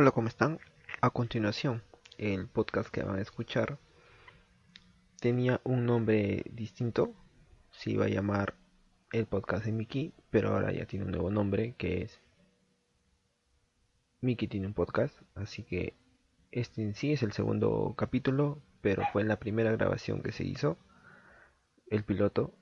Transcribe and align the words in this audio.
Hola, 0.00 0.12
¿cómo 0.12 0.28
están? 0.28 0.60
A 1.00 1.10
continuación, 1.10 1.82
el 2.18 2.46
podcast 2.46 2.88
que 2.88 3.02
van 3.02 3.18
a 3.18 3.20
escuchar 3.20 3.80
tenía 5.18 5.60
un 5.64 5.86
nombre 5.86 6.44
distinto. 6.52 7.16
Se 7.72 7.90
iba 7.90 8.04
a 8.04 8.08
llamar 8.08 8.54
el 9.10 9.26
podcast 9.26 9.64
de 9.64 9.72
Mickey, 9.72 10.14
pero 10.30 10.50
ahora 10.50 10.70
ya 10.70 10.86
tiene 10.86 11.04
un 11.04 11.10
nuevo 11.10 11.32
nombre 11.32 11.74
que 11.76 12.02
es 12.02 12.20
Mickey 14.20 14.46
tiene 14.46 14.68
un 14.68 14.74
podcast. 14.74 15.20
Así 15.34 15.64
que 15.64 15.96
este 16.52 16.80
en 16.82 16.94
sí 16.94 17.12
es 17.12 17.24
el 17.24 17.32
segundo 17.32 17.96
capítulo, 17.98 18.62
pero 18.80 19.02
fue 19.12 19.22
en 19.22 19.26
la 19.26 19.40
primera 19.40 19.72
grabación 19.72 20.22
que 20.22 20.30
se 20.30 20.44
hizo, 20.44 20.78
el 21.88 22.04
piloto. 22.04 22.54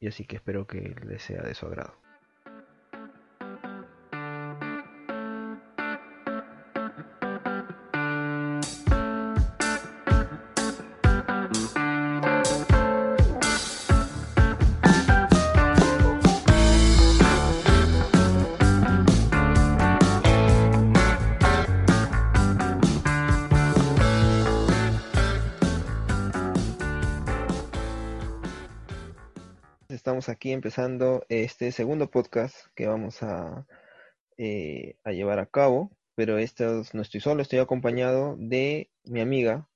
Y 0.00 0.08
así 0.08 0.24
que 0.24 0.34
espero 0.34 0.66
que 0.66 0.96
les 1.06 1.22
sea 1.22 1.42
de 1.42 1.54
su 1.54 1.66
agrado. 1.66 1.99
Aquí 30.50 30.54
empezando 30.54 31.24
este 31.28 31.70
segundo 31.70 32.10
podcast 32.10 32.56
que 32.74 32.88
vamos 32.88 33.22
a, 33.22 33.66
eh, 34.36 34.96
a 35.04 35.12
llevar 35.12 35.38
a 35.38 35.46
cabo, 35.46 35.92
pero 36.16 36.38
esto 36.38 36.82
no 36.92 37.02
estoy 37.02 37.20
solo, 37.20 37.40
estoy 37.42 37.60
acompañado 37.60 38.34
de 38.36 38.90
mi 39.04 39.20
amiga 39.20 39.68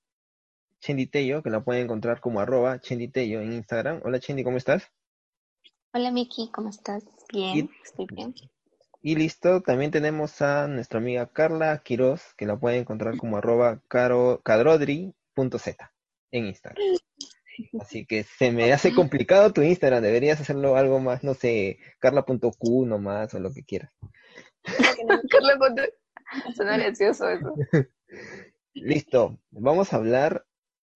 Chendi 0.80 1.06
Tello, 1.06 1.44
que 1.44 1.50
la 1.50 1.62
pueden 1.62 1.84
encontrar 1.84 2.20
como 2.20 2.40
arroba 2.40 2.80
Chendi 2.80 3.06
Tello 3.06 3.40
en 3.40 3.52
Instagram. 3.52 4.00
Hola 4.04 4.18
Chendi, 4.18 4.42
¿cómo 4.42 4.56
estás? 4.56 4.90
Hola 5.92 6.10
Miki, 6.10 6.50
¿cómo 6.50 6.70
estás? 6.70 7.04
Bien, 7.32 7.56
Y- 7.56 7.70
estoy 7.84 8.06
bien. 8.12 8.34
Y 9.00 9.14
listo, 9.14 9.60
también 9.60 9.92
tenemos 9.92 10.42
a 10.42 10.66
nuestra 10.66 10.98
amiga 10.98 11.28
Carla 11.28 11.80
Quiroz, 11.84 12.34
que 12.36 12.46
la 12.46 12.56
pueden 12.58 12.80
encontrar 12.80 13.16
como 13.16 13.36
arroba 13.36 13.80
caro- 13.86 14.40
cadrodri.z 14.42 15.92
en 16.32 16.46
Instagram. 16.46 16.82
Así 17.80 18.06
que 18.06 18.24
se 18.24 18.50
me 18.50 18.72
hace 18.72 18.94
complicado 18.94 19.52
tu 19.52 19.62
Instagram, 19.62 20.02
deberías 20.02 20.40
hacerlo 20.40 20.76
algo 20.76 21.00
más, 21.00 21.22
no 21.22 21.34
sé, 21.34 21.78
carla.q 21.98 22.86
nomás 22.86 23.34
o 23.34 23.40
lo 23.40 23.52
que 23.52 23.64
quieras. 23.64 23.92
Carla, 25.30 25.58
Suena 26.54 26.78
gracioso 26.78 27.28
eso. 27.28 27.54
Listo, 28.74 29.38
vamos 29.50 29.92
a 29.92 29.96
hablar 29.96 30.46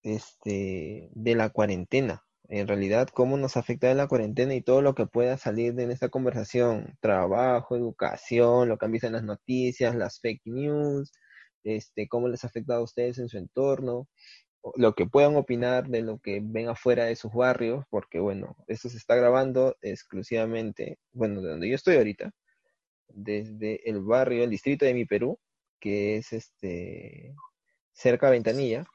este, 0.02 1.10
de 1.12 1.34
la 1.34 1.50
cuarentena. 1.50 2.24
En 2.48 2.66
realidad, 2.66 3.08
cómo 3.08 3.36
nos 3.36 3.58
afecta 3.58 3.92
la 3.94 4.08
cuarentena 4.08 4.54
y 4.54 4.62
todo 4.62 4.80
lo 4.80 4.94
que 4.94 5.06
pueda 5.06 5.36
salir 5.36 5.74
de 5.74 5.92
esta 5.92 6.08
conversación. 6.08 6.96
Trabajo, 7.00 7.76
educación, 7.76 8.68
lo 8.68 8.78
que 8.78 8.86
han 8.86 8.92
visto 8.92 9.06
en 9.06 9.12
las 9.12 9.22
noticias, 9.22 9.94
las 9.94 10.18
fake 10.20 10.42
news, 10.46 11.12
este, 11.62 12.08
cómo 12.08 12.28
les 12.28 12.44
ha 12.44 12.46
afectado 12.46 12.80
a 12.80 12.84
ustedes 12.84 13.18
en 13.18 13.28
su 13.28 13.36
entorno, 13.36 14.08
lo 14.76 14.94
que 14.94 15.06
puedan 15.06 15.36
opinar 15.36 15.88
de 15.88 16.02
lo 16.02 16.18
que 16.18 16.40
ven 16.42 16.68
afuera 16.68 17.04
de 17.04 17.16
sus 17.16 17.32
barrios, 17.32 17.84
porque 17.90 18.20
bueno, 18.20 18.56
esto 18.66 18.88
se 18.88 18.96
está 18.96 19.14
grabando 19.14 19.76
exclusivamente, 19.80 20.98
bueno, 21.12 21.40
de 21.42 21.50
donde 21.50 21.68
yo 21.68 21.74
estoy 21.74 21.96
ahorita, 21.96 22.32
desde 23.08 23.88
el 23.88 24.00
barrio, 24.00 24.44
el 24.44 24.50
distrito 24.50 24.84
de 24.84 24.94
mi 24.94 25.04
Perú, 25.04 25.38
que 25.80 26.16
es 26.16 26.32
este 26.32 27.34
cerca 27.92 28.26
de 28.26 28.32
Ventanilla, 28.32 28.86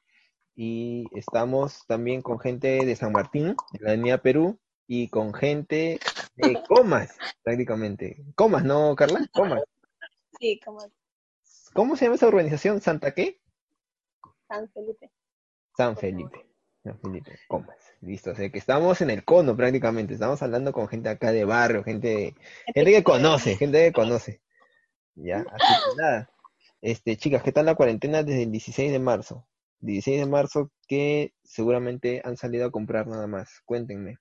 y 0.55 1.05
estamos 1.15 1.85
también 1.87 2.21
con 2.21 2.39
gente 2.39 2.85
de 2.85 2.95
San 2.95 3.11
Martín, 3.11 3.55
de 3.71 3.79
la 3.79 3.91
Avenida 3.91 4.21
Perú, 4.21 4.59
y 4.87 5.09
con 5.09 5.33
gente 5.33 5.99
de 6.35 6.61
Comas, 6.67 7.17
prácticamente. 7.41 8.23
Comas, 8.35 8.63
¿no, 8.63 8.95
Carla? 8.95 9.25
Comas. 9.33 9.63
Sí, 10.39 10.59
como 10.63 10.79
¿Cómo 11.73 11.95
se 11.95 12.05
llama 12.05 12.15
esa 12.15 12.27
urbanización? 12.27 12.81
¿Santa 12.81 13.13
qué? 13.13 13.41
San 14.47 14.69
Felipe. 14.71 15.11
San 15.75 15.97
Felipe. 15.97 16.45
San 16.83 16.99
Felipe, 16.99 17.39
Comas. 17.47 17.77
Listo, 18.01 18.31
o 18.31 18.35
sea 18.35 18.49
que 18.49 18.57
estamos 18.57 19.01
en 19.01 19.09
el 19.09 19.23
cono 19.23 19.55
prácticamente. 19.55 20.13
Estamos 20.13 20.41
hablando 20.43 20.73
con 20.73 20.87
gente 20.87 21.09
acá 21.09 21.31
de 21.31 21.45
barrio, 21.45 21.83
gente, 21.83 22.35
gente 22.73 22.91
que 22.91 23.03
conoce, 23.03 23.55
gente 23.55 23.85
que 23.85 23.93
conoce. 23.93 24.41
Ya, 25.15 25.39
así 25.39 25.73
que 25.73 26.01
nada. 26.01 26.29
Este, 26.81 27.15
chicas, 27.15 27.43
¿qué 27.43 27.51
tal 27.53 27.65
la 27.65 27.75
cuarentena 27.75 28.23
desde 28.23 28.43
el 28.43 28.51
16 28.51 28.91
de 28.91 28.99
marzo? 28.99 29.47
16 29.79 30.19
de 30.19 30.25
marzo 30.25 30.71
que 30.87 31.33
seguramente 31.43 32.21
han 32.25 32.35
salido 32.35 32.65
a 32.65 32.71
comprar 32.71 33.07
nada 33.07 33.27
más. 33.27 33.61
Cuéntenme. 33.65 34.17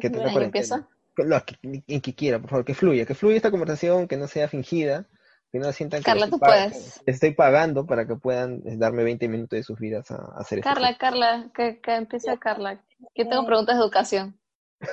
¿Qué 0.00 0.10
tal 0.10 0.24
la 0.24 0.32
Bueno, 0.32 0.50
¿yo 0.52 0.86
cuarentena? 1.14 1.44
que, 1.44 1.82
en 1.86 2.00
que 2.00 2.14
quiera, 2.14 2.40
por 2.40 2.50
favor, 2.50 2.64
que 2.64 2.74
fluya, 2.74 3.06
que 3.06 3.14
fluya 3.14 3.36
esta 3.36 3.50
conversación, 3.50 4.08
que 4.08 4.16
no 4.16 4.28
sea 4.28 4.48
fingida, 4.48 5.08
que 5.54 5.60
no 5.60 5.70
sientan 5.72 6.02
Carla, 6.02 6.28
tú 6.28 6.40
puedes. 6.40 7.00
estoy 7.06 7.32
pagando 7.32 7.86
para 7.86 8.08
que 8.08 8.16
puedan 8.16 8.60
darme 8.76 9.04
20 9.04 9.28
minutos 9.28 9.56
de 9.56 9.62
sus 9.62 9.78
vidas 9.78 10.10
a, 10.10 10.16
a 10.16 10.40
hacer 10.40 10.58
esto. 10.58 10.70
Carla, 10.70 10.98
Carla, 10.98 11.50
que, 11.54 11.80
que 11.80 11.94
empiece 11.94 12.36
Carla. 12.40 12.82
Yo 13.14 13.28
tengo 13.28 13.42
Eh, 13.42 13.46
preguntas 13.46 13.76
de 13.76 13.82
educación. 13.82 14.36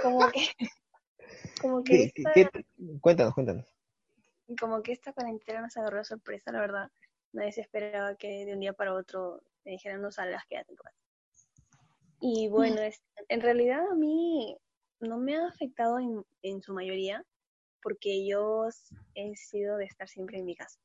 Como 0.04 0.30
que, 0.32 0.42
como 1.62 1.84
que 1.84 1.96
¿Qué- 1.96 2.04
esta, 2.06 2.32
qué- 2.36 2.66
Cuéntanos, 3.02 3.34
cuéntanos. 3.34 3.66
como 4.60 4.84
que 4.84 4.92
esta 4.92 5.14
cuarentena 5.14 5.62
nos 5.62 5.76
agarró 5.78 5.98
de 5.98 6.06
sorpresa, 6.06 6.52
la 6.52 6.60
verdad. 6.62 6.92
Nadie 7.34 7.54
se 7.54 7.62
esperaba 7.62 8.16
que 8.16 8.46
de 8.46 8.54
un 8.54 8.60
día 8.60 8.74
para 8.74 8.94
otro 8.94 9.42
me 9.66 9.72
dijeran 9.72 10.02
no 10.04 10.12
salgas, 10.12 10.46
quédate 10.48 10.74
en 10.74 10.76
casa. 10.78 10.96
Y 12.22 12.48
bueno, 12.50 12.82
es, 12.82 13.02
en 13.30 13.42
realidad 13.42 13.82
a 13.92 13.96
mí 13.96 14.58
no 15.00 15.18
me 15.18 15.36
ha 15.36 15.48
afectado 15.48 16.00
en, 16.00 16.24
en 16.44 16.62
su 16.62 16.74
mayoría, 16.74 17.26
porque 17.81 18.25
yo 18.25 18.68
he 19.16 19.36
sido 19.36 19.78
de 19.78 19.86
estar 19.86 20.08
siempre 20.08 20.38
en 20.38 20.46
mi 20.46 20.56
casa. 20.56 20.80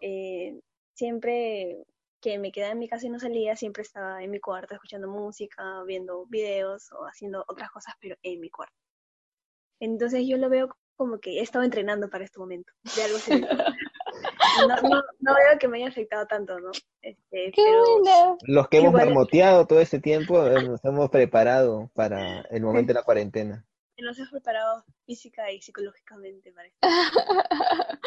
Eh, 0.00 0.60
siempre 0.94 1.84
que 2.20 2.38
me 2.38 2.52
quedaba 2.52 2.72
en 2.72 2.78
mi 2.78 2.88
casa 2.88 3.06
y 3.06 3.10
no 3.10 3.18
salía, 3.18 3.54
siempre 3.56 3.82
estaba 3.82 4.22
en 4.22 4.30
mi 4.30 4.40
cuarto 4.40 4.74
escuchando 4.74 5.08
música, 5.08 5.82
viendo 5.86 6.24
videos 6.26 6.90
o 6.92 7.04
haciendo 7.04 7.44
otras 7.48 7.70
cosas, 7.70 7.94
pero 8.00 8.16
en 8.22 8.40
mi 8.40 8.48
cuarto. 8.48 8.74
Entonces 9.80 10.26
yo 10.26 10.38
lo 10.38 10.48
veo 10.48 10.74
como 10.96 11.18
que 11.18 11.38
he 11.38 11.42
estado 11.42 11.64
entrenando 11.64 12.08
para 12.08 12.24
este 12.24 12.38
momento, 12.38 12.72
de 12.96 13.02
algo 13.02 13.16
así. 13.16 13.30
No, 14.68 14.76
no, 14.88 15.02
no 15.18 15.34
veo 15.34 15.58
que 15.58 15.66
me 15.66 15.78
haya 15.78 15.88
afectado 15.88 16.26
tanto, 16.26 16.60
¿no? 16.60 16.70
Este, 17.02 17.50
¡Qué 17.50 17.62
pero! 18.04 18.38
Los 18.42 18.68
que 18.68 18.78
hemos 18.78 18.92
marmoteado 18.92 19.66
todo 19.66 19.80
este 19.80 19.98
tiempo, 19.98 20.46
eh, 20.46 20.62
nos 20.62 20.84
hemos 20.84 21.10
preparado 21.10 21.90
para 21.92 22.42
el 22.42 22.62
momento 22.62 22.88
de 22.88 22.94
la 22.94 23.02
cuarentena. 23.02 23.66
Nos 24.02 24.18
hemos 24.18 24.30
preparado 24.30 24.84
física 25.06 25.50
y 25.50 25.60
psicológicamente 25.60 26.52
para 26.52 26.68
esto. 26.68 26.78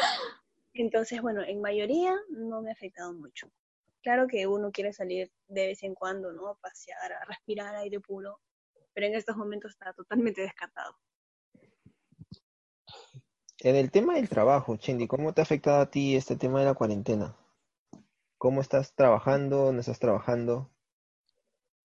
Entonces, 0.74 1.20
bueno, 1.20 1.42
en 1.42 1.60
mayoría 1.60 2.14
no 2.28 2.62
me 2.62 2.70
ha 2.70 2.72
afectado 2.72 3.12
mucho. 3.12 3.50
Claro 4.02 4.28
que 4.28 4.46
uno 4.46 4.70
quiere 4.70 4.92
salir 4.92 5.30
de 5.48 5.68
vez 5.68 5.82
en 5.82 5.94
cuando, 5.94 6.32
¿no? 6.32 6.48
A 6.48 6.54
pasear, 6.54 7.12
a 7.12 7.24
respirar 7.24 7.74
aire 7.76 8.00
puro, 8.00 8.40
pero 8.94 9.06
en 9.06 9.14
estos 9.14 9.36
momentos 9.36 9.72
está 9.72 9.92
totalmente 9.92 10.42
descartado. 10.42 10.96
En 13.60 13.74
el 13.74 13.90
tema 13.90 14.14
del 14.14 14.28
trabajo, 14.28 14.76
Chendi, 14.76 15.08
¿cómo 15.08 15.34
te 15.34 15.40
ha 15.40 15.42
afectado 15.42 15.80
a 15.80 15.90
ti 15.90 16.14
este 16.14 16.36
tema 16.36 16.60
de 16.60 16.66
la 16.66 16.74
cuarentena? 16.74 17.36
¿Cómo 18.36 18.60
estás 18.60 18.94
trabajando? 18.94 19.72
¿No 19.72 19.80
estás 19.80 19.98
trabajando? 19.98 20.70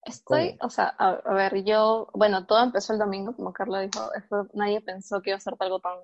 Estoy, 0.05 0.55
o 0.61 0.69
sea, 0.69 0.93
a, 0.97 1.11
a 1.11 1.33
ver, 1.33 1.63
yo, 1.63 2.09
bueno, 2.13 2.45
todo 2.45 2.61
empezó 2.63 2.91
el 2.93 2.99
domingo, 2.99 3.35
como 3.35 3.53
Carla 3.53 3.79
dijo, 3.81 4.09
nadie 4.53 4.81
pensó 4.81 5.21
que 5.21 5.29
iba 5.29 5.37
a 5.37 5.39
ser 5.39 5.55
algo 5.59 5.79
tan, 5.79 5.97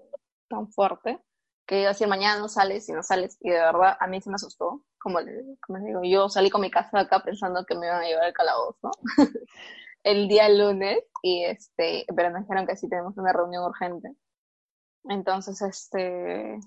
tan 0.47 0.69
fuerte, 0.71 1.19
que 1.65 1.79
iba 1.81 1.89
a 1.89 1.93
decir 1.93 2.07
mañana 2.07 2.39
no 2.39 2.47
sales 2.47 2.87
y 2.87 2.93
no 2.93 3.03
sales, 3.03 3.37
y 3.41 3.49
de 3.49 3.59
verdad 3.59 3.97
a 3.99 4.07
mí 4.07 4.21
se 4.21 4.29
me 4.29 4.35
asustó, 4.35 4.83
como, 4.99 5.19
le- 5.19 5.57
como 5.65 5.79
les 5.79 5.87
digo, 5.87 6.01
yo 6.03 6.29
salí 6.29 6.49
con 6.49 6.61
mi 6.61 6.71
casa 6.71 6.89
de 6.93 7.03
acá 7.03 7.21
pensando 7.23 7.65
que 7.65 7.75
me 7.75 7.87
iban 7.87 8.01
a 8.01 8.07
llevar 8.07 8.23
al 8.25 8.33
calabozo 8.33 8.89
el 10.03 10.27
día 10.27 10.49
lunes, 10.49 10.99
y 11.23 11.43
este, 11.45 12.05
pero 12.15 12.31
me 12.31 12.39
dijeron 12.41 12.67
que 12.67 12.77
sí 12.77 12.89
tenemos 12.89 13.17
una 13.17 13.33
reunión 13.33 13.63
urgente. 13.65 14.15
Entonces, 15.05 15.61
este, 15.61 16.59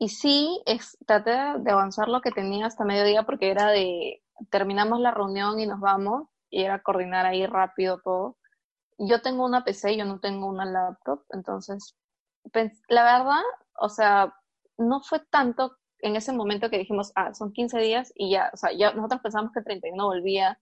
y 0.00 0.10
sí, 0.10 0.62
es, 0.66 0.98
traté 1.06 1.32
de 1.32 1.72
avanzar 1.72 2.08
lo 2.08 2.22
que 2.22 2.32
tenía 2.32 2.66
hasta 2.66 2.84
mediodía 2.86 3.24
porque 3.24 3.50
era 3.52 3.68
de, 3.70 4.22
terminamos 4.50 5.00
la 5.00 5.12
reunión 5.12 5.60
y 5.60 5.66
nos 5.66 5.80
vamos, 5.80 6.28
y 6.50 6.64
era 6.64 6.82
coordinar 6.82 7.26
ahí 7.26 7.46
rápido 7.46 8.00
todo. 8.02 8.36
Yo 8.98 9.22
tengo 9.22 9.44
una 9.46 9.64
PC, 9.64 9.96
yo 9.96 10.04
no 10.04 10.20
tengo 10.20 10.46
una 10.48 10.64
laptop, 10.66 11.24
entonces, 11.30 11.96
pens- 12.52 12.82
la 12.88 13.04
verdad, 13.04 13.42
o 13.80 13.88
sea, 13.88 14.34
no 14.78 15.00
fue 15.02 15.20
tanto 15.30 15.76
en 16.00 16.16
ese 16.16 16.32
momento 16.32 16.70
que 16.70 16.78
dijimos, 16.78 17.12
ah, 17.16 17.34
son 17.34 17.52
15 17.52 17.78
días 17.80 18.12
y 18.14 18.30
ya, 18.32 18.50
o 18.54 18.56
sea, 18.56 18.72
ya 18.72 18.92
nosotros 18.94 19.20
pensamos 19.22 19.52
que 19.52 19.62
31 19.62 20.06
volvía, 20.06 20.58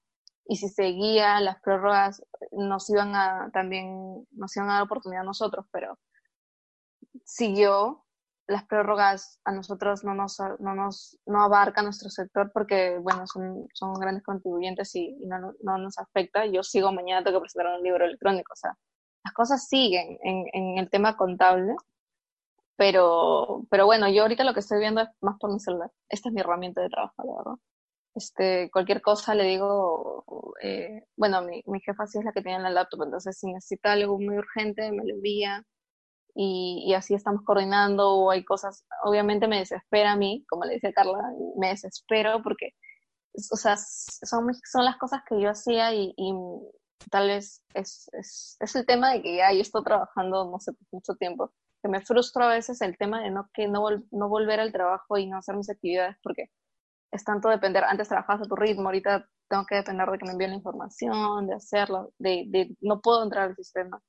y 0.46 0.56
si 0.56 0.68
seguía 0.68 1.40
las 1.40 1.60
prórrogas 1.62 2.22
nos 2.52 2.88
iban 2.90 3.14
a 3.14 3.50
también, 3.52 4.26
nos 4.32 4.56
iban 4.56 4.70
a 4.70 4.74
dar 4.74 4.82
oportunidad 4.84 5.22
a 5.22 5.26
nosotros, 5.26 5.66
pero 5.72 5.98
siguió, 7.24 8.04
las 8.48 8.64
prórrogas 8.64 9.38
a 9.44 9.52
nosotros 9.52 10.04
no 10.04 10.14
nos, 10.14 10.38
no 10.58 10.74
nos 10.74 11.18
no 11.26 11.42
abarca 11.42 11.82
nuestro 11.82 12.08
sector 12.08 12.50
porque, 12.52 12.98
bueno, 12.98 13.26
son, 13.26 13.68
son 13.74 13.92
grandes 13.94 14.24
contribuyentes 14.24 14.94
y, 14.96 15.16
no, 15.26 15.52
no, 15.62 15.78
nos 15.78 15.98
afecta. 15.98 16.46
Yo 16.46 16.62
sigo 16.62 16.90
mañana, 16.90 17.22
tengo 17.22 17.38
que 17.38 17.42
presentar 17.42 17.76
un 17.76 17.82
libro 17.82 18.06
electrónico, 18.06 18.52
o 18.54 18.56
sea, 18.56 18.74
las 19.22 19.34
cosas 19.34 19.68
siguen 19.68 20.18
en, 20.22 20.46
en 20.54 20.78
el 20.78 20.88
tema 20.88 21.16
contable, 21.16 21.76
pero, 22.76 23.66
pero 23.70 23.84
bueno, 23.84 24.08
yo 24.08 24.22
ahorita 24.22 24.44
lo 24.44 24.54
que 24.54 24.60
estoy 24.60 24.78
viendo 24.80 25.02
es 25.02 25.08
más 25.20 25.36
por 25.38 25.52
mi 25.52 25.60
celular. 25.60 25.90
Esta 26.08 26.30
es 26.30 26.34
mi 26.34 26.40
herramienta 26.40 26.80
de 26.80 26.88
trabajo, 26.88 27.24
la 27.24 27.36
verdad. 27.36 27.60
Este, 28.14 28.70
cualquier 28.70 29.02
cosa 29.02 29.34
le 29.34 29.44
digo, 29.44 30.24
eh, 30.62 31.04
bueno, 31.16 31.42
mi, 31.42 31.62
mi 31.66 31.80
jefa 31.80 32.06
sí 32.06 32.18
es 32.18 32.24
la 32.24 32.32
que 32.32 32.42
tiene 32.42 32.60
la 32.60 32.70
laptop, 32.70 33.02
entonces 33.04 33.38
si 33.38 33.52
necesita 33.52 33.92
algo 33.92 34.18
muy 34.18 34.38
urgente, 34.38 34.90
me 34.90 35.04
lo 35.04 35.14
envía 35.14 35.64
y, 36.40 36.94
así 36.94 37.14
estamos 37.14 37.42
coordinando 37.42 38.10
o 38.14 38.30
hay 38.30 38.44
cosas, 38.44 38.86
obviamente 39.02 39.48
me 39.48 39.58
desespera 39.58 40.12
a 40.12 40.16
mí, 40.16 40.44
como 40.48 40.64
le 40.64 40.74
decía 40.74 40.92
Carla, 40.92 41.18
me 41.56 41.70
desespero 41.70 42.42
porque, 42.44 42.74
o 43.34 43.56
sea, 43.56 43.76
son, 43.76 44.46
son 44.70 44.84
las 44.84 44.96
cosas 44.98 45.22
que 45.28 45.40
yo 45.40 45.50
hacía 45.50 45.92
y, 45.92 46.14
tal 47.10 47.26
vez 47.26 47.62
es, 47.74 48.08
es, 48.12 48.76
el 48.76 48.86
tema 48.86 49.12
de 49.12 49.22
que 49.22 49.36
ya 49.38 49.52
yo 49.52 49.62
estoy 49.62 49.82
trabajando, 49.82 50.48
no 50.48 50.60
sé, 50.60 50.72
mucho 50.92 51.16
tiempo, 51.16 51.50
que 51.82 51.88
me 51.88 52.02
frustra 52.02 52.46
a 52.46 52.54
veces 52.54 52.80
el 52.82 52.96
tema 52.96 53.20
de 53.20 53.30
no, 53.32 53.50
que 53.52 53.66
no, 53.66 53.88
no 54.12 54.28
volver 54.28 54.60
al 54.60 54.72
trabajo 54.72 55.18
y 55.18 55.26
no 55.26 55.38
hacer 55.38 55.56
mis 55.56 55.70
actividades 55.70 56.16
porque 56.22 56.50
es 57.10 57.24
tanto 57.24 57.48
depender, 57.48 57.82
antes 57.82 58.08
trabajabas 58.08 58.46
a 58.46 58.48
tu 58.48 58.54
ritmo, 58.54 58.84
ahorita 58.86 59.28
tengo 59.48 59.66
que 59.66 59.76
depender 59.76 60.08
de 60.08 60.18
que 60.18 60.24
me 60.26 60.32
envíen 60.32 60.50
la 60.50 60.56
información, 60.58 61.48
de 61.48 61.54
hacerlo, 61.54 62.12
de 62.18 62.76
no 62.80 63.00
puedo 63.00 63.24
entrar 63.24 63.48
al 63.48 63.56
sistema 63.56 64.00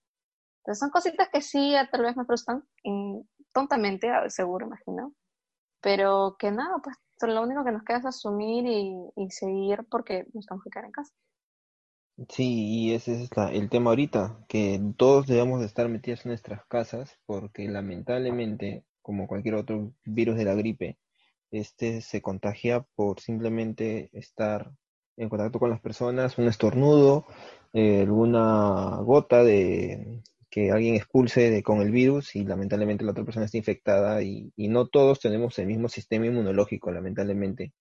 son 0.75 0.89
cositas 0.89 1.29
que 1.29 1.41
sí 1.41 1.73
tal 1.91 2.03
vez 2.03 2.15
me 2.17 2.25
frustran, 2.25 2.63
tontamente, 3.53 4.09
seguro, 4.29 4.67
imagino. 4.67 5.13
Pero 5.81 6.35
que 6.37 6.51
nada, 6.51 6.77
pues 6.83 6.97
lo 7.21 7.41
único 7.41 7.63
que 7.63 7.71
nos 7.71 7.83
queda 7.83 7.97
es 7.99 8.05
asumir 8.05 8.65
y, 8.65 9.29
seguir 9.31 9.85
porque 9.89 10.25
nos 10.33 10.45
tenemos 10.45 10.63
que 10.63 10.69
quedar 10.69 10.85
en 10.85 10.91
casa. 10.91 11.13
Sí, 12.27 12.67
y 12.67 12.93
ese 12.93 13.23
es 13.23 13.29
el 13.51 13.69
tema 13.69 13.91
ahorita, 13.91 14.45
que 14.49 14.81
todos 14.97 15.25
debemos 15.25 15.61
de 15.61 15.67
estar 15.67 15.87
metidos 15.87 16.25
en 16.25 16.29
nuestras 16.29 16.65
casas 16.65 17.17
porque 17.25 17.67
lamentablemente, 17.69 18.83
como 19.01 19.27
cualquier 19.27 19.55
otro 19.55 19.93
virus 20.03 20.35
de 20.35 20.43
la 20.43 20.53
gripe, 20.53 20.99
este 21.51 22.01
se 22.01 22.21
contagia 22.21 22.85
por 22.95 23.21
simplemente 23.21 24.09
estar 24.11 24.71
en 25.15 25.29
contacto 25.29 25.59
con 25.59 25.69
las 25.69 25.79
personas, 25.79 26.37
un 26.37 26.47
estornudo, 26.47 27.25
eh, 27.73 28.01
alguna 28.01 28.97
gota 29.01 29.43
de, 29.43 30.21
que 30.49 30.71
alguien 30.71 30.95
expulse 30.95 31.61
con 31.63 31.81
el 31.81 31.91
virus 31.91 32.35
y 32.35 32.43
lamentablemente 32.43 33.03
la 33.03 33.11
otra 33.11 33.23
persona 33.23 33.45
está 33.45 33.57
infectada 33.57 34.21
y, 34.23 34.51
no 34.57 34.87
todos 34.87 35.19
tenemos 35.19 35.57
el 35.59 35.67
mismo 35.67 35.89
sistema 35.89 36.25
inmunológico, 36.25 36.91
lamentablemente. 36.91 37.73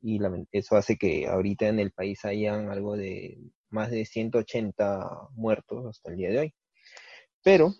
Y 0.00 0.20
eso 0.52 0.76
hace 0.76 0.96
que 0.96 1.26
ahorita 1.26 1.68
en 1.68 1.80
el 1.80 1.90
país 1.92 2.24
hayan 2.24 2.70
algo 2.70 2.96
de 2.96 3.38
más 3.70 3.90
de 3.90 4.04
180 4.04 5.28
muertos 5.32 5.86
hasta 5.86 6.10
el 6.10 6.16
día 6.16 6.30
de 6.30 6.38
hoy. 6.38 6.54
Pero 7.42 7.74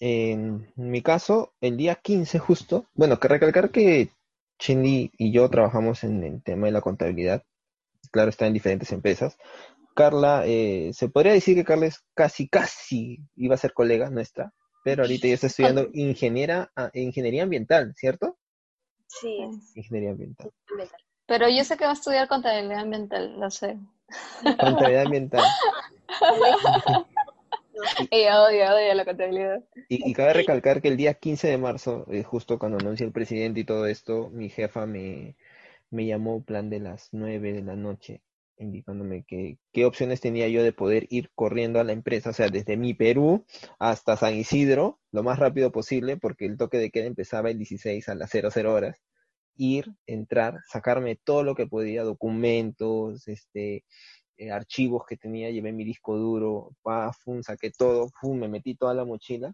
en 0.00 0.72
mi 0.76 1.02
caso, 1.02 1.54
el 1.60 1.76
día 1.76 1.96
15 1.96 2.38
justo, 2.38 2.86
bueno, 2.94 3.20
que 3.20 3.28
recalcar 3.28 3.70
que 3.70 4.10
Chindy 4.58 5.10
y 5.16 5.32
yo 5.32 5.48
trabajamos 5.48 6.04
en 6.04 6.22
el 6.24 6.42
tema 6.42 6.66
de 6.66 6.72
la 6.72 6.80
contabilidad, 6.80 7.42
claro, 8.10 8.30
está 8.30 8.46
en 8.46 8.54
diferentes 8.54 8.92
empresas, 8.92 9.36
Carla, 9.94 10.44
eh, 10.46 10.90
se 10.94 11.08
podría 11.08 11.32
decir 11.32 11.54
que 11.54 11.64
Carla 11.64 11.86
es 11.86 12.04
casi, 12.14 12.48
casi 12.48 13.20
iba 13.36 13.54
a 13.54 13.58
ser 13.58 13.72
colega 13.72 14.10
nuestra, 14.10 14.52
pero 14.84 15.02
ahorita 15.02 15.28
ya 15.28 15.34
está 15.34 15.46
estudiando 15.46 15.88
ingeniera, 15.92 16.70
ah, 16.76 16.90
ingeniería 16.94 17.44
ambiental, 17.44 17.94
¿cierto? 17.96 18.38
Sí. 19.06 19.38
Ingeniería 19.74 20.10
ambiental. 20.10 20.50
Pero 21.26 21.48
yo 21.48 21.64
sé 21.64 21.76
que 21.76 21.84
va 21.84 21.90
a 21.90 21.94
estudiar 21.94 22.28
contabilidad 22.28 22.80
ambiental, 22.80 23.38
lo 23.38 23.50
sé. 23.50 23.78
Contabilidad 24.42 25.04
ambiental. 25.04 25.44
Ella 28.10 28.42
odia, 28.42 28.74
odia 28.74 28.94
la 28.94 29.04
contabilidad. 29.04 29.64
Y, 29.88 30.12
cabe 30.12 30.34
recalcar 30.34 30.82
que 30.82 30.88
el 30.88 30.96
día 30.96 31.14
15 31.14 31.48
de 31.48 31.58
marzo, 31.58 32.06
eh, 32.10 32.22
justo 32.22 32.58
cuando 32.58 32.78
anuncia 32.78 33.04
el 33.04 33.12
presidente 33.12 33.60
y 33.60 33.64
todo 33.64 33.86
esto, 33.86 34.30
mi 34.30 34.50
jefa 34.50 34.86
me, 34.86 35.36
me 35.90 36.06
llamó 36.06 36.42
plan 36.44 36.70
de 36.70 36.80
las 36.80 37.08
9 37.12 37.52
de 37.52 37.62
la 37.62 37.76
noche 37.76 38.22
indicándome 38.62 39.24
que, 39.24 39.58
qué 39.72 39.84
opciones 39.84 40.20
tenía 40.20 40.48
yo 40.48 40.62
de 40.62 40.72
poder 40.72 41.06
ir 41.10 41.30
corriendo 41.34 41.80
a 41.80 41.84
la 41.84 41.92
empresa, 41.92 42.30
o 42.30 42.32
sea, 42.32 42.48
desde 42.48 42.76
mi 42.76 42.94
Perú 42.94 43.44
hasta 43.78 44.16
San 44.16 44.34
Isidro, 44.34 45.00
lo 45.12 45.22
más 45.22 45.38
rápido 45.38 45.72
posible, 45.72 46.16
porque 46.16 46.46
el 46.46 46.56
toque 46.56 46.78
de 46.78 46.90
queda 46.90 47.06
empezaba 47.06 47.50
el 47.50 47.58
16 47.58 48.08
a 48.08 48.14
las 48.14 48.30
00 48.30 48.72
horas, 48.72 48.96
ir, 49.56 49.94
entrar, 50.06 50.60
sacarme 50.66 51.16
todo 51.16 51.42
lo 51.42 51.54
que 51.54 51.66
podía, 51.66 52.04
documentos, 52.04 53.28
este, 53.28 53.84
eh, 54.38 54.50
archivos 54.50 55.04
que 55.06 55.16
tenía, 55.16 55.50
llevé 55.50 55.72
mi 55.72 55.84
disco 55.84 56.16
duro, 56.16 56.72
pa, 56.82 57.12
fum, 57.12 57.42
saqué 57.42 57.70
todo, 57.70 58.08
fum, 58.20 58.38
me 58.38 58.48
metí 58.48 58.74
toda 58.74 58.94
la 58.94 59.04
mochila 59.04 59.52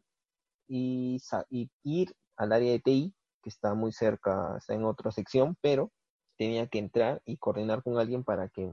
y, 0.69 1.21
y 1.51 1.71
ir 1.83 2.15
al 2.37 2.53
área 2.53 2.73
de 2.73 2.81
TI, 2.81 3.15
que 3.43 3.51
está 3.51 3.75
muy 3.75 3.93
cerca, 3.93 4.57
está 4.59 4.75
en 4.75 4.85
otra 4.85 5.11
sección, 5.11 5.57
pero 5.61 5.93
tenía 6.39 6.69
que 6.69 6.79
entrar 6.79 7.21
y 7.25 7.37
coordinar 7.37 7.83
con 7.83 7.99
alguien 7.99 8.25
para 8.25 8.49
que 8.49 8.73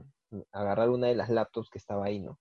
agarrar 0.52 0.90
una 0.90 1.08
de 1.08 1.14
las 1.14 1.30
laptops 1.30 1.70
que 1.70 1.78
estaba 1.78 2.06
ahí, 2.06 2.20
¿no? 2.20 2.38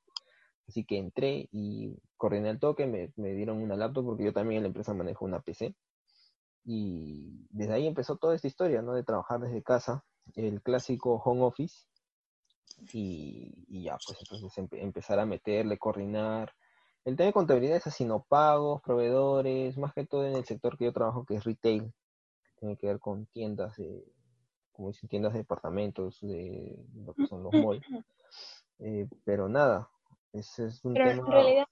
Así 0.67 0.83
que 0.85 0.97
entré 0.97 1.47
y 1.51 1.95
coordiné 2.17 2.49
el 2.49 2.59
toque, 2.59 2.87
me, 2.87 3.33
dieron 3.33 3.61
una 3.61 3.75
laptop 3.75 4.05
porque 4.05 4.23
yo 4.23 4.33
también 4.33 4.57
en 4.57 4.63
la 4.63 4.67
empresa 4.67 4.93
manejo 4.93 5.25
una 5.25 5.41
PC. 5.41 5.75
Y 6.63 7.45
desde 7.51 7.73
ahí 7.73 7.87
empezó 7.87 8.17
toda 8.17 8.35
esta 8.35 8.47
historia, 8.47 8.81
¿no? 8.81 8.93
De 8.93 9.03
trabajar 9.03 9.39
desde 9.39 9.61
casa, 9.61 10.03
el 10.33 10.61
clásico 10.63 11.21
home 11.23 11.43
office. 11.43 11.85
Y, 12.91 13.83
ya, 13.83 13.97
pues 14.05 14.17
entonces 14.19 14.51
empezar 14.71 15.19
a 15.19 15.25
meterle, 15.25 15.77
coordinar. 15.77 16.53
El 17.05 17.15
tema 17.15 17.27
de 17.27 17.33
contabilidad 17.33 17.77
es 17.77 17.87
así, 17.87 18.03
no 18.03 18.25
pagos, 18.27 18.81
proveedores, 18.81 19.77
más 19.77 19.93
que 19.93 20.05
todo 20.07 20.25
en 20.25 20.35
el 20.35 20.45
sector 20.45 20.77
que 20.77 20.85
yo 20.85 20.93
trabajo, 20.93 21.25
que 21.25 21.35
es 21.35 21.43
retail. 21.43 21.93
Tiene 22.59 22.77
que 22.77 22.87
ver 22.87 22.99
con 22.99 23.27
tiendas 23.27 23.77
de, 23.77 24.03
como 24.75 24.89
dicen, 24.89 25.09
tiendas 25.09 25.33
de 25.33 25.39
departamentos, 25.39 26.19
de 26.21 26.77
lo 27.05 27.13
que 27.13 27.27
son 27.27 27.43
los 27.43 27.53
malls. 27.53 27.85
Eh, 28.79 29.07
pero 29.23 29.47
nada, 29.47 29.89
ese 30.33 30.65
es 30.65 30.83
un 30.83 30.93
tema 30.93 31.11
en 31.11 31.25
realidad, 31.25 31.65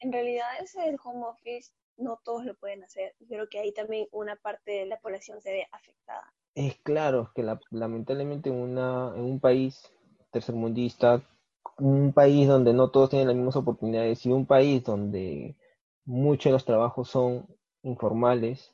en 0.00 0.12
realidad 0.12 0.46
ese 0.60 0.88
el 0.88 0.96
home 1.02 1.26
office 1.26 1.72
no 1.96 2.18
todos 2.24 2.44
lo 2.44 2.54
pueden 2.54 2.82
hacer. 2.82 3.14
Creo 3.28 3.48
que 3.48 3.58
ahí 3.58 3.72
también 3.72 4.08
una 4.12 4.36
parte 4.36 4.72
de 4.72 4.86
la 4.86 4.98
población 4.98 5.40
se 5.40 5.52
ve 5.52 5.66
afectada. 5.70 6.32
Es 6.54 6.76
claro 6.82 7.32
que 7.34 7.44
lamentablemente 7.70 8.50
en, 8.50 8.56
una, 8.56 9.12
en 9.14 9.22
un 9.22 9.40
país 9.40 9.90
tercermundista, 10.30 11.22
un 11.78 12.12
país 12.12 12.48
donde 12.48 12.72
no 12.72 12.90
todos 12.90 13.10
tienen 13.10 13.28
las 13.28 13.36
mismas 13.36 13.56
oportunidades 13.56 14.24
y 14.26 14.30
un 14.30 14.46
país 14.46 14.82
donde 14.84 15.56
muchos 16.04 16.44
de 16.44 16.52
los 16.52 16.64
trabajos 16.64 17.08
son 17.08 17.46
informales, 17.82 18.73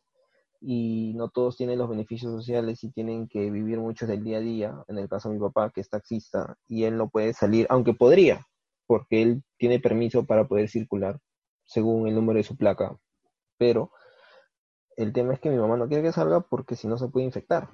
y 0.60 1.14
no 1.14 1.30
todos 1.30 1.56
tienen 1.56 1.78
los 1.78 1.88
beneficios 1.88 2.32
sociales 2.32 2.84
y 2.84 2.90
tienen 2.90 3.28
que 3.28 3.50
vivir 3.50 3.78
mucho 3.78 4.06
del 4.06 4.22
día 4.22 4.38
a 4.38 4.40
día. 4.40 4.84
En 4.88 4.98
el 4.98 5.08
caso 5.08 5.28
de 5.28 5.36
mi 5.36 5.40
papá, 5.40 5.70
que 5.70 5.80
es 5.80 5.88
taxista, 5.88 6.56
y 6.68 6.84
él 6.84 6.96
no 6.96 7.08
puede 7.08 7.32
salir, 7.32 7.66
aunque 7.70 7.94
podría, 7.94 8.46
porque 8.86 9.22
él 9.22 9.42
tiene 9.56 9.80
permiso 9.80 10.26
para 10.26 10.46
poder 10.46 10.68
circular 10.68 11.18
según 11.64 12.08
el 12.08 12.14
número 12.14 12.38
de 12.38 12.44
su 12.44 12.56
placa. 12.56 12.98
Pero 13.56 13.90
el 14.96 15.12
tema 15.12 15.34
es 15.34 15.40
que 15.40 15.50
mi 15.50 15.56
mamá 15.56 15.76
no 15.76 15.88
quiere 15.88 16.02
que 16.02 16.12
salga 16.12 16.40
porque 16.40 16.76
si 16.76 16.88
no 16.88 16.98
se 16.98 17.08
puede 17.08 17.26
infectar. 17.26 17.70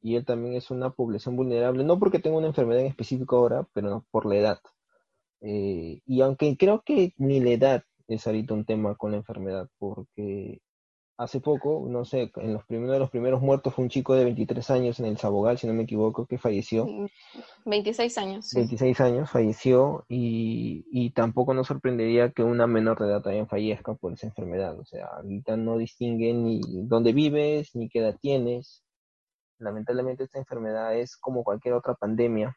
Y 0.00 0.16
él 0.16 0.24
también 0.24 0.54
es 0.54 0.70
una 0.70 0.90
población 0.90 1.36
vulnerable, 1.36 1.84
no 1.84 1.98
porque 1.98 2.18
tenga 2.18 2.36
una 2.36 2.46
enfermedad 2.48 2.82
en 2.82 2.88
específico 2.88 3.36
ahora, 3.36 3.66
pero 3.72 4.04
por 4.10 4.26
la 4.26 4.36
edad. 4.36 4.58
Eh, 5.40 6.00
y 6.04 6.20
aunque 6.20 6.56
creo 6.56 6.82
que 6.84 7.14
ni 7.16 7.40
la 7.40 7.50
edad 7.50 7.84
es 8.08 8.26
ahorita 8.26 8.54
un 8.54 8.64
tema 8.64 8.96
con 8.96 9.12
la 9.12 9.18
enfermedad, 9.18 9.68
porque 9.78 10.60
hace 11.18 11.40
poco, 11.40 11.84
no 11.88 12.04
sé, 12.04 12.30
en 12.36 12.52
los 12.52 12.64
primeros 12.64 12.92
de 12.92 13.00
los 13.00 13.10
primeros 13.10 13.42
muertos 13.42 13.74
fue 13.74 13.82
un 13.82 13.90
chico 13.90 14.14
de 14.14 14.24
23 14.24 14.70
años 14.70 15.00
en 15.00 15.06
el 15.06 15.18
Sabogal, 15.18 15.58
si 15.58 15.66
no 15.66 15.74
me 15.74 15.82
equivoco, 15.82 16.26
que 16.26 16.38
falleció. 16.38 16.86
26 17.64 18.18
años. 18.18 18.52
26 18.54 19.00
años 19.00 19.28
falleció 19.28 20.06
y, 20.08 20.86
y, 20.92 21.10
tampoco 21.10 21.54
nos 21.54 21.66
sorprendería 21.66 22.30
que 22.30 22.44
una 22.44 22.68
menor 22.68 23.00
de 23.00 23.06
edad 23.06 23.22
también 23.22 23.48
fallezca 23.48 23.94
por 23.94 24.12
esa 24.12 24.28
enfermedad. 24.28 24.78
O 24.78 24.84
sea, 24.84 25.06
ahorita 25.06 25.56
no 25.56 25.76
distinguen 25.76 26.44
ni 26.44 26.60
dónde 26.86 27.12
vives, 27.12 27.74
ni 27.74 27.88
qué 27.88 27.98
edad 27.98 28.16
tienes. 28.20 28.84
Lamentablemente 29.58 30.22
esta 30.22 30.38
enfermedad 30.38 30.96
es 30.96 31.16
como 31.16 31.42
cualquier 31.42 31.74
otra 31.74 31.94
pandemia 31.94 32.56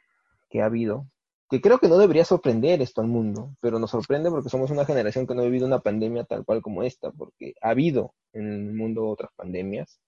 que 0.51 0.62
ha 0.62 0.65
habido, 0.65 1.08
que 1.51 1.60
creo 1.60 1.79
que 1.79 1.89
no 1.89 1.98
debería 1.98 2.24
sorprender 2.24 2.81
esto 2.81 3.01
al 3.01 3.08
mundo, 3.08 3.58
pero 3.60 3.77
nos 3.77 3.91
sorprende 3.91 4.29
porque 4.29 4.48
somos 4.48 4.72
una 4.72 4.86
generación 4.86 5.27
que 5.27 5.36
no 5.36 5.41
ha 5.41 5.46
vivido 5.46 5.67
una 5.67 5.81
pandemia 5.81 6.24
tal 6.24 6.46
cual 6.46 6.62
como 6.62 6.81
esta, 6.81 7.12
porque 7.12 7.55
ha 7.62 7.72
habido 7.72 8.15
en 8.31 8.70
el 8.70 8.74
mundo 8.74 9.05
otras 9.05 9.31
pandemias. 9.36 10.00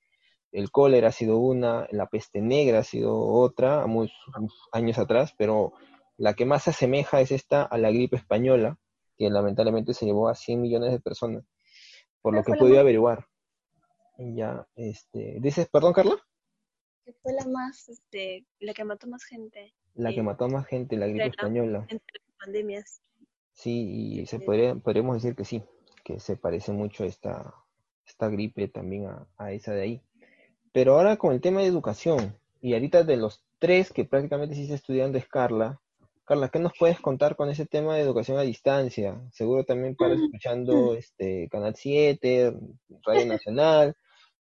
El 0.54 0.72
cólera 0.72 1.10
ha 1.10 1.12
sido 1.12 1.40
una, 1.40 1.86
la 1.92 2.08
peste 2.08 2.40
negra 2.42 2.80
ha 2.80 2.84
sido 2.86 3.20
otra, 3.20 3.86
muchos 3.88 4.16
años 4.72 4.98
atrás, 4.98 5.36
pero 5.38 5.74
la 6.16 6.34
que 6.34 6.46
más 6.46 6.64
se 6.64 6.70
asemeja 6.70 7.20
es 7.20 7.34
esta 7.34 7.64
a 7.64 7.78
la 7.78 7.92
gripe 7.92 8.16
española, 8.16 8.80
que 9.18 9.30
lamentablemente 9.30 9.94
se 9.94 10.06
llevó 10.06 10.30
a 10.30 10.36
100 10.36 10.62
millones 10.62 10.94
de 10.94 11.02
personas. 11.02 11.44
por 12.22 12.34
lo 12.34 12.42
que 12.42 12.54
he 12.54 12.58
podido 12.58 12.80
averiguar. 12.80 13.28
Ya, 14.18 14.66
este, 14.76 15.40
dices, 15.42 15.68
perdón, 15.70 15.92
Carla. 15.92 16.16
Que 17.04 17.12
fue 17.22 17.34
la 17.34 17.46
más, 17.48 17.90
este, 17.90 18.46
la 18.62 18.74
que 18.74 18.86
mató 18.86 19.08
más 19.08 19.26
gente. 19.26 19.76
La 19.96 20.12
que 20.14 20.24
mató 20.24 20.48
más 20.48 20.66
gente, 20.66 20.98
la 20.98 21.08
gripe 21.08 21.28
española. 21.28 21.86
Entre 21.90 22.20
pandemias. 22.40 23.02
Sí, 23.54 24.20
y 24.20 24.26
se 24.26 24.40
podría, 24.40 24.76
podríamos 24.76 25.22
decir 25.22 25.36
que 25.36 25.46
sí, 25.46 25.64
que 26.04 26.20
se 26.20 26.36
parece 26.36 26.72
mucho 26.72 27.04
esta, 27.04 27.54
esta 28.06 28.28
gripe 28.30 28.68
también 28.68 29.08
a, 29.08 29.28
a 29.38 29.52
esa 29.52 29.74
de 29.74 29.82
ahí. 29.82 30.02
Pero 30.72 30.96
ahora 30.96 31.18
con 31.18 31.34
el 31.34 31.42
tema 31.42 31.62
de 31.62 31.68
educación, 31.68 32.36
y 32.64 32.74
ahorita 32.74 33.04
de 33.04 33.18
los 33.18 33.44
tres 33.60 33.92
que 33.92 34.06
prácticamente 34.06 34.56
sí 34.56 34.64
está 34.64 34.76
estudiando 34.76 35.18
es 35.18 35.28
Carla. 35.28 35.80
Carla, 36.26 36.48
¿qué 36.48 36.60
nos 36.60 36.72
puedes 36.80 37.00
contar 37.00 37.36
con 37.36 37.50
ese 37.50 37.66
tema 37.66 37.96
de 37.96 38.02
educación 38.02 38.38
a 38.38 38.42
distancia? 38.42 39.22
Seguro 39.34 39.66
también 39.66 39.96
para 39.96 40.14
escuchando 40.14 40.96
este 40.96 41.50
Canal 41.50 41.76
7, 41.76 42.58
Radio 43.06 43.26
Nacional, 43.26 43.96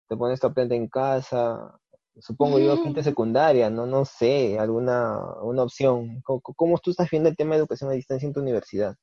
te 0.08 0.16
pones 0.16 0.40
tu 0.40 0.54
planta 0.54 0.76
en 0.76 0.88
casa, 0.88 1.78
supongo 2.20 2.60
yo 2.60 2.82
gente 2.84 3.04
secundaria, 3.04 3.70
no 3.70 3.86
no 3.86 4.06
sé, 4.06 4.60
alguna 4.60 5.20
una 5.42 5.64
opción. 5.64 6.22
¿Cómo, 6.24 6.78
tú 6.80 6.92
estás 6.92 7.10
viendo 7.10 7.30
el 7.30 7.36
tema 7.36 7.56
de 7.56 7.60
educación 7.60 7.90
a 7.90 7.94
distancia 7.94 8.28
en 8.28 8.34
tu 8.34 8.42
universidad? 8.42 8.96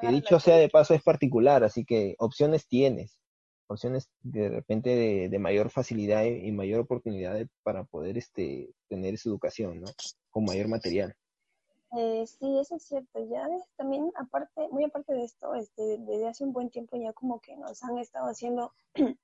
Que 0.00 0.08
dicho 0.08 0.38
sea 0.38 0.56
de 0.56 0.68
paso 0.68 0.94
es 0.94 1.02
particular, 1.02 1.64
así 1.64 1.84
que 1.84 2.14
opciones 2.18 2.66
tienes 2.68 3.18
opciones 3.68 4.10
de 4.22 4.48
repente 4.48 5.28
de, 5.28 5.38
mayor 5.38 5.70
facilidad 5.70 6.24
y 6.24 6.50
mayor 6.52 6.80
oportunidad 6.80 7.38
para 7.62 7.84
poder 7.84 8.18
este, 8.18 8.70
tener 8.88 9.14
esa 9.14 9.28
educación, 9.28 9.80
¿no? 9.80 9.86
Con 10.30 10.44
mayor 10.44 10.68
material. 10.68 11.14
Eh, 11.96 12.26
sí, 12.26 12.58
eso 12.58 12.76
es 12.76 12.82
cierto. 12.82 13.24
Ya 13.30 13.46
también, 13.76 14.10
aparte, 14.16 14.68
muy 14.70 14.84
aparte 14.84 15.14
de 15.14 15.24
esto, 15.24 15.54
este, 15.54 15.98
desde 15.98 16.28
hace 16.28 16.44
un 16.44 16.52
buen 16.52 16.70
tiempo 16.70 16.96
ya 16.96 17.12
como 17.12 17.40
que 17.40 17.56
nos 17.56 17.82
han 17.84 17.98
estado 17.98 18.26
haciendo 18.26 18.72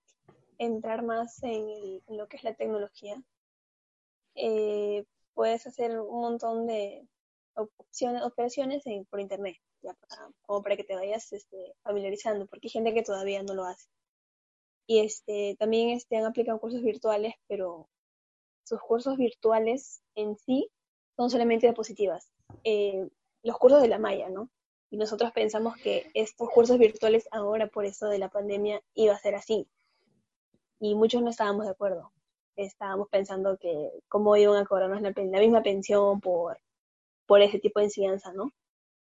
entrar 0.59 1.03
más 1.03 1.43
en, 1.43 2.01
lo 2.09 2.29
que 2.29 2.37
es 2.37 2.45
la 2.45 2.55
tecnología. 2.55 3.23
Eh, 4.35 5.05
puedes 5.35 5.67
hacer 5.67 5.99
un 6.01 6.21
montón 6.21 6.67
de 6.67 7.07
opciones, 7.55 8.23
operaciones 8.23 8.85
por 9.11 9.21
internet, 9.21 9.57
ya 9.83 9.97
como 10.43 10.63
para 10.63 10.77
que 10.77 10.85
te 10.85 10.95
vayas 10.95 11.33
este, 11.33 11.75
familiarizando, 11.83 12.47
porque 12.47 12.67
hay 12.67 12.71
gente 12.71 12.95
que 12.95 13.03
todavía 13.03 13.43
no 13.43 13.55
lo 13.55 13.65
hace 13.65 13.89
y 14.87 15.01
este, 15.01 15.57
también 15.59 15.91
este, 15.91 16.17
han 16.17 16.25
aplicado 16.25 16.59
cursos 16.59 16.83
virtuales, 16.83 17.35
pero 17.49 17.89
sus 18.65 18.81
cursos 18.81 19.17
virtuales 19.17 20.03
en 20.15 20.37
sí 20.37 20.71
son 21.17 21.31
solamente 21.31 21.67
diapositivas. 21.67 22.31
Eh, 22.65 23.09
los 23.43 23.59
cursos 23.59 23.83
de 23.83 23.89
la 23.89 23.99
Maya, 23.99 24.29
¿no? 24.29 24.51
Y 24.91 24.97
nosotros 24.97 25.33
pensamos 25.33 25.77
que 25.77 26.11
estos 26.15 26.49
cursos 26.51 26.79
virtuales 26.79 27.29
ahora, 27.31 27.67
por 27.67 27.85
eso 27.85 28.09
de 28.09 28.19
la 28.19 28.29
pandemia, 28.29 28.83
iba 28.95 29.15
a 29.15 29.19
ser 29.19 29.35
así. 29.35 29.67
Y 30.85 30.95
muchos 30.95 31.23
no 31.23 31.31
estábamos 31.31 31.65
de 31.65 31.71
acuerdo. 31.71 32.13
Estábamos 32.57 33.09
pensando 33.09 33.57
que 33.57 33.91
cómo 34.07 34.37
iban 34.37 34.63
a 34.63 34.67
cobrarnos 34.67 35.01
la, 35.01 35.15
la 35.17 35.41
misma 35.41 35.63
pensión 35.63 36.21
por, 36.21 36.61
por 37.25 37.41
ese 37.41 37.59
tipo 37.59 37.79
de 37.79 37.87
enseñanza, 37.87 38.35
¿no? 38.35 38.53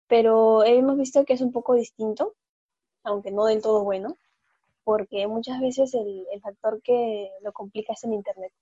Pero 0.08 0.64
hemos 0.64 0.96
visto 0.96 1.26
que 1.26 1.34
es 1.34 1.42
un 1.42 1.52
poco 1.52 1.74
distinto, 1.74 2.36
aunque 3.04 3.32
no 3.32 3.46
del 3.46 3.64
todo 3.64 3.84
bueno, 3.84 4.16
porque 4.84 5.26
muchas 5.26 5.60
veces 5.60 5.96
el, 5.96 6.28
factor 6.40 6.84
que 6.84 7.32
lo 7.42 7.52
complica 7.52 7.94
es 7.94 8.04
el 8.04 8.14
Internet, 8.14 8.54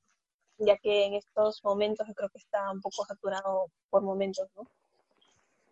ya 0.57 0.77
que 0.77 1.03
en 1.03 1.15
estos 1.15 1.61
momentos 1.61 2.07
yo 2.07 2.13
creo 2.13 2.29
que 2.29 2.37
está 2.37 2.71
un 2.71 2.79
poco 2.79 3.03
saturado 3.03 3.65
por 3.89 4.01
momentos, 4.01 4.47
¿no? 4.55 4.65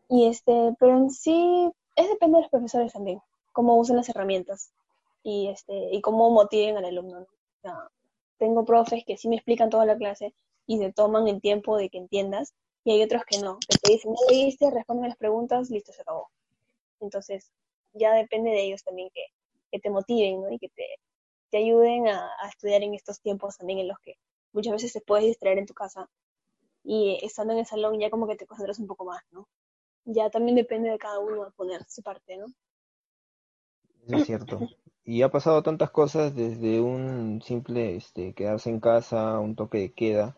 Y 0.10 0.28
este, 0.28 0.76
pero 0.78 0.98
en 0.98 1.10
sí, 1.10 1.72
es 1.96 2.10
depende 2.10 2.40
de 2.40 2.42
los 2.42 2.52
profesores 2.52 2.92
también, 2.92 3.22
cómo 3.54 3.78
usan 3.78 3.96
las 3.96 4.10
herramientas 4.10 4.74
y, 5.24 5.48
este, 5.50 5.90
y 5.92 6.02
cómo 6.02 6.30
motiven 6.30 6.78
al 6.78 6.86
alumno, 6.86 7.28
tengo 8.38 8.66
profes 8.66 9.04
que 9.06 9.18
sí 9.18 9.28
me 9.28 9.36
explican 9.36 9.70
toda 9.70 9.86
la 9.86 9.96
clase 9.96 10.34
y 10.66 10.78
se 10.78 10.92
toman 10.92 11.28
el 11.28 11.42
tiempo 11.42 11.78
de 11.78 11.90
que 11.90 11.98
entiendas, 11.98 12.54
y 12.84 12.92
hay 12.92 13.04
otros 13.04 13.24
que 13.26 13.40
no, 13.40 13.60
que 13.60 13.78
te 13.78 13.92
dicen, 13.92 14.12
no 14.12 14.18
leíste, 14.30 14.72
responde 14.72 15.08
las 15.08 15.18
preguntas, 15.18 15.70
listo, 15.70 15.92
se 15.94 16.02
acabó. 16.02 16.30
Entonces, 17.00 17.52
ya 17.94 18.14
depende 18.14 18.50
de 18.52 18.64
ellos 18.64 18.84
también 18.84 19.10
que, 19.14 19.26
que 19.72 19.80
te 19.80 19.90
motiven, 19.90 20.42
¿no? 20.42 20.52
Y 20.52 20.58
que 20.58 20.70
te, 20.70 20.88
te 21.52 21.58
ayuden 21.58 22.08
a, 22.08 22.30
estudiar 22.50 22.82
en 22.82 22.96
estos 22.96 23.22
tiempos 23.22 23.58
también 23.58 23.80
en 23.80 23.88
los 23.88 24.00
que 24.00 24.16
muchas 24.54 24.74
veces 24.74 24.94
te 24.94 25.02
puedes 25.02 25.26
distraer 25.26 25.60
en 25.60 25.66
tu 25.66 25.74
casa 25.74 26.10
y 26.84 27.20
estando 27.22 27.54
en 27.54 27.60
el 27.60 27.66
salón 27.66 28.00
ya 28.00 28.10
como 28.10 28.28
que 28.28 28.36
te 28.36 28.48
concentras 28.48 28.80
un 28.80 28.88
poco 28.88 29.06
más, 29.06 29.22
¿no? 29.32 29.48
Ya 30.06 30.30
también 30.32 30.56
depende 30.56 30.90
de 30.90 30.98
cada 30.98 31.20
uno 31.20 31.44
a 31.44 31.52
poner 31.52 31.84
su 31.88 32.02
parte, 32.02 32.38
¿no? 32.38 32.48
es 34.18 34.26
cierto. 34.26 34.60
Y 35.04 35.24
ha 35.24 35.30
pasado 35.30 35.64
tantas 35.64 35.92
cosas 35.92 36.36
desde 36.36 36.80
un 36.82 37.42
simple 37.42 37.96
este, 37.96 38.34
quedarse 38.34 38.70
en 38.70 38.80
casa, 38.80 39.40
un 39.40 39.56
toque 39.56 39.80
de 39.80 39.94
queda. 39.94 40.38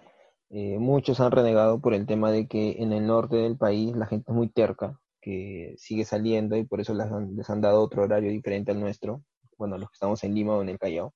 Eh, 0.49 0.77
muchos 0.79 1.19
han 1.19 1.31
renegado 1.31 1.81
por 1.81 1.93
el 1.93 2.05
tema 2.05 2.31
de 2.31 2.47
que 2.47 2.77
en 2.79 2.93
el 2.93 3.05
norte 3.07 3.37
del 3.37 3.57
país 3.57 3.95
la 3.95 4.05
gente 4.05 4.31
es 4.31 4.35
muy 4.35 4.49
terca 4.49 4.99
que 5.21 5.75
sigue 5.77 6.05
saliendo 6.05 6.55
y 6.57 6.65
por 6.65 6.81
eso 6.81 6.93
les 6.93 7.11
han, 7.11 7.35
les 7.35 7.49
han 7.49 7.61
dado 7.61 7.81
otro 7.81 8.03
horario 8.03 8.29
diferente 8.31 8.71
al 8.71 8.79
nuestro, 8.79 9.23
bueno, 9.57 9.77
los 9.77 9.89
que 9.89 9.95
estamos 9.95 10.23
en 10.23 10.35
Lima 10.35 10.55
o 10.55 10.61
en 10.61 10.69
el 10.69 10.79
Callao. 10.79 11.13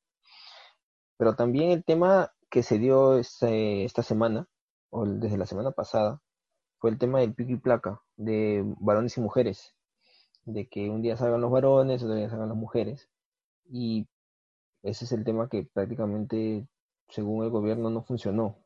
Pero 1.18 1.36
también 1.36 1.72
el 1.72 1.84
tema 1.84 2.32
que 2.50 2.64
se 2.64 2.80
dio 2.80 3.18
esta 3.18 4.04
semana, 4.04 4.48
o 4.90 5.06
desde 5.06 5.38
la 5.38 5.46
semana 5.46 5.72
pasada, 5.72 6.22
fue 6.80 6.92
el 6.92 6.98
tema 6.98 7.20
del 7.20 7.34
pico 7.34 7.52
y 7.52 7.58
placa 7.58 8.02
de 8.16 8.64
varones 8.80 9.18
y 9.18 9.22
mujeres, 9.22 9.76
de 10.46 10.68
que 10.68 10.90
un 10.90 11.02
día 11.02 11.18
salgan 11.18 11.42
los 11.42 11.52
varones, 11.52 12.04
otro 12.04 12.16
día 12.16 12.30
salgan 12.30 12.50
las 12.50 12.58
mujeres, 12.58 13.10
y 13.70 14.08
ese 14.84 15.06
es 15.06 15.12
el 15.12 15.24
tema 15.24 15.50
que 15.50 15.68
prácticamente, 15.74 16.68
según 17.10 17.44
el 17.44 17.50
gobierno, 17.50 17.90
no 17.90 18.04
funcionó, 18.04 18.58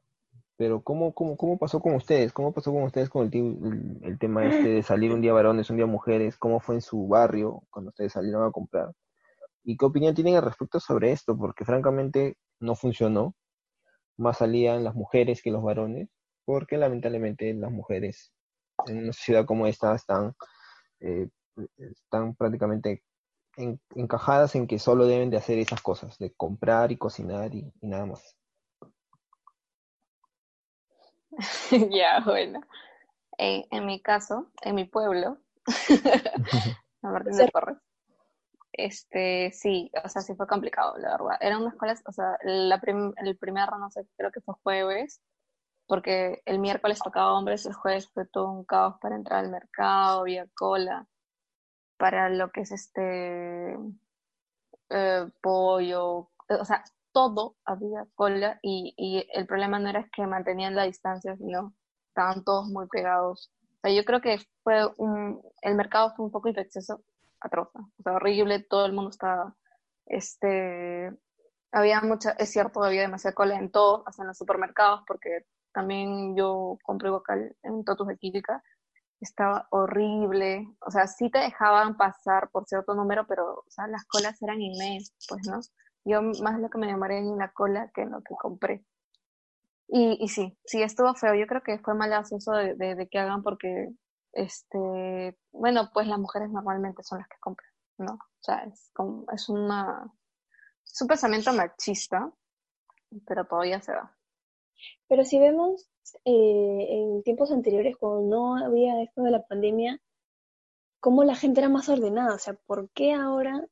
pero 0.61 0.83
¿cómo, 0.83 1.11
cómo, 1.13 1.37
cómo 1.37 1.57
pasó 1.57 1.79
con 1.79 1.95
ustedes? 1.95 2.31
¿Cómo 2.33 2.53
pasó 2.53 2.71
con 2.71 2.83
ustedes 2.83 3.09
con 3.09 3.31
el, 3.33 3.99
el, 4.03 4.19
tema 4.19 4.45
este 4.45 4.69
de 4.69 4.83
salir 4.83 5.11
un 5.11 5.19
día 5.21 5.33
varones, 5.33 5.71
un 5.71 5.77
día 5.77 5.87
mujeres? 5.87 6.37
¿Cómo 6.37 6.59
fue 6.59 6.75
en 6.75 6.81
su 6.81 7.07
barrio 7.07 7.63
cuando 7.71 7.89
ustedes 7.89 8.13
salieron 8.13 8.47
a 8.47 8.51
comprar? 8.51 8.91
¿Y 9.63 9.75
qué 9.75 9.85
opinión 9.85 10.13
tienen 10.13 10.35
al 10.35 10.43
respecto 10.43 10.79
sobre 10.79 11.11
esto? 11.11 11.35
Porque 11.35 11.65
francamente 11.65 12.37
no 12.59 12.75
funcionó. 12.75 13.35
Más 14.17 14.37
salían 14.37 14.83
las 14.83 14.93
mujeres 14.93 15.41
que 15.41 15.49
los 15.49 15.63
varones, 15.63 16.09
porque 16.45 16.77
lamentablemente 16.77 17.53
las 17.55 17.71
mujeres 17.71 18.31
en 18.85 18.99
una 18.99 19.13
ciudad 19.13 19.45
como 19.45 19.65
esta 19.65 19.95
están, 19.95 20.35
eh, 20.99 21.27
están 21.77 22.35
prácticamente 22.35 23.03
encajadas 23.57 24.55
en 24.55 24.67
que 24.67 24.79
solo 24.79 25.05
deben 25.05 25.29
de 25.29 25.37
hacer 25.37 25.59
esas 25.59 25.81
cosas, 25.81 26.17
de 26.17 26.33
comprar 26.33 26.91
y 26.91 26.97
cocinar 26.97 27.53
y 27.53 27.71
nada 27.81 28.05
más. 28.05 28.37
ya, 31.91 32.21
bueno. 32.25 32.61
En, 33.37 33.85
mi 33.85 33.99
caso, 34.01 34.51
en 34.61 34.75
mi 34.75 34.85
pueblo, 34.85 35.39
Martín 37.01 37.35
de 37.37 37.47
Porres, 37.47 37.77
este, 38.71 39.51
sí, 39.51 39.89
o 40.03 40.07
sea, 40.09 40.21
sí 40.21 40.35
fue 40.35 40.45
complicado, 40.45 40.95
la 40.97 41.11
verdad. 41.11 41.37
Eran 41.39 41.61
unas 41.61 41.73
escuelas, 41.73 42.03
o 42.05 42.11
sea, 42.11 42.37
la 42.43 42.79
el 43.17 43.37
primer, 43.37 43.69
no 43.79 43.89
sé, 43.89 44.05
creo 44.15 44.31
que 44.31 44.41
fue 44.41 44.53
jueves, 44.61 45.21
porque 45.87 46.43
el 46.45 46.59
miércoles 46.59 46.99
tocaba 47.03 47.33
hombres, 47.33 47.65
el 47.65 47.73
jueves 47.73 48.07
fue 48.13 48.27
todo 48.27 48.51
un 48.51 48.63
caos 48.63 48.97
para 49.01 49.15
entrar 49.15 49.39
al 49.39 49.49
mercado, 49.49 50.21
había 50.21 50.45
cola, 50.53 51.07
para 52.01 52.29
lo 52.29 52.51
que 52.51 52.61
es 52.61 52.71
este 52.71 53.77
eh, 54.89 55.29
pollo, 55.39 56.31
o 56.49 56.65
sea, 56.65 56.83
todo 57.11 57.57
había 57.63 58.07
cola 58.15 58.57
y, 58.63 58.95
y, 58.97 59.27
el 59.37 59.45
problema 59.45 59.77
no 59.77 59.87
era 59.87 60.09
que 60.11 60.25
mantenían 60.25 60.73
la 60.75 60.85
distancia, 60.85 61.37
sino 61.37 61.75
estaban 62.07 62.43
todos 62.43 62.69
muy 62.69 62.87
pegados. 62.87 63.51
O 63.75 63.79
sea, 63.83 63.91
yo 63.95 64.03
creo 64.03 64.19
que 64.19 64.39
fue 64.63 64.87
un, 64.97 65.43
el 65.61 65.75
mercado 65.75 66.11
fue 66.15 66.25
un 66.25 66.31
poco 66.31 66.49
infeccioso, 66.49 67.03
atroz, 67.39 67.69
o 67.75 68.03
sea, 68.03 68.13
horrible, 68.13 68.63
todo 68.63 68.87
el 68.87 68.93
mundo 68.93 69.11
estaba, 69.11 69.55
este, 70.07 71.11
había 71.71 72.01
mucha, 72.01 72.31
es 72.31 72.49
cierto, 72.49 72.83
había 72.83 73.01
demasiada 73.01 73.35
cola 73.35 73.59
en 73.59 73.69
todo, 73.69 74.03
hasta 74.07 74.23
en 74.23 74.29
los 74.29 74.37
supermercados, 74.39 75.01
porque 75.05 75.45
también 75.71 76.35
yo 76.35 76.79
compré 76.83 77.11
vocal 77.11 77.55
en 77.61 77.83
Totus 77.85 78.07
de 78.07 78.17
Química, 78.17 78.63
estaba 79.21 79.67
horrible, 79.69 80.67
o 80.85 80.91
sea, 80.91 81.07
sí 81.07 81.29
te 81.29 81.39
dejaban 81.39 81.95
pasar 81.95 82.49
por 82.51 82.65
cierto 82.65 82.95
número, 82.95 83.25
pero, 83.27 83.59
o 83.59 83.69
sea, 83.69 83.87
las 83.87 84.05
colas 84.05 84.41
eran 84.41 84.61
inmensas, 84.61 85.15
pues, 85.29 85.47
¿no? 85.47 85.59
Yo 86.03 86.21
más 86.43 86.59
lo 86.59 86.69
que 86.69 86.79
me 86.79 86.87
demoré 86.87 87.19
en 87.19 87.37
la 87.37 87.51
cola 87.51 87.91
que 87.93 88.01
en 88.01 88.11
lo 88.11 88.21
que 88.21 88.35
compré. 88.35 88.83
Y, 89.87 90.17
y 90.23 90.29
sí, 90.29 90.57
sí 90.65 90.81
estuvo 90.81 91.13
feo. 91.15 91.35
Yo 91.35 91.45
creo 91.47 91.61
que 91.61 91.77
fue 91.79 91.93
mal 91.93 92.11
eso 92.13 92.51
de, 92.53 92.75
de, 92.75 93.09
que 93.09 93.19
hagan 93.19 93.43
porque, 93.43 93.89
este, 94.31 95.37
bueno, 95.51 95.91
pues 95.93 96.07
las 96.07 96.17
mujeres 96.17 96.49
normalmente 96.49 97.03
son 97.03 97.19
las 97.19 97.27
que 97.27 97.37
compran, 97.39 97.71
¿no? 97.97 98.13
O 98.13 98.43
sea, 98.43 98.63
es, 98.63 98.89
como, 98.93 99.25
es, 99.33 99.49
una, 99.49 100.11
es 100.85 101.01
un 101.01 101.07
pensamiento 101.07 101.53
machista, 101.53 102.31
pero 103.27 103.45
todavía 103.45 103.81
se 103.81 103.91
da. 103.91 104.17
Pero 105.07 105.25
si 105.25 105.39
vemos 105.39 105.90
eh, 106.25 106.87
en 106.89 107.23
tiempos 107.23 107.51
anteriores, 107.51 107.97
cuando 107.97 108.21
no 108.21 108.55
había 108.57 109.01
esto 109.01 109.23
de 109.23 109.31
la 109.31 109.45
pandemia, 109.45 109.99
cómo 110.99 111.23
la 111.23 111.35
gente 111.35 111.61
era 111.61 111.69
más 111.69 111.89
ordenada. 111.89 112.35
O 112.35 112.39
sea, 112.39 112.53
¿por 112.53 112.89
qué 112.91 113.13
ahora 113.13 113.67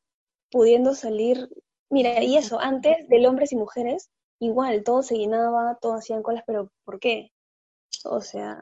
pudiendo 0.52 0.94
salir, 0.96 1.50
mira, 1.90 2.24
y 2.24 2.38
eso, 2.38 2.60
antes 2.60 3.08
de 3.08 3.28
hombres 3.28 3.52
y 3.52 3.56
mujeres, 3.56 4.10
igual, 4.40 4.84
todo 4.84 5.04
se 5.04 5.18
llenaba, 5.18 5.78
todos 5.82 6.00
hacían 6.00 6.24
colas, 6.24 6.44
pero 6.46 6.72
¿por 6.84 7.00
qué? 7.00 7.32
O 8.06 8.22
sea, 8.22 8.60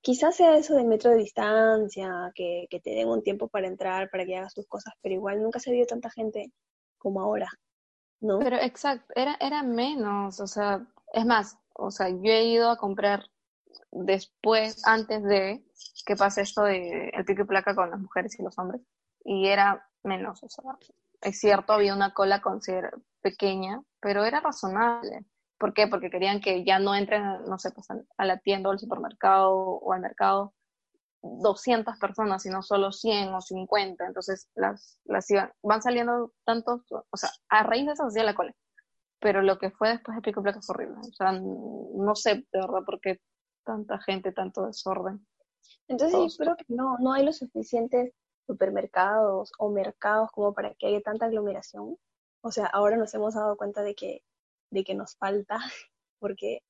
quizás 0.00 0.36
sea 0.36 0.56
eso 0.56 0.74
del 0.74 0.86
metro 0.86 1.10
de 1.10 1.18
distancia, 1.18 2.30
que, 2.34 2.66
que 2.70 2.80
te 2.80 2.90
den 2.90 3.08
un 3.08 3.22
tiempo 3.22 3.48
para 3.48 3.68
entrar, 3.68 4.10
para 4.10 4.24
que 4.24 4.36
hagas 4.36 4.54
tus 4.54 4.66
cosas, 4.66 4.94
pero 5.02 5.14
igual 5.14 5.42
nunca 5.42 5.58
se 5.58 5.72
vio 5.72 5.86
tanta 5.86 6.10
gente 6.10 6.52
como 6.98 7.20
ahora, 7.20 7.48
¿no? 8.20 8.38
Pero 8.40 8.56
exacto, 8.56 9.12
era, 9.14 9.36
era 9.40 9.62
menos, 9.62 10.40
o 10.40 10.46
sea, 10.46 10.86
es 11.12 11.24
más, 11.24 11.56
o 11.74 11.90
sea, 11.90 12.08
yo 12.08 12.32
he 12.32 12.44
ido 12.44 12.70
a 12.70 12.76
comprar 12.76 13.26
después, 13.90 14.86
antes 14.86 15.22
de 15.24 15.64
que 16.06 16.16
pase 16.16 16.42
esto 16.42 16.62
de 16.62 17.10
el 17.10 17.24
pico 17.24 17.42
y 17.42 17.46
placa 17.46 17.74
con 17.74 17.90
las 17.90 18.00
mujeres 18.00 18.38
y 18.38 18.42
los 18.42 18.58
hombres, 18.58 18.82
y 19.24 19.48
era 19.48 19.86
menos, 20.02 20.42
o 20.42 20.48
sea, 20.48 20.64
es 21.20 21.38
cierto, 21.38 21.72
había 21.72 21.94
una 21.94 22.14
cola 22.14 22.42
pequeña, 23.20 23.82
pero 24.00 24.24
era 24.24 24.40
razonable. 24.40 25.26
¿Por 25.58 25.74
qué? 25.74 25.86
Porque 25.86 26.10
querían 26.10 26.40
que 26.40 26.64
ya 26.64 26.78
no 26.78 26.94
entren, 26.94 27.22
no 27.46 27.58
sé, 27.58 27.70
pues 27.70 27.86
a 27.90 28.24
la 28.24 28.38
tienda 28.38 28.70
o 28.70 28.72
al 28.72 28.78
supermercado 28.78 29.52
o 29.52 29.92
al 29.92 30.00
mercado 30.00 30.54
200 31.22 31.98
personas, 31.98 32.42
sino 32.42 32.62
solo 32.62 32.92
100 32.92 33.34
o 33.34 33.40
50. 33.40 34.06
Entonces, 34.06 34.48
las, 34.54 34.98
las 35.04 35.30
iban, 35.30 35.52
van 35.62 35.82
saliendo 35.82 36.32
tantos, 36.44 36.82
o 36.90 37.16
sea, 37.16 37.30
a 37.48 37.62
raíz 37.62 37.86
de 37.86 37.92
eso 37.92 38.06
hacía 38.06 38.24
la 38.24 38.34
cola. 38.34 38.54
Pero 39.20 39.42
lo 39.42 39.58
que 39.58 39.70
fue 39.70 39.90
después 39.90 40.16
de 40.16 40.22
Pico 40.22 40.42
fue 40.42 40.52
horrible. 40.68 41.00
O 41.00 41.12
sea, 41.12 41.32
no 41.32 42.14
sé 42.14 42.46
de 42.52 42.60
verdad 42.60 42.84
por 42.84 43.00
qué 43.00 43.20
tanta 43.64 43.98
gente, 44.00 44.32
tanto 44.32 44.66
desorden. 44.66 45.26
Entonces, 45.88 46.36
yo 46.36 46.44
creo 46.44 46.56
que 46.56 46.64
no, 46.68 46.96
no 46.98 47.12
hay 47.12 47.24
los 47.24 47.38
suficientes 47.38 48.12
supermercados 48.46 49.52
o 49.58 49.70
mercados 49.70 50.30
como 50.32 50.54
para 50.54 50.74
que 50.74 50.86
haya 50.86 51.00
tanta 51.00 51.26
aglomeración. 51.26 51.96
O 52.42 52.50
sea, 52.50 52.66
ahora 52.66 52.96
nos 52.96 53.12
hemos 53.14 53.34
dado 53.34 53.56
cuenta 53.56 53.82
de 53.82 53.94
que, 53.94 54.22
de 54.70 54.84
que 54.84 54.94
nos 54.94 55.16
falta, 55.16 55.58
porque 56.18 56.62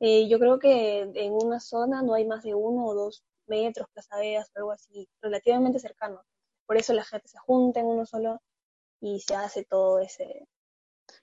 eh, 0.00 0.28
yo 0.28 0.38
creo 0.38 0.58
que 0.58 1.00
en 1.02 1.32
una 1.32 1.60
zona 1.60 2.02
no 2.02 2.14
hay 2.14 2.26
más 2.26 2.42
de 2.42 2.54
uno 2.54 2.86
o 2.86 2.94
dos 2.94 3.24
metros, 3.46 3.88
plazadeas 3.92 4.50
o 4.54 4.58
algo 4.58 4.72
así, 4.72 5.08
relativamente 5.20 5.78
cercano. 5.78 6.22
Por 6.66 6.76
eso 6.76 6.92
la 6.92 7.04
gente 7.04 7.28
se 7.28 7.38
junta 7.38 7.80
en 7.80 7.86
uno 7.86 8.06
solo 8.06 8.40
y 9.00 9.20
se 9.20 9.34
hace 9.34 9.64
todo 9.64 10.00
ese... 10.00 10.48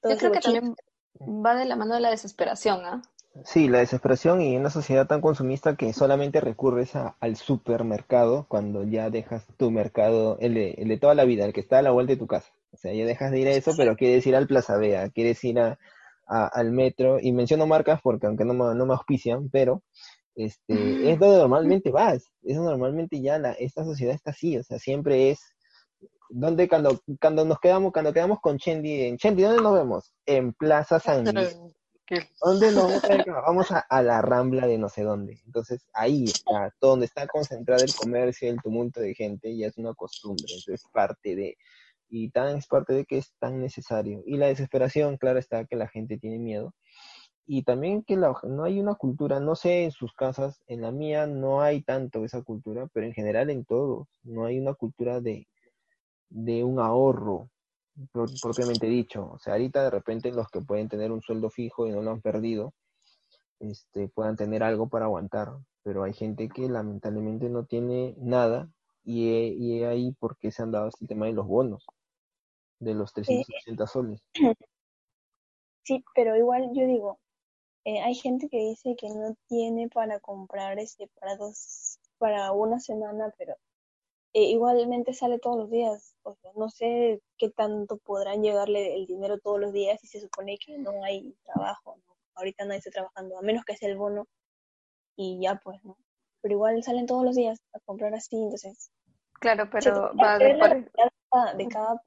Yo 0.03 0.17
creo 0.17 0.31
que 0.31 0.39
también 0.39 0.75
va 1.19 1.55
de 1.55 1.65
la 1.65 1.75
mano 1.75 1.93
de 1.93 2.01
la 2.01 2.09
desesperación, 2.09 2.85
¿ah? 2.85 3.01
Sí, 3.45 3.69
la 3.69 3.79
desesperación 3.79 4.41
y 4.41 4.57
una 4.57 4.69
sociedad 4.69 5.07
tan 5.07 5.21
consumista 5.21 5.77
que 5.77 5.93
solamente 5.93 6.41
recurres 6.41 6.91
al 6.95 7.37
supermercado 7.37 8.45
cuando 8.49 8.83
ya 8.83 9.09
dejas 9.09 9.47
tu 9.57 9.71
mercado, 9.71 10.37
el 10.41 10.53
de, 10.53 10.97
toda 10.99 11.15
la 11.15 11.23
vida, 11.23 11.45
el 11.45 11.53
que 11.53 11.61
está 11.61 11.79
a 11.79 11.81
la 11.81 11.91
vuelta 11.91 12.11
de 12.11 12.19
tu 12.19 12.27
casa. 12.27 12.51
O 12.73 12.77
sea, 12.77 12.93
ya 12.93 13.05
dejas 13.05 13.31
de 13.31 13.39
ir 13.39 13.47
a 13.47 13.51
eso, 13.51 13.71
pero 13.77 13.95
quieres 13.95 14.27
ir 14.27 14.35
al 14.35 14.47
Plaza 14.47 14.77
Vea, 14.77 15.09
quieres 15.09 15.41
ir 15.45 15.59
a, 15.59 15.77
al 16.27 16.71
metro, 16.71 17.19
y 17.21 17.31
menciono 17.31 17.67
marcas 17.67 18.01
porque 18.01 18.27
aunque 18.27 18.43
no 18.43 18.53
me, 18.53 18.75
no 18.75 18.85
me 18.85 18.93
auspician, 18.93 19.49
pero 19.49 19.81
este, 20.35 21.11
es 21.11 21.19
donde 21.19 21.37
normalmente 21.37 21.89
vas, 21.91 22.31
es 22.43 22.57
normalmente 22.57 23.21
ya 23.21 23.37
la, 23.37 23.51
esta 23.53 23.83
sociedad 23.83 24.15
está 24.15 24.31
así, 24.31 24.57
o 24.57 24.63
sea, 24.63 24.79
siempre 24.79 25.31
es 25.31 25.39
donde 26.31 26.67
cuando, 26.67 27.01
cuando 27.19 27.45
nos 27.45 27.59
quedamos, 27.59 27.91
cuando 27.91 28.13
quedamos 28.13 28.39
con 28.39 28.57
Chendi, 28.57 29.03
en 29.03 29.17
Chendi, 29.17 29.43
¿dónde 29.43 29.61
nos 29.61 29.73
vemos? 29.73 30.13
En 30.25 30.53
Plaza 30.53 30.99
San 30.99 31.25
Luis. 31.25 31.57
¿Dónde 32.41 32.71
nos 32.71 32.91
vamos 33.27 33.71
a, 33.71 33.79
a, 33.79 34.01
la 34.01 34.21
rambla 34.21 34.67
de 34.67 34.77
no 34.77 34.89
sé 34.89 35.03
dónde. 35.03 35.39
Entonces 35.45 35.87
ahí 35.93 36.25
está, 36.25 36.73
todo 36.79 36.91
donde 36.91 37.05
está 37.05 37.25
concentrado 37.27 37.83
el 37.83 37.93
comercio, 37.93 38.49
el 38.49 38.61
tumulto 38.61 38.99
de 38.99 39.13
gente, 39.13 39.55
ya 39.55 39.67
es 39.67 39.77
una 39.77 39.93
costumbre, 39.93 40.45
entonces 40.49 40.83
parte 40.91 41.35
de, 41.35 41.57
y 42.09 42.29
tan 42.29 42.57
es 42.57 42.67
parte 42.67 42.93
de 42.93 43.05
que 43.05 43.17
es 43.17 43.33
tan 43.39 43.59
necesario. 43.59 44.21
Y 44.25 44.37
la 44.37 44.47
desesperación, 44.47 45.17
claro 45.17 45.39
está, 45.39 45.65
que 45.65 45.77
la 45.77 45.87
gente 45.87 46.17
tiene 46.17 46.37
miedo. 46.37 46.73
Y 47.47 47.63
también 47.63 48.03
que 48.03 48.17
la, 48.17 48.33
no 48.43 48.65
hay 48.65 48.79
una 48.79 48.95
cultura, 48.95 49.39
no 49.39 49.55
sé 49.55 49.85
en 49.85 49.91
sus 49.91 50.13
casas, 50.13 50.61
en 50.67 50.81
la 50.81 50.91
mía 50.91 51.25
no 51.27 51.61
hay 51.61 51.81
tanto 51.81 52.23
esa 52.23 52.43
cultura, 52.43 52.87
pero 52.93 53.05
en 53.05 53.13
general 53.13 53.49
en 53.49 53.65
todos, 53.65 54.07
no 54.23 54.45
hay 54.45 54.59
una 54.59 54.73
cultura 54.73 55.21
de, 55.21 55.47
de 56.31 56.63
un 56.63 56.79
ahorro, 56.79 57.49
propiamente 58.41 58.87
dicho. 58.87 59.31
O 59.33 59.39
sea, 59.39 59.53
ahorita 59.53 59.83
de 59.83 59.89
repente 59.91 60.31
los 60.31 60.49
que 60.49 60.61
pueden 60.61 60.89
tener 60.89 61.11
un 61.11 61.21
sueldo 61.21 61.49
fijo 61.49 61.87
y 61.87 61.91
no 61.91 62.01
lo 62.01 62.11
han 62.11 62.21
perdido, 62.21 62.73
este, 63.59 64.07
puedan 64.07 64.35
tener 64.35 64.63
algo 64.63 64.89
para 64.89 65.05
aguantar. 65.05 65.49
Pero 65.83 66.03
hay 66.03 66.13
gente 66.13 66.49
que 66.49 66.67
lamentablemente 66.69 67.49
no 67.49 67.65
tiene 67.65 68.15
nada 68.17 68.69
y, 69.03 69.29
y 69.29 69.83
ahí 69.83 70.15
porque 70.19 70.51
se 70.51 70.63
han 70.63 70.71
dado 70.71 70.87
este 70.87 71.05
tema 71.05 71.25
de 71.25 71.33
los 71.33 71.47
bonos, 71.47 71.85
de 72.79 72.93
los 72.93 73.13
360 73.13 73.87
soles. 73.87 74.21
Sí, 75.83 76.03
pero 76.13 76.37
igual 76.37 76.69
yo 76.75 76.85
digo, 76.85 77.19
eh, 77.85 77.99
hay 78.01 78.13
gente 78.13 78.47
que 78.49 78.59
dice 78.59 78.95
que 78.95 79.09
no 79.09 79.35
tiene 79.47 79.89
para 79.89 80.19
comprar 80.19 80.77
este 80.77 81.07
para 81.19 81.35
dos, 81.37 81.99
para 82.19 82.51
una 82.51 82.79
semana, 82.79 83.33
pero 83.37 83.55
eh, 84.33 84.43
igualmente 84.43 85.13
sale 85.13 85.39
todos 85.39 85.57
los 85.57 85.69
días. 85.69 86.15
O 86.23 86.35
sea, 86.35 86.51
no 86.55 86.69
sé 86.69 87.21
qué 87.37 87.49
tanto 87.49 87.97
podrán 87.97 88.41
llegarle 88.41 88.95
el 88.95 89.05
dinero 89.05 89.39
todos 89.39 89.59
los 89.59 89.73
días 89.73 90.03
y 90.03 90.07
se 90.07 90.21
supone 90.21 90.57
que 90.57 90.77
no 90.77 91.03
hay 91.03 91.35
trabajo. 91.43 91.97
Ahorita 92.35 92.65
nadie 92.65 92.79
está 92.79 92.91
trabajando, 92.91 93.37
a 93.37 93.41
menos 93.41 93.65
que 93.65 93.75
sea 93.75 93.89
el 93.89 93.97
bono 93.97 94.27
y 95.15 95.39
ya 95.41 95.59
pues, 95.63 95.83
¿no? 95.83 95.97
Pero 96.41 96.53
igual 96.53 96.81
salen 96.83 97.05
todos 97.05 97.25
los 97.25 97.35
días 97.35 97.59
a 97.73 97.79
comprar 97.81 98.13
así, 98.13 98.37
entonces. 98.37 98.91
Claro, 99.33 99.69
pero 99.71 100.11
va 100.15 100.37
de, 100.37 100.57
cada, 101.29 101.53
de 101.53 101.67
cada 101.67 102.01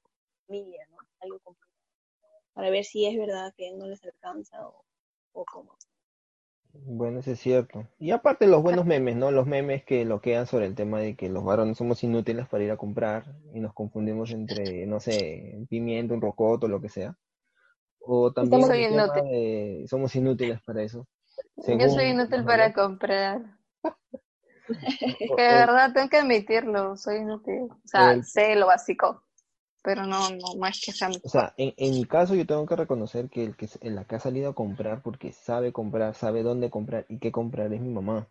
familia, 0.47 0.87
¿no? 0.91 0.99
Algo 1.21 1.39
complicado. 1.41 1.75
Para 2.55 2.71
ver 2.71 2.85
si 2.85 3.07
es 3.07 3.17
verdad 3.19 3.53
que 3.57 3.73
no 3.73 3.87
les 3.87 4.03
alcanza 4.05 4.67
o, 4.67 4.85
o 5.33 5.45
cómo. 5.45 5.77
Bueno, 6.87 7.21
eso 7.21 7.31
es 7.31 7.41
cierto. 7.41 7.87
Y 7.99 8.11
aparte 8.11 8.47
los 8.47 8.63
buenos 8.63 8.85
memes, 8.85 9.17
¿no? 9.17 9.31
Los 9.31 9.47
memes 9.47 9.85
que 9.85 10.05
lo 10.05 10.21
quedan 10.21 10.47
sobre 10.47 10.67
el 10.67 10.75
tema 10.75 11.01
de 11.01 11.17
que 11.17 11.29
los 11.29 11.45
varones 11.45 11.79
somos 11.79 12.03
inútiles 12.05 12.47
para 12.49 12.65
ir 12.65 12.71
a 12.71 12.77
comprar 12.77 13.25
y 13.53 13.61
nos 13.61 13.73
confundimos 13.73 14.31
entre, 14.33 14.87
no 14.87 15.01
sé, 15.01 15.55
un 15.57 15.67
pimiento, 15.67 16.15
un 16.15 16.21
rocoto, 16.21 16.69
lo 16.69 16.81
que 16.81 16.89
sea. 16.89 17.17
O 18.01 18.33
también 18.33 18.63
somos 19.89 20.15
inútiles 20.15 20.61
para 20.63 20.83
eso. 20.83 21.07
Yo 21.57 21.89
soy 21.89 22.07
inútil 22.07 22.45
para 22.45 22.73
comprar. 22.73 23.43
que 25.37 25.43
de 25.43 25.55
verdad 25.55 25.93
tengo 25.93 26.09
que 26.09 26.19
admitirlo, 26.19 26.97
soy 26.97 27.17
inútil. 27.17 27.69
O 27.71 27.81
sea, 27.85 28.23
sé 28.23 28.57
lo 28.57 28.67
básico 28.67 29.24
pero 29.85 30.07
no, 30.07 30.31
no, 30.31 30.55
no 30.57 30.67
es 30.67 30.81
que 30.81 30.93
sea 30.93 31.11
O 31.23 31.29
sea, 31.29 31.53
en, 31.59 31.75
en, 31.77 31.93
mi 31.93 32.07
caso 32.07 32.35
yo 32.35 32.47
tengo 32.47 32.65
que 32.65 32.75
reconocer 32.75 33.29
que 33.29 33.45
el 33.45 33.55
que, 33.55 33.69
en 33.83 33.95
la 33.95 34.07
que 34.07 34.17
ha 34.17 34.19
salido 34.19 34.49
a 34.49 34.55
comprar 34.55 35.03
porque 35.03 35.31
sabe 35.31 35.73
comprar, 35.73 36.15
sabe 36.15 36.43
dónde 36.43 36.71
comprar 36.71 37.05
y 37.11 37.19
qué 37.19 37.31
comprar 37.31 37.71
es 37.73 37.83
mi 37.83 37.91
mamá. 37.91 38.27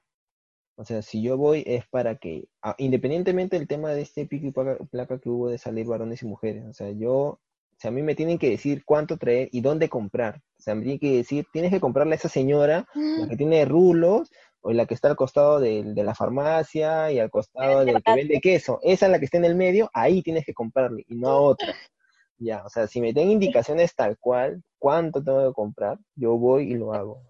O 0.76 0.84
sea, 0.84 1.04
si 1.04 1.22
yo 1.22 1.38
voy 1.38 1.64
es 1.68 1.86
para 1.88 2.16
que, 2.16 2.48
independientemente 2.80 3.60
del 3.60 3.68
tema 3.68 3.92
de 3.92 4.02
este 4.02 4.26
pico 4.26 4.48
y 4.48 4.86
placa, 4.88 5.20
que 5.20 5.30
hubo 5.30 5.48
de 5.48 5.60
salir 5.60 5.86
varones 5.86 6.24
y 6.24 6.26
mujeres, 6.26 6.66
o 6.66 6.74
sea, 6.74 6.90
yo, 6.90 7.14
o 7.14 7.40
sea, 7.78 7.90
a 7.90 7.92
mí 7.92 8.02
me 8.02 8.16
tienen 8.16 8.40
que 8.40 8.50
decir 8.50 8.84
cuánto 8.84 9.18
traer 9.18 9.50
y 9.52 9.62
dónde 9.62 9.90
comprar. 9.90 10.42
O 10.58 10.62
sea, 10.64 10.74
me 10.74 10.82
tienen 10.82 11.00
que 11.00 11.18
decir, 11.18 11.46
tienes 11.54 11.72
que 11.72 11.80
comprarle 11.80 12.14
a 12.14 12.16
esa 12.16 12.30
señora, 12.30 12.88
la 12.96 13.28
que 13.28 13.38
tiene 13.38 13.64
rulos, 13.66 14.32
o 14.64 14.72
la 14.72 14.86
que 14.86 14.94
está 14.94 15.10
al 15.10 15.16
costado 15.16 15.60
de, 15.60 15.84
de, 15.84 16.04
la 16.04 16.16
farmacia 16.16 17.12
y 17.12 17.20
al 17.20 17.30
costado 17.30 17.84
del 17.84 18.02
que 18.02 18.14
vende 18.16 18.40
queso, 18.40 18.80
esa 18.82 19.06
es 19.06 19.12
la 19.12 19.20
que 19.20 19.26
está 19.26 19.38
en 19.38 19.46
el 19.46 19.56
medio, 19.56 19.90
ahí 19.94 20.24
tienes 20.24 20.46
que 20.46 20.54
comprarle 20.54 21.06
y 21.08 21.16
no 21.16 21.30
a 21.30 21.40
otra. 21.40 21.76
Ya, 22.38 22.64
o 22.66 22.70
sea, 22.70 22.88
si 22.88 23.00
me 23.00 23.14
den 23.14 23.30
indicaciones 23.30 23.94
tal 23.96 24.18
cual, 24.18 24.64
cuánto 24.80 25.24
tengo 25.24 25.48
que 25.48 25.54
comprar, 25.54 25.98
yo 26.16 26.38
voy 26.38 26.72
y 26.72 26.76
lo 26.76 26.94
hago. 26.94 27.22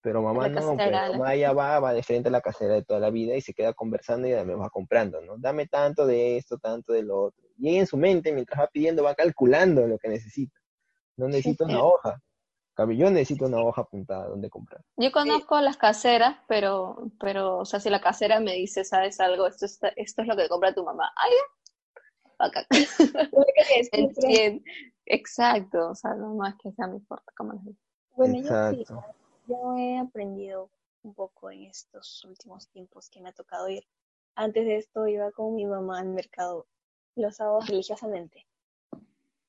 Pero 0.00 0.22
mamá 0.22 0.48
no, 0.48 0.74
pues, 0.76 0.90
mamá 0.90 1.34
ya 1.34 1.52
va, 1.52 1.80
va 1.80 1.94
de 1.94 2.02
frente 2.02 2.28
a 2.28 2.32
la 2.32 2.42
casera 2.42 2.74
de 2.74 2.82
toda 2.82 3.00
la 3.00 3.10
vida 3.10 3.34
y 3.34 3.40
se 3.40 3.54
queda 3.54 3.72
conversando 3.72 4.28
y 4.28 4.32
me 4.44 4.54
va 4.54 4.68
comprando, 4.68 5.22
¿no? 5.22 5.38
Dame 5.38 5.66
tanto 5.66 6.06
de 6.06 6.36
esto, 6.36 6.58
tanto 6.58 6.92
de 6.92 7.02
lo 7.02 7.22
otro. 7.22 7.44
Y 7.58 7.76
en 7.76 7.86
su 7.86 7.96
mente, 7.96 8.32
mientras 8.32 8.60
va 8.60 8.66
pidiendo, 8.66 9.02
va 9.02 9.14
calculando 9.14 9.86
lo 9.86 9.98
que 9.98 10.08
necesita. 10.08 10.58
No 11.16 11.28
necesita 11.28 11.64
una 11.64 11.82
hoja. 11.82 12.20
Yo 12.76 13.10
necesito 13.10 13.46
una 13.46 13.62
hoja 13.62 13.82
apuntada 13.82 14.28
donde 14.28 14.50
comprar. 14.50 14.82
Yo 14.96 15.12
conozco 15.12 15.60
las 15.60 15.76
caseras, 15.76 16.36
pero, 16.48 17.10
pero, 17.20 17.58
o 17.58 17.64
sea, 17.64 17.78
si 17.80 17.88
la 17.88 18.00
casera 18.00 18.40
me 18.40 18.54
dice, 18.54 18.84
¿sabes 18.84 19.20
algo? 19.20 19.46
Esto, 19.46 19.66
esto 19.96 20.22
es 20.22 20.28
lo 20.28 20.36
que 20.36 20.48
compra 20.48 20.74
tu 20.74 20.84
mamá. 20.84 21.12
¡Ay! 21.16 21.32
Acá. 22.38 22.66
Exacto, 25.06 25.90
o 25.90 25.94
sea, 25.94 26.14
no, 26.14 26.46
es 26.46 26.54
que 26.56 26.72
sea 26.72 26.86
muy 26.86 27.00
fuerte, 27.00 27.32
como 27.36 27.52
les 27.52 27.64
digo. 27.64 27.78
Bueno, 28.16 28.38
yo 28.38 28.70
sí, 28.70 28.84
yo 29.46 29.76
he 29.76 29.98
aprendido 29.98 30.70
un 31.02 31.14
poco 31.14 31.50
en 31.50 31.64
estos 31.64 32.24
últimos 32.24 32.68
tiempos 32.68 33.10
que 33.10 33.20
me 33.20 33.28
ha 33.28 33.32
tocado 33.32 33.68
ir. 33.68 33.86
Antes 34.34 34.64
de 34.64 34.76
esto 34.76 35.06
iba 35.06 35.30
con 35.32 35.54
mi 35.54 35.66
mamá 35.66 36.00
al 36.00 36.08
mercado 36.08 36.66
los 37.16 37.36
sábados 37.36 37.68
religiosamente. 37.68 38.46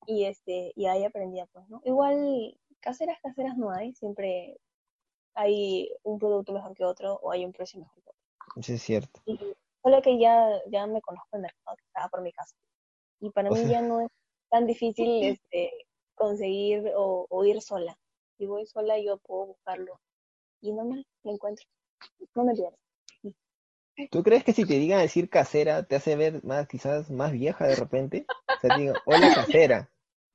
Y 0.06 0.24
este, 0.24 0.72
y 0.76 0.86
ahí 0.86 1.04
aprendía 1.04 1.46
pues, 1.46 1.68
¿no? 1.68 1.80
Igual 1.84 2.56
caseras, 2.80 3.18
caseras 3.22 3.56
no 3.56 3.70
hay, 3.70 3.94
siempre 3.94 4.58
hay 5.34 5.90
un 6.02 6.18
producto 6.18 6.52
mejor 6.52 6.74
que 6.74 6.84
otro 6.84 7.14
o 7.22 7.30
hay 7.30 7.44
un 7.44 7.52
precio 7.52 7.80
mejor 7.80 8.02
que 8.02 8.10
otro. 8.10 8.60
Eso 8.60 8.72
es 8.72 8.82
cierto. 8.82 9.20
solo 9.82 10.02
que 10.02 10.18
ya, 10.18 10.48
ya 10.68 10.86
me 10.86 11.00
conozco 11.00 11.36
el 11.36 11.42
mercado 11.42 11.76
que 11.76 11.84
estaba 11.84 12.08
por 12.08 12.22
mi 12.22 12.32
casa. 12.32 12.56
Y 13.20 13.30
para 13.30 13.50
mí 13.50 13.64
ya 13.68 13.80
no 13.82 14.00
es 14.00 14.08
tan 14.50 14.66
difícil 14.66 15.24
este, 15.24 15.72
conseguir 16.14 16.92
o, 16.94 17.26
o 17.28 17.44
ir 17.44 17.60
sola. 17.60 17.96
Si 18.38 18.46
voy 18.46 18.66
sola, 18.66 18.98
yo 18.98 19.18
puedo 19.18 19.46
buscarlo. 19.46 20.00
Y 20.60 20.72
no 20.72 20.84
me 20.84 21.04
lo 21.22 21.32
encuentro. 21.32 21.66
No 22.34 22.44
me 22.44 22.54
pierdo. 22.54 22.76
¿Tú 24.10 24.22
crees 24.22 24.44
que 24.44 24.52
si 24.52 24.66
te 24.66 24.74
digan 24.74 25.00
decir 25.00 25.30
casera 25.30 25.82
te 25.84 25.96
hace 25.96 26.16
ver 26.16 26.44
más, 26.44 26.68
quizás 26.68 27.10
más 27.10 27.32
vieja 27.32 27.66
de 27.66 27.76
repente? 27.76 28.26
O 28.28 28.60
sea, 28.60 28.76
te 28.76 28.82
digo, 28.82 28.94
hola 29.06 29.34
casera. 29.34 29.90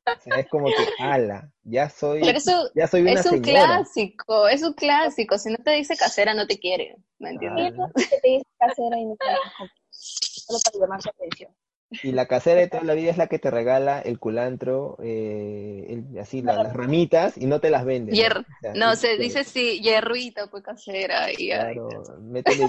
O 0.06 0.22
sea, 0.22 0.40
es 0.40 0.48
como 0.50 0.66
que, 0.66 1.04
ala, 1.04 1.52
ya 1.64 1.90
soy, 1.90 2.22
Pero 2.22 2.38
eso 2.38 2.70
ya 2.74 2.88
soy 2.88 3.02
una 3.02 3.12
es 3.14 3.26
un 3.26 3.44
señora. 3.44 3.66
clásico, 3.66 4.48
es 4.48 4.64
un 4.64 4.74
clásico. 4.74 5.38
Si 5.38 5.50
no 5.52 5.58
te 5.58 5.72
dice 5.72 5.96
casera, 5.96 6.34
no 6.34 6.48
te 6.48 6.60
quiere. 6.60 6.96
¿Me 7.20 7.32
entiendes? 7.32 7.74
Ah. 7.80 7.88
Que 7.96 8.18
te 8.18 8.28
dice 8.28 8.46
casera 8.58 8.98
y 8.98 9.06
no 9.06 9.16
te 9.16 9.26
comprar. 9.28 9.70
Solo 9.92 10.60
para 10.64 10.80
llamar 10.80 11.02
su 11.02 11.10
atención. 11.10 11.56
Y 12.04 12.14
la 12.14 12.26
casera 12.26 12.62
de 12.62 12.68
toda 12.70 12.84
la 12.84 12.94
vida 12.94 13.12
es 13.12 13.18
la 13.18 13.28
que 13.28 13.38
te 13.38 13.52
regala 13.52 14.00
el 14.00 14.18
culantro, 14.18 14.98
eh, 15.04 15.86
el- 15.90 16.20
así, 16.20 16.42
la- 16.42 16.54
las 16.64 16.74
ramitas, 16.74 17.38
y 17.38 17.46
no 17.48 17.60
te 17.60 17.70
las 17.70 17.84
vende. 17.84 18.14
Hier- 18.14 18.38
O 18.40 18.44
sea, 18.62 18.74
No, 18.76 18.96
se 18.96 19.18
dice 19.18 19.44
sí, 19.44 19.82
hierruita, 19.82 20.48
pues 20.48 20.64
casera. 20.64 21.30
Y 21.32 21.50
Claro, 21.50 21.90
métele 22.22 22.64
eh, 22.64 22.68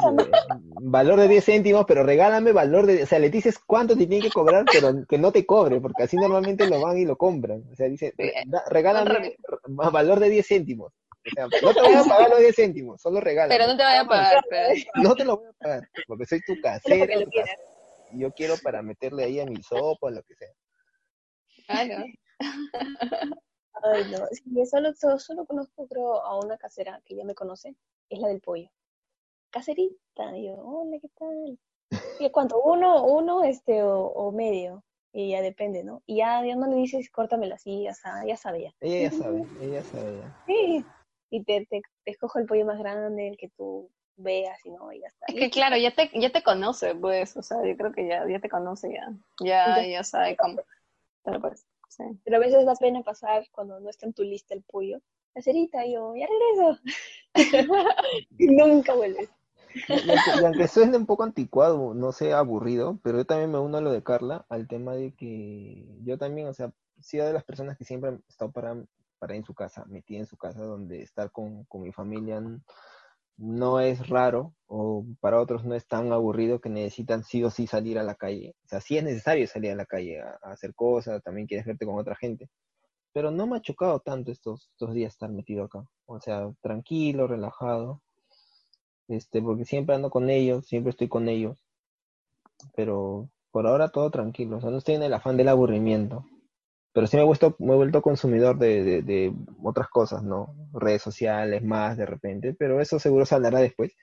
valor 0.81 1.21
de 1.21 1.29
10 1.29 1.45
céntimos, 1.45 1.85
pero 1.87 2.03
regálame 2.03 2.51
valor 2.51 2.87
de, 2.87 3.05
o 3.05 3.07
sea, 3.07 3.21
le 3.21 3.31
dices 3.31 3.61
cuánto 3.65 3.97
te 3.97 4.07
tiene 4.09 4.25
que 4.27 4.33
cobrar, 4.33 4.65
pero 4.73 4.93
que 5.09 5.19
no 5.19 5.31
te 5.31 5.47
cobre, 5.47 5.81
porque 5.81 6.03
así 6.03 6.17
normalmente 6.17 6.67
lo 6.69 6.81
van 6.81 6.99
y 6.99 7.05
lo 7.05 7.17
compran. 7.17 7.63
O 7.73 7.77
sea, 7.77 7.89
dice, 7.89 8.13
Sí, 8.19 8.31
"Da- 8.47 8.65
regálame 8.71 9.37
valor 9.69 10.19
de 10.19 10.31
10 10.31 10.47
céntimos. 10.49 10.93
O 11.25 11.31
sea, 11.33 11.47
no 11.63 11.73
te 11.73 11.81
voy 11.81 11.95
a 11.95 12.03
pagar 12.03 12.31
los 12.31 12.41
10 12.41 12.57
céntimos, 12.57 13.01
solo 13.01 13.21
regálame. 13.21 13.55
pero 13.57 13.71
no 13.71 13.77
te 13.77 13.85
vaya 13.85 14.01
a 14.01 14.09
pagar. 14.09 14.45
pero- 14.51 14.69
No 14.97 15.15
te 15.15 15.25
lo 15.25 15.37
voy 15.37 15.47
a 15.47 15.53
pagar, 15.63 15.89
porque 16.09 16.27
soy 16.27 16.41
tu 16.45 16.61
casera, 16.61 17.07
tu 17.07 17.31
quieras. 17.31 17.51
casera, 17.55 17.63
yo 18.15 18.33
quiero 18.33 18.55
para 18.63 18.83
meterle 18.83 19.25
ahí 19.25 19.41
a 19.41 19.47
mi 19.47 19.63
sopa, 19.63 20.11
lo 20.11 20.23
que 20.23 20.35
sea. 20.35 20.53
Claro. 21.67 22.05
Ay, 23.85 24.05
no. 24.11 24.27
Sí, 24.31 24.43
yo 24.47 24.65
solo, 24.67 24.93
solo, 24.95 25.19
solo 25.19 25.47
conozco, 25.47 25.87
creo, 25.89 26.23
a 26.23 26.39
una 26.39 26.57
casera 26.59 27.01
que 27.05 27.17
ya 27.17 27.25
me 27.25 27.35
conoce. 27.35 27.75
Es 28.09 28.19
la 28.21 28.29
del 28.29 28.41
pollo. 28.41 28.71
Caserita. 29.51 30.37
Y 30.37 30.47
yo, 30.47 30.55
hola, 30.55 30.99
¿qué 31.01 31.09
tal? 31.19 31.59
¿Y 32.21 32.31
cuánto? 32.31 32.61
¿Uno, 32.63 33.05
uno 33.05 33.43
este, 33.45 33.83
o, 33.83 34.07
o 34.07 34.33
medio? 34.33 34.85
Y 35.13 35.31
ya 35.33 35.43
depende, 35.43 35.85
¿no? 35.85 36.03
Y 36.07 36.17
ya, 36.19 36.45
ya 36.45 36.57
no 36.57 36.67
le 36.69 36.77
dices, 36.77 37.11
córtamelo 37.11 37.55
así, 37.55 37.83
ya, 37.83 37.93
sa- 37.95 38.25
ya 38.27 38.37
sabía. 38.37 38.75
Ella 38.81 39.11
ya 39.11 39.17
sabe, 39.19 39.45
ella 39.61 39.83
sabe 39.83 40.19
ya. 40.19 40.45
Sí. 40.47 40.85
Y 41.31 41.45
te, 41.45 41.67
te, 41.67 41.83
te 42.05 42.11
escojo 42.11 42.39
el 42.39 42.47
pollo 42.47 42.65
más 42.65 42.79
grande, 42.79 43.29
el 43.29 43.37
que 43.37 43.49
tú 43.51 43.91
veas, 44.17 44.59
y 44.65 44.71
no, 44.71 44.93
y 44.93 45.01
ya 45.01 45.09
está. 45.09 45.27
Es 45.29 45.35
que 45.35 45.51
claro, 45.51 45.77
ya 45.77 45.95
te, 45.95 46.11
ya 46.15 46.31
te 46.31 46.43
conoce, 46.43 46.95
pues, 46.95 47.37
o 47.37 47.43
sea, 47.43 47.59
yo 47.65 47.77
creo 47.77 47.93
que 47.93 48.07
ya, 48.07 48.27
ya 48.29 48.41
te 48.41 48.49
conoce 48.49 48.93
ya. 48.93 49.13
Ya, 49.41 49.85
ya 49.87 50.05
sabe 50.05 50.37
cómo. 50.37 50.61
Pero 51.25 51.41
pues, 51.41 51.67
sí. 51.89 52.05
Pero 52.25 52.37
a 52.37 52.41
veces 52.41 52.65
da 52.67 52.75
pena 52.75 53.03
pasar 53.03 53.47
cuando 53.51 53.81
no 53.81 53.91
está 53.91 54.07
en 54.07 54.15
tu 54.15 54.23
lista 54.23 54.55
el 54.55 54.63
pollo. 54.63 55.01
Caserita, 55.35 55.85
y 55.87 55.95
yo, 55.95 56.15
ya 56.15 56.27
regreso. 56.27 56.81
y 58.39 58.47
nunca 58.49 58.95
vuelves. 58.95 59.31
Y 59.89 59.93
aunque, 59.93 60.41
y 60.41 60.45
aunque 60.45 60.69
suene 60.69 60.97
un 60.99 61.07
poco 61.07 61.23
anticuado, 61.23 61.95
no 61.95 62.13
sé, 62.13 62.35
aburrido, 62.35 62.99
pero 63.03 63.19
yo 63.19 63.25
también 63.25 63.51
me 63.51 63.59
uno 63.59 63.79
a 63.79 63.81
lo 63.81 63.91
de 63.91 64.03
Carla, 64.03 64.45
al 64.51 64.69
tema 64.69 64.95
de 64.95 65.15
que 65.15 65.87
yo 66.03 66.19
también, 66.19 66.49
o 66.49 66.53
sea, 66.53 66.73
sido 67.01 67.27
de 67.27 67.33
las 67.33 67.45
personas 67.45 67.77
que 67.77 67.85
siempre 67.85 68.11
he 68.11 68.19
estado 68.29 68.53
para, 68.53 68.77
para 69.19 69.35
en 69.35 69.45
su 69.45 69.55
casa, 69.55 69.85
metida 69.87 70.19
en 70.19 70.27
su 70.27 70.37
casa, 70.37 70.63
donde 70.63 71.03
estar 71.03 71.31
con, 71.31 71.65
con 71.65 71.83
mi 71.83 71.93
familia 71.93 72.43
no 73.37 73.81
es 73.81 74.09
raro, 74.09 74.55
o 74.67 75.05
para 75.21 75.41
otros 75.41 75.65
no 75.65 75.75
es 75.75 75.87
tan 75.87 76.13
aburrido 76.13 76.61
que 76.61 76.69
necesitan 76.69 77.25
sí 77.25 77.43
o 77.45 77.51
sí 77.51 77.67
salir 77.67 77.99
a 77.99 78.03
la 78.03 78.15
calle. 78.15 78.55
O 78.65 78.69
sea, 78.69 78.81
sí 78.81 78.99
es 78.99 79.05
necesario 79.05 79.47
salir 79.47 79.73
a 79.73 79.77
la 79.77 79.87
calle 79.87 80.21
a, 80.21 80.39
a 80.43 80.53
hacer 80.53 80.75
cosas, 80.75 81.23
también 81.23 81.47
quieres 81.47 81.67
verte 81.67 81.87
con 81.87 81.99
otra 81.99 82.17
gente. 82.17 82.49
Pero 83.13 83.31
no 83.31 83.47
me 83.47 83.59
ha 83.59 83.63
chocado 83.63 84.01
tanto 84.01 84.33
estos, 84.33 84.71
estos 84.73 84.95
días 84.95 85.13
estar 85.13 85.31
metido 85.31 85.65
acá. 85.65 85.85
O 86.07 86.21
sea, 86.21 86.51
tranquilo, 86.63 87.27
relajado 87.27 88.01
este, 89.09 89.43
porque 89.43 89.65
siempre 89.65 89.95
ando 89.95 90.11
con 90.11 90.31
ellos, 90.31 90.67
siempre 90.67 90.91
estoy 90.91 91.09
con 91.09 91.29
ellos, 91.29 91.65
pero 92.75 93.29
por 93.51 93.67
ahora 93.67 93.91
todo 93.91 94.11
tranquilo, 94.11 94.57
o 94.57 94.61
sea, 94.61 94.71
no 94.71 94.79
estoy 94.79 94.95
en 94.95 95.03
el 95.03 95.15
afán 95.15 95.37
del 95.37 95.49
aburrimiento, 95.49 96.25
pero 96.93 97.07
sí 97.07 97.17
me 97.17 97.23
he 97.23 97.27
vuelto, 97.27 97.57
me 97.59 97.73
he 97.73 97.77
vuelto 97.77 98.03
consumidor 98.03 98.59
de, 98.59 99.03
de, 99.03 99.35
otras 99.63 99.89
cosas, 99.89 100.23
¿no? 100.23 100.55
Redes 100.73 101.03
sociales, 101.03 101.63
más 101.63 101.97
de 101.97 102.07
repente, 102.07 102.55
pero 102.59 102.81
eso 102.81 102.99
seguro 102.99 103.27
saldrá 103.27 103.61
después, 103.61 103.97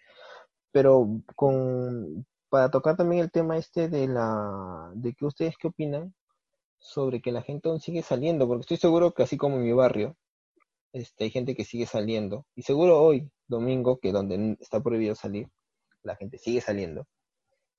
pero 0.71 1.07
con, 1.35 2.25
para 2.49 2.71
tocar 2.71 2.97
también 2.97 3.23
el 3.23 3.31
tema 3.31 3.57
este 3.57 3.89
de 3.89 4.07
la, 4.07 4.91
de 4.95 5.13
que 5.13 5.25
ustedes 5.25 5.55
qué 5.59 5.67
opinan 5.67 6.13
sobre 6.79 7.21
que 7.21 7.31
la 7.31 7.41
gente 7.43 7.69
aún 7.69 7.79
sigue 7.79 8.01
saliendo, 8.03 8.47
porque 8.47 8.61
estoy 8.61 8.77
seguro 8.77 9.13
que 9.13 9.23
así 9.23 9.37
como 9.37 9.57
en 9.57 9.63
mi 9.63 9.73
barrio, 9.73 10.17
este, 10.93 11.25
hay 11.25 11.29
gente 11.31 11.55
que 11.55 11.65
sigue 11.65 11.85
saliendo. 11.85 12.45
Y 12.55 12.63
seguro 12.63 13.01
hoy, 13.01 13.29
domingo, 13.47 13.99
que 13.99 14.11
donde 14.11 14.57
está 14.59 14.81
prohibido 14.81 15.15
salir, 15.15 15.49
la 16.03 16.15
gente 16.15 16.37
sigue 16.37 16.61
saliendo. 16.61 17.07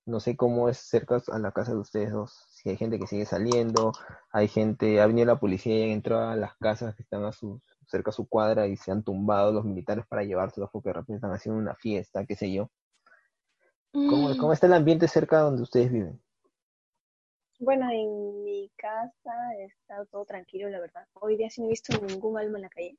No 0.07 0.19
sé 0.21 0.37
cómo 0.37 0.69
es 0.69 0.79
cerca 0.79 1.23
a 1.31 1.39
la 1.39 1.53
casa 1.53 1.73
de 1.73 1.79
ustedes 1.79 2.13
dos. 2.13 2.47
Si 2.51 2.71
hay 2.71 2.77
gente 2.77 2.99
que 2.99 3.07
sigue 3.07 3.27
saliendo, 3.27 3.93
hay 4.33 4.49
gente, 4.49 5.01
ha 5.01 5.07
venido 5.07 5.27
la 5.27 5.39
policía 5.39 5.79
y 5.79 5.83
han 5.85 5.91
entrado 5.91 6.29
a 6.29 6.37
las 6.37 6.57
casas 6.57 6.95
que 6.95 7.03
están 7.03 7.25
a 7.25 7.33
su, 7.33 7.61
cerca 7.87 8.11
a 8.11 8.15
su 8.15 8.29
cuadra 8.29 8.67
y 8.67 8.77
se 8.77 8.91
han 8.91 9.03
tumbado 9.03 9.53
los 9.53 9.65
militares 9.65 10.07
para 10.07 10.25
llevárselos 10.25 10.71
porque 10.73 10.89
de 10.89 10.95
repente 10.95 11.17
están 11.17 11.33
haciendo 11.33 11.61
una 11.61 11.75
fiesta, 11.75 12.25
qué 12.27 12.35
sé 12.35 12.53
yo. 12.53 12.71
¿Cómo, 13.93 14.37
cómo 14.39 14.53
está 14.53 14.67
el 14.67 14.75
ambiente 14.75 15.09
cerca 15.09 15.41
donde 15.41 15.63
ustedes 15.63 15.91
viven? 15.91 16.21
Bueno, 17.59 17.91
en 17.91 18.43
mi 18.43 18.71
casa 18.77 19.35
está 19.59 20.07
todo 20.07 20.25
tranquilo, 20.25 20.71
la 20.71 20.81
verdad. 20.81 21.07
Hoy 21.13 21.37
día 21.37 21.51
sí 21.51 21.61
no 21.61 21.67
he 21.67 21.71
visto 21.71 21.93
ningún 22.01 22.39
alma 22.39 22.57
en 22.57 22.63
la 22.63 22.71
calle. 22.71 22.97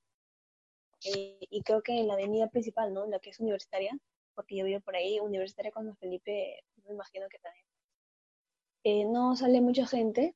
Eh, 1.04 1.40
y 1.50 1.64
creo 1.64 1.82
que 1.82 1.98
en 1.98 2.08
la 2.08 2.14
avenida 2.14 2.48
principal, 2.48 2.94
¿no? 2.94 3.08
La 3.08 3.20
que 3.20 3.32
es 3.32 3.40
universitaria, 3.40 3.98
porque 4.36 4.58
yo 4.58 4.66
vivo 4.66 4.80
por 4.82 4.96
ahí, 4.96 5.20
universitaria 5.20 5.72
con 5.72 5.96
Felipe, 5.98 6.64
me 6.86 6.94
imagino 6.94 7.28
que 7.30 7.40
también. 7.40 7.66
Eh, 8.84 9.06
no 9.06 9.36
sale 9.36 9.62
mucha 9.62 9.86
gente. 9.86 10.36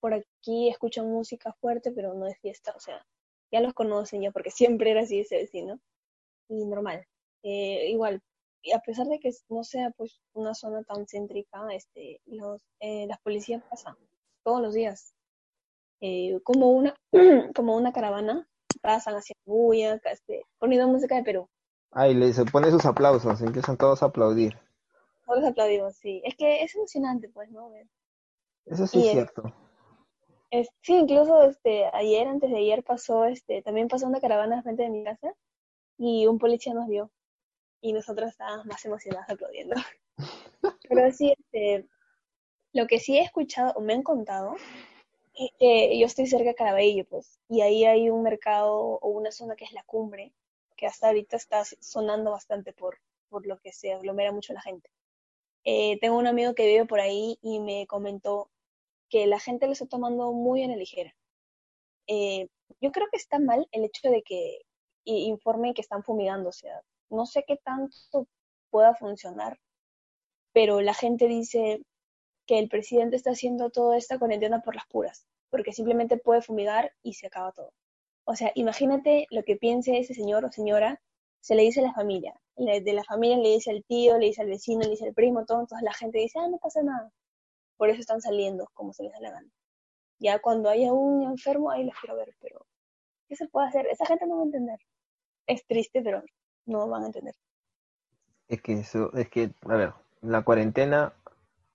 Por 0.00 0.14
aquí 0.14 0.68
escuchan 0.68 1.10
música 1.10 1.52
fuerte, 1.60 1.92
pero 1.92 2.14
no 2.14 2.26
es 2.26 2.38
fiesta, 2.40 2.72
o 2.76 2.80
sea, 2.80 3.06
ya 3.50 3.60
los 3.60 3.72
conocen 3.74 4.22
ya, 4.22 4.30
porque 4.30 4.50
siempre 4.80 4.90
era 4.90 5.02
así 5.02 5.20
ese 5.20 5.36
vecino. 5.36 5.80
Y 6.48 6.64
normal. 6.64 7.06
Eh, 7.42 7.90
igual, 7.90 8.22
y 8.62 8.72
a 8.72 8.80
pesar 8.80 9.06
de 9.06 9.18
que 9.18 9.30
no 9.48 9.64
sea 9.64 9.90
pues 9.96 10.20
una 10.32 10.54
zona 10.54 10.82
tan 10.82 11.06
céntrica, 11.06 11.66
este, 11.72 12.20
los, 12.26 12.60
eh, 12.80 13.06
las 13.06 13.20
policías 13.20 13.62
pasan 13.70 13.96
todos 14.44 14.60
los 14.60 14.74
días. 14.74 15.14
Eh, 16.00 16.38
como 16.44 16.70
una, 16.70 16.94
como 17.54 17.76
una 17.76 17.92
caravana, 17.92 18.46
pasan 18.82 19.14
haciendo 19.14 19.42
bulla, 19.46 20.00
este, 20.04 20.44
poniendo 20.58 20.88
música 20.88 21.16
de 21.16 21.24
Perú. 21.24 21.48
Ay, 21.90 22.14
le 22.14 22.32
se 22.32 22.44
pone 22.44 22.70
sus 22.70 22.84
aplausos, 22.84 23.40
empiezan 23.40 23.76
todos 23.76 24.02
a 24.02 24.06
aplaudir. 24.06 24.58
Todos 25.28 25.44
aplaudimos, 25.44 25.94
sí. 25.96 26.22
Es 26.24 26.34
que 26.34 26.62
es 26.64 26.74
emocionante, 26.74 27.28
pues, 27.28 27.50
¿no? 27.52 27.70
Ver. 27.70 27.86
Eso 28.66 28.86
sí 28.88 28.98
Y 28.98 29.02
es 29.02 29.10
cierto. 29.10 29.42
Es- 30.50 30.70
sí, 30.82 30.94
incluso 30.94 31.42
este, 31.42 31.86
ayer, 31.92 32.26
antes 32.26 32.50
de 32.50 32.58
ayer, 32.58 32.82
pasó, 32.82 33.26
este, 33.26 33.62
también 33.62 33.88
pasó 33.88 34.06
una 34.06 34.20
caravana 34.20 34.62
frente 34.62 34.82
de 34.82 34.90
mi 34.90 35.04
casa 35.04 35.34
y 35.98 36.26
un 36.26 36.38
policía 36.38 36.74
nos 36.74 36.88
vio 36.88 37.10
y 37.82 37.92
nosotros 37.94 38.30
estábamos 38.30 38.66
más 38.66 38.84
emocionados 38.84 39.28
aplaudiendo. 39.30 39.76
Pero 40.88 41.12
sí, 41.12 41.34
este, 41.38 41.86
lo 42.72 42.86
que 42.86 43.00
sí 43.00 43.18
he 43.18 43.22
escuchado 43.22 43.72
o 43.76 43.80
me 43.82 43.94
han 43.94 44.02
contado 44.02 44.56
es 45.34 45.50
que 45.58 45.98
yo 45.98 46.06
estoy 46.06 46.26
cerca 46.26 46.50
de 46.50 46.54
Caraballo, 46.56 47.04
pues, 47.06 47.38
y 47.48 47.62
ahí 47.62 47.84
hay 47.86 48.10
un 48.10 48.22
mercado 48.22 48.74
o 48.76 49.08
una 49.10 49.32
zona 49.32 49.56
que 49.56 49.64
es 49.64 49.72
la 49.72 49.84
cumbre, 49.84 50.32
que 50.76 50.86
hasta 50.86 51.08
ahorita 51.08 51.36
está 51.36 51.64
sonando 51.64 52.32
bastante 52.32 52.72
por, 52.74 52.98
por 53.30 53.46
lo 53.46 53.58
que 53.60 53.72
se 53.72 53.92
aglomera 53.92 54.32
mucho 54.32 54.52
la 54.52 54.62
gente. 54.62 54.90
Eh, 55.64 55.98
tengo 56.00 56.16
un 56.18 56.26
amigo 56.26 56.54
que 56.54 56.66
vive 56.66 56.86
por 56.86 57.00
ahí 57.00 57.38
y 57.42 57.60
me 57.60 57.86
comentó 57.86 58.50
que 59.08 59.26
la 59.26 59.40
gente 59.40 59.66
lo 59.66 59.72
está 59.72 59.86
tomando 59.86 60.32
muy 60.32 60.62
a 60.62 60.68
la 60.68 60.76
ligera. 60.76 61.14
Eh, 62.06 62.48
yo 62.80 62.92
creo 62.92 63.06
que 63.10 63.16
está 63.16 63.38
mal 63.38 63.68
el 63.72 63.84
hecho 63.84 64.10
de 64.10 64.22
que 64.22 64.60
informen 65.04 65.74
que 65.74 65.80
están 65.80 66.02
fumigando, 66.04 66.50
o 66.50 66.52
sea, 66.52 66.82
no 67.10 67.24
sé 67.26 67.44
qué 67.46 67.56
tanto 67.56 68.26
pueda 68.70 68.94
funcionar, 68.94 69.58
pero 70.52 70.80
la 70.80 70.94
gente 70.94 71.28
dice 71.28 71.82
que 72.46 72.58
el 72.58 72.68
presidente 72.68 73.16
está 73.16 73.30
haciendo 73.30 73.70
toda 73.70 73.96
esta 73.96 74.18
cuarentena 74.18 74.60
por 74.60 74.74
las 74.74 74.86
puras, 74.86 75.26
porque 75.50 75.72
simplemente 75.72 76.16
puede 76.18 76.42
fumigar 76.42 76.92
y 77.02 77.14
se 77.14 77.26
acaba 77.26 77.52
todo. 77.52 77.72
O 78.24 78.36
sea, 78.36 78.52
imagínate 78.54 79.26
lo 79.30 79.42
que 79.42 79.56
piense 79.56 79.98
ese 79.98 80.14
señor 80.14 80.44
o 80.44 80.52
señora, 80.52 81.00
se 81.40 81.54
le 81.54 81.62
dice 81.62 81.80
a 81.80 81.84
la 81.84 81.94
familia, 81.94 82.38
de 82.58 82.92
la 82.92 83.04
familia 83.04 83.38
le 83.38 83.50
dice 83.50 83.70
al 83.70 83.84
tío, 83.84 84.18
le 84.18 84.26
dice 84.26 84.42
al 84.42 84.48
vecino, 84.48 84.82
le 84.82 84.90
dice 84.90 85.06
al 85.06 85.14
primo, 85.14 85.44
todo, 85.44 85.60
entonces 85.60 85.84
la 85.84 85.94
gente 85.94 86.18
dice, 86.18 86.38
ah, 86.40 86.48
no 86.48 86.58
pasa 86.58 86.82
nada. 86.82 87.12
Por 87.76 87.88
eso 87.88 88.00
están 88.00 88.20
saliendo 88.20 88.68
como 88.74 88.92
se 88.92 89.04
les 89.04 89.12
da 89.12 89.20
la 89.20 89.30
gana. 89.30 89.48
Ya 90.18 90.40
cuando 90.40 90.68
haya 90.68 90.92
un 90.92 91.22
enfermo, 91.22 91.70
ahí 91.70 91.84
los 91.84 91.94
quiero 92.00 92.16
ver, 92.16 92.34
pero 92.40 92.66
¿qué 93.28 93.36
se 93.36 93.46
puede 93.46 93.68
hacer? 93.68 93.86
Esa 93.86 94.06
gente 94.06 94.26
no 94.26 94.36
va 94.36 94.42
a 94.42 94.46
entender. 94.46 94.78
Es 95.46 95.64
triste, 95.66 96.02
pero 96.02 96.22
no 96.66 96.88
van 96.88 97.04
a 97.04 97.06
entender. 97.06 97.34
Es 98.48 98.60
que 98.60 98.72
eso, 98.80 99.12
es 99.14 99.28
que, 99.28 99.52
a 99.62 99.76
ver, 99.76 99.92
la 100.20 100.42
cuarentena, 100.42 101.12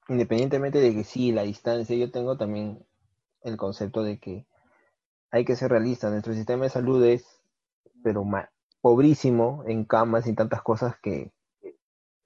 independientemente 0.10 0.80
de 0.80 0.94
que 0.94 1.04
sí, 1.06 1.32
la 1.32 1.44
distancia, 1.44 1.96
yo 1.96 2.12
tengo 2.12 2.38
también 2.38 2.86
el 3.44 3.56
concepto 3.56 4.04
de 4.04 4.20
que 4.20 4.46
hay 5.32 5.46
que 5.46 5.56
ser 5.56 5.72
realistas. 5.72 6.12
Nuestro 6.12 6.34
sistema 6.34 6.66
de 6.66 6.70
salud 6.70 7.04
es, 7.06 7.42
pero 8.04 8.26
pobrísimo 8.84 9.64
en 9.66 9.86
camas 9.86 10.28
y 10.28 10.34
tantas 10.36 10.62
cosas 10.62 10.98
que 11.02 11.32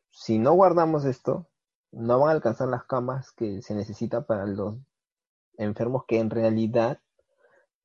si 0.09 0.39
no 0.39 0.53
guardamos 0.53 1.05
esto, 1.05 1.47
no 1.91 2.19
van 2.19 2.29
a 2.29 2.31
alcanzar 2.31 2.67
las 2.67 2.83
camas 2.85 3.31
que 3.31 3.61
se 3.61 3.75
necesita 3.75 4.25
para 4.25 4.47
los 4.47 4.75
enfermos 5.59 6.05
que 6.07 6.17
en 6.17 6.31
realidad 6.31 6.99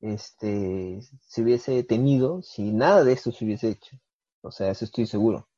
este, 0.01 1.01
se 1.21 1.43
hubiese 1.43 1.83
tenido 1.85 2.41
si 2.41 2.73
nada 2.73 3.05
de 3.05 3.13
esto 3.13 3.31
se 3.31 3.45
hubiese 3.45 3.69
hecho. 3.69 3.99
O 4.41 4.51
sea, 4.51 4.71
eso 4.71 4.87
estoy 4.87 5.07
seguro. 5.07 5.49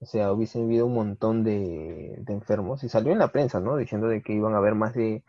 O 0.00 0.04
sea, 0.04 0.30
hubiese 0.30 0.60
habido 0.60 0.84
un 0.84 0.94
montón 0.94 1.44
de, 1.44 2.22
enfermos 2.28 2.84
y 2.84 2.90
salió 2.90 3.12
en 3.12 3.18
la 3.18 3.32
prensa, 3.32 3.60
¿no? 3.60 3.78
Diciendo 3.78 4.08
de 4.08 4.22
que 4.22 4.34
iban 4.34 4.52
a 4.52 4.58
haber 4.58 4.74
más 4.74 4.92
de 4.94 5.24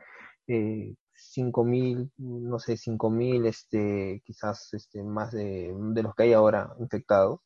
eh, 0.48 0.96
5.000, 1.16 2.12
no 2.18 2.60
sé, 2.60 2.74
5.000, 2.74 3.48
este, 3.48 4.22
quizás 4.26 4.74
este, 4.74 5.04
más 5.04 5.32
de, 5.32 5.74
de 5.76 6.04
los 6.04 6.16
que 6.16 6.24
hay 6.24 6.34
ahora 6.34 6.74
infectados 6.80 7.40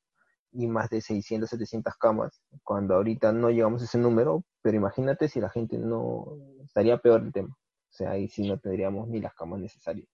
y 0.52 0.68
más 0.68 0.90
de 0.90 1.02
600, 1.02 1.50
700 1.50 1.96
camas, 1.96 2.42
cuando 2.64 2.96
ahorita 2.96 3.32
no 3.32 3.50
llegamos 3.50 3.82
a 3.82 3.86
ese 3.86 3.98
número, 3.98 4.44
pero 4.62 4.78
imagínate 4.78 5.28
si 5.28 5.40
la 5.40 5.50
gente 5.50 5.78
no, 5.78 6.38
estaría 6.64 6.98
peor 6.98 7.22
el 7.22 7.32
tema. 7.32 7.50
O 7.50 7.94
sea, 7.94 8.12
ahí 8.12 8.28
sí 8.28 8.48
no 8.48 8.58
tendríamos 8.60 9.08
ni 9.08 9.20
las 9.20 9.34
camas 9.34 9.60
necesarias. 9.60 10.08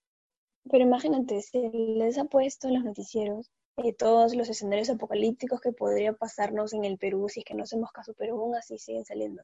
Pero 0.70 0.84
imagínate, 0.84 1.42
si 1.42 1.70
les 1.70 2.18
ha 2.18 2.26
puesto 2.26 2.68
en 2.68 2.76
los 2.76 2.84
noticieros 2.84 3.52
eh, 3.78 3.94
todos 3.94 4.36
los 4.36 4.50
escenarios 4.50 4.90
apocalípticos 4.90 5.60
que 5.60 5.72
podría 5.72 6.14
pasarnos 6.14 6.74
en 6.74 6.86
el 6.86 6.98
Perú 6.98 7.28
si 7.28 7.40
es 7.40 7.46
que 7.46 7.56
no 7.56 7.64
hacemos 7.64 7.92
caso, 7.92 8.14
pero 8.18 8.36
aún 8.36 8.56
así 8.56 8.78
siguen 8.78 9.04
saliendo. 9.06 9.44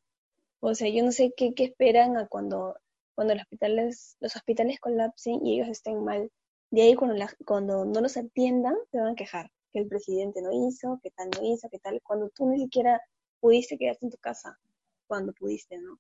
O 0.60 0.76
sea, 0.76 0.90
yo 0.90 1.04
no 1.04 1.12
sé 1.12 1.34
qué, 1.36 1.54
qué 1.54 1.66
esperan 1.66 2.18
a 2.18 2.28
cuando, 2.28 2.76
cuando 3.20 3.34
los, 3.34 3.44
hospitales, 3.44 4.16
los 4.22 4.34
hospitales 4.38 4.80
colapsen 4.80 5.46
y 5.46 5.56
ellos 5.56 5.68
estén 5.68 6.06
mal. 6.06 6.32
De 6.72 6.84
ahí 6.84 6.96
cuando, 6.96 7.22
cuando 7.44 7.84
no 7.84 8.00
los 8.00 8.16
atiendan, 8.16 8.78
se 8.92 8.98
van 8.98 9.10
a 9.10 9.16
quejar 9.16 9.52
que 9.74 9.80
el 9.80 9.90
presidente 9.90 10.42
no 10.42 10.52
hizo, 10.54 11.02
que 11.04 11.12
tal 11.12 11.30
no 11.32 11.46
hizo, 11.54 11.68
que 11.70 11.80
tal, 11.80 12.00
cuando 12.02 12.30
tú 12.30 12.48
ni 12.48 12.62
siquiera 12.62 13.02
pudiste 13.42 13.78
quedarte 13.78 14.06
en 14.06 14.12
tu 14.14 14.18
casa, 14.20 14.58
cuando 15.06 15.34
pudiste, 15.34 15.78
¿no? 15.80 16.00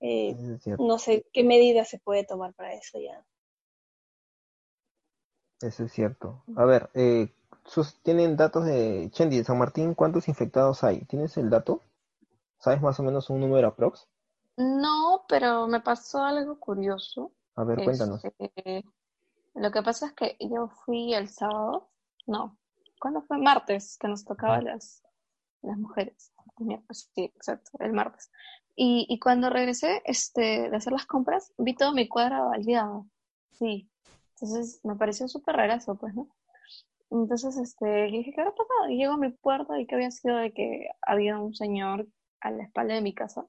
Eh, 0.00 0.36
no 0.78 0.98
sé 0.98 1.24
qué 1.32 1.42
medidas 1.42 1.88
se 1.88 1.98
puede 1.98 2.26
tomar 2.26 2.52
para 2.52 2.74
eso 2.74 2.98
ya. 3.00 3.24
Eso 5.62 5.84
es 5.84 5.92
cierto. 5.92 6.44
A 6.54 6.66
ver, 6.66 6.90
eh, 6.92 7.32
¿tienen 8.02 8.36
datos 8.36 8.66
de 8.66 9.08
Chendi, 9.10 9.38
de 9.38 9.44
San 9.44 9.56
Martín? 9.56 9.94
¿Cuántos 9.94 10.28
infectados 10.28 10.84
hay? 10.84 11.00
¿Tienes 11.06 11.38
el 11.38 11.48
dato? 11.48 11.80
¿Sabes 12.58 12.82
más 12.82 13.00
o 13.00 13.04
menos 13.04 13.30
un 13.30 13.40
número 13.40 13.68
aprox? 13.68 14.06
No, 14.60 15.24
pero 15.26 15.66
me 15.66 15.80
pasó 15.80 16.22
algo 16.22 16.60
curioso. 16.60 17.32
A 17.56 17.64
ver, 17.64 17.82
cuéntanos. 17.82 18.22
Este, 18.22 18.84
lo 19.54 19.70
que 19.70 19.82
pasa 19.82 20.06
es 20.06 20.12
que 20.12 20.36
yo 20.38 20.68
fui 20.84 21.14
el 21.14 21.28
sábado, 21.30 21.88
no, 22.26 22.58
¿cuándo 23.00 23.22
fue? 23.22 23.38
Martes, 23.38 23.96
que 23.98 24.06
nos 24.06 24.22
tocaba 24.26 24.60
las, 24.60 25.02
las 25.62 25.78
mujeres. 25.78 26.32
Sí, 26.90 27.24
exacto, 27.24 27.70
el 27.78 27.94
martes. 27.94 28.30
Y, 28.76 29.06
y 29.08 29.18
cuando 29.18 29.48
regresé 29.48 30.02
este, 30.04 30.68
de 30.68 30.76
hacer 30.76 30.92
las 30.92 31.06
compras, 31.06 31.54
vi 31.56 31.74
todo 31.74 31.92
mi 31.92 32.06
cuadra 32.06 32.42
baleado. 32.42 33.06
Sí, 33.52 33.90
entonces 34.34 34.80
me 34.84 34.94
pareció 34.94 35.26
súper 35.26 35.58
eso, 35.70 35.94
pues, 35.94 36.14
¿no? 36.14 36.28
Entonces, 37.10 37.56
este, 37.56 37.86
dije, 38.08 38.32
¿qué 38.34 38.42
habrá 38.42 38.54
pasado? 38.54 38.90
Y 38.90 38.98
llego 38.98 39.14
a 39.14 39.16
mi 39.16 39.30
puerta 39.30 39.80
y 39.80 39.86
que 39.86 39.94
había 39.94 40.10
sido 40.10 40.36
de 40.36 40.52
que 40.52 40.90
había 41.00 41.38
un 41.38 41.54
señor 41.54 42.06
a 42.40 42.50
la 42.50 42.64
espalda 42.64 42.92
de 42.94 43.00
mi 43.00 43.14
casa 43.14 43.46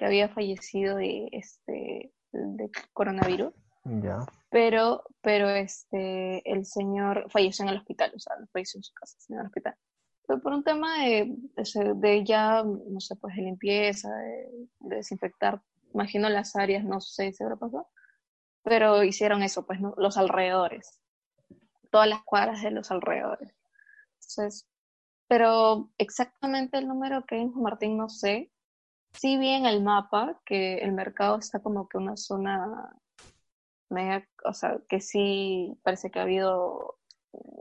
que 0.00 0.06
había 0.06 0.30
fallecido 0.30 0.96
de, 0.96 1.28
este, 1.32 2.10
de 2.32 2.70
coronavirus. 2.94 3.52
Ya. 3.84 4.20
Pero, 4.48 5.04
pero 5.20 5.50
este, 5.50 6.42
el 6.50 6.64
señor 6.64 7.26
falleció 7.30 7.64
en 7.64 7.68
el 7.68 7.76
hospital, 7.76 8.12
o 8.16 8.18
sea, 8.18 8.36
no 8.40 8.46
falleció 8.46 8.78
en 8.78 8.84
su 8.84 8.94
casa, 8.94 9.18
sino 9.20 9.36
en 9.36 9.40
el 9.42 9.46
hospital. 9.48 9.74
Pero 10.26 10.40
por 10.40 10.54
un 10.54 10.64
tema 10.64 11.04
de, 11.04 11.36
de, 11.96 12.24
ya, 12.24 12.64
no 12.64 13.00
sé, 13.00 13.16
pues 13.16 13.36
de 13.36 13.42
limpieza, 13.42 14.08
de, 14.08 14.48
de, 14.78 14.96
desinfectar, 14.96 15.60
imagino 15.92 16.30
las 16.30 16.56
áreas, 16.56 16.82
no 16.82 17.02
sé 17.02 17.34
si 17.34 17.44
habrá 17.44 17.56
pasado 17.56 17.86
pero 18.62 19.02
hicieron 19.04 19.42
eso, 19.42 19.66
pues, 19.66 19.80
¿no? 19.80 19.94
los 19.96 20.16
alrededores, 20.16 21.00
todas 21.90 22.08
las 22.08 22.22
cuadras 22.22 22.62
de 22.62 22.70
los 22.70 22.90
alrededores. 22.90 23.54
Entonces, 24.14 24.66
pero 25.28 25.90
exactamente 25.98 26.78
el 26.78 26.88
número 26.88 27.24
que 27.24 27.36
hay 27.36 27.42
en 27.42 27.52
Martín 27.54 27.96
no 27.96 28.08
sé. 28.08 28.50
Sí 29.12 29.36
vi 29.38 29.48
en 29.48 29.66
el 29.66 29.82
mapa 29.82 30.40
que 30.44 30.78
el 30.78 30.92
mercado 30.92 31.38
está 31.38 31.60
como 31.60 31.88
que 31.88 31.98
una 31.98 32.16
zona 32.16 32.96
mega, 33.88 34.26
o 34.44 34.52
sea, 34.52 34.78
que 34.88 35.00
sí 35.00 35.78
parece 35.82 36.10
que 36.10 36.20
ha 36.20 36.22
habido 36.22 37.00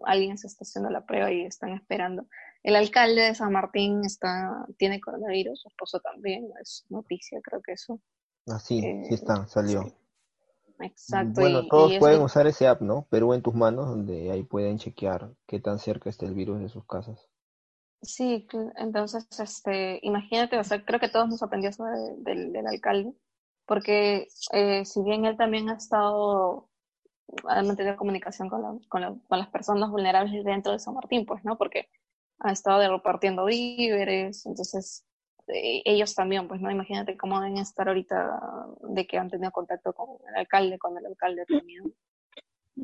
alguien 0.05 0.37
se 0.37 0.47
está 0.47 0.63
haciendo 0.63 0.89
la 0.89 1.05
prueba 1.05 1.31
y 1.31 1.45
están 1.45 1.73
esperando. 1.73 2.27
El 2.63 2.75
alcalde 2.75 3.21
de 3.21 3.35
San 3.35 3.51
Martín 3.51 4.03
está, 4.03 4.65
tiene 4.77 4.99
coronavirus, 4.99 5.61
su 5.61 5.67
esposo 5.69 5.99
también, 5.99 6.49
es 6.61 6.85
noticia, 6.89 7.39
creo 7.41 7.61
que 7.61 7.73
eso. 7.73 7.99
Ah, 8.47 8.59
sí, 8.59 8.81
sí 8.81 8.87
eh, 8.87 9.07
está, 9.11 9.47
salió. 9.47 9.93
Exacto. 10.81 11.41
Bueno, 11.41 11.67
todos 11.67 11.97
pueden 11.99 12.21
usar 12.21 12.47
ese 12.47 12.67
app, 12.67 12.81
¿no? 12.81 13.05
Perú 13.09 13.33
en 13.33 13.41
tus 13.41 13.53
manos, 13.53 13.87
donde 13.87 14.31
ahí 14.31 14.43
pueden 14.43 14.77
chequear 14.77 15.31
qué 15.45 15.59
tan 15.59 15.77
cerca 15.79 16.09
está 16.09 16.25
el 16.25 16.33
virus 16.33 16.59
de 16.59 16.69
sus 16.69 16.85
casas. 16.85 17.28
Sí, 18.01 18.47
entonces, 18.77 19.27
este, 19.39 19.99
imagínate, 20.03 20.57
o 20.57 20.63
sea, 20.63 20.83
creo 20.85 20.99
que 20.99 21.09
todos 21.09 21.27
nos 21.27 21.43
aprendió 21.43 21.69
eso 21.69 21.83
del, 22.17 22.55
alcalde, 22.65 23.13
porque 23.65 24.27
eh, 24.53 24.85
si 24.85 25.03
bien 25.03 25.25
él 25.25 25.35
también 25.37 25.69
ha 25.69 25.75
estado, 25.75 26.69
ha 27.45 27.61
mantenido 27.61 27.97
comunicación 27.97 28.49
con, 28.49 28.79
con, 28.87 29.19
con, 29.19 29.39
las 29.39 29.49
personas 29.49 29.89
vulnerables 29.91 30.43
dentro 30.45 30.71
de 30.71 30.79
San 30.79 30.93
Martín, 30.93 31.25
pues, 31.25 31.43
¿no? 31.43 31.57
Porque 31.57 31.89
ha 32.39 32.51
estado 32.51 32.81
repartiendo 32.97 33.45
víveres, 33.45 34.45
entonces 34.45 35.05
eh, 35.47 35.81
ellos 35.85 36.15
también, 36.15 36.47
pues, 36.47 36.61
¿no? 36.61 36.71
Imagínate 36.71 37.17
cómo 37.17 37.41
deben 37.41 37.57
estar 37.57 37.87
ahorita 37.87 38.39
de 38.81 39.07
que 39.07 39.17
han 39.17 39.29
tenido 39.29 39.51
contacto 39.51 39.93
con 39.93 40.09
el 40.29 40.35
alcalde, 40.35 40.77
con 40.79 40.97
el 40.97 41.05
alcalde 41.05 41.45
tenía 41.45 41.81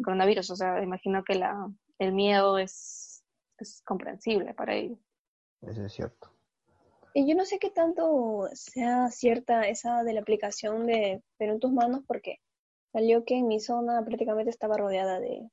coronavirus. 0.03 0.49
O 0.51 0.55
sea, 0.55 0.83
imagino 0.83 1.23
que 1.23 1.35
la, 1.35 1.69
el 1.99 2.13
miedo 2.13 2.57
es, 2.57 3.23
es 3.57 3.81
comprensible 3.85 4.53
para 4.53 4.75
ellos. 4.75 4.99
Eso 5.67 5.83
es 5.83 5.93
cierto. 5.93 6.31
Y 7.13 7.27
yo 7.27 7.35
no 7.35 7.45
sé 7.45 7.59
qué 7.59 7.69
tanto 7.69 8.49
sea 8.53 9.09
cierta 9.09 9.67
esa 9.67 10.03
de 10.03 10.13
la 10.13 10.19
aplicación 10.19 10.85
de 10.85 11.21
Perú 11.37 11.53
en 11.53 11.59
tus 11.59 11.71
manos, 11.71 12.01
porque 12.05 12.39
salió 12.91 13.23
que 13.23 13.37
en 13.37 13.47
mi 13.47 13.59
zona 13.59 14.03
prácticamente 14.03 14.49
estaba 14.49 14.77
rodeada 14.77 15.19
de 15.19 15.49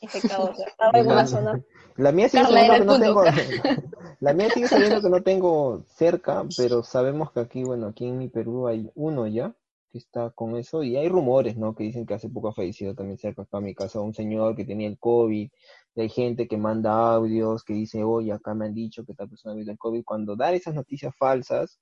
infectados. 0.00 0.58
Estaba 0.58 0.98
en 0.98 1.06
una 1.06 1.26
zona. 1.26 1.62
La 1.96 2.12
mía 2.12 2.28
sigue 2.28 2.44
sabiendo 2.44 2.74
que 2.74 2.84
no 2.84 3.00
tengo. 3.00 3.24
La 4.20 4.32
mía 4.32 4.50
sigue 4.50 4.68
sabiendo 4.68 5.00
que 5.00 5.10
no 5.10 5.22
tengo 5.22 5.84
cerca, 5.94 6.44
pero 6.56 6.82
sabemos 6.82 7.30
que 7.32 7.40
aquí, 7.40 7.62
bueno, 7.62 7.88
aquí 7.88 8.06
en 8.06 8.18
mi 8.18 8.28
Perú 8.28 8.66
hay 8.66 8.90
uno 8.94 9.26
ya 9.26 9.54
que 9.92 9.98
está 9.98 10.30
con 10.30 10.56
eso 10.56 10.82
y 10.82 10.96
hay 10.96 11.08
rumores, 11.08 11.56
¿no? 11.56 11.74
Que 11.74 11.84
dicen 11.84 12.04
que 12.04 12.14
hace 12.14 12.28
poco 12.28 12.48
ha 12.48 12.54
fallecido 12.54 12.96
también 12.96 13.16
cerca 13.16 13.42
acá 13.42 13.58
a 13.58 13.60
mi 13.60 13.76
casa 13.76 14.00
un 14.00 14.12
señor 14.12 14.56
que 14.56 14.64
tenía 14.64 14.88
el 14.88 14.98
COVID. 14.98 15.50
Y 15.94 16.02
hay 16.02 16.08
gente 16.08 16.48
que 16.48 16.56
manda 16.56 17.14
audios 17.14 17.62
que 17.64 17.74
dice, 17.74 18.02
oye, 18.02 18.32
acá 18.32 18.54
me 18.54 18.66
han 18.66 18.74
dicho 18.74 19.04
que 19.04 19.14
tal 19.14 19.28
persona 19.28 19.54
vivido 19.54 19.72
el 19.72 19.78
COVID. 19.78 20.04
Cuando 20.04 20.34
dar 20.36 20.54
esas 20.54 20.74
noticias 20.74 21.14
falsas 21.16 21.78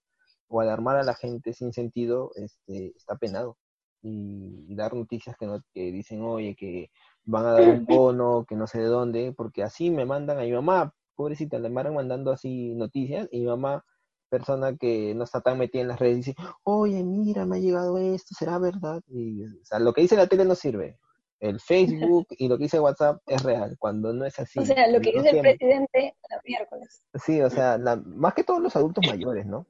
o 0.48 0.60
alarmar 0.60 0.96
a 0.96 1.02
la 1.02 1.14
gente 1.14 1.54
sin 1.54 1.72
sentido, 1.72 2.30
este, 2.36 2.94
está 2.96 3.16
penado. 3.16 3.56
Y, 4.02 4.74
dar 4.74 4.94
noticias 4.94 5.36
que, 5.36 5.46
no, 5.46 5.60
que 5.72 5.92
dicen, 5.92 6.22
oye, 6.22 6.54
que 6.56 6.90
van 7.24 7.46
a 7.46 7.52
dar 7.52 7.68
un 7.68 7.86
bono, 7.86 8.44
que 8.46 8.56
no 8.56 8.66
sé 8.66 8.80
de 8.80 8.86
dónde, 8.86 9.32
porque 9.32 9.62
así 9.62 9.90
me 9.90 10.04
mandan 10.04 10.38
a 10.38 10.42
mi 10.42 10.52
mamá, 10.52 10.92
pobrecita, 11.14 11.58
le 11.58 11.70
van 11.70 11.94
mandando 11.94 12.32
así 12.32 12.74
noticias 12.74 13.28
y 13.30 13.40
mi 13.40 13.46
mamá, 13.46 13.84
persona 14.28 14.76
que 14.76 15.14
no 15.14 15.24
está 15.24 15.40
tan 15.40 15.58
metida 15.58 15.82
en 15.82 15.88
las 15.88 16.00
redes, 16.00 16.16
dice, 16.16 16.36
oye, 16.64 17.04
mira, 17.04 17.46
me 17.46 17.56
ha 17.56 17.60
llegado 17.60 17.98
esto, 17.98 18.34
¿será 18.36 18.58
verdad? 18.58 19.02
Y, 19.06 19.44
o 19.44 19.64
sea, 19.64 19.78
lo 19.78 19.92
que 19.92 20.00
dice 20.00 20.16
la 20.16 20.26
tele 20.26 20.44
no 20.44 20.54
sirve. 20.54 20.98
El 21.42 21.58
Facebook 21.58 22.28
y 22.30 22.46
lo 22.46 22.56
que 22.56 22.64
dice 22.64 22.78
WhatsApp 22.78 23.20
es 23.26 23.42
real, 23.42 23.76
cuando 23.80 24.12
no 24.12 24.24
es 24.24 24.38
así. 24.38 24.60
O 24.60 24.64
sea, 24.64 24.86
lo 24.86 25.00
que 25.00 25.10
dice 25.10 25.30
el 25.30 25.40
presidente 25.40 26.14
los 26.30 26.40
miércoles. 26.44 27.02
Sí, 27.14 27.40
o 27.40 27.50
sea, 27.50 27.80
más 28.04 28.34
que 28.34 28.44
todos 28.44 28.60
los 28.62 28.76
adultos 28.76 29.04
mayores, 29.08 29.44
¿no? 29.44 29.66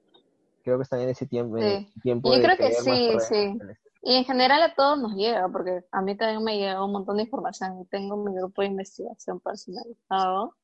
Creo 0.63 0.77
que 0.77 0.83
están 0.83 1.01
en 1.01 1.09
ese 1.09 1.27
tiempo. 1.27 1.57
tiempo 2.03 2.31
Yo 2.31 2.43
creo 2.43 2.59
que 2.59 2.75
sí, 2.75 3.13
sí. 3.27 3.59
Y 4.03 4.17
en 4.17 4.25
general 4.27 4.63
a 4.63 4.75
todos 4.75 5.01
nos 5.01 5.15
llega, 5.15 5.49
porque 5.49 5.81
a 5.91 6.03
mí 6.03 6.15
también 6.15 6.45
me 6.45 6.59
llega 6.59 6.85
un 6.85 6.93
montón 6.93 7.17
de 7.17 7.23
información. 7.23 7.89
Tengo 7.91 8.19
mi 8.19 8.35
grupo 8.35 8.61
de 8.61 8.69
investigación 8.69 9.41
personalizado, 9.41 10.55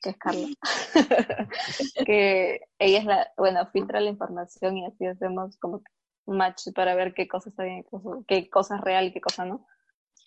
que 0.00 0.10
es 0.10 0.16
Carla, 0.16 0.48
que 2.06 2.60
ella 2.78 2.98
es 2.98 3.04
la, 3.04 3.28
bueno, 3.36 3.66
filtra 3.72 4.00
la 4.00 4.08
información 4.08 4.78
y 4.78 4.86
así 4.86 5.04
hacemos 5.04 5.58
como 5.58 5.82
match 6.24 6.68
para 6.74 6.94
ver 6.94 7.12
qué 7.12 7.28
cosa 7.28 7.50
está 7.50 7.64
bien, 7.64 7.84
qué 8.26 8.48
cosa 8.48 8.76
es 8.76 8.80
real 8.80 9.04
y 9.04 9.12
qué 9.12 9.20
cosa 9.20 9.44
no. 9.44 9.66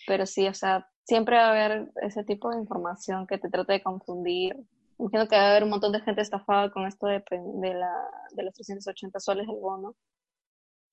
Pero 0.09 0.25
sí, 0.25 0.47
o 0.47 0.55
sea, 0.55 0.89
siempre 1.03 1.35
va 1.35 1.49
a 1.49 1.51
haber 1.51 1.91
ese 2.01 2.23
tipo 2.23 2.49
de 2.49 2.57
información 2.57 3.27
que 3.27 3.37
te 3.37 3.47
trata 3.47 3.73
de 3.73 3.83
confundir. 3.83 4.57
Imagino 4.97 5.27
que 5.27 5.35
va 5.35 5.43
a 5.43 5.49
haber 5.51 5.65
un 5.65 5.69
montón 5.69 5.91
de 5.91 6.01
gente 6.01 6.21
estafada 6.21 6.71
con 6.71 6.87
esto 6.87 7.05
de, 7.05 7.23
de, 7.29 7.73
la, 7.75 7.93
de 8.31 8.43
los 8.43 8.55
380 8.55 9.19
soles 9.19 9.45
del 9.45 9.57
bono 9.57 9.95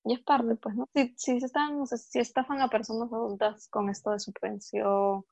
Y 0.05 0.13
es 0.13 0.19
parte, 0.23 0.55
pues, 0.57 0.75
¿no? 0.75 0.87
Si, 0.93 1.15
si, 1.17 1.37
están, 1.37 1.87
si 1.87 2.19
estafan 2.19 2.61
a 2.61 2.69
personas 2.69 3.11
adultas 3.11 3.67
con 3.69 3.89
esto 3.89 4.11
de 4.11 4.19
su 4.19 4.31
pensión 4.33 5.25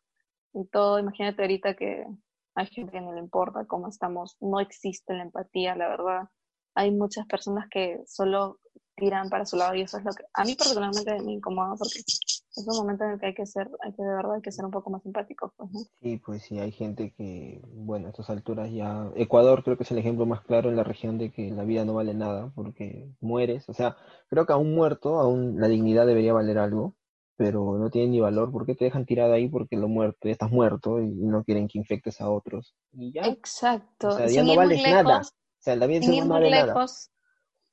y 0.53 0.65
todo, 0.65 0.97
imagínate 0.97 1.43
ahorita 1.43 1.75
que 1.75 2.07
hay 2.55 2.65
gente 2.65 2.91
que 2.91 3.01
no 3.01 3.13
le 3.13 3.19
importa 3.19 3.67
cómo 3.67 3.87
estamos, 3.87 4.35
no 4.41 4.59
existe 4.59 5.13
la 5.13 5.21
empatía, 5.25 5.75
la 5.75 5.89
verdad. 5.89 6.29
Hay 6.73 6.89
muchas 6.89 7.27
personas 7.27 7.67
que 7.69 8.01
solo 8.07 8.59
tiran 8.95 9.29
para 9.29 9.45
su 9.45 9.57
lado 9.57 9.75
y 9.75 9.81
eso 9.81 9.97
es 9.97 10.05
lo 10.05 10.11
que 10.11 10.23
a 10.33 10.43
mí 10.43 10.55
particularmente 10.55 11.21
me 11.21 11.33
incomoda 11.33 11.75
porque 11.77 11.99
es 11.99 12.67
un 12.67 12.77
momento 12.77 13.03
en 13.03 13.11
el 13.11 13.19
que 13.19 13.27
hay 13.27 13.33
que 13.33 13.45
ser, 13.45 13.69
hay 13.83 13.93
que 13.93 14.01
de 14.01 14.15
verdad 14.15 14.35
hay 14.35 14.41
que 14.41 14.51
ser 14.51 14.65
un 14.65 14.71
poco 14.71 14.89
más 14.89 15.05
empáticos, 15.05 15.51
pues, 15.57 15.71
¿no? 15.71 15.79
Sí, 16.01 16.17
pues 16.17 16.43
sí, 16.43 16.59
hay 16.59 16.71
gente 16.71 17.13
que, 17.17 17.61
bueno, 17.73 18.07
a 18.07 18.09
estas 18.11 18.29
alturas 18.29 18.71
ya, 18.71 19.11
Ecuador 19.15 19.63
creo 19.63 19.77
que 19.77 19.83
es 19.83 19.91
el 19.91 19.97
ejemplo 19.97 20.25
más 20.25 20.41
claro 20.41 20.69
en 20.69 20.77
la 20.77 20.83
región 20.83 21.17
de 21.17 21.31
que 21.31 21.51
la 21.51 21.63
vida 21.63 21.85
no 21.85 21.93
vale 21.93 22.13
nada 22.13 22.51
porque 22.55 23.11
mueres, 23.19 23.67
o 23.69 23.73
sea, 23.73 23.97
creo 24.29 24.45
que 24.45 24.53
a 24.53 24.57
un 24.57 24.73
muerto, 24.73 25.19
aún 25.19 25.59
la 25.59 25.67
dignidad 25.67 26.07
debería 26.07 26.33
valer 26.33 26.57
algo, 26.57 26.95
pero 27.37 27.77
no 27.77 27.89
tiene 27.89 28.07
ni 28.09 28.19
valor, 28.19 28.51
¿por 28.51 28.65
qué 28.65 28.75
te 28.75 28.85
dejan 28.85 29.05
tirado 29.05 29.33
ahí? 29.33 29.49
Porque 29.49 29.75
lo 29.75 29.87
muerto, 29.87 30.19
ya 30.23 30.31
estás 30.31 30.51
muerto 30.51 31.01
y 31.01 31.09
no 31.09 31.43
quieren 31.43 31.67
que 31.67 31.77
infectes 31.77 32.21
a 32.21 32.29
otros. 32.29 32.75
Y 32.93 33.11
ya. 33.11 33.23
Exacto. 33.23 34.09
O 34.09 34.11
sea, 34.11 34.27
ya 34.27 34.43
no 34.43 34.55
vales 34.55 34.81
nada. 34.81 35.19
O 35.19 35.23
sea, 35.59 35.75
la 35.75 35.87
vida 35.87 36.07
no 36.07 36.27
vale 36.27 36.49
nada. 36.49 36.85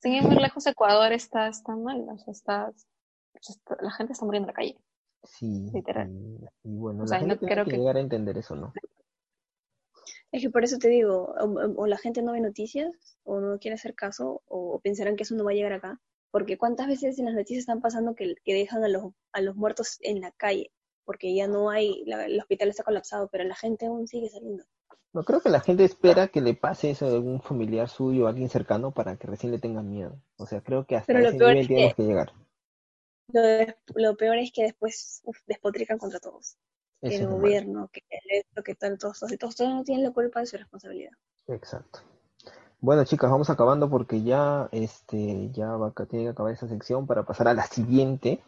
Sin 0.02 0.14
ir 0.14 0.24
muy 0.24 0.34
lejos, 0.34 0.66
Ecuador 0.66 1.12
está, 1.12 1.46
está 1.46 1.76
mal, 1.76 2.04
o 2.08 2.18
sea, 2.18 2.32
está, 2.32 2.72
la 3.80 3.90
gente 3.92 4.12
está 4.12 4.24
muriendo 4.24 4.48
en 4.48 4.52
la 4.52 4.54
calle. 4.54 4.76
Sí. 5.22 5.70
Literal. 5.72 6.10
Y, 6.64 6.76
bueno, 6.76 7.04
la 7.04 7.20
gente 7.20 7.36
tiene 7.36 7.64
que, 7.64 7.70
llegar 7.70 7.96
a 7.96 8.00
entender 8.00 8.36
eso, 8.36 8.56
¿no? 8.56 8.72
Es 10.32 10.42
que 10.42 10.50
por 10.50 10.64
eso 10.64 10.78
te 10.78 10.88
digo, 10.88 11.32
o, 11.76 11.86
la 11.86 11.98
gente 11.98 12.20
no 12.20 12.32
ve 12.32 12.40
noticias, 12.40 13.16
o 13.22 13.38
no 13.38 13.58
quiere 13.60 13.76
hacer 13.76 13.94
caso, 13.94 14.42
o 14.46 14.80
pensarán 14.80 15.14
que 15.14 15.22
eso 15.22 15.36
no 15.36 15.44
va 15.44 15.52
a 15.52 15.54
llegar 15.54 15.74
acá. 15.74 16.00
Porque 16.32 16.58
cuántas 16.58 16.88
veces 16.88 17.20
en 17.20 17.26
las 17.26 17.34
noticias 17.34 17.60
están 17.60 17.80
pasando 17.80 18.16
que, 18.16 18.34
que 18.42 18.54
dejan 18.54 18.82
a 18.82 18.88
los, 18.88 19.12
a 19.30 19.40
los 19.40 19.54
muertos 19.54 19.98
en 20.00 20.20
la 20.20 20.32
calle, 20.32 20.72
porque 21.04 21.32
ya 21.32 21.46
no 21.46 21.70
hay, 21.70 22.02
el 22.06 22.40
hospital 22.40 22.70
está 22.70 22.82
colapsado, 22.82 23.28
pero 23.30 23.44
la 23.44 23.54
gente 23.54 23.86
aún 23.86 24.08
sigue 24.08 24.30
saliendo. 24.30 24.64
No 25.12 25.25
creo 25.25 25.40
que 25.40 25.51
la 25.51 25.61
gente 25.61 25.85
espera 25.85 26.29
que 26.29 26.40
le 26.40 26.55
pase 26.55 26.90
eso 26.90 27.07
a 27.07 27.11
algún 27.11 27.42
familiar 27.42 27.88
suyo 27.88 28.25
o 28.25 28.29
alguien 28.29 28.48
cercano 28.48 28.92
para 28.92 29.16
que 29.16 29.27
recién 29.27 29.53
le 29.53 29.59
tengan 29.59 29.90
miedo. 29.90 30.18
O 30.37 30.46
sea, 30.46 30.62
creo 30.62 30.87
que 30.87 30.96
hasta 30.96 31.12
ese 31.12 31.33
nivel 31.33 31.68
tenemos 31.68 31.94
que, 31.94 32.03
llegar. 32.03 32.33
Lo, 33.94 34.16
peor 34.16 34.38
es 34.38 34.53
que 34.53 34.62
después 34.62 35.22
despotrican 35.46 35.98
contra 35.98 36.18
todos. 36.18 36.57
el 37.03 37.27
gobierno, 37.27 37.90
que 37.92 38.03
el 38.11 38.64
que 38.64 38.75
tal, 38.75 38.96
todos, 38.98 39.20
todos, 39.20 39.37
todos, 39.38 39.57
todos 39.57 39.70
no 39.75 39.85
tienen 39.85 40.05
la 40.05 40.12
culpa 40.12 40.40
de 40.40 40.46
su 40.46 40.57
responsabilidad. 40.57 41.12
Exacto. 41.46 42.01
Bueno, 42.81 43.05
chicas, 43.05 43.31
vamos 43.31 43.51
acabando 43.51 43.90
porque 43.90 44.22
ya, 44.22 44.68
este, 44.72 45.51
ya 45.53 45.77
va, 45.77 45.92
tiene 46.09 46.25
que 46.25 46.31
acabar 46.31 46.53
esa 46.53 46.68
sección 46.68 47.07
para 47.07 47.25
pasar 47.25 47.48
a 47.48 47.55
la 47.55 47.66
siguiente. 47.66 48.42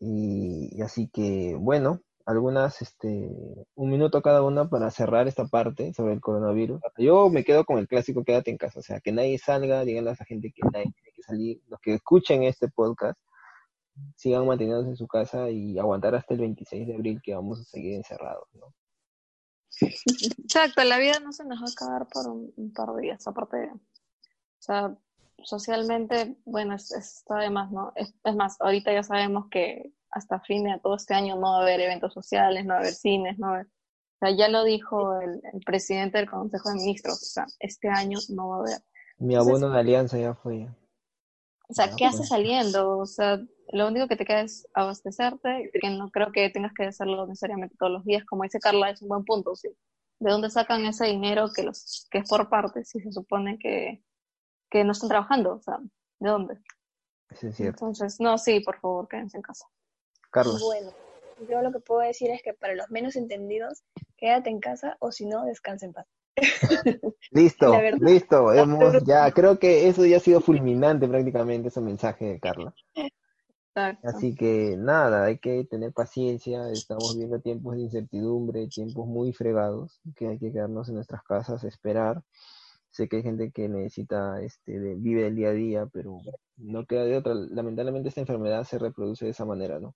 y 0.00 0.80
así 0.80 1.08
que, 1.08 1.56
bueno, 1.60 2.00
algunas, 2.30 2.80
este, 2.80 3.30
un 3.74 3.90
minuto 3.90 4.22
cada 4.22 4.42
una 4.42 4.68
para 4.68 4.90
cerrar 4.90 5.28
esta 5.28 5.46
parte 5.46 5.92
sobre 5.92 6.14
el 6.14 6.20
coronavirus. 6.20 6.80
Yo 6.96 7.28
me 7.28 7.44
quedo 7.44 7.64
con 7.64 7.78
el 7.78 7.88
clásico 7.88 8.24
quédate 8.24 8.50
en 8.50 8.56
casa, 8.56 8.80
o 8.80 8.82
sea, 8.82 9.00
que 9.00 9.12
nadie 9.12 9.38
salga, 9.38 9.84
díganle 9.84 10.10
a 10.10 10.12
esa 10.14 10.24
gente 10.24 10.52
que 10.54 10.62
nadie 10.72 10.92
tiene 10.92 11.12
que 11.14 11.22
salir, 11.22 11.60
los 11.68 11.80
que 11.80 11.94
escuchen 11.94 12.44
este 12.44 12.68
podcast, 12.68 13.18
sigan 14.16 14.46
manteniéndose 14.46 14.90
en 14.90 14.96
su 14.96 15.06
casa 15.06 15.50
y 15.50 15.78
aguantar 15.78 16.14
hasta 16.14 16.34
el 16.34 16.40
26 16.40 16.86
de 16.86 16.94
abril 16.94 17.20
que 17.22 17.34
vamos 17.34 17.60
a 17.60 17.64
seguir 17.64 17.94
encerrados, 17.94 18.48
¿no? 18.54 18.74
Exacto, 19.80 20.84
la 20.84 20.98
vida 20.98 21.20
no 21.20 21.32
se 21.32 21.44
nos 21.44 21.60
va 21.60 21.66
a 21.66 21.72
acabar 21.72 22.08
por 22.08 22.28
un, 22.28 22.72
par 22.72 22.94
de 22.94 23.02
días, 23.02 23.26
aparte, 23.26 23.70
o 23.72 23.80
sea, 24.58 24.96
socialmente, 25.42 26.36
bueno, 26.44 26.74
es, 26.74 27.24
de 27.28 27.50
más, 27.50 27.70
¿no? 27.70 27.92
Es, 27.96 28.14
es 28.24 28.34
más, 28.36 28.60
ahorita 28.60 28.92
ya 28.92 29.02
sabemos 29.02 29.46
que 29.50 29.92
hasta 30.10 30.40
fin 30.40 30.64
de 30.64 30.78
todo 30.82 30.96
este 30.96 31.14
año 31.14 31.36
no 31.36 31.52
va 31.52 31.58
a 31.58 31.62
haber 31.62 31.80
eventos 31.80 32.12
sociales, 32.12 32.64
no 32.64 32.70
va 32.70 32.78
a 32.78 32.80
haber 32.80 32.94
cines, 32.94 33.38
no 33.38 33.46
va 33.48 33.52
a 33.52 33.54
haber... 33.56 33.66
O 33.66 34.26
sea, 34.26 34.36
ya 34.36 34.48
lo 34.48 34.64
dijo 34.64 35.18
el, 35.20 35.40
presidente 35.64 36.18
del 36.18 36.28
Consejo 36.28 36.68
de 36.68 36.74
Ministros, 36.74 37.14
o 37.14 37.24
sea, 37.24 37.46
este 37.58 37.88
año 37.88 38.18
no 38.28 38.48
va 38.48 38.56
a 38.56 38.60
haber. 38.60 38.78
Mi 39.18 39.34
abono 39.34 39.70
de 39.70 39.78
alianza 39.78 40.18
ya 40.18 40.34
fue. 40.34 40.68
O 41.68 41.72
sea, 41.72 41.90
¿qué 41.96 42.04
haces 42.04 42.28
saliendo? 42.28 42.98
O 42.98 43.06
sea, 43.06 43.40
lo 43.72 43.88
único 43.88 44.08
que 44.08 44.16
te 44.16 44.26
queda 44.26 44.42
es 44.42 44.66
abastecerte, 44.74 45.70
que 45.72 45.90
no 45.90 46.10
creo 46.10 46.32
que 46.32 46.50
tengas 46.50 46.72
que 46.74 46.84
hacerlo 46.84 47.26
necesariamente 47.26 47.76
todos 47.78 47.92
los 47.92 48.04
días, 48.04 48.24
como 48.24 48.42
dice 48.42 48.58
Carla, 48.58 48.90
es 48.90 49.00
un 49.00 49.08
buen 49.08 49.24
punto, 49.24 49.54
¿sí? 49.54 49.68
¿De 50.18 50.30
dónde 50.30 50.50
sacan 50.50 50.84
ese 50.84 51.06
dinero 51.06 51.48
que 51.54 51.62
los 51.62 52.06
que 52.10 52.18
es 52.18 52.28
por 52.28 52.50
parte 52.50 52.84
si 52.84 53.00
se 53.00 53.12
supone 53.12 53.58
que, 53.58 54.02
que 54.70 54.84
no 54.84 54.92
están 54.92 55.08
trabajando? 55.08 55.54
O 55.54 55.62
sea, 55.62 55.78
¿de 56.18 56.28
dónde? 56.28 56.58
Sí. 57.32 57.64
Entonces, 57.64 58.20
no, 58.20 58.36
sí, 58.36 58.60
por 58.60 58.80
favor, 58.80 59.08
quédense 59.08 59.38
en 59.38 59.42
casa. 59.42 59.66
Carlos. 60.30 60.60
Bueno, 60.62 60.92
yo 61.48 61.62
lo 61.62 61.72
que 61.72 61.80
puedo 61.80 62.00
decir 62.00 62.30
es 62.30 62.42
que 62.42 62.54
para 62.54 62.74
los 62.74 62.90
menos 62.90 63.16
entendidos, 63.16 63.82
quédate 64.16 64.50
en 64.50 64.60
casa 64.60 64.96
o 65.00 65.12
si 65.12 65.26
no, 65.26 65.44
descansa 65.44 65.86
en 65.86 65.92
paz. 65.92 66.06
listo, 67.30 67.74
listo. 67.98 68.52
Hemos, 68.52 69.02
ya, 69.04 69.30
creo 69.32 69.58
que 69.58 69.88
eso 69.88 70.04
ya 70.06 70.18
ha 70.18 70.20
sido 70.20 70.40
fulminante 70.40 71.08
prácticamente 71.08 71.68
ese 71.68 71.80
mensaje 71.80 72.26
de 72.26 72.40
Carla. 72.40 72.74
Así 74.02 74.34
que 74.34 74.76
nada, 74.76 75.24
hay 75.24 75.38
que 75.38 75.64
tener 75.64 75.92
paciencia, 75.92 76.70
estamos 76.70 77.16
viendo 77.16 77.40
tiempos 77.40 77.76
de 77.76 77.82
incertidumbre, 77.82 78.66
tiempos 78.68 79.06
muy 79.06 79.32
fregados, 79.32 80.00
que 80.16 80.28
hay 80.28 80.38
que 80.38 80.52
quedarnos 80.52 80.88
en 80.88 80.96
nuestras 80.96 81.22
casas, 81.22 81.64
esperar. 81.64 82.22
Sé 82.90 83.08
que 83.08 83.16
hay 83.16 83.22
gente 83.22 83.52
que 83.52 83.68
necesita, 83.68 84.42
este, 84.42 84.96
vive 84.96 85.28
el 85.28 85.36
día 85.36 85.50
a 85.50 85.52
día, 85.52 85.86
pero 85.86 86.18
no 86.56 86.84
queda 86.84 87.04
de 87.04 87.16
otra. 87.16 87.34
Lamentablemente 87.34 88.08
esta 88.08 88.20
enfermedad 88.20 88.64
se 88.64 88.78
reproduce 88.78 89.24
de 89.24 89.30
esa 89.30 89.44
manera, 89.44 89.78
¿no? 89.78 89.94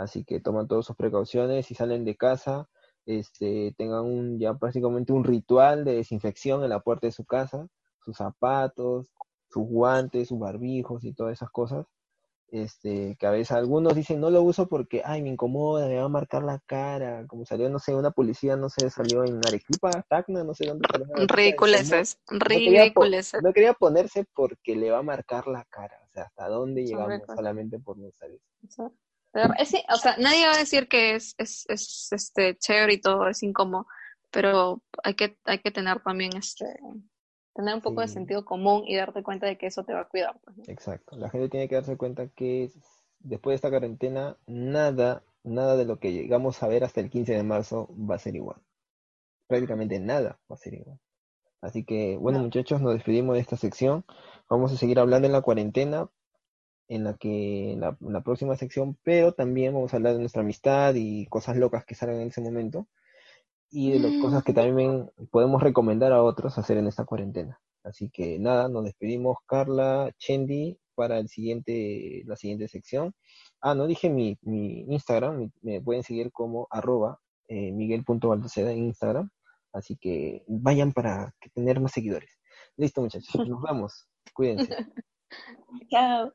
Así 0.00 0.24
que 0.24 0.40
toman 0.40 0.66
todas 0.66 0.86
sus 0.86 0.96
precauciones 0.96 1.70
y 1.70 1.74
salen 1.74 2.06
de 2.06 2.16
casa, 2.16 2.70
este, 3.04 3.74
tengan 3.76 4.06
un, 4.06 4.38
ya 4.38 4.54
prácticamente 4.54 5.12
un 5.12 5.24
ritual 5.24 5.84
de 5.84 5.96
desinfección 5.96 6.64
en 6.64 6.70
la 6.70 6.80
puerta 6.80 7.06
de 7.06 7.12
su 7.12 7.26
casa, 7.26 7.68
sus 8.02 8.16
zapatos, 8.16 9.12
sus 9.50 9.62
guantes, 9.66 10.28
sus 10.28 10.38
barbijos 10.38 11.04
y 11.04 11.12
todas 11.12 11.34
esas 11.34 11.50
cosas. 11.50 11.86
Este, 12.48 13.14
que 13.20 13.26
a 13.26 13.30
veces 13.30 13.52
algunos 13.52 13.94
dicen 13.94 14.20
no 14.20 14.30
lo 14.30 14.42
uso 14.42 14.68
porque, 14.68 15.02
ay, 15.04 15.20
me 15.20 15.28
incomoda, 15.28 15.86
me 15.86 15.98
va 15.98 16.06
a 16.06 16.08
marcar 16.08 16.44
la 16.44 16.58
cara, 16.64 17.26
como 17.28 17.44
salió, 17.44 17.68
no 17.68 17.78
sé, 17.78 17.94
una 17.94 18.10
policía, 18.10 18.56
no 18.56 18.70
sé, 18.70 18.88
salió 18.88 19.22
en 19.22 19.36
Arequipa, 19.46 19.90
Tacna, 20.08 20.42
no 20.44 20.54
sé 20.54 20.66
dónde 20.66 20.88
salió. 20.90 21.06
Ridiculeces, 21.28 22.18
ridiculeces. 22.26 23.42
No, 23.42 23.52
quería 23.52 23.74
ponerse 23.74 24.24
porque 24.34 24.74
le 24.76 24.90
va 24.90 25.00
a 25.00 25.02
marcar 25.02 25.46
la 25.46 25.64
cara, 25.66 26.00
o 26.06 26.08
sea, 26.08 26.24
hasta 26.24 26.48
dónde 26.48 26.86
llegamos 26.86 27.20
solamente 27.36 27.78
por 27.78 27.98
no 27.98 28.08
saber 29.32 29.56
o 29.92 29.96
sea, 29.96 30.16
nadie 30.18 30.46
va 30.46 30.54
a 30.54 30.58
decir 30.58 30.88
que 30.88 31.14
es, 31.14 31.34
es, 31.38 31.64
es, 31.68 32.08
este 32.12 32.56
chévere 32.58 32.94
y 32.94 33.00
todo, 33.00 33.28
es 33.28 33.42
incómodo, 33.42 33.86
pero 34.30 34.82
hay 35.02 35.14
que, 35.14 35.36
hay 35.44 35.58
que 35.58 35.70
tener 35.70 36.00
también 36.00 36.36
este 36.36 36.66
tener 37.54 37.74
un 37.74 37.80
poco 37.80 38.00
de 38.00 38.08
sentido 38.08 38.44
común 38.44 38.84
y 38.86 38.96
darte 38.96 39.22
cuenta 39.22 39.46
de 39.46 39.58
que 39.58 39.66
eso 39.66 39.84
te 39.84 39.92
va 39.92 40.00
a 40.00 40.08
cuidar. 40.08 40.38
Pues, 40.44 40.68
Exacto. 40.68 41.16
La 41.16 41.30
gente 41.30 41.48
tiene 41.48 41.68
que 41.68 41.74
darse 41.74 41.96
cuenta 41.96 42.28
que 42.28 42.70
después 43.18 43.52
de 43.52 43.56
esta 43.56 43.70
cuarentena, 43.70 44.36
nada, 44.46 45.22
nada 45.42 45.76
de 45.76 45.84
lo 45.84 45.98
que 45.98 46.12
llegamos 46.12 46.62
a 46.62 46.68
ver 46.68 46.84
hasta 46.84 47.00
el 47.00 47.10
15 47.10 47.34
de 47.34 47.42
marzo 47.42 47.88
va 47.94 48.14
a 48.14 48.18
ser 48.18 48.36
igual. 48.36 48.60
Prácticamente 49.46 49.98
nada 49.98 50.38
va 50.50 50.54
a 50.54 50.58
ser 50.58 50.74
igual. 50.74 50.98
Así 51.60 51.84
que, 51.84 52.16
bueno, 52.16 52.38
muchachos, 52.38 52.80
nos 52.80 52.94
despedimos 52.94 53.34
de 53.34 53.40
esta 53.40 53.56
sección. 53.56 54.04
Vamos 54.48 54.72
a 54.72 54.76
seguir 54.76 54.98
hablando 54.98 55.26
en 55.26 55.32
la 55.32 55.42
cuarentena, 55.42 56.08
en 56.90 57.04
la 57.04 57.14
que 57.14 57.72
en 57.72 57.80
la, 57.80 58.20
próxima 58.24 58.56
sección, 58.56 58.98
pero 59.04 59.32
también 59.32 59.72
vamos 59.72 59.94
a 59.94 59.96
hablar 59.96 60.14
de 60.14 60.18
nuestra 60.18 60.42
amistad 60.42 60.94
y 60.96 61.24
cosas 61.26 61.56
locas 61.56 61.84
que 61.84 61.94
salgan 61.94 62.20
en 62.20 62.28
ese 62.28 62.40
momento 62.40 62.88
y 63.70 63.92
de 63.92 64.00
las 64.00 64.20
cosas 64.20 64.42
que 64.42 64.52
también 64.52 65.08
podemos 65.30 65.62
recomendar 65.62 66.12
a 66.12 66.24
otros 66.24 66.58
hacer 66.58 66.78
en 66.78 66.88
esta 66.88 67.04
cuarentena. 67.04 67.60
Así 67.84 68.10
que 68.10 68.40
nada, 68.40 68.68
nos 68.68 68.84
despedimos 68.84 69.38
Carla, 69.46 70.10
Chendi 70.18 70.78
para 70.96 71.18
el 71.18 71.28
siguiente, 71.28 72.24
la 72.26 72.34
siguiente 72.34 72.66
sección. 72.66 73.14
Ah, 73.60 73.76
no 73.76 73.86
dije 73.86 74.10
mi, 74.10 74.36
mi 74.42 74.80
Instagram, 74.88 75.52
me 75.62 75.80
pueden 75.80 76.02
seguir 76.02 76.32
como 76.32 76.66
arroba 76.70 77.20
eh, 77.46 77.70
miguel.valdoceda 77.70 78.72
en 78.72 78.86
Instagram. 78.86 79.30
Así 79.72 79.96
que 79.96 80.42
vayan 80.48 80.92
para 80.92 81.36
tener 81.54 81.78
más 81.78 81.92
seguidores. 81.92 82.40
Listo 82.76 83.00
muchachos, 83.00 83.32
nos 83.48 83.62
vemos. 83.62 84.08
Cuídense. 84.34 84.76
Chao. 85.88 86.32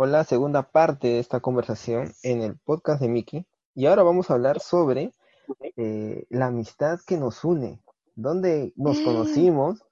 Con 0.00 0.12
la 0.12 0.24
segunda 0.24 0.62
parte 0.62 1.08
de 1.08 1.18
esta 1.18 1.40
conversación 1.40 2.14
en 2.22 2.40
el 2.40 2.56
podcast 2.56 3.02
de 3.02 3.08
Miki. 3.08 3.44
Y 3.74 3.84
ahora 3.84 4.02
vamos 4.02 4.30
a 4.30 4.32
hablar 4.32 4.58
sobre 4.58 5.12
eh, 5.76 6.24
la 6.30 6.46
amistad 6.46 7.00
que 7.06 7.18
nos 7.18 7.44
une, 7.44 7.82
dónde 8.14 8.72
nos 8.76 8.98
conocimos, 9.00 9.84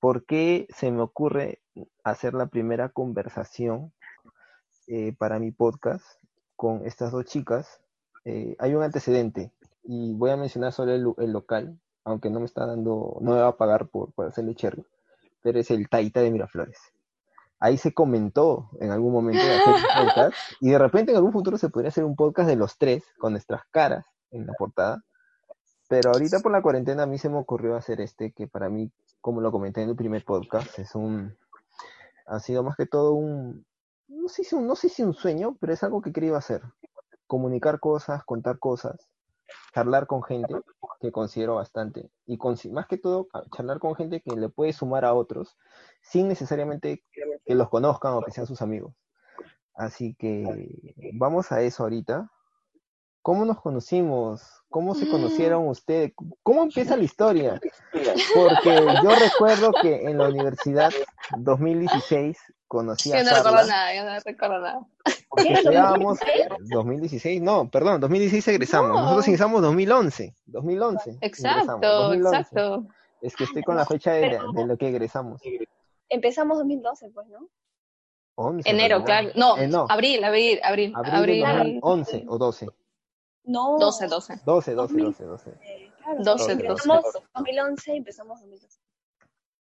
por 0.00 0.24
qué 0.24 0.66
se 0.74 0.90
me 0.90 1.02
ocurre 1.02 1.60
hacer 2.02 2.32
la 2.32 2.46
primera 2.46 2.88
conversación 2.88 3.92
eh, 4.86 5.14
para 5.18 5.38
mi 5.38 5.50
podcast 5.50 6.06
con 6.56 6.86
estas 6.86 7.12
dos 7.12 7.26
chicas. 7.26 7.82
Eh, 8.24 8.56
hay 8.60 8.74
un 8.74 8.82
antecedente 8.82 9.52
y 9.84 10.14
voy 10.14 10.30
a 10.30 10.38
mencionar 10.38 10.72
solo 10.72 11.14
el, 11.18 11.32
local, 11.32 11.78
aunque 12.04 12.30
no 12.30 12.40
me 12.40 12.46
está 12.46 12.64
dando, 12.64 13.18
no 13.20 13.32
me 13.32 13.40
va 13.40 13.48
a 13.48 13.56
pagar 13.58 13.88
por, 13.88 14.10
por 14.12 14.26
hacerle 14.26 14.54
cherry, 14.54 14.86
pero 15.42 15.60
es 15.60 15.70
el 15.70 15.90
Taita 15.90 16.22
de 16.22 16.30
Miraflores 16.30 16.78
ahí 17.60 17.76
se 17.76 17.92
comentó 17.92 18.70
en 18.80 18.90
algún 18.90 19.12
momento 19.12 19.44
de 19.44 19.54
hacer 19.54 19.74
podcast 19.96 20.36
y 20.60 20.70
de 20.70 20.78
repente 20.78 21.12
en 21.12 21.16
algún 21.16 21.32
futuro 21.32 21.58
se 21.58 21.68
podría 21.68 21.90
hacer 21.90 22.04
un 22.04 22.16
podcast 22.16 22.48
de 22.48 22.56
los 22.56 22.78
tres 22.78 23.04
con 23.18 23.32
nuestras 23.32 23.62
caras 23.70 24.06
en 24.30 24.46
la 24.46 24.54
portada. 24.54 25.04
Pero 25.88 26.12
ahorita 26.12 26.40
por 26.40 26.52
la 26.52 26.62
cuarentena 26.62 27.02
a 27.02 27.06
mí 27.06 27.18
se 27.18 27.28
me 27.28 27.38
ocurrió 27.38 27.76
hacer 27.76 28.00
este 28.00 28.32
que 28.32 28.48
para 28.48 28.68
mí, 28.68 28.90
como 29.20 29.40
lo 29.40 29.52
comenté 29.52 29.82
en 29.82 29.90
el 29.90 29.96
primer 29.96 30.24
podcast, 30.24 30.78
es 30.78 30.94
un 30.94 31.36
ha 32.26 32.38
sido 32.40 32.62
más 32.62 32.76
que 32.76 32.86
todo 32.86 33.12
un 33.12 33.66
no 34.08 34.28
sé 34.28 34.42
si 34.42 34.54
un, 34.54 34.66
no 34.66 34.74
sé 34.74 34.88
si 34.88 35.02
un 35.02 35.14
sueño, 35.14 35.56
pero 35.60 35.72
es 35.72 35.82
algo 35.82 36.02
que 36.02 36.12
quería 36.12 36.36
hacer. 36.36 36.62
Comunicar 37.26 37.78
cosas, 37.78 38.24
contar 38.24 38.58
cosas, 38.58 39.08
charlar 39.74 40.06
con 40.06 40.22
gente 40.22 40.54
que 41.00 41.12
considero 41.12 41.56
bastante 41.56 42.10
y 42.26 42.36
con, 42.36 42.56
más 42.72 42.86
que 42.86 42.98
todo 42.98 43.28
charlar 43.56 43.78
con 43.78 43.94
gente 43.94 44.20
que 44.20 44.36
le 44.36 44.48
puede 44.48 44.72
sumar 44.72 45.04
a 45.04 45.14
otros 45.14 45.56
sin 46.02 46.28
necesariamente 46.28 47.04
que 47.44 47.54
los 47.54 47.68
conozcan 47.68 48.14
o 48.14 48.22
que 48.22 48.30
sean 48.30 48.46
sus 48.46 48.62
amigos. 48.62 48.94
Así 49.74 50.14
que 50.14 50.94
vamos 51.14 51.52
a 51.52 51.62
eso 51.62 51.84
ahorita. 51.84 52.30
¿Cómo 53.22 53.44
nos 53.44 53.60
conocimos? 53.60 54.42
¿Cómo 54.70 54.94
se 54.94 55.08
conocieron 55.08 55.64
mm. 55.64 55.68
ustedes? 55.68 56.12
¿Cómo 56.42 56.62
empieza 56.62 56.96
la 56.96 57.04
historia? 57.04 57.60
Porque 58.34 58.86
yo 59.02 59.10
recuerdo 59.10 59.72
que 59.82 60.04
en 60.04 60.18
la 60.18 60.28
universidad 60.28 60.92
2016 61.36 62.38
conocí 62.66 63.12
a 63.12 63.18
Yo 63.18 63.24
no 63.24 63.36
recuerdo 63.36 63.66
nada, 63.66 63.94
yo 63.94 64.04
no 64.04 64.18
recuerdo 64.24 64.60
nada. 64.60 64.86
Porque 65.28 65.52
estudiábamos 65.52 66.18
2016, 66.70 67.42
no, 67.42 67.68
perdón, 67.68 68.00
2016 68.00 68.48
egresamos. 68.48 68.90
Nosotros 68.90 69.28
ingresamos 69.28 69.62
2011, 69.62 70.34
2011. 70.46 71.18
Exacto, 71.20 72.14
exacto. 72.14 72.86
Es 73.20 73.36
que 73.36 73.44
estoy 73.44 73.62
con 73.62 73.76
la 73.76 73.84
fecha 73.84 74.12
de, 74.12 74.38
de 74.54 74.66
lo 74.66 74.76
que 74.78 74.88
egresamos. 74.88 75.42
Empezamos 76.08 76.58
2012, 76.58 77.10
pues, 77.10 77.28
¿no? 77.28 77.48
Enero, 78.64 79.04
claro. 79.04 79.30
No, 79.34 79.58
eh, 79.58 79.68
no, 79.68 79.86
abril, 79.88 80.24
abril, 80.24 80.60
abril. 80.62 80.92
Abril, 80.96 81.44
abril. 81.44 81.78
11 81.82 82.24
o 82.26 82.38
12. 82.38 82.68
No. 83.44 83.78
12, 83.78 84.06
12. 84.06 84.40
12, 84.44 84.74
12, 84.74 84.96
12, 84.96 85.24
12. 85.24 85.58
claro, 85.98 86.24
12, 86.24 86.24
12. 86.24 86.52
Empezamos 86.52 87.04
2011 87.34 87.92
y 87.92 87.96
empezamos 87.96 88.40
2012. 88.40 88.78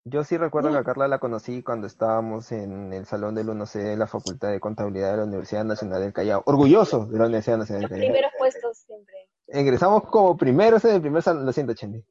Yo 0.05 0.25
sí 0.25 0.37
recuerdo 0.37 0.73
que 0.73 0.79
a 0.79 0.85
Carla 0.85 1.07
la 1.07 1.21
conocí 1.21 1.63
cuando 1.63 1.87
estábamos 1.87 2.51
en 2.51 2.93
el 2.93 3.07
salón 3.07 3.37
del 3.37 3.47
1C 3.49 3.79
de 3.79 3.97
la 3.97 4.09
Facultad 4.09 4.51
de 4.51 4.59
Contabilidad 4.59 5.13
de 5.13 5.19
la 5.19 5.25
Universidad 5.25 5.65
Nacional 5.65 6.03
del 6.03 6.13
Callao. 6.13 6.43
Orgulloso 6.47 7.07
de 7.07 7.19
la 7.19 7.27
Universidad 7.27 7.59
Nacional 7.59 7.83
del 7.83 7.91
Callao. 7.91 8.07
Primeros 8.07 8.33
puestos 8.37 8.79
siempre. 8.79 9.15
Ingresamos 9.53 10.03
como 10.09 10.37
primeros 10.37 10.85
en 10.87 10.97
el 10.97 11.01
primer 11.01 11.23
salón, 11.23 11.47
lo 11.47 11.53
siento, 11.53 11.75
Chendi. 11.75 12.05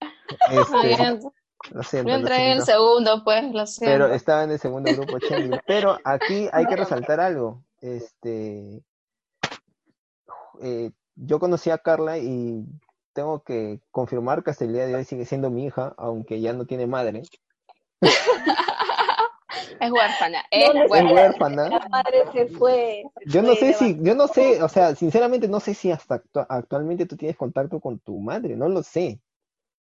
Este, 0.50 1.32
lo 1.72 1.82
siento, 1.82 2.08
Yo 2.08 2.16
entré 2.16 2.52
en 2.52 2.58
el 2.58 2.62
segundo, 2.62 3.22
pues, 3.24 3.52
lo 3.52 3.66
siento. 3.66 3.92
Pero 3.92 4.14
estaba 4.14 4.44
en 4.44 4.52
el 4.52 4.58
segundo 4.58 4.90
grupo, 4.96 5.18
Chendi. 5.18 5.58
Pero 5.66 5.98
aquí 6.04 6.48
hay 6.52 6.66
que 6.66 6.76
resaltar 6.76 7.20
algo. 7.20 7.64
Este, 7.80 8.82
eh, 10.62 10.90
yo 11.22 11.38
conocí 11.38 11.70
a 11.70 11.78
Carla 11.78 12.18
y 12.18 12.64
tengo 13.12 13.42
que 13.42 13.80
confirmar 13.90 14.42
que 14.42 14.50
hasta 14.50 14.64
el 14.64 14.72
día 14.72 14.86
de 14.86 14.94
hoy 14.94 15.04
sigue 15.04 15.24
siendo 15.24 15.50
mi 15.50 15.66
hija, 15.66 15.94
aunque 15.98 16.40
ya 16.40 16.52
no 16.52 16.64
tiene 16.66 16.86
madre. 16.86 17.22
es 19.80 19.90
huérfana, 19.90 20.44
es, 20.50 20.70
huérfana. 20.88 21.68
La 21.68 21.88
madre 21.88 22.24
se 22.32 22.46
fue. 22.48 23.02
yo 23.26 23.42
no 23.42 23.54
sé 23.54 23.74
si, 23.74 23.98
yo 24.00 24.14
no 24.14 24.28
sé, 24.28 24.62
o 24.62 24.68
sea, 24.68 24.94
sinceramente 24.94 25.48
no 25.48 25.60
sé 25.60 25.74
si 25.74 25.90
hasta 25.90 26.22
actualmente 26.48 27.06
tú 27.06 27.16
tienes 27.16 27.36
contacto 27.36 27.80
con 27.80 27.98
tu 27.98 28.18
madre, 28.18 28.56
no 28.56 28.68
lo 28.68 28.82
sé. 28.82 29.20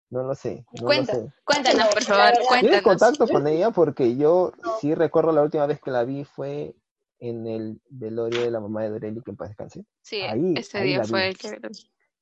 No 0.09 0.23
lo 0.23 0.35
sé. 0.35 0.65
No 0.73 0.87
Cuéntanos, 0.87 1.87
por 1.87 2.03
favor, 2.03 2.33
cuéntanos. 2.33 2.59
¿Tienes 2.59 2.81
contacto 2.81 3.25
con 3.29 3.47
ella? 3.47 3.71
Porque 3.71 4.17
yo 4.17 4.51
sí 4.81 4.93
recuerdo 4.93 5.31
la 5.31 5.41
última 5.41 5.65
vez 5.65 5.79
que 5.79 5.89
la 5.89 6.03
vi 6.03 6.25
fue 6.25 6.75
en 7.21 7.47
el 7.47 7.81
velorio 7.89 8.41
de 8.41 8.51
la 8.51 8.59
mamá 8.59 8.81
de 8.81 8.89
Dorelli, 8.89 9.21
que 9.21 9.31
en 9.31 9.37
paz 9.37 9.49
descanse. 9.49 9.85
Sí, 10.01 10.21
ese 10.55 10.81
día 10.81 11.03
fue 11.03 11.29
el 11.29 11.37
que... 11.37 11.59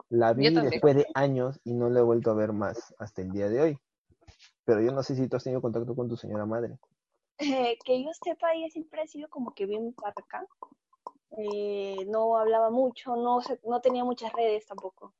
La 0.09 0.33
vi 0.33 0.49
después 0.49 0.95
de 0.95 1.07
años 1.13 1.59
y 1.63 1.73
no 1.73 1.89
la 1.89 1.99
he 1.99 2.03
vuelto 2.03 2.31
a 2.31 2.33
ver 2.33 2.51
más 2.51 2.93
hasta 2.99 3.21
el 3.21 3.31
día 3.31 3.47
de 3.47 3.61
hoy. 3.61 3.79
Pero 4.65 4.81
yo 4.81 4.91
no 4.91 5.03
sé 5.03 5.15
si 5.15 5.27
tú 5.27 5.37
has 5.37 5.43
tenido 5.43 5.61
contacto 5.61 5.95
con 5.95 6.09
tu 6.09 6.17
señora 6.17 6.45
madre. 6.45 6.77
Eh, 7.37 7.77
que 7.85 8.03
yo 8.03 8.09
sepa, 8.23 8.53
ella 8.53 8.69
siempre 8.69 9.01
ha 9.01 9.07
sido 9.07 9.29
como 9.29 9.53
que 9.53 9.65
bien 9.65 9.93
parca. 9.93 10.45
Eh, 11.37 12.05
no 12.07 12.37
hablaba 12.37 12.69
mucho, 12.69 13.15
no, 13.15 13.39
no 13.63 13.81
tenía 13.81 14.03
muchas 14.03 14.33
redes 14.33 14.65
tampoco. 14.65 15.13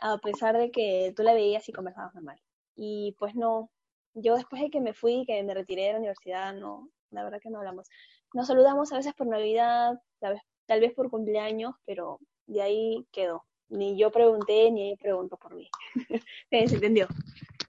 A 0.00 0.18
pesar 0.18 0.56
de 0.56 0.70
que 0.70 1.12
tú 1.14 1.22
la 1.22 1.34
veías 1.34 1.68
y 1.68 1.72
conversabas 1.72 2.14
normal. 2.14 2.40
Y 2.74 3.14
pues 3.18 3.34
no, 3.36 3.70
yo 4.14 4.34
después 4.36 4.62
de 4.62 4.70
que 4.70 4.80
me 4.80 4.94
fui, 4.94 5.24
que 5.26 5.42
me 5.44 5.54
retiré 5.54 5.84
de 5.84 5.92
la 5.92 5.98
universidad, 5.98 6.54
no, 6.54 6.88
la 7.10 7.24
verdad 7.24 7.40
que 7.40 7.50
no 7.50 7.58
hablamos. 7.58 7.88
Nos 8.34 8.48
saludamos 8.48 8.92
a 8.92 8.96
veces 8.96 9.14
por 9.14 9.26
Navidad, 9.26 9.98
tal 10.20 10.34
vez, 10.34 10.42
tal 10.66 10.80
vez 10.80 10.92
por 10.92 11.08
cumpleaños, 11.08 11.74
pero 11.86 12.20
de 12.46 12.60
ahí 12.60 13.06
quedó 13.10 13.44
ni 13.68 13.96
yo 13.98 14.10
pregunté, 14.10 14.70
ni 14.70 14.88
ella 14.88 14.96
preguntó 15.00 15.36
por 15.36 15.54
mí. 15.54 15.68
se 16.50 16.74
entendió. 16.74 17.06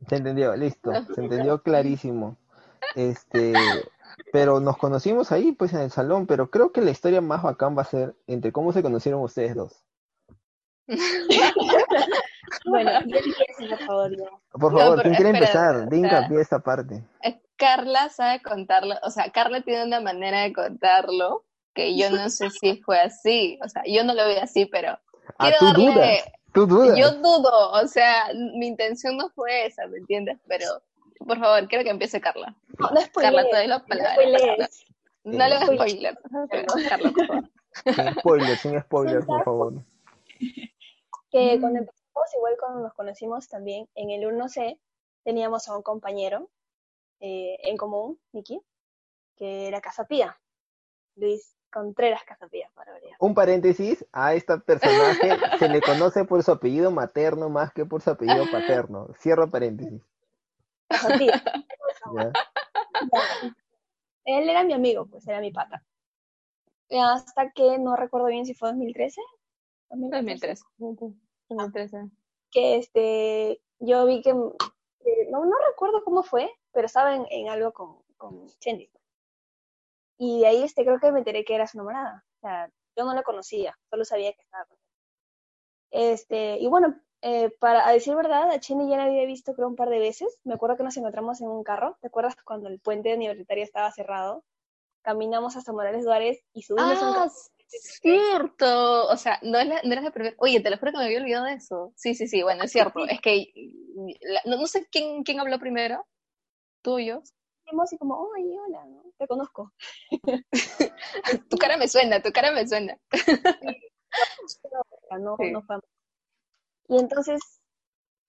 Se 0.08 0.16
entendió, 0.18 0.56
listo, 0.56 0.92
se 1.16 1.22
entendió 1.22 1.62
clarísimo. 1.62 2.38
Este, 2.96 3.54
pero 4.32 4.60
nos 4.60 4.78
conocimos 4.78 5.32
ahí, 5.32 5.52
pues 5.52 5.74
en 5.74 5.82
el 5.82 5.92
salón, 5.92 6.28
pero 6.28 6.50
creo 6.50 6.72
que 6.72 6.82
la 6.82 6.92
historia 6.92 7.22
más 7.22 7.44
bacán 7.44 7.76
va 7.78 7.82
a 7.82 7.86
ser 7.86 8.16
entre 8.28 8.52
cómo 8.52 8.72
se 8.72 8.84
conocieron 8.84 9.22
ustedes 9.22 9.56
dos. 9.56 9.84
bueno, 12.66 12.92
por 13.70 13.80
favor. 13.80 14.12
Por 14.52 14.78
favor, 14.78 15.02
¿quién 15.02 15.16
quiere 15.16 15.32
empezar? 15.32 15.90
De 15.90 15.98
hincapié 15.98 16.40
esta 16.40 16.60
parte. 16.60 17.04
Carla 17.58 18.10
sabe 18.10 18.42
contarlo, 18.42 18.96
o 19.04 19.10
sea, 19.10 19.32
Carla 19.32 19.62
tiene 19.62 19.86
una 19.86 20.02
manera 20.02 20.42
de 20.42 20.54
contarlo 20.54 21.44
que 21.74 21.98
yo 21.98 22.10
no 22.10 22.30
sé 22.30 22.50
si 22.50 22.78
fue 22.78 23.00
así, 23.00 23.60
o 23.64 23.70
sea, 23.70 23.84
yo 23.86 24.04
no 24.04 24.14
lo 24.14 24.26
veo 24.26 24.42
así, 24.42 24.66
pero 24.66 24.98
Ah, 25.38 25.52
tú 25.60 25.74
dudas, 25.74 26.20
tú 26.54 26.66
dudas. 26.66 26.98
Yo 26.98 27.12
dudo, 27.12 27.72
o 27.72 27.88
sea, 27.88 28.30
mi 28.34 28.68
intención 28.68 29.18
no 29.18 29.30
fue 29.30 29.66
esa, 29.66 29.88
¿me 29.88 29.98
entiendes? 29.98 30.38
Pero, 30.48 30.66
por 31.20 31.40
favor, 31.40 31.68
quiero 31.68 31.84
que 31.84 31.90
empiece 31.90 32.22
Carla. 32.22 32.56
No, 32.80 32.90
no 32.92 33.02
Carla, 33.14 33.44
te 33.44 33.56
doy 33.56 33.68
la 33.68 33.86
palabra. 33.86 34.16
No, 35.24 35.38
no 35.38 35.48
le 35.48 35.56
hagas 35.56 35.70
spoiler. 35.70 36.18
Carla, 36.90 37.12
por 37.12 37.26
favor. 37.28 37.50
Sin 37.84 38.20
spoiler, 38.20 38.58
sin 38.58 38.82
spoiler, 38.82 39.26
por 39.26 39.44
favor. 39.44 39.74
Que 41.32 41.60
cuando 41.60 41.80
empezamos, 41.80 42.36
igual 42.36 42.56
cuando 42.60 42.82
nos 42.82 42.94
conocimos 42.94 43.48
también, 43.50 43.90
en 43.96 44.12
el 44.12 44.24
1C 44.24 44.80
teníamos 45.24 45.68
a 45.68 45.76
un 45.76 45.82
compañero 45.84 46.50
eh, 47.20 47.58
en 47.64 47.78
común, 47.78 48.20
Miki, 48.32 48.62
que 49.36 49.68
era 49.68 49.82
Casapía, 49.82 50.38
Luis 51.16 51.56
Contreras 51.72 52.24
Casapías, 52.24 52.72
para 52.74 52.94
variar. 52.94 53.16
Un 53.20 53.34
paréntesis, 53.34 54.06
a 54.12 54.34
esta 54.34 54.60
personaje 54.60 55.30
se 55.60 55.70
le 55.70 55.82
conoce 55.82 56.26
por 56.26 56.44
su 56.44 56.52
apellido 56.52 56.92
materno 56.92 57.50
más 57.50 57.74
que 57.74 57.86
por 57.86 58.02
su 58.02 58.10
apellido 58.10 58.46
paterno. 58.52 59.10
Cierro 59.20 59.50
paréntesis. 59.50 60.02
Casapías. 60.88 61.44
Él 64.26 64.50
era 64.50 64.64
mi 64.64 64.74
amigo, 64.74 65.06
pues 65.06 65.28
era 65.28 65.40
mi 65.40 65.52
pata. 65.52 65.84
Hasta 66.90 67.52
que 67.52 67.78
no 67.78 67.96
recuerdo 67.96 68.28
bien 68.28 68.46
si 68.46 68.54
fue 68.54 68.70
2013. 68.70 69.22
2013. 69.90 70.64
2013. 70.78 72.10
Que 72.52 72.78
este, 72.78 73.62
yo 73.80 74.06
vi 74.06 74.22
que, 74.22 74.34
no, 74.34 75.46
no 75.46 75.56
recuerdo 75.70 76.04
cómo 76.04 76.24
fue, 76.24 76.50
pero 76.76 76.86
estaba 76.86 77.16
en, 77.16 77.50
algo 77.50 77.74
con, 77.74 78.04
con 78.18 78.48
Chendi. 78.60 78.92
Y 80.18 80.42
de 80.42 80.48
ahí 80.48 80.64
este, 80.64 80.84
creo 80.84 81.00
que 81.00 81.12
me 81.12 81.20
enteré 81.20 81.44
que 81.44 81.56
era 81.56 81.66
su 81.66 81.78
enamorada. 81.78 82.24
O 82.38 82.40
sea, 82.42 82.70
yo 82.96 83.06
no 83.06 83.16
la 83.16 83.24
conocía, 83.24 83.76
solo 83.90 84.06
sabía 84.06 84.34
que 84.34 84.42
estaba 84.42 84.66
con 84.66 84.78
él. 84.78 84.86
Este, 85.92 86.58
y 86.60 86.68
bueno, 86.68 87.00
eh, 87.22 87.50
para 87.60 87.90
decir 87.92 88.16
verdad, 88.16 88.52
a 88.52 88.60
Chini 88.60 88.90
ya 88.90 88.98
la 88.98 89.06
había 89.06 89.26
visto 89.26 89.56
creo 89.56 89.68
un 89.68 89.76
par 89.76 89.90
de 89.90 90.00
veces. 90.00 90.40
Me 90.44 90.54
acuerdo 90.54 90.78
que 90.78 90.84
nos 90.84 90.96
encontramos 90.98 91.42
en 91.42 91.48
un 91.48 91.64
carro. 91.64 91.98
¿Te 92.02 92.08
acuerdas 92.08 92.36
cuando 92.44 92.70
el 92.70 92.80
puente 92.80 93.16
universitario 93.16 93.64
estaba 93.64 93.92
cerrado? 93.92 94.44
Caminamos 95.02 95.56
hasta 95.56 95.72
Morales 95.72 96.04
Duárez 96.04 96.44
y 96.54 96.64
subimos 96.64 97.02
ah, 97.02 97.08
un 97.08 97.14
carro. 97.14 97.32
cierto. 97.68 99.08
O 99.08 99.18
sea, 99.18 99.40
no, 99.42 99.58
es 99.58 99.68
la, 99.68 99.82
no 99.84 99.92
eras 99.92 100.04
la 100.04 100.12
primera. 100.12 100.36
Oye, 100.40 100.60
te 100.60 100.70
lo 100.70 100.78
juro 100.78 100.92
que 100.92 100.98
me 100.98 101.06
había 101.06 101.20
olvidado 101.20 101.46
de 101.46 101.54
eso. 101.54 101.94
Sí, 101.96 102.14
sí, 102.14 102.28
sí, 102.28 102.44
bueno, 102.44 102.64
es 102.64 102.72
cierto. 102.94 103.06
es 103.08 103.22
que 103.22 103.52
no, 104.46 104.58
no, 104.58 104.68
sé 104.68 104.88
quién, 104.92 105.24
quién 105.24 105.40
habló 105.40 105.58
primero. 105.60 106.06
Tú 106.86 107.00
y 107.00 107.12
como, 107.98 108.16
oye, 108.16 108.60
hola, 108.60 108.86
¿no? 108.86 109.02
te 109.18 109.26
conozco. 109.26 109.74
tu 111.50 111.58
cara 111.58 111.78
me 111.78 111.88
suena, 111.88 112.22
tu 112.22 112.32
cara 112.32 112.52
me 112.52 112.68
suena. 112.68 112.96
no, 115.20 115.36
no 115.36 115.62
fue. 115.64 115.78
Y 116.90 117.00
entonces, 117.00 117.42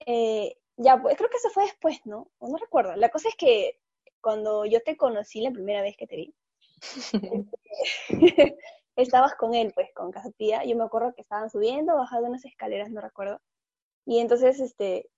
eh, 0.07 0.57
ya, 0.79 0.97
pues 1.03 1.19
creo 1.19 1.29
que 1.29 1.37
eso 1.37 1.51
fue 1.51 1.65
después, 1.65 2.01
¿no? 2.07 2.31
O 2.39 2.49
no 2.49 2.57
recuerdo. 2.57 2.97
La 2.97 3.11
cosa 3.11 3.29
es 3.29 3.37
que 3.37 3.79
cuando 4.23 4.65
yo 4.65 4.81
te 4.83 4.97
conocí 4.97 5.43
la 5.43 5.51
primera 5.51 5.83
vez 5.83 5.95
que 5.99 6.07
te 6.07 6.17
vi, 6.17 6.35
estabas 8.97 9.35
con 9.35 9.55
él, 9.55 9.73
pues, 9.75 9.93
con 9.95 10.13
Casatía. 10.13 10.65
Yo 10.65 10.77
me 10.77 10.85
acuerdo 10.85 11.13
que 11.15 11.21
estaban 11.21 11.51
subiendo, 11.51 11.95
bajando 11.95 12.29
unas 12.29 12.47
escaleras, 12.47 12.91
no 12.91 13.03
recuerdo. 13.03 13.39
Y 14.07 14.21
entonces, 14.21 14.61
este, 14.61 15.11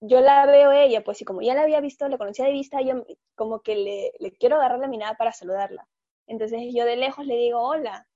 yo 0.00 0.20
la 0.20 0.46
veo 0.46 0.72
ella, 0.72 1.04
pues, 1.04 1.20
y 1.20 1.24
como 1.24 1.42
ya 1.42 1.54
la 1.54 1.62
había 1.62 1.80
visto, 1.80 2.08
la 2.08 2.18
conocía 2.18 2.46
de 2.46 2.52
vista, 2.52 2.80
yo 2.80 3.04
como 3.34 3.60
que 3.60 3.76
le, 3.76 4.12
le 4.18 4.32
quiero 4.32 4.56
agarrar 4.56 4.78
la 4.78 4.88
mirada 4.88 5.14
para 5.16 5.32
saludarla. 5.32 5.86
Entonces 6.26 6.60
yo 6.74 6.84
de 6.84 6.96
lejos 6.96 7.26
le 7.26 7.36
digo, 7.36 7.60
hola. 7.60 8.06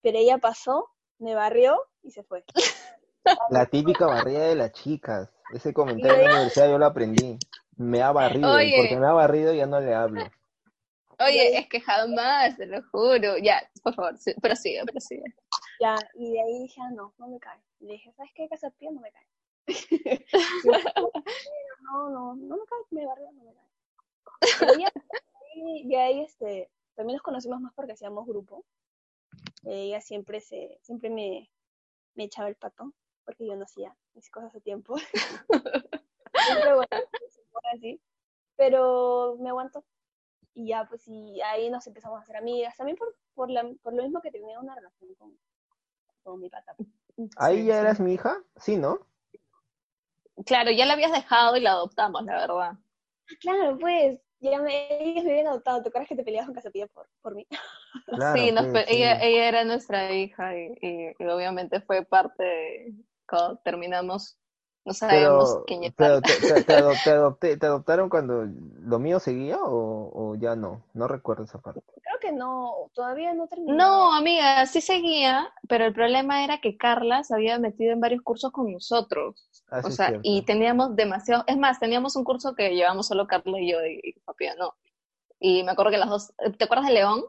Pero 0.00 0.18
ella 0.18 0.38
pasó, 0.38 0.90
me 1.18 1.34
barrió 1.34 1.80
y 2.02 2.10
se 2.10 2.24
fue. 2.24 2.44
La 3.50 3.66
típica 3.66 4.06
barrida 4.06 4.46
de 4.46 4.56
las 4.56 4.72
chicas. 4.72 5.30
Ese 5.54 5.72
comentario 5.72 6.16
en 6.16 6.24
la 6.24 6.32
universidad 6.32 6.68
yo 6.68 6.78
lo 6.78 6.86
aprendí. 6.86 7.38
Me 7.76 8.02
ha 8.02 8.10
barrido, 8.10 8.60
y 8.60 8.74
porque 8.76 8.96
me 8.96 9.06
ha 9.06 9.12
barrido 9.12 9.52
ya 9.52 9.66
no 9.66 9.80
le 9.80 9.94
hablo. 9.94 10.22
Oye, 11.20 11.56
es 11.56 11.68
que 11.68 11.80
jamás, 11.80 12.56
te 12.56 12.66
lo 12.66 12.82
juro. 12.90 13.38
Ya, 13.38 13.62
por 13.84 13.94
favor, 13.94 14.14
prosigue, 14.40 14.82
prosigue. 14.84 15.34
Ya, 15.78 15.96
y 16.14 16.32
de 16.32 16.40
ahí 16.40 16.62
dije, 16.62 16.80
ah, 16.80 16.90
no, 16.90 17.14
no 17.18 17.28
me 17.28 17.38
cae. 17.38 17.60
Le 17.80 17.92
dije, 17.92 18.12
¿sabes 18.16 18.32
qué? 18.34 18.48
Casa 18.48 18.70
pie 18.70 18.90
no 18.90 19.00
me 19.00 19.12
cae. 19.12 19.26
no, 21.82 22.10
no, 22.10 22.34
no 22.34 22.56
me 22.56 22.64
cae, 22.66 22.78
me 22.90 23.06
barrió, 23.06 23.30
no 23.32 23.44
me 23.44 23.54
cae. 23.54 23.62
Y 25.54 25.94
ahí, 25.94 26.24
este, 26.24 26.70
también 26.94 27.16
nos 27.16 27.22
conocimos 27.22 27.60
más 27.60 27.72
porque 27.74 27.92
hacíamos 27.92 28.26
grupo. 28.26 28.64
Ella 29.64 30.00
siempre 30.00 30.40
se, 30.40 30.78
siempre 30.82 31.10
me, 31.10 31.50
me 32.14 32.24
echaba 32.24 32.48
el 32.48 32.56
pato 32.56 32.92
porque 33.24 33.46
yo 33.46 33.56
no 33.56 33.64
hacía 33.64 33.96
mis 34.14 34.30
cosas 34.30 34.54
a 34.54 34.60
tiempo. 34.60 34.96
Siempre 36.46 36.74
bueno, 36.74 37.06
así. 37.72 38.00
Pero 38.56 39.36
me 39.38 39.50
aguantó. 39.50 39.84
Y 40.54 40.68
ya, 40.68 40.86
pues, 40.88 41.06
y 41.06 41.40
ahí 41.40 41.70
nos 41.70 41.86
empezamos 41.86 42.18
a 42.18 42.22
hacer 42.22 42.36
amigas. 42.36 42.76
También 42.76 42.96
por, 42.96 43.14
por, 43.34 43.50
la, 43.50 43.70
por 43.82 43.94
lo 43.94 44.02
mismo 44.02 44.20
que 44.20 44.30
tenía 44.30 44.58
una 44.58 44.74
relación 44.74 45.14
con, 45.14 45.38
con 46.22 46.40
mi 46.40 46.50
pata. 46.50 46.74
¿Ahí 47.36 47.66
ya 47.66 47.80
eras 47.80 48.00
mi 48.00 48.14
hija? 48.14 48.42
Sí, 48.56 48.76
¿no? 48.76 49.06
Claro, 50.46 50.70
ya 50.70 50.86
la 50.86 50.94
habías 50.94 51.12
dejado 51.12 51.56
y 51.56 51.60
la 51.60 51.72
adoptamos, 51.72 52.24
la 52.24 52.38
verdad. 52.38 52.72
Claro, 53.40 53.78
pues, 53.78 54.18
ya 54.40 54.60
me, 54.60 54.86
ellos 55.02 55.24
me 55.24 55.30
habían 55.30 55.46
adoptado. 55.46 55.82
¿Te 55.82 55.88
acuerdas 55.88 56.08
que 56.08 56.16
te 56.16 56.24
peleabas 56.24 56.46
con 56.46 56.54
Casapilla 56.54 56.86
por, 56.88 57.08
por 57.20 57.34
mí? 57.34 57.46
sí, 58.34 58.52
pues, 58.72 58.86
Ella, 58.88 59.22
ella 59.22 59.48
era 59.48 59.64
nuestra 59.64 60.12
hija 60.12 60.56
y, 60.56 60.74
y, 60.80 61.24
obviamente 61.24 61.80
fue 61.80 62.04
parte 62.04 62.42
de, 62.42 62.92
cuando 63.28 63.58
terminamos, 63.64 64.38
no 64.84 64.92
sabemos 64.94 65.58
quién 65.66 65.92
Pero 65.96 66.20
te, 66.20 66.32
te, 66.40 66.62
te, 66.64 67.56
te, 67.56 67.66
adoptaron 67.66 68.08
cuando 68.08 68.46
lo 68.80 68.98
mío 68.98 69.20
seguía 69.20 69.58
o, 69.62 70.10
o, 70.12 70.34
ya 70.34 70.56
no? 70.56 70.82
No 70.92 71.06
recuerdo 71.06 71.44
esa 71.44 71.60
parte. 71.60 71.82
Creo 72.02 72.18
que 72.20 72.32
no, 72.32 72.90
todavía 72.92 73.32
no 73.32 73.46
terminó. 73.46 73.74
No, 73.74 74.14
amiga, 74.14 74.66
sí 74.66 74.80
seguía, 74.80 75.52
pero 75.68 75.84
el 75.84 75.92
problema 75.92 76.42
era 76.42 76.60
que 76.60 76.76
Carla 76.76 77.22
se 77.22 77.34
había 77.34 77.58
metido 77.58 77.92
en 77.92 78.00
varios 78.00 78.22
cursos 78.22 78.50
con 78.50 78.72
nosotros. 78.72 79.48
Ah, 79.70 79.82
o 79.84 79.90
sea, 79.90 80.18
y 80.22 80.42
teníamos 80.42 80.96
demasiado, 80.96 81.44
es 81.46 81.56
más, 81.56 81.78
teníamos 81.78 82.16
un 82.16 82.24
curso 82.24 82.54
que 82.54 82.74
llevamos 82.74 83.06
solo 83.06 83.26
Carla 83.26 83.60
y 83.60 83.70
yo 83.70 83.78
y, 83.86 84.00
y 84.02 84.12
papi, 84.20 84.46
no. 84.58 84.74
Y 85.38 85.62
me 85.62 85.72
acuerdo 85.72 85.92
que 85.92 85.98
las 85.98 86.08
dos, 86.08 86.32
¿te 86.58 86.64
acuerdas 86.64 86.86
de 86.86 86.94
León? 86.94 87.24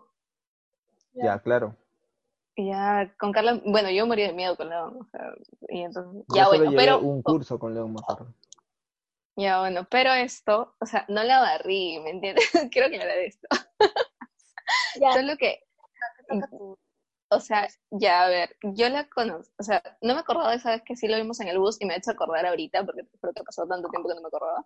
Ya, 1.13 1.39
claro. 1.39 1.75
Ya 2.55 3.11
con 3.17 3.31
Carla, 3.31 3.59
bueno, 3.65 3.89
yo 3.89 4.05
morí 4.05 4.23
de 4.23 4.33
miedo 4.33 4.55
con 4.55 4.69
León, 4.69 4.99
o 5.01 5.05
sea, 5.05 5.33
y 5.69 5.81
entonces, 5.81 6.23
ya 6.35 6.47
bueno, 6.47 6.71
pero... 6.75 6.99
un 6.99 7.23
curso 7.23 7.57
con 7.57 7.73
León, 7.73 7.93
más 7.93 8.03
Ya 9.35 9.59
bueno, 9.59 9.87
pero 9.89 10.13
esto, 10.13 10.75
o 10.79 10.85
sea, 10.85 11.05
no 11.07 11.23
la 11.23 11.39
barrí, 11.39 11.99
¿me 12.01 12.11
entiendes? 12.11 12.51
Quiero 12.71 12.89
que 12.89 12.99
de 12.99 13.25
esto. 13.25 13.47
ya. 15.01 15.13
Solo 15.13 15.35
que, 15.37 15.63
o 17.29 17.39
sea, 17.39 17.67
ya 17.89 18.23
a 18.23 18.29
ver, 18.29 18.55
yo 18.61 18.87
la 18.89 19.09
conozco, 19.09 19.51
o 19.57 19.63
sea, 19.63 19.81
no 20.01 20.13
me 20.13 20.19
acordaba 20.19 20.51
de 20.51 20.57
esa 20.57 20.71
vez 20.71 20.83
que 20.85 20.95
sí 20.95 21.07
lo 21.07 21.17
vimos 21.17 21.39
en 21.39 21.47
el 21.47 21.57
bus 21.57 21.81
y 21.81 21.85
me 21.85 21.95
ha 21.95 21.97
hecho 21.97 22.11
acordar 22.11 22.45
ahorita, 22.45 22.85
porque 22.85 23.01
creo 23.19 23.33
que 23.33 23.41
ha 23.41 23.45
pasado 23.45 23.67
tanto 23.67 23.89
tiempo 23.89 24.09
que 24.09 24.15
no 24.15 24.21
me 24.21 24.27
acordaba, 24.27 24.63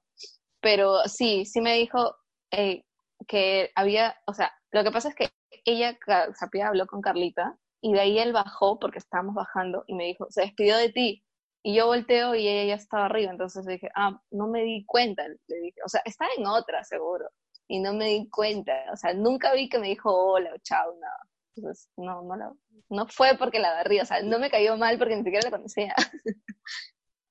pero 0.59 1.03
sí, 1.05 1.45
sí 1.45 1.61
me 1.61 1.75
dijo 1.75 2.17
eh, 2.51 2.83
que 3.27 3.71
había, 3.75 4.17
o 4.25 4.33
sea, 4.33 4.51
lo 4.71 4.83
que 4.83 4.91
pasa 4.91 5.07
es 5.07 5.15
que 5.15 5.29
ella, 5.63 5.97
Sapia, 6.37 6.67
habló 6.67 6.85
con 6.85 7.01
Carlita 7.01 7.57
y 7.81 7.93
de 7.93 7.99
ahí 7.99 8.19
él 8.19 8.33
bajó, 8.33 8.79
porque 8.79 8.99
estábamos 8.99 9.35
bajando, 9.35 9.83
y 9.87 9.95
me 9.95 10.05
dijo, 10.05 10.27
se 10.29 10.41
despidió 10.41 10.77
de 10.77 10.89
ti. 10.89 11.23
Y 11.63 11.75
yo 11.75 11.87
volteo 11.87 12.35
y 12.35 12.47
ella 12.47 12.69
ya 12.69 12.75
estaba 12.75 13.05
arriba, 13.05 13.31
entonces 13.31 13.65
dije, 13.65 13.89
ah, 13.95 14.21
no 14.31 14.47
me 14.47 14.63
di 14.63 14.85
cuenta, 14.85 15.27
le 15.27 15.57
dije, 15.59 15.79
o 15.85 15.89
sea, 15.89 16.01
está 16.05 16.25
en 16.37 16.45
otra 16.47 16.83
seguro, 16.83 17.29
y 17.67 17.79
no 17.79 17.93
me 17.93 18.05
di 18.05 18.29
cuenta, 18.29 18.73
o 18.93 18.95
sea, 18.95 19.13
nunca 19.13 19.53
vi 19.53 19.69
que 19.69 19.79
me 19.79 19.89
dijo 19.89 20.11
hola 20.11 20.51
o 20.53 20.57
chao, 20.59 20.95
nada. 20.99 21.19
Entonces, 21.55 21.89
no, 21.97 22.21
no, 22.21 22.57
no 22.89 23.07
fue 23.07 23.37
porque 23.37 23.59
la 23.59 23.73
barrí, 23.73 23.99
o 23.99 24.05
sea, 24.05 24.21
no 24.21 24.39
me 24.39 24.49
cayó 24.49 24.77
mal 24.77 24.97
porque 24.97 25.15
ni 25.15 25.23
siquiera 25.23 25.49
la 25.49 25.57
conocía. 25.57 25.93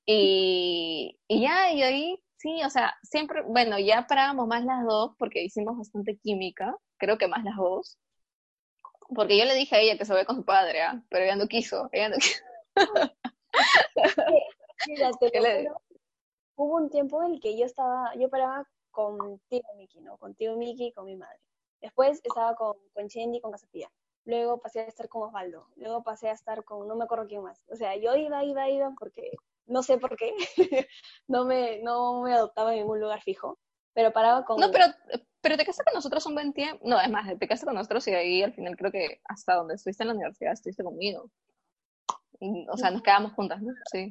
y, 0.07 1.18
y 1.28 1.42
ya, 1.42 1.72
y 1.72 1.82
ahí, 1.82 2.22
sí, 2.36 2.62
o 2.64 2.70
sea, 2.70 2.94
siempre, 3.03 3.42
bueno, 3.42 3.78
ya 3.78 4.07
parábamos 4.07 4.47
más 4.49 4.64
las 4.64 4.84
dos 4.84 5.12
porque 5.18 5.44
hicimos 5.44 5.78
bastante 5.78 6.18
química, 6.18 6.76
creo 6.99 7.18
que 7.18 7.28
más 7.28 7.44
las 7.44 7.57
dos, 7.57 7.99
porque 9.14 9.38
yo 9.38 9.44
le 9.44 9.54
dije 9.54 9.76
a 9.76 9.80
ella 9.80 9.98
que 9.98 10.04
se 10.04 10.14
ve 10.14 10.24
con 10.24 10.36
su 10.36 10.44
padre, 10.44 10.82
¿ah? 10.82 11.02
pero 11.09 11.24
ella 11.24 11.36
no 11.36 11.46
quiso. 11.46 11.88
Ella 11.92 12.09
no 12.11 12.16
quiso. 12.16 12.42
hubo 16.57 16.76
un 16.76 16.90
tiempo 16.90 17.22
en 17.22 17.34
el 17.34 17.40
que 17.40 17.57
yo 17.57 17.64
estaba, 17.64 18.14
yo 18.16 18.28
paraba 18.28 18.68
contigo, 18.90 19.68
Miki, 19.76 20.00
¿no? 20.00 20.16
Contigo, 20.16 20.57
Miki, 20.57 20.86
y 20.86 20.92
con 20.92 21.04
mi 21.04 21.16
madre. 21.16 21.38
Después 21.80 22.20
estaba 22.24 22.54
con, 22.54 22.74
con 22.94 23.09
Chendi 23.09 23.38
y 23.38 23.40
con 23.40 23.52
Casapía. 23.52 23.90
Luego 24.24 24.59
pasé 24.59 24.80
a 24.80 24.84
estar 24.84 25.09
con 25.09 25.22
Osvaldo. 25.22 25.68
Luego 25.76 26.02
pasé 26.02 26.28
a 26.28 26.32
estar 26.32 26.64
con, 26.64 26.88
no 26.88 26.96
me 26.96 27.04
acuerdo 27.04 27.26
quién 27.28 27.42
más. 27.42 27.62
O 27.68 27.76
sea, 27.76 27.94
yo 27.96 28.16
iba, 28.16 28.42
iba, 28.42 28.68
iba 28.68 28.92
porque, 28.98 29.30
no 29.66 29.82
sé 29.82 29.98
por 29.98 30.16
qué, 30.16 30.34
no, 31.28 31.44
me, 31.44 31.80
no 31.82 32.22
me 32.22 32.34
adoptaba 32.34 32.72
en 32.72 32.80
ningún 32.80 33.00
lugar 33.00 33.22
fijo. 33.22 33.59
Pero 33.97 34.12
paraba 34.12 34.44
con... 34.44 34.61
No, 34.61 34.70
pero 34.70 34.84
pero 35.47 35.57
te 35.57 35.64
casaste 35.64 35.84
con 35.84 35.94
nosotros 35.94 36.26
un 36.26 36.34
buen 36.34 36.53
tiempo. 36.53 36.82
No, 36.84 37.01
es 37.01 37.09
más, 37.09 37.38
te 37.38 37.47
casaste 37.47 37.66
con 37.66 37.76
nosotros 37.76 38.05
y 38.09 38.14
ahí 38.14 38.42
al 38.42 38.53
final 38.53 38.76
creo 38.76 38.90
que 38.90 39.20
hasta 39.26 39.55
donde 39.55 39.74
estuviste 39.74 40.03
en 40.03 40.09
la 40.09 40.14
universidad 40.14 40.53
estuviste 40.53 40.82
conmigo. 40.82 41.30
o 42.68 42.76
sea, 42.76 42.90
nos 42.90 43.01
quedamos 43.01 43.32
juntas, 43.34 43.62
¿no? 43.62 43.72
Sí. 43.92 44.11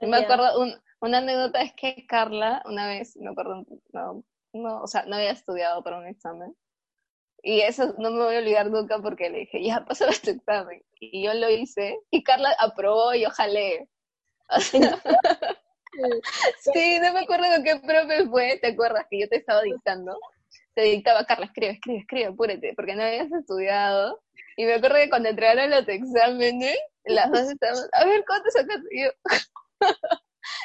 Me 0.00 0.16
acuerdo, 0.16 0.64
una 1.02 1.18
anécdota 1.18 1.60
es 1.60 1.74
que 1.74 2.06
Carla, 2.06 2.62
una 2.64 2.86
vez, 2.86 3.14
me 3.18 3.28
acuerdo, 3.28 3.66
no, 3.92 4.24
no, 4.54 4.80
o 4.80 4.86
sea, 4.86 5.04
no 5.04 5.16
había 5.16 5.32
estudiado 5.32 5.82
para 5.84 5.98
un 5.98 6.06
examen. 6.06 6.56
Y 7.42 7.60
eso 7.60 7.94
no 7.98 8.10
me 8.10 8.24
voy 8.24 8.36
a 8.36 8.38
olvidar 8.38 8.70
nunca 8.70 9.02
porque 9.02 9.28
le 9.28 9.40
dije, 9.40 9.62
ya, 9.62 9.84
pasa 9.84 10.08
este 10.08 10.30
examen. 10.30 10.82
Y 10.98 11.24
yo 11.24 11.34
lo 11.34 11.50
hice 11.50 11.98
y 12.10 12.22
Carla 12.22 12.56
aprobó 12.58 13.12
y 13.12 13.20
yo 13.20 13.28
jalé. 13.28 13.86
sí, 16.72 16.98
no 17.00 17.12
me 17.12 17.20
acuerdo 17.20 17.46
con 17.54 17.64
qué 17.64 17.76
profe 17.76 18.26
fue, 18.28 18.58
¿te 18.60 18.68
acuerdas 18.68 19.06
que 19.10 19.20
yo 19.20 19.28
te 19.28 19.36
estaba 19.36 19.62
dictando? 19.62 20.18
te 20.74 20.82
dictaba, 20.82 21.24
Carla, 21.24 21.46
escribe, 21.46 21.72
escribe, 21.72 21.98
escribe, 21.98 22.26
apúrate, 22.26 22.72
porque 22.74 22.94
no 22.94 23.02
habías 23.02 23.30
estudiado. 23.32 24.20
Y 24.56 24.64
me 24.64 24.74
acuerdo 24.74 24.96
que 24.96 25.10
cuando 25.10 25.28
entregaron 25.28 25.70
los 25.70 25.88
exámenes, 25.88 26.78
las 27.04 27.30
dos 27.30 27.50
estábamos, 27.50 27.88
a 27.92 28.04
ver, 28.04 28.24
¿cuánto 28.26 28.50
sacaste? 28.50 28.88
Y 28.90 29.04
yo, 29.04 29.10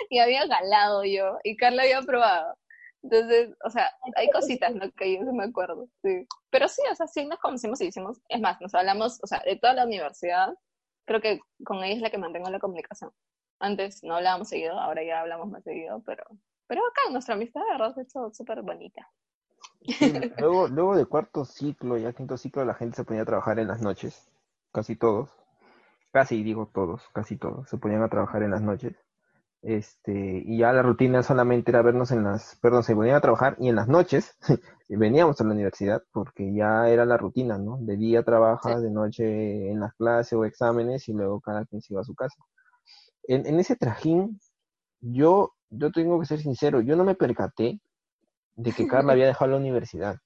y 0.09 0.19
había 0.19 0.45
galado 0.45 1.03
yo, 1.03 1.37
y 1.43 1.57
Carla 1.57 1.83
había 1.83 1.99
aprobado. 1.99 2.55
Entonces, 3.03 3.49
o 3.63 3.69
sea, 3.69 3.91
hay 4.15 4.29
cositas, 4.31 4.73
¿no? 4.73 4.91
Que 4.91 5.13
yo 5.13 5.21
no 5.23 5.33
me 5.33 5.45
acuerdo, 5.45 5.87
sí. 6.01 6.27
Pero 6.49 6.67
sí, 6.67 6.81
o 6.91 6.95
sea, 6.95 7.07
sí 7.07 7.25
nos 7.25 7.39
conocimos 7.39 7.79
y 7.81 7.87
hicimos, 7.87 8.19
es 8.29 8.41
más, 8.41 8.59
nos 8.61 8.73
hablamos, 8.73 9.19
o 9.23 9.27
sea, 9.27 9.41
de 9.45 9.57
toda 9.57 9.73
la 9.73 9.85
universidad, 9.85 10.49
creo 11.05 11.21
que 11.21 11.39
con 11.63 11.83
ella 11.83 11.95
es 11.95 12.01
la 12.01 12.09
que 12.09 12.17
mantengo 12.17 12.49
la 12.49 12.59
comunicación. 12.59 13.11
Antes 13.59 14.03
no 14.03 14.15
hablábamos 14.15 14.49
seguido, 14.49 14.79
ahora 14.79 15.03
ya 15.03 15.21
hablamos 15.21 15.49
más 15.49 15.63
seguido, 15.63 16.01
pero, 16.05 16.23
pero 16.67 16.81
acá 16.81 17.11
nuestra 17.11 17.35
amistad, 17.35 17.61
de 17.61 17.71
verdad, 17.71 17.99
es 17.99 18.37
súper 18.37 18.61
bonita 18.61 19.09
luego, 20.39 20.67
luego 20.67 20.95
de 20.95 21.05
cuarto 21.05 21.45
ciclo, 21.45 21.97
ya 21.97 22.13
quinto 22.13 22.37
ciclo, 22.37 22.65
la 22.65 22.73
gente 22.73 22.95
se 22.97 23.03
ponía 23.03 23.23
a 23.23 23.25
trabajar 23.25 23.59
en 23.59 23.67
las 23.67 23.81
noches, 23.81 24.29
casi 24.71 24.95
todos, 24.95 25.29
casi 26.11 26.43
digo 26.43 26.69
todos, 26.73 27.03
casi 27.13 27.37
todos, 27.37 27.69
se 27.69 27.77
ponían 27.77 28.03
a 28.03 28.09
trabajar 28.09 28.43
en 28.43 28.51
las 28.51 28.61
noches. 28.61 28.95
Este, 29.61 30.43
y 30.45 30.59
ya 30.59 30.71
la 30.73 30.83
rutina 30.83 31.23
solamente 31.23 31.71
era 31.71 31.81
vernos 31.81 32.11
en 32.11 32.23
las, 32.23 32.55
perdón, 32.61 32.83
se 32.83 32.93
ponían 32.93 33.15
a 33.15 33.21
trabajar 33.21 33.55
y 33.59 33.67
en 33.67 33.75
las 33.75 33.87
noches 33.87 34.37
veníamos 34.89 35.41
a 35.41 35.43
la 35.43 35.53
universidad 35.53 36.03
porque 36.13 36.53
ya 36.53 36.87
era 36.87 37.03
la 37.03 37.17
rutina, 37.17 37.57
¿no? 37.57 37.77
De 37.79 37.97
día 37.97 38.23
trabaja, 38.23 38.79
de 38.79 38.91
noche 38.91 39.71
en 39.71 39.79
las 39.79 39.95
clases 39.95 40.33
o 40.33 40.45
exámenes 40.45 41.09
y 41.09 41.13
luego 41.13 41.41
cada 41.41 41.65
quien 41.65 41.81
se 41.81 41.93
iba 41.93 42.01
a 42.01 42.05
su 42.05 42.13
casa. 42.13 42.43
En, 43.27 43.45
en 43.45 43.59
ese 43.59 43.75
trajín, 43.75 44.39
yo, 45.01 45.53
yo 45.69 45.91
tengo 45.91 46.19
que 46.19 46.25
ser 46.25 46.39
sincero, 46.39 46.81
yo 46.81 46.95
no 46.95 47.03
me 47.03 47.15
percaté 47.15 47.79
de 48.55 48.71
que 48.71 48.87
Carla 48.87 49.13
había 49.13 49.27
dejado 49.27 49.51
la 49.51 49.57
universidad. 49.57 50.17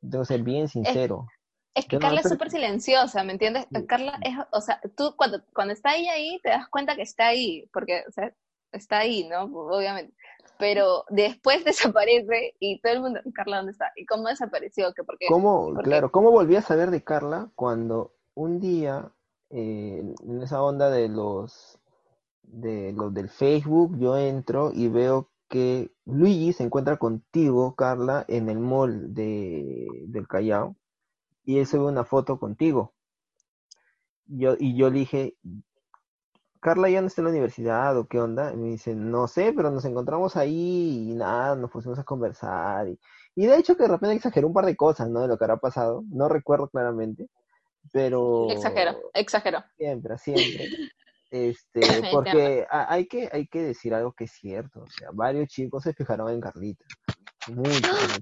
Tengo 0.00 0.20
que 0.20 0.26
ser 0.26 0.42
bien 0.42 0.68
sincero. 0.68 1.26
Es, 1.74 1.86
que 1.86 1.98
Carla 1.98 2.20
es 2.20 2.28
súper 2.28 2.50
silenciosa, 2.50 3.22
¿me 3.24 3.32
entiendes? 3.32 3.66
Carla 3.86 4.18
es, 4.22 4.34
o 4.52 4.60
sea, 4.60 4.80
tú 4.96 5.14
cuando, 5.16 5.42
cuando 5.54 5.72
está 5.72 5.96
ella 5.96 6.12
ahí, 6.12 6.40
te 6.42 6.50
das 6.50 6.68
cuenta 6.68 6.96
que 6.96 7.02
está 7.02 7.28
ahí, 7.28 7.68
porque, 7.72 8.04
o 8.08 8.12
sea, 8.12 8.32
está 8.72 8.98
ahí, 8.98 9.28
¿no? 9.28 9.44
Obviamente. 9.44 10.14
Pero 10.58 11.04
después 11.08 11.64
desaparece 11.64 12.54
y 12.58 12.80
todo 12.80 12.92
el 12.92 13.00
mundo, 13.00 13.20
Carla, 13.34 13.58
¿dónde 13.58 13.72
está? 13.72 13.92
¿Y 13.96 14.06
cómo 14.06 14.28
desapareció? 14.28 14.92
¿Qué, 14.94 15.04
por 15.04 15.18
qué? 15.18 15.26
¿Cómo, 15.28 15.74
claro, 15.82 16.10
¿cómo 16.10 16.30
volví 16.30 16.56
a 16.56 16.62
saber 16.62 16.90
de 16.90 17.02
Carla 17.02 17.50
cuando 17.54 18.14
un 18.34 18.60
día, 18.60 19.10
eh, 19.50 20.02
en 20.22 20.42
esa 20.42 20.62
onda 20.62 20.90
de 20.90 21.08
los, 21.08 21.78
de 22.42 22.92
los 22.92 23.12
del 23.14 23.28
Facebook, 23.28 23.98
yo 23.98 24.16
entro 24.16 24.72
y 24.74 24.88
veo 24.88 25.30
que 25.48 25.92
Luigi 26.06 26.52
se 26.52 26.64
encuentra 26.64 26.96
contigo, 26.98 27.74
Carla, 27.76 28.24
en 28.28 28.48
el 28.48 28.58
mall 28.60 29.14
de, 29.14 29.86
del 30.08 30.28
Callao 30.28 30.76
y 31.44 31.58
él 31.58 31.66
sube 31.66 31.86
una 31.86 32.04
foto 32.04 32.38
contigo. 32.38 32.94
Yo, 34.26 34.54
y 34.58 34.76
yo 34.76 34.90
le 34.90 35.00
dije, 35.00 35.36
Carla 36.60 36.90
ya 36.90 37.00
no 37.00 37.06
está 37.06 37.22
en 37.22 37.24
la 37.24 37.30
universidad 37.30 37.96
o 37.96 38.06
qué 38.06 38.20
onda. 38.20 38.52
Y 38.52 38.56
me 38.56 38.68
dice, 38.68 38.94
no 38.94 39.26
sé, 39.28 39.52
pero 39.54 39.70
nos 39.70 39.84
encontramos 39.84 40.36
ahí 40.36 41.10
y 41.10 41.14
nada, 41.14 41.56
nos 41.56 41.70
pusimos 41.70 41.98
a 41.98 42.04
conversar. 42.04 42.88
Y, 42.88 42.98
y 43.34 43.46
de 43.46 43.56
hecho 43.56 43.76
que 43.76 43.84
de 43.84 43.88
repente 43.88 44.16
exageró 44.16 44.46
un 44.48 44.52
par 44.54 44.66
de 44.66 44.76
cosas, 44.76 45.08
¿no? 45.10 45.20
De 45.22 45.28
lo 45.28 45.38
que 45.38 45.44
habrá 45.44 45.56
pasado. 45.56 46.04
No 46.10 46.28
recuerdo 46.28 46.68
claramente, 46.68 47.28
pero... 47.92 48.50
Exagero, 48.50 49.10
exagero. 49.14 49.64
Siempre, 49.76 50.18
siempre. 50.18 50.68
Este, 51.30 51.80
porque 52.10 52.66
hay 52.68 53.06
que, 53.06 53.28
hay 53.30 53.46
que 53.46 53.62
decir 53.62 53.94
algo 53.94 54.12
que 54.12 54.24
es 54.24 54.32
cierto. 54.32 54.82
O 54.82 54.90
sea, 54.90 55.10
varios 55.12 55.46
chicos 55.46 55.84
se 55.84 55.94
fijaron 55.94 56.28
en 56.28 56.40
Carlita. 56.40 56.84
Muchos. 57.46 58.18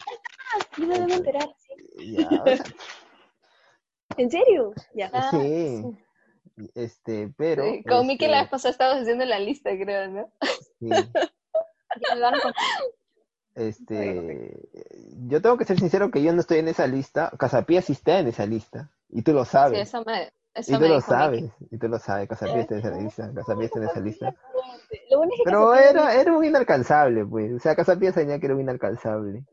Sí, 0.75 0.87
me 0.87 0.99
debo 0.99 1.15
enterar, 1.15 1.49
sí. 1.57 2.17
Ya, 2.17 2.29
¿En 4.19 4.31
serio? 4.31 4.73
Ya. 4.95 5.11
Sí. 5.31 5.85
Este, 6.75 7.33
pero. 7.37 7.65
Sí, 7.65 7.83
con 7.85 8.07
Miki 8.07 8.27
la 8.27 8.43
vez 8.43 8.51
pasada 8.51 8.73
estábamos 8.73 9.03
haciendo 9.03 9.25
la 9.25 9.39
lista, 9.39 9.71
creo, 9.71 10.09
¿no? 10.09 10.33
Sí. 10.79 10.89
este. 13.55 14.69
Yo 15.29 15.41
tengo 15.41 15.57
que 15.57 15.65
ser 15.65 15.79
sincero 15.79 16.11
que 16.11 16.23
yo 16.23 16.33
no 16.33 16.41
estoy 16.41 16.59
en 16.59 16.69
esa 16.69 16.87
lista. 16.87 17.33
Casapía 17.39 17.81
sí 17.81 17.93
está 17.93 18.19
en 18.19 18.29
esa 18.29 18.45
lista. 18.45 18.91
Y 19.11 19.23
tú 19.23 19.33
lo 19.33 19.45
sabes. 19.45 19.79
Sí, 19.79 19.83
eso 19.83 20.05
me. 20.05 20.33
Eso 20.55 20.75
y 20.75 20.79
tú 20.79 20.89
lo 20.89 21.01
sabes, 21.01 21.53
y 21.71 21.79
tú 21.79 21.89
lo 21.89 21.99
sabes, 22.01 22.29
Casapía 22.29 22.63
está 22.63 22.75
en 22.75 22.81
esa 22.81 22.91
lista, 22.91 23.33
Casapía 23.33 23.67
está 23.67 23.79
en 23.79 23.85
esa 23.85 24.01
lista. 24.01 24.35
Pero 25.45 25.75
era, 25.75 26.15
era 26.15 26.33
un 26.37 26.45
inalcanzable, 26.45 27.25
pues, 27.25 27.53
o 27.53 27.59
sea, 27.61 27.77
Casapía 27.77 28.13
sabía 28.13 28.41
que 28.41 28.47
era 28.47 28.57
un 28.57 28.63
inalcanzable. 28.63 29.45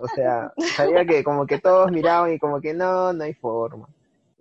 O 0.00 0.08
sea, 0.08 0.52
sabía 0.76 1.04
que 1.04 1.24
como 1.24 1.46
que 1.46 1.58
todos 1.58 1.90
miraban 1.90 2.32
y 2.32 2.38
como 2.38 2.60
que 2.60 2.74
no, 2.74 3.12
no 3.12 3.24
hay 3.24 3.34
forma. 3.34 3.88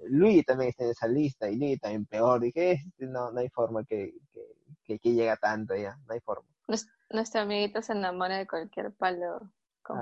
Luis 0.05 0.45
también 0.45 0.69
está 0.69 0.83
en 0.83 0.91
esa 0.91 1.07
lista 1.07 1.49
y 1.49 1.57
Luis 1.57 1.79
también 1.79 2.05
peor. 2.05 2.41
Dije, 2.41 2.73
este, 2.73 3.05
no, 3.07 3.31
no 3.31 3.39
hay 3.39 3.49
forma 3.49 3.83
que, 3.83 4.13
que, 4.83 4.99
que, 4.99 5.11
llegue 5.11 5.29
a 5.29 5.37
tanto 5.37 5.75
ya, 5.75 5.97
no 6.07 6.13
hay 6.13 6.19
forma. 6.19 6.47
Nuestro 7.09 7.41
amiguito 7.41 7.81
se 7.81 7.93
enamora 7.93 8.37
de 8.37 8.47
cualquier 8.47 8.91
palo. 8.91 9.49
Con 9.81 9.97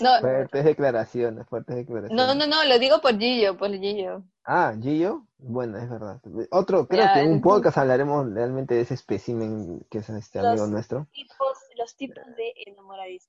no, 0.00 0.20
fuertes 0.20 0.64
declaraciones, 0.64 1.46
fuertes 1.46 1.76
declaraciones. 1.76 2.16
No, 2.16 2.34
no, 2.34 2.46
no, 2.46 2.64
lo 2.64 2.78
digo 2.78 3.00
por 3.00 3.18
Gillo, 3.18 3.56
por 3.56 3.70
Gillo. 3.70 4.22
Ah, 4.44 4.74
Gillo, 4.80 5.26
bueno, 5.38 5.78
es 5.78 5.88
verdad. 5.88 6.20
Otro, 6.50 6.86
creo 6.86 7.06
que 7.12 7.20
en 7.20 7.32
un 7.32 7.40
podcast 7.40 7.78
hablaremos 7.78 8.32
realmente 8.32 8.74
de 8.74 8.82
ese 8.82 8.94
espécimen 8.94 9.84
que 9.90 9.98
es 9.98 10.08
este 10.08 10.38
amigo 10.38 10.66
nuestro. 10.66 11.06
Tipos, 11.12 11.58
los 11.76 11.96
tipos 11.96 12.24
de 12.36 12.52
enamoradizo. 12.66 13.28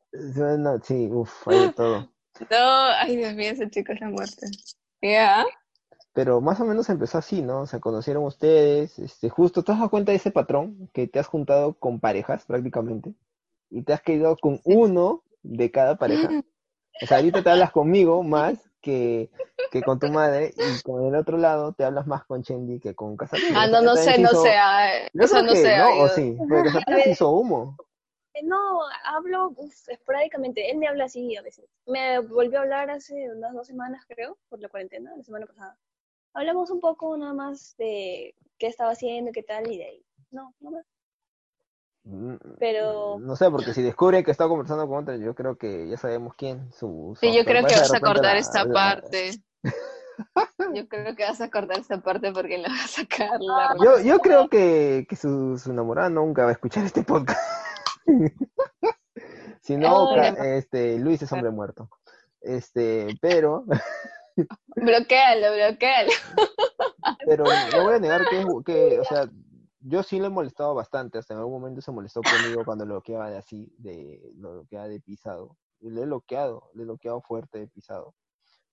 sí, 0.83 1.09
uff, 1.11 1.47
hay 1.47 1.59
de 1.59 1.73
todo. 1.73 2.09
No, 2.51 2.55
ay 2.99 3.17
Dios 3.17 3.33
mío, 3.33 3.49
ese 3.49 3.67
chico 3.67 3.93
es 3.93 3.99
la 3.99 4.09
muerte. 4.09 4.45
Ya. 5.01 5.43
Pero 6.13 6.39
más 6.39 6.59
o 6.59 6.65
menos 6.65 6.87
empezó 6.89 7.17
así, 7.17 7.41
¿no? 7.41 7.65
Se 7.65 7.79
conocieron 7.79 8.23
ustedes, 8.25 8.99
este, 8.99 9.29
justo, 9.29 9.63
¿te 9.63 9.71
has 9.71 9.79
dado 9.79 9.89
cuenta 9.89 10.11
de 10.11 10.17
ese 10.17 10.29
patrón? 10.29 10.87
Que 10.93 11.07
te 11.07 11.17
has 11.17 11.25
juntado 11.25 11.73
con 11.73 11.99
parejas 11.99 12.45
prácticamente 12.45 13.15
y 13.69 13.83
te 13.83 13.93
has 13.93 14.01
quedado 14.01 14.37
con 14.37 14.61
uno 14.63 15.23
de 15.47 15.71
cada 15.71 15.97
pareja. 15.97 16.29
O 16.99 17.05
sea, 17.05 17.17
ahorita 17.17 17.43
te 17.43 17.51
hablas 17.51 17.71
conmigo 17.71 18.23
más 18.23 18.57
que, 18.81 19.29
que 19.71 19.83
con 19.83 19.99
tu 19.99 20.07
madre 20.07 20.51
y 20.57 20.81
con 20.81 21.05
el 21.05 21.13
otro 21.13 21.37
lado 21.37 21.73
te 21.73 21.83
hablas 21.83 22.07
más 22.07 22.25
con 22.25 22.41
Chendi 22.41 22.79
que 22.79 22.95
con 22.95 23.15
Casapia. 23.15 23.49
Ah, 23.53 23.67
no, 23.67 23.81
no 23.81 23.95
sé, 23.95 24.17
no 24.17 24.29
sé. 24.29 24.55
Eso 25.13 25.43
no 25.43 25.53
sé. 25.53 25.77
¿no? 25.77 26.01
¿O 26.01 26.07
sí? 26.07 26.35
Porque 26.49 27.11
hizo 27.11 27.29
humo. 27.29 27.77
No, 28.43 28.79
hablo 29.03 29.53
esporádicamente. 29.87 30.71
Él 30.71 30.77
me 30.77 30.87
habla 30.87 31.05
así 31.05 31.35
a 31.35 31.43
veces. 31.43 31.69
Me 31.85 32.19
volvió 32.19 32.57
a 32.57 32.61
hablar 32.63 32.89
hace 32.89 33.31
unas 33.31 33.53
dos 33.53 33.67
semanas, 33.67 34.03
creo, 34.07 34.37
por 34.49 34.59
la 34.59 34.69
cuarentena, 34.69 35.13
la 35.15 35.23
semana 35.23 35.45
pasada. 35.45 35.77
Hablamos 36.33 36.71
un 36.71 36.79
poco 36.79 37.15
nada 37.15 37.33
más 37.33 37.75
de 37.77 38.33
qué 38.57 38.67
estaba 38.67 38.91
haciendo, 38.91 39.31
qué 39.31 39.43
tal, 39.43 39.71
y 39.71 39.77
de 39.77 39.85
ahí. 39.85 40.05
No, 40.31 40.53
no 40.59 40.71
más. 40.71 40.85
Pero. 42.59 43.19
No 43.19 43.35
sé, 43.35 43.49
porque 43.49 43.73
si 43.73 43.81
descubre 43.81 44.23
que 44.23 44.31
está 44.31 44.47
conversando 44.47 44.87
con 44.87 45.03
otra, 45.03 45.17
yo 45.17 45.35
creo 45.35 45.57
que 45.57 45.87
ya 45.89 45.97
sabemos 45.97 46.33
quién. 46.35 46.71
Su, 46.71 47.17
sí, 47.19 47.35
yo 47.35 47.43
creo 47.43 47.65
que 47.65 47.75
vas 47.75 47.93
a 47.93 47.99
cortar 47.99 48.37
esta 48.37 48.65
parte. 48.65 49.31
Yo 50.73 50.87
creo 50.87 51.15
que 51.15 51.23
vas 51.23 51.39
a 51.41 51.49
cortar 51.49 51.79
esta 51.79 51.99
parte 51.99 52.31
porque 52.31 52.57
la 52.57 52.69
vas 52.69 52.85
a 52.85 53.01
sacar. 53.01 53.39
yo, 53.83 53.99
yo 53.99 54.19
creo 54.19 54.49
que, 54.49 55.05
que 55.07 55.15
su, 55.15 55.57
su 55.59 55.71
enamorada 55.71 56.09
nunca 56.09 56.43
va 56.43 56.49
a 56.49 56.53
escuchar 56.53 56.85
este 56.85 57.03
podcast. 57.03 57.39
si 59.61 59.77
no, 59.77 60.15
este, 60.15 60.97
Luis 60.97 61.21
es 61.21 61.31
hombre 61.31 61.51
muerto. 61.51 61.89
Este, 62.41 63.07
pero. 63.21 63.65
bloquealo, 64.75 65.53
bloquealo. 65.53 66.11
pero 67.27 67.43
no 67.43 67.83
voy 67.83 67.95
a 67.95 67.99
negar 67.99 68.25
que, 68.27 68.45
que, 68.65 68.99
o 68.99 69.03
sea, 69.03 69.29
yo 69.87 70.03
sí 70.03 70.19
le 70.19 70.27
he 70.27 70.29
molestado 70.29 70.75
bastante. 70.75 71.17
Hasta 71.17 71.33
en 71.33 71.39
algún 71.39 71.61
momento 71.61 71.81
se 71.81 71.91
molestó 71.91 72.21
conmigo 72.21 72.65
cuando 72.65 72.85
lo 72.85 72.95
bloqueaba 72.95 73.29
de 73.29 73.37
así, 73.37 73.73
de 73.77 74.31
lo 74.35 74.51
bloqueaba 74.51 74.87
de 74.87 74.99
pisado. 74.99 75.57
Y 75.79 75.89
le 75.89 76.01
he 76.01 76.05
bloqueado, 76.05 76.69
le 76.73 76.83
he 76.83 76.85
bloqueado 76.85 77.21
fuerte 77.21 77.59
de 77.59 77.67
pisado. 77.67 78.13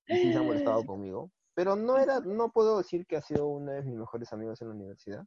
Y 0.07 0.17
sí 0.17 0.33
se 0.33 0.39
ha 0.39 0.43
molestado 0.43 0.85
conmigo. 0.85 1.31
Pero 1.55 1.77
no 1.77 1.99
era, 1.99 2.21
no 2.21 2.51
puedo 2.51 2.79
decir 2.79 3.07
que 3.07 3.17
ha 3.17 3.23
sido 3.23 3.47
uno 3.47 3.71
de 3.73 3.83
mis 3.83 3.97
mejores 3.97 4.33
amigos 4.33 4.61
en 4.61 4.69
la 4.69 4.75
universidad. 4.75 5.25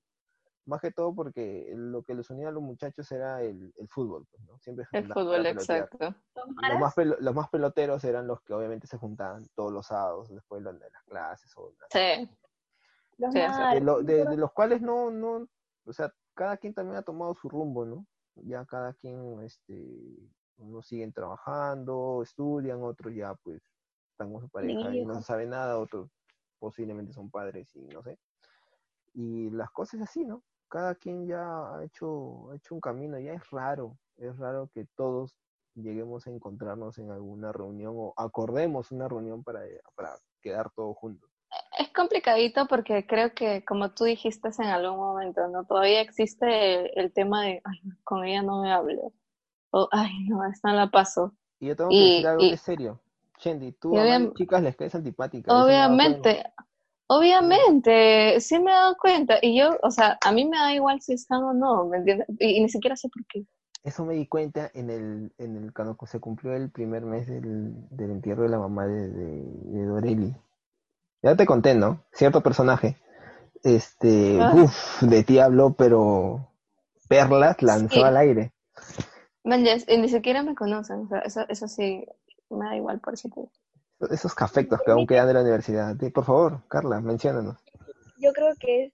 Más 0.65 0.81
que 0.81 0.91
todo 0.91 1.15
porque 1.15 1.71
lo 1.73 2.03
que 2.03 2.13
les 2.13 2.29
unía 2.29 2.49
a 2.49 2.51
los 2.51 2.61
muchachos 2.61 3.09
era 3.13 3.41
el, 3.41 3.73
el 3.77 3.87
fútbol, 3.87 4.25
pues, 4.29 4.43
¿no? 4.43 4.59
Siempre 4.59 4.85
el 4.91 5.07
fútbol, 5.07 5.45
exacto. 5.45 6.13
Los 6.35 6.79
más, 6.79 6.93
los 6.97 7.33
más 7.33 7.49
peloteros 7.49 8.03
eran 8.03 8.27
los 8.27 8.41
que 8.41 8.53
obviamente 8.53 8.85
se 8.87 8.97
juntaban 8.97 9.47
todos 9.55 9.71
los 9.71 9.87
sábados 9.87 10.27
después 10.29 10.61
de 10.61 10.73
las 10.73 11.03
clases. 11.05 11.49
O 11.55 11.73
sí. 11.89 12.29
de, 13.17 14.35
los 14.35 14.51
cuales 14.51 14.81
no, 14.81 15.09
no, 15.09 15.47
o 15.87 15.93
sea, 15.93 16.13
cada 16.33 16.57
quien 16.57 16.73
también 16.73 16.97
ha 16.97 17.03
tomado 17.03 17.33
su 17.35 17.49
rumbo, 17.49 17.85
¿no? 17.85 18.05
Ya 18.35 18.65
cada 18.65 18.93
quien, 18.93 19.41
este, 19.41 20.29
unos 20.57 20.87
siguen 20.87 21.11
trabajando, 21.13 22.21
estudian, 22.21 22.83
otros 22.83 23.13
ya 23.15 23.33
pues 23.35 23.61
están 24.11 24.31
con 24.31 24.41
su 24.41 24.49
pareja 24.49 24.93
y 24.95 25.05
no 25.05 25.15
se 25.15 25.23
sabe 25.23 25.45
nada, 25.45 25.79
otros 25.79 26.09
posiblemente 26.59 27.13
son 27.13 27.29
padres 27.29 27.75
y 27.75 27.87
no 27.87 28.03
sé. 28.03 28.19
Y 29.13 29.49
las 29.51 29.71
cosas 29.71 30.01
así, 30.01 30.23
¿no? 30.25 30.43
cada 30.67 30.95
quien 30.95 31.27
ya 31.27 31.75
ha 31.75 31.83
hecho, 31.83 32.51
ha 32.51 32.55
hecho 32.55 32.75
un 32.75 32.81
camino, 32.81 33.17
ya 33.19 33.33
es 33.33 33.49
raro, 33.49 33.97
es 34.17 34.37
raro 34.37 34.69
que 34.73 34.85
todos 34.95 35.35
lleguemos 35.75 36.27
a 36.27 36.31
encontrarnos 36.31 36.97
en 36.97 37.11
alguna 37.11 37.51
reunión 37.51 37.93
o 37.97 38.13
acordemos 38.17 38.91
una 38.91 39.07
reunión 39.07 39.43
para, 39.43 39.61
para 39.95 40.17
quedar 40.41 40.71
todos 40.71 40.97
juntos. 40.97 41.26
Es 41.77 41.89
complicadito 41.89 42.67
porque 42.67 43.05
creo 43.05 43.33
que, 43.33 43.63
como 43.65 43.91
tú 43.91 44.05
dijiste 44.05 44.49
en 44.59 44.65
algún 44.65 44.97
momento, 44.97 45.47
¿no? 45.47 45.65
Todavía 45.65 46.01
existe 46.01 46.99
el, 46.99 47.11
tema 47.13 47.43
de, 47.43 47.61
ay, 47.63 47.79
con 48.03 48.25
ella 48.25 48.41
no 48.41 48.61
me 48.61 48.71
hablo, 48.71 49.13
o, 49.71 49.87
ay, 49.91 50.27
no, 50.27 50.43
esta 50.45 50.73
la 50.73 50.89
paso. 50.89 51.33
Y 51.59 51.67
yo 51.67 51.75
tengo 51.75 51.89
que 51.89 51.95
decir 51.95 52.27
algo 52.27 52.43
de 52.43 52.57
serio. 52.57 53.01
Tú 53.79 53.97
a 53.97 54.03
las 54.03 54.33
chicas 54.33 54.63
les 54.63 54.75
caes 54.75 54.95
antipática. 54.95 55.53
Obviamente, 55.53 56.43
Obviamente, 57.09 58.39
sí 58.41 58.59
me 58.59 58.69
he 58.69 58.73
dado 58.73 58.97
cuenta. 58.97 59.37
Y 59.41 59.57
yo, 59.57 59.77
o 59.81 59.91
sea, 59.91 60.17
a 60.21 60.31
mí 60.33 60.45
me 60.45 60.57
da 60.57 60.73
igual 60.73 61.01
si 61.01 61.13
están 61.13 61.41
o 61.43 61.53
no, 61.53 61.85
¿me 61.85 61.97
entiendes? 61.97 62.27
Y, 62.39 62.61
ni 62.61 62.69
siquiera 62.69 62.97
sé 62.97 63.07
por 63.09 63.25
qué. 63.27 63.45
Eso 63.83 64.03
me 64.03 64.15
di 64.15 64.27
cuenta 64.27 64.69
en 64.73 64.89
el, 64.89 65.31
en 65.37 65.55
el 65.55 65.73
cuando 65.73 65.97
se 66.05 66.19
cumplió 66.19 66.53
el 66.53 66.69
primer 66.69 67.05
mes 67.05 67.27
del, 67.27 67.73
del 67.91 68.11
entierro 68.11 68.43
de 68.43 68.49
la 68.49 68.59
mamá 68.59 68.85
de, 68.85 69.09
de, 69.09 69.85
Dorelli. 69.85 70.35
Ya 71.21 71.35
te 71.35 71.45
conté, 71.45 71.75
¿no? 71.75 72.03
Cierto 72.13 72.41
personaje. 72.41 72.97
Este, 73.63 74.39
ah. 74.41 74.53
uff, 74.55 75.01
de 75.01 75.23
ti 75.23 75.39
habló, 75.39 75.73
pero 75.73 76.51
perlas 77.07 77.61
lanzó 77.61 78.05
al 78.05 78.17
aire. 78.17 78.53
Man, 79.43 79.63
ni 79.63 80.09
siquiera 80.09 80.43
me 80.43 80.55
conocen, 80.55 81.05
o 81.05 81.07
sea, 81.07 81.19
eso, 81.19 81.45
eso 81.47 81.67
sí 81.67 82.05
me 82.49 82.65
da 82.65 82.75
igual 82.75 82.99
por 82.99 83.17
si 83.17 83.29
te 83.29 83.41
esos 84.11 84.35
cafectos 84.35 84.79
que 84.85 84.91
aún 84.91 85.07
quedan 85.07 85.27
de 85.27 85.33
la 85.33 85.41
universidad. 85.41 85.95
Por 86.13 86.25
favor, 86.25 86.67
Carla, 86.67 87.01
menciónanos. 87.01 87.57
Yo 88.17 88.31
creo 88.33 88.53
que 88.59 88.85
es, 88.85 88.93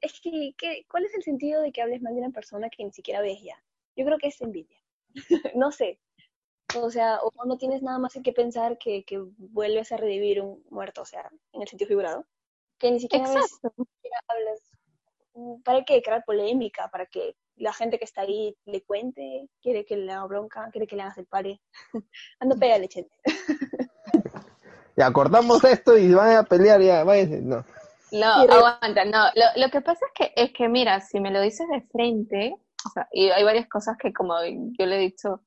es 0.00 0.20
que, 0.20 0.54
¿cuál 0.90 1.04
es 1.04 1.14
el 1.14 1.22
sentido 1.22 1.62
de 1.62 1.72
que 1.72 1.82
hables 1.82 2.02
mal 2.02 2.14
de 2.14 2.20
una 2.20 2.30
persona 2.30 2.68
que 2.68 2.84
ni 2.84 2.92
siquiera 2.92 3.20
ves 3.20 3.40
ya? 3.42 3.56
Yo 3.96 4.04
creo 4.04 4.18
que 4.18 4.28
es 4.28 4.40
envidia. 4.40 4.78
no 5.54 5.72
sé. 5.72 6.00
O 6.76 6.90
sea, 6.90 7.20
o 7.22 7.32
no 7.44 7.58
tienes 7.58 7.82
nada 7.82 7.98
más 7.98 8.18
que 8.22 8.32
pensar 8.32 8.78
que, 8.78 9.04
que 9.04 9.22
vuelves 9.36 9.92
a 9.92 9.96
revivir 9.96 10.40
un 10.40 10.64
muerto, 10.70 11.02
o 11.02 11.04
sea, 11.04 11.30
en 11.52 11.62
el 11.62 11.68
sentido 11.68 11.88
figurado. 11.88 12.24
Que 12.78 12.90
ni 12.90 13.00
siquiera, 13.00 13.28
ves, 13.28 13.60
ni 13.76 13.84
siquiera 13.84 14.18
hablas. 14.28 15.62
¿Para 15.64 15.84
qué 15.84 16.02
crear 16.02 16.24
polémica? 16.24 16.88
¿Para 16.90 17.06
que 17.06 17.36
la 17.56 17.72
gente 17.72 17.98
que 17.98 18.04
está 18.04 18.22
ahí 18.22 18.56
le 18.64 18.82
cuente? 18.82 19.48
¿Quiere 19.60 19.84
que 19.84 19.96
le 19.96 20.12
haga 20.12 20.26
bronca? 20.26 20.68
¿Quiere 20.72 20.86
que 20.86 20.96
le 20.96 21.02
hagas 21.02 21.18
el 21.18 21.26
pare? 21.26 21.60
Ando, 22.40 22.58
pégale, 22.58 22.88
chete. 22.88 23.16
ya, 24.96 25.12
cortamos 25.12 25.62
esto 25.64 25.96
y 25.96 26.12
van 26.12 26.36
a 26.36 26.42
pelear, 26.42 26.80
ya, 26.80 27.04
váyanse. 27.04 27.40
No. 27.42 27.64
No, 28.12 28.26
aguanta, 28.26 29.04
no. 29.06 29.24
Lo, 29.34 29.44
lo, 29.56 29.70
que 29.70 29.80
pasa 29.80 30.04
es 30.06 30.12
que, 30.14 30.32
es 30.36 30.52
que, 30.52 30.68
mira, 30.68 31.00
si 31.00 31.18
me 31.18 31.30
lo 31.30 31.40
dices 31.40 31.66
de 31.68 31.80
frente, 31.80 32.54
o 32.86 32.90
sea, 32.90 33.08
y 33.10 33.30
hay 33.30 33.42
varias 33.42 33.68
cosas 33.68 33.96
que 33.96 34.12
como 34.12 34.34
yo 34.44 34.84
le 34.84 34.96
he 34.96 35.00
dicho, 35.00 35.40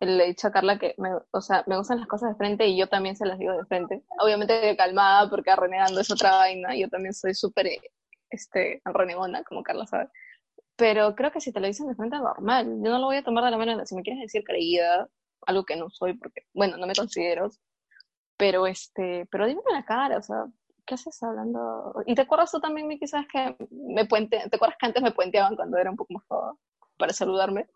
le 0.00 0.24
he 0.24 0.26
dicho 0.28 0.48
a 0.48 0.52
Carla 0.52 0.78
que, 0.78 0.94
me, 0.98 1.10
o 1.30 1.40
sea, 1.40 1.64
me 1.66 1.76
gustan 1.76 1.98
las 1.98 2.08
cosas 2.08 2.30
de 2.30 2.36
frente 2.36 2.66
y 2.66 2.76
yo 2.76 2.88
también 2.88 3.16
se 3.16 3.26
las 3.26 3.38
digo 3.38 3.52
de 3.52 3.64
frente. 3.64 4.02
Obviamente 4.18 4.76
calmada 4.76 5.28
porque 5.30 5.54
renegando 5.54 6.00
es 6.00 6.10
otra 6.10 6.36
vaina, 6.36 6.76
yo 6.76 6.88
también 6.88 7.14
soy 7.14 7.34
súper, 7.34 7.68
este, 8.30 8.82
renegona, 8.84 9.42
como 9.44 9.62
Carla 9.62 9.86
sabe. 9.86 10.08
Pero 10.76 11.14
creo 11.14 11.32
que 11.32 11.40
si 11.40 11.52
te 11.52 11.60
lo 11.60 11.66
dicen 11.66 11.88
de 11.88 11.94
frente 11.94 12.16
es 12.16 12.22
normal. 12.22 12.66
Yo 12.66 12.90
no 12.90 12.98
lo 12.98 13.06
voy 13.06 13.16
a 13.16 13.24
tomar 13.24 13.44
de 13.44 13.50
la 13.50 13.56
mano. 13.56 13.86
Si 13.86 13.94
me 13.94 14.02
quieres 14.02 14.20
decir 14.20 14.44
creída, 14.44 15.08
algo 15.46 15.64
que 15.64 15.76
no 15.76 15.88
soy, 15.90 16.14
porque, 16.14 16.42
bueno, 16.52 16.76
no 16.76 16.86
me 16.86 16.94
considero. 16.94 17.50
Pero, 18.36 18.66
este, 18.66 19.26
pero 19.30 19.46
dime 19.46 19.62
la 19.72 19.84
cara, 19.86 20.18
o 20.18 20.22
sea, 20.22 20.44
¿qué 20.84 20.94
haces 20.94 21.22
hablando? 21.22 22.02
Y 22.06 22.14
te 22.14 22.22
acuerdas 22.22 22.50
tú 22.52 22.60
también, 22.60 22.86
Miki, 22.86 23.06
sabes 23.06 23.28
que 23.28 23.56
me 23.70 24.04
puente, 24.04 24.42
¿te 24.50 24.56
acuerdas 24.56 24.76
que 24.78 24.86
antes 24.86 25.02
me 25.02 25.12
puenteaban 25.12 25.56
cuando 25.56 25.78
era 25.78 25.90
un 25.90 25.96
poco 25.96 26.12
más 26.12 26.24
joven 26.28 26.56
para 26.98 27.14
saludarme? 27.14 27.66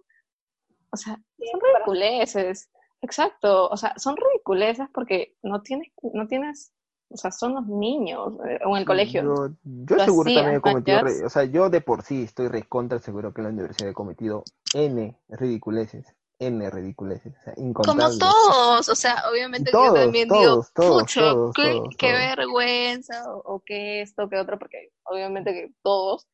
O 0.93 0.97
sea, 0.97 1.15
son 1.15 1.61
ridiculeces. 1.61 2.71
Exacto, 3.03 3.69
o 3.69 3.77
sea, 3.77 3.95
son 3.97 4.15
ridiculeces 4.17 4.87
porque 4.93 5.35
no 5.43 5.63
tienes, 5.63 5.89
no 6.13 6.27
tienes, 6.27 6.73
o 7.09 7.17
sea, 7.17 7.31
son 7.31 7.55
los 7.55 7.67
niños 7.67 8.35
eh, 8.47 8.59
o 8.65 8.77
en 8.77 8.81
el 8.83 8.87
colegio. 8.87 9.23
Yo, 9.23 9.55
yo 9.63 9.99
seguro 10.05 10.33
también 10.33 10.57
he 10.57 10.61
cometido, 10.61 11.01
o 11.25 11.31
sea, 11.31 11.45
yo 11.45 11.71
de 11.71 11.81
por 11.81 12.03
sí 12.03 12.25
estoy 12.25 12.49
recontra 12.49 12.99
seguro 12.99 13.33
que 13.33 13.41
en 13.41 13.45
la 13.47 13.53
universidad 13.53 13.91
he 13.91 13.95
cometido 13.95 14.45
N 14.75 15.19
ridiculeces. 15.29 16.15
N 16.41 16.71
ridiculeces, 16.71 17.35
o 17.39 17.43
sea, 17.43 17.55
Como 17.55 18.19
todos, 18.19 18.89
o 18.89 18.95
sea, 18.95 19.25
obviamente 19.31 19.71
yo 19.73 19.93
también 19.93 20.27
digo, 20.27 20.65
mucho, 20.79 21.53
qué, 21.99 22.13
vergüenza, 22.13 23.31
o, 23.31 23.57
o 23.57 23.61
qué 23.61 24.01
esto, 24.01 24.29
qué 24.31 24.39
otro, 24.39 24.59
porque 24.59 24.91
obviamente 25.05 25.53
que 25.53 25.75
todos, 25.83 26.27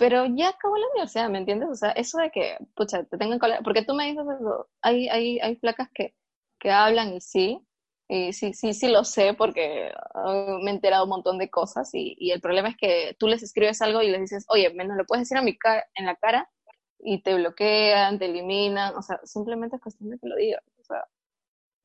pero 0.00 0.24
ya 0.34 0.48
acabó 0.48 0.78
la 0.78 0.88
universidad, 0.94 1.28
¿me 1.28 1.38
entiendes? 1.38 1.68
O 1.68 1.74
sea, 1.74 1.90
eso 1.90 2.16
de 2.18 2.30
que, 2.30 2.56
pucha, 2.74 3.04
te 3.04 3.18
tengan 3.18 3.38
porque 3.62 3.84
tú 3.84 3.94
me 3.94 4.06
dices 4.06 4.24
eso, 4.40 4.66
hay, 4.80 5.10
hay, 5.10 5.38
hay 5.40 5.56
placas 5.56 5.90
que, 5.94 6.14
que 6.58 6.70
hablan 6.70 7.12
y 7.12 7.20
sí, 7.20 7.60
y 8.08 8.32
sí, 8.32 8.54
sí, 8.54 8.72
sí 8.72 8.88
lo 8.88 9.04
sé 9.04 9.34
porque 9.34 9.92
ah, 10.14 10.58
me 10.62 10.70
he 10.70 10.74
enterado 10.74 11.04
un 11.04 11.10
montón 11.10 11.36
de 11.36 11.50
cosas 11.50 11.90
y, 11.92 12.16
y, 12.18 12.30
el 12.30 12.40
problema 12.40 12.70
es 12.70 12.78
que 12.78 13.14
tú 13.18 13.26
les 13.28 13.42
escribes 13.42 13.82
algo 13.82 14.00
y 14.00 14.10
les 14.10 14.22
dices, 14.22 14.46
oye, 14.48 14.72
¿me 14.72 14.86
no 14.86 14.94
lo 14.94 15.04
puedes 15.04 15.28
decir 15.28 15.36
a 15.36 15.42
mi 15.42 15.58
en 15.94 16.06
la 16.06 16.16
cara? 16.16 16.50
Y 16.98 17.22
te 17.22 17.34
bloquean, 17.34 18.18
te 18.18 18.24
eliminan, 18.24 18.96
o 18.96 19.02
sea, 19.02 19.20
simplemente 19.24 19.76
es 19.76 19.82
cuestión 19.82 20.10
de 20.10 20.18
que 20.18 20.28
lo 20.28 20.36
digas, 20.36 20.62
o 20.80 20.84
sea, 20.84 21.04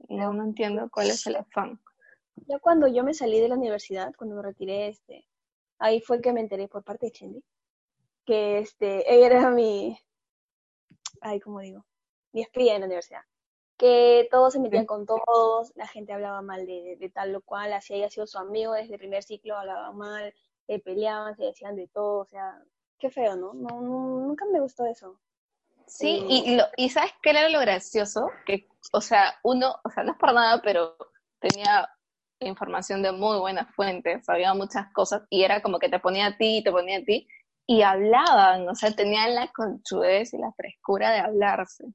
no, 0.07 0.31
no 0.31 0.45
entiendo 0.45 0.89
cuál 0.89 1.09
es 1.09 1.27
el 1.27 1.35
afán. 1.35 1.81
Ya 2.47 2.59
cuando 2.59 2.87
yo 2.87 3.03
me 3.03 3.13
salí 3.13 3.41
de 3.41 3.49
la 3.49 3.55
universidad, 3.55 4.13
cuando 4.17 4.37
me 4.37 4.41
retiré, 4.41 4.87
este, 4.87 5.27
ahí 5.79 5.99
fue 5.99 6.21
que 6.21 6.31
me 6.31 6.39
enteré 6.39 6.69
por 6.69 6.83
parte 6.83 7.07
de 7.07 7.11
Chendi, 7.11 7.43
que 8.25 8.59
este, 8.59 9.13
ella 9.13 9.27
era 9.27 9.49
mi, 9.49 9.97
ay, 11.21 11.39
¿cómo 11.39 11.59
digo? 11.59 11.85
Mi 12.33 12.41
espía 12.41 12.75
en 12.75 12.81
la 12.81 12.87
universidad. 12.87 13.21
Que 13.77 14.27
todos 14.31 14.53
se 14.53 14.59
metían 14.59 14.85
con 14.85 15.05
todos, 15.05 15.71
la 15.75 15.87
gente 15.87 16.13
hablaba 16.13 16.41
mal 16.41 16.65
de, 16.65 16.95
de, 16.97 17.09
tal 17.09 17.35
o 17.35 17.41
cual, 17.41 17.73
así 17.73 17.93
haya 17.93 18.09
sido 18.09 18.25
su 18.25 18.37
amigo 18.37 18.73
desde 18.73 18.93
el 18.93 18.99
primer 18.99 19.21
ciclo, 19.23 19.57
hablaba 19.57 19.91
mal, 19.91 20.33
se 20.65 20.79
peleaban, 20.79 21.35
se 21.35 21.43
decían 21.43 21.75
de 21.75 21.87
todo, 21.89 22.19
o 22.19 22.25
sea, 22.25 22.57
qué 22.99 23.09
feo, 23.09 23.35
¿no? 23.35 23.53
no, 23.53 23.81
nunca 23.81 24.45
me 24.45 24.61
gustó 24.61 24.85
eso. 24.85 25.19
Sí, 25.87 26.25
eh, 26.29 26.43
y, 26.45 26.55
lo, 26.55 26.63
y 26.77 26.89
¿sabes 26.89 27.11
qué 27.21 27.31
era 27.31 27.49
lo 27.49 27.59
gracioso? 27.59 28.29
Que, 28.45 28.67
o 28.91 29.01
sea, 29.01 29.35
uno, 29.43 29.75
o 29.83 29.89
sea, 29.89 30.03
no 30.03 30.13
es 30.13 30.17
por 30.17 30.33
nada, 30.33 30.61
pero 30.63 30.97
tenía 31.39 31.89
información 32.39 33.01
de 33.01 33.11
muy 33.11 33.37
buenas 33.39 33.73
fuentes, 33.75 34.25
sabía 34.25 34.53
muchas 34.53 34.91
cosas, 34.93 35.23
y 35.29 35.43
era 35.43 35.61
como 35.61 35.79
que 35.79 35.89
te 35.89 35.99
ponía 35.99 36.27
a 36.27 36.37
ti, 36.37 36.61
te 36.63 36.71
ponía 36.71 36.97
a 36.97 37.03
ti, 37.03 37.27
y 37.67 37.81
hablaban, 37.81 38.67
o 38.69 38.75
sea, 38.75 38.91
tenían 38.91 39.35
la 39.35 39.47
conchudez 39.53 40.33
y 40.33 40.37
la 40.37 40.51
frescura 40.53 41.11
de 41.11 41.19
hablarse, 41.19 41.85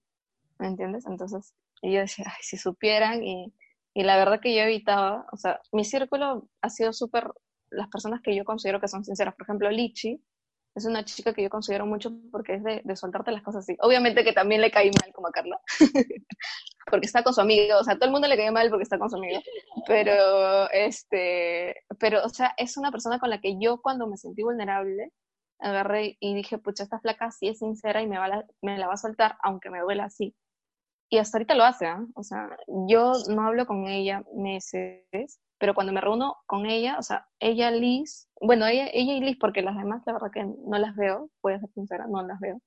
¿me 0.58 0.68
entiendes? 0.68 1.06
Entonces, 1.06 1.54
yo 1.82 2.00
decía, 2.00 2.26
ay, 2.28 2.42
si 2.42 2.56
supieran, 2.56 3.22
y, 3.22 3.54
y 3.94 4.02
la 4.02 4.16
verdad 4.16 4.40
que 4.40 4.54
yo 4.54 4.62
evitaba, 4.62 5.26
o 5.32 5.36
sea, 5.36 5.60
mi 5.72 5.84
círculo 5.84 6.48
ha 6.62 6.70
sido 6.70 6.92
súper, 6.92 7.28
las 7.70 7.88
personas 7.88 8.20
que 8.22 8.34
yo 8.34 8.44
considero 8.44 8.80
que 8.80 8.88
son 8.88 9.04
sinceras, 9.04 9.34
por 9.34 9.44
ejemplo, 9.44 9.70
Lichi, 9.70 10.20
es 10.74 10.84
una 10.84 11.04
chica 11.04 11.34
que 11.34 11.42
yo 11.42 11.50
considero 11.50 11.84
mucho 11.86 12.12
porque 12.30 12.54
es 12.54 12.64
de, 12.64 12.80
de, 12.84 12.96
soltarte 12.96 13.32
las 13.32 13.42
cosas 13.42 13.64
así. 13.64 13.76
Obviamente 13.80 14.22
que 14.22 14.32
también 14.32 14.60
le 14.60 14.70
caí 14.70 14.90
mal 15.02 15.12
como 15.12 15.26
a 15.28 15.32
Carla, 15.32 15.60
porque 16.90 17.06
está 17.06 17.22
con 17.22 17.34
su 17.34 17.40
amigo, 17.40 17.78
o 17.78 17.84
sea, 17.84 17.94
todo 17.94 18.06
el 18.06 18.12
mundo 18.12 18.28
le 18.28 18.36
cae 18.36 18.50
mal 18.50 18.70
porque 18.70 18.84
está 18.84 18.98
con 18.98 19.10
su 19.10 19.16
amigo, 19.16 19.40
pero, 19.86 20.70
este, 20.70 21.76
pero, 21.98 22.24
o 22.24 22.28
sea, 22.28 22.54
es 22.56 22.76
una 22.76 22.90
persona 22.90 23.18
con 23.18 23.30
la 23.30 23.40
que 23.40 23.56
yo 23.60 23.80
cuando 23.80 24.06
me 24.06 24.16
sentí 24.16 24.42
vulnerable, 24.42 25.12
agarré 25.60 26.16
y 26.20 26.34
dije, 26.34 26.58
pucha, 26.58 26.84
esta 26.84 27.00
flaca 27.00 27.30
sí 27.30 27.48
es 27.48 27.58
sincera 27.58 28.02
y 28.02 28.06
me, 28.06 28.18
va 28.18 28.28
la, 28.28 28.46
me 28.62 28.78
la 28.78 28.86
va 28.86 28.94
a 28.94 28.96
soltar, 28.96 29.36
aunque 29.42 29.70
me 29.70 29.80
duela 29.80 30.04
así. 30.04 30.34
Y 31.10 31.18
hasta 31.18 31.38
ahorita 31.38 31.54
lo 31.54 31.64
hace, 31.64 31.86
¿eh? 31.86 31.96
O 32.14 32.22
sea, 32.22 32.56
yo 32.88 33.12
no 33.28 33.42
hablo 33.42 33.66
con 33.66 33.86
ella 33.88 34.22
meses, 34.36 35.40
pero 35.58 35.74
cuando 35.74 35.92
me 35.92 36.00
reúno 36.00 36.36
con 36.46 36.66
ella, 36.66 36.96
o 36.98 37.02
sea, 37.02 37.26
ella, 37.40 37.70
Liz, 37.72 38.28
bueno, 38.40 38.66
ella, 38.66 38.88
ella 38.92 39.14
y 39.14 39.20
Liz, 39.20 39.36
porque 39.40 39.62
las 39.62 39.76
demás, 39.76 40.02
la 40.06 40.12
verdad 40.12 40.30
que 40.32 40.44
no 40.44 40.78
las 40.78 40.94
veo, 40.94 41.28
voy 41.42 41.54
a 41.54 41.60
ser 41.60 41.70
sincera, 41.70 42.06
no 42.06 42.22
las 42.22 42.38
veo. 42.40 42.60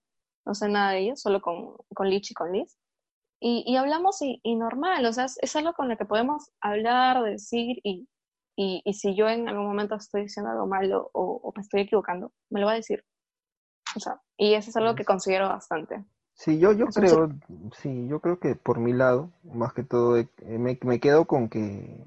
No 0.45 0.53
sé 0.55 0.67
nada 0.69 0.91
de 0.91 0.99
ellas, 0.99 1.21
solo 1.21 1.41
con, 1.41 1.75
con 1.95 2.09
Liz 2.09 2.29
y 2.31 2.33
con 2.33 2.51
Liz. 2.51 2.77
Y, 3.39 3.63
y 3.65 3.77
hablamos 3.77 4.21
y, 4.21 4.39
y, 4.43 4.55
normal, 4.55 5.05
o 5.05 5.13
sea, 5.13 5.25
es, 5.25 5.37
es, 5.41 5.55
algo 5.55 5.73
con 5.73 5.89
lo 5.89 5.97
que 5.97 6.05
podemos 6.05 6.51
hablar, 6.61 7.23
decir 7.23 7.79
y, 7.83 8.07
y, 8.55 8.81
y, 8.85 8.93
si 8.93 9.15
yo 9.15 9.27
en 9.27 9.47
algún 9.47 9.65
momento 9.65 9.95
estoy 9.95 10.23
diciendo 10.23 10.51
algo 10.51 10.67
malo 10.67 11.09
o, 11.13 11.39
o, 11.43 11.53
me 11.55 11.61
estoy 11.61 11.81
equivocando, 11.81 12.31
me 12.49 12.59
lo 12.59 12.67
va 12.67 12.73
a 12.73 12.75
decir. 12.75 13.03
O 13.95 13.99
sea, 13.99 14.21
y 14.37 14.53
eso 14.53 14.69
es 14.69 14.75
algo 14.75 14.95
que 14.95 15.05
considero 15.05 15.49
bastante. 15.49 16.05
Sí, 16.35 16.57
yo, 16.59 16.71
yo 16.73 16.87
creo, 16.87 17.29
sí, 17.77 18.07
yo 18.07 18.19
creo 18.19 18.39
que 18.39 18.55
por 18.55 18.79
mi 18.79 18.91
lado, 18.91 19.31
más 19.43 19.73
que 19.73 19.83
todo, 19.83 20.17
eh, 20.17 20.27
me, 20.39 20.79
me 20.81 20.99
quedo 20.99 21.25
con 21.25 21.47
que, 21.47 22.03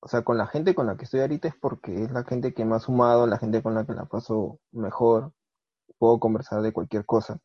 o 0.00 0.08
sea, 0.08 0.22
con 0.22 0.36
la 0.36 0.46
gente 0.46 0.74
con 0.74 0.86
la 0.86 0.96
que 0.96 1.04
estoy 1.04 1.20
ahorita 1.20 1.48
es 1.48 1.54
porque 1.56 2.02
es 2.02 2.10
la 2.10 2.24
gente 2.24 2.52
que 2.52 2.64
me 2.64 2.76
ha 2.76 2.80
sumado, 2.80 3.26
la 3.26 3.38
gente 3.38 3.62
con 3.62 3.74
la 3.74 3.86
que 3.86 3.94
la 3.94 4.04
paso 4.04 4.60
mejor, 4.72 5.32
puedo 5.98 6.20
conversar 6.20 6.60
de 6.62 6.72
cualquier 6.72 7.06
cosa. 7.06 7.40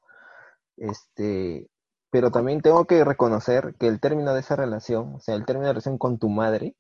Este, 0.78 1.70
pero 2.10 2.32
también 2.32 2.62
tengo 2.62 2.86
que 2.86 3.04
reconocer 3.06 3.76
que 3.80 3.88
el 3.88 4.00
término 4.00 4.34
de 4.34 4.42
esa 4.42 4.56
relación, 4.56 5.16
o 5.16 5.20
sea, 5.20 5.36
el 5.36 5.46
término 5.46 5.68
de 5.68 5.74
relación 5.74 5.98
con 5.98 6.18
tu 6.20 6.30
madre, 6.30 6.76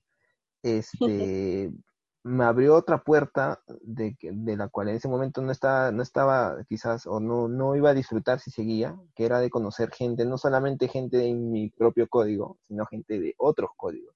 este, 0.64 1.72
me 2.24 2.44
abrió 2.44 2.76
otra 2.76 3.04
puerta 3.04 3.60
de, 3.82 4.16
de 4.22 4.58
la 4.58 4.68
cual 4.68 4.90
en 4.90 4.96
ese 4.96 5.08
momento 5.08 5.42
no 5.42 5.52
estaba, 5.52 5.92
no 5.92 6.04
estaba 6.04 6.58
quizás 6.68 7.08
o 7.08 7.20
no, 7.20 7.48
no 7.48 7.76
iba 7.76 7.92
a 7.92 7.94
disfrutar 7.94 8.40
si 8.40 8.52
seguía, 8.52 8.96
que 9.16 9.26
era 9.26 9.40
de 9.40 9.50
conocer 9.50 9.92
gente, 9.92 10.26
no 10.26 10.38
solamente 10.38 10.88
gente 10.88 11.26
en 11.26 11.52
mi 11.52 11.70
propio 11.70 12.08
código, 12.08 12.58
sino 12.68 12.86
gente 12.86 13.20
de 13.20 13.36
otros 13.38 13.72
códigos. 13.78 14.16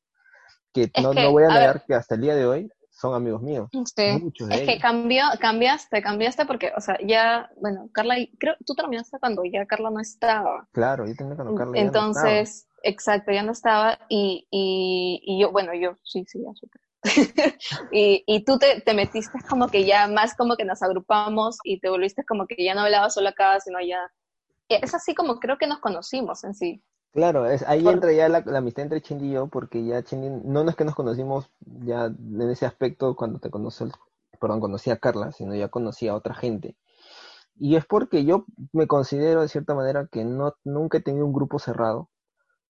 Que, 0.74 0.92
no, 1.02 1.12
que 1.12 1.24
no, 1.24 1.32
voy 1.32 1.44
a 1.44 1.50
negar 1.50 1.86
que 1.86 1.94
hasta 1.94 2.16
el 2.16 2.22
día 2.22 2.36
de 2.36 2.48
hoy 2.48 2.72
son 2.90 3.16
amigos 3.16 3.42
míos. 3.42 3.70
Sí. 3.96 4.32
es 4.50 4.62
que 4.62 4.80
cambió, 4.80 5.24
cambiaste, 5.40 6.02
cambiaste 6.02 6.46
porque, 6.46 6.72
o 6.76 6.82
sea, 6.82 6.98
ya, 7.06 7.50
bueno, 7.60 7.90
Carla, 7.92 8.16
creo, 8.40 8.56
tú 8.66 8.76
terminaste 8.76 9.20
cuando 9.20 9.44
ya 9.46 9.66
Carla 9.66 9.90
no 9.90 10.00
estaba. 10.00 10.68
Claro, 10.72 11.06
yo 11.08 11.16
terminé 11.16 11.36
cuando 11.36 11.56
Carla 11.56 11.80
Entonces, 11.80 12.68
exacto, 12.84 13.32
ya 13.32 13.44
no 13.44 13.52
estaba 13.52 14.00
y, 14.10 14.48
y, 14.52 15.22
y 15.24 15.42
yo, 15.42 15.52
bueno, 15.52 15.74
yo 15.74 15.98
sí, 16.04 16.24
sí, 16.28 16.40
ya 16.44 16.54
supe. 16.54 16.80
y, 17.92 18.24
y 18.26 18.46
tú 18.46 18.58
te, 18.58 18.82
te, 18.82 18.94
metiste 18.94 19.38
como 19.50 19.68
que 19.68 19.86
ya 19.86 20.08
más 20.08 20.36
como 20.36 20.56
que 20.56 20.64
nos 20.64 20.82
agrupamos 20.82 21.58
y 21.64 21.80
te 21.80 21.90
volviste 21.90 22.24
como 22.24 22.48
que 22.48 22.64
ya 22.64 22.74
no 22.74 22.82
hablabas 22.82 23.14
solo 23.14 23.30
acá, 23.30 23.60
sino 23.60 23.80
ya... 23.82 24.00
Es 24.70 24.94
así 24.94 25.14
como 25.14 25.40
creo 25.40 25.58
que 25.58 25.68
nos 25.68 25.80
conocimos 25.80 26.44
en 26.44 26.54
sí. 26.54 26.84
Claro, 27.12 27.46
es, 27.46 27.62
ahí 27.64 27.84
Por... 27.84 27.94
entra 27.94 28.12
ya 28.12 28.30
la, 28.30 28.42
la, 28.46 28.58
amistad 28.58 28.84
entre 28.84 29.02
Chindy 29.02 29.28
y 29.28 29.32
yo, 29.34 29.48
porque 29.48 29.86
ya 29.86 30.04
Chindy, 30.04 30.30
no, 30.30 30.64
no 30.64 30.70
es 30.70 30.76
que 30.76 30.86
nos 30.86 30.96
conocimos 30.96 31.50
ya 31.86 32.06
en 32.06 32.50
ese 32.50 32.66
aspecto 32.66 33.16
cuando 33.16 33.40
te 33.40 33.52
conocí, 33.52 33.86
perdón, 34.40 34.60
conocí 34.60 34.90
a 34.90 34.98
Carla, 34.98 35.32
sino 35.32 35.54
ya 35.54 35.68
conocí 35.68 36.08
a 36.08 36.16
otra 36.16 36.34
gente. 36.34 36.76
Y 37.56 37.76
es 37.76 37.86
porque 37.86 38.26
yo 38.26 38.46
me 38.72 38.88
considero 38.88 39.42
de 39.42 39.48
cierta 39.48 39.76
manera 39.76 40.08
que 40.12 40.24
no, 40.24 40.56
nunca 40.64 40.98
he 40.98 41.02
tenido 41.02 41.26
un 41.26 41.34
grupo 41.34 41.60
cerrado. 41.60 42.10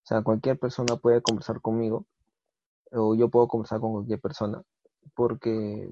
O 0.04 0.06
sea, 0.06 0.22
cualquier 0.22 0.60
persona 0.60 0.98
puede 0.98 1.22
conversar 1.22 1.62
conmigo 1.62 2.06
o 2.94 3.16
yo 3.16 3.30
puedo 3.30 3.48
conversar 3.48 3.80
con 3.80 3.94
cualquier 3.94 4.20
persona, 4.22 4.64
porque 5.16 5.90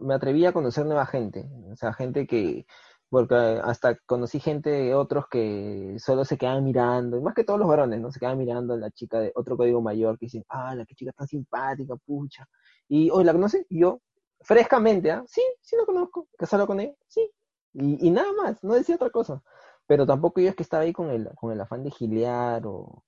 me 0.00 0.14
atreví 0.14 0.46
a 0.46 0.52
conocer 0.52 0.86
nueva 0.86 1.06
gente, 1.06 1.50
o 1.70 1.76
sea, 1.76 1.92
gente 1.94 2.26
que, 2.26 2.66
porque 3.08 3.34
hasta 3.34 3.96
conocí 4.06 4.40
gente, 4.40 4.94
otros 4.94 5.26
que 5.30 5.96
solo 5.98 6.24
se 6.24 6.38
quedan 6.38 6.64
mirando, 6.64 7.16
y 7.18 7.20
más 7.22 7.34
que 7.34 7.44
todos 7.44 7.58
los 7.60 7.68
varones, 7.68 8.00
¿no? 8.00 8.10
Se 8.12 8.20
quedan 8.20 8.38
mirando 8.38 8.74
a 8.74 8.76
la 8.78 8.90
chica 8.90 9.20
de 9.20 9.32
otro 9.34 9.56
código 9.56 9.80
mayor 9.82 10.18
que 10.18 10.26
dicen, 10.26 10.44
ah, 10.48 10.74
la 10.74 10.84
chica 10.86 11.12
tan 11.12 11.26
simpática, 11.26 11.96
pucha. 11.96 12.46
Y 12.88 13.10
hoy 13.10 13.24
la 13.24 13.32
conoce, 13.32 13.66
y 13.68 13.80
yo, 13.80 14.00
frescamente, 14.40 15.10
¿ah? 15.10 15.24
Sí, 15.26 15.42
sí 15.60 15.76
la 15.76 15.84
conozco, 15.86 16.28
casado 16.38 16.66
con 16.66 16.80
ella, 16.80 16.94
sí. 17.08 17.30
Y, 17.74 18.06
y, 18.08 18.10
nada 18.10 18.32
más, 18.32 18.62
no 18.62 18.74
decía 18.74 18.96
otra 18.96 19.10
cosa. 19.10 19.42
Pero 19.86 20.06
tampoco 20.06 20.40
yo 20.40 20.48
es 20.48 20.56
que 20.56 20.62
estaba 20.62 20.84
ahí 20.84 20.92
con 20.92 21.10
el, 21.10 21.30
con 21.36 21.52
el 21.52 21.60
afán 21.60 21.84
de 21.84 21.90
gilear 21.90 22.66
o, 22.66 23.02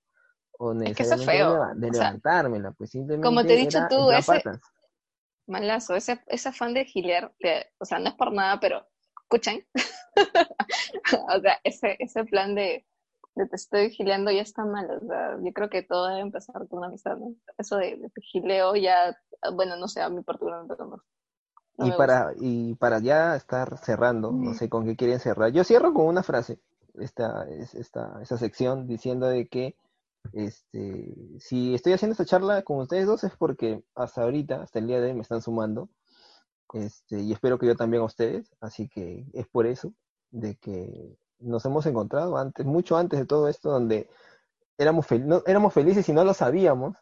o 0.58 0.74
necesariamente 0.74 1.86
de, 1.86 1.92
levantármela, 1.92 2.72
pues 2.72 2.90
simplemente. 2.90 3.26
Como 3.26 3.44
te 3.44 3.54
he 3.54 3.56
dicho 3.56 3.80
tú, 3.88 4.10
ese. 4.10 4.42
Malazo, 5.46 5.94
ese, 5.94 6.22
ese 6.26 6.48
afán 6.48 6.72
de 6.72 6.86
gilear, 6.86 7.34
que, 7.38 7.66
o 7.78 7.84
sea, 7.84 7.98
no 7.98 8.08
es 8.08 8.14
por 8.14 8.32
nada, 8.32 8.58
pero 8.60 8.86
escuchen. 9.22 9.66
o 11.28 11.40
sea, 11.40 11.60
ese, 11.64 11.96
ese 11.98 12.24
plan 12.24 12.54
de, 12.54 12.86
de, 13.34 13.46
te 13.46 13.56
estoy 13.56 13.90
gileando 13.90 14.30
ya 14.30 14.40
está 14.40 14.64
mal. 14.64 14.90
O 14.90 15.06
sea, 15.06 15.36
yo 15.42 15.52
creo 15.52 15.68
que 15.68 15.82
todo 15.82 16.08
debe 16.08 16.20
empezar 16.20 16.66
con 16.68 16.78
una 16.78 16.86
amistad. 16.86 17.18
¿no? 17.18 17.34
Eso 17.58 17.76
de, 17.76 17.96
de 17.96 18.22
gileo 18.22 18.74
ya, 18.74 19.14
bueno, 19.52 19.76
no 19.76 19.86
sé, 19.86 20.00
a 20.00 20.08
mí 20.08 20.22
particularmente 20.22 20.74
no, 20.78 21.02
y 21.76 21.90
para, 21.92 22.32
y 22.36 22.74
para 22.76 23.00
ya 23.00 23.34
estar 23.34 23.78
cerrando, 23.78 24.30
no 24.30 24.54
sé 24.54 24.68
con 24.68 24.84
qué 24.84 24.96
quieren 24.96 25.18
cerrar. 25.18 25.50
Yo 25.50 25.64
cierro 25.64 25.92
con 25.92 26.06
una 26.06 26.22
frase, 26.22 26.60
esta, 26.94 27.46
esta, 27.48 28.18
esta 28.22 28.38
sección, 28.38 28.86
diciendo 28.86 29.26
de 29.26 29.48
que 29.48 29.76
este, 30.32 31.14
si 31.38 31.74
estoy 31.74 31.92
haciendo 31.92 32.12
esta 32.12 32.24
charla 32.24 32.62
con 32.62 32.78
ustedes 32.78 33.06
dos 33.06 33.24
es 33.24 33.36
porque 33.36 33.82
hasta 33.94 34.22
ahorita, 34.22 34.62
hasta 34.62 34.78
el 34.78 34.86
día 34.86 35.00
de 35.00 35.08
hoy, 35.08 35.14
me 35.14 35.22
están 35.22 35.42
sumando. 35.42 35.88
Este, 36.72 37.20
y 37.20 37.32
espero 37.32 37.58
que 37.58 37.66
yo 37.66 37.76
también 37.76 38.02
a 38.02 38.06
ustedes, 38.06 38.52
así 38.60 38.88
que 38.88 39.26
es 39.32 39.46
por 39.46 39.66
eso 39.66 39.92
de 40.30 40.56
que 40.56 41.16
nos 41.38 41.64
hemos 41.64 41.86
encontrado 41.86 42.36
antes, 42.36 42.66
mucho 42.66 42.96
antes 42.96 43.20
de 43.20 43.26
todo 43.26 43.48
esto, 43.48 43.70
donde 43.70 44.08
éramos, 44.78 45.06
no, 45.20 45.42
éramos 45.46 45.72
felices 45.72 46.08
y 46.08 46.12
no 46.12 46.24
lo 46.24 46.34
sabíamos, 46.34 46.96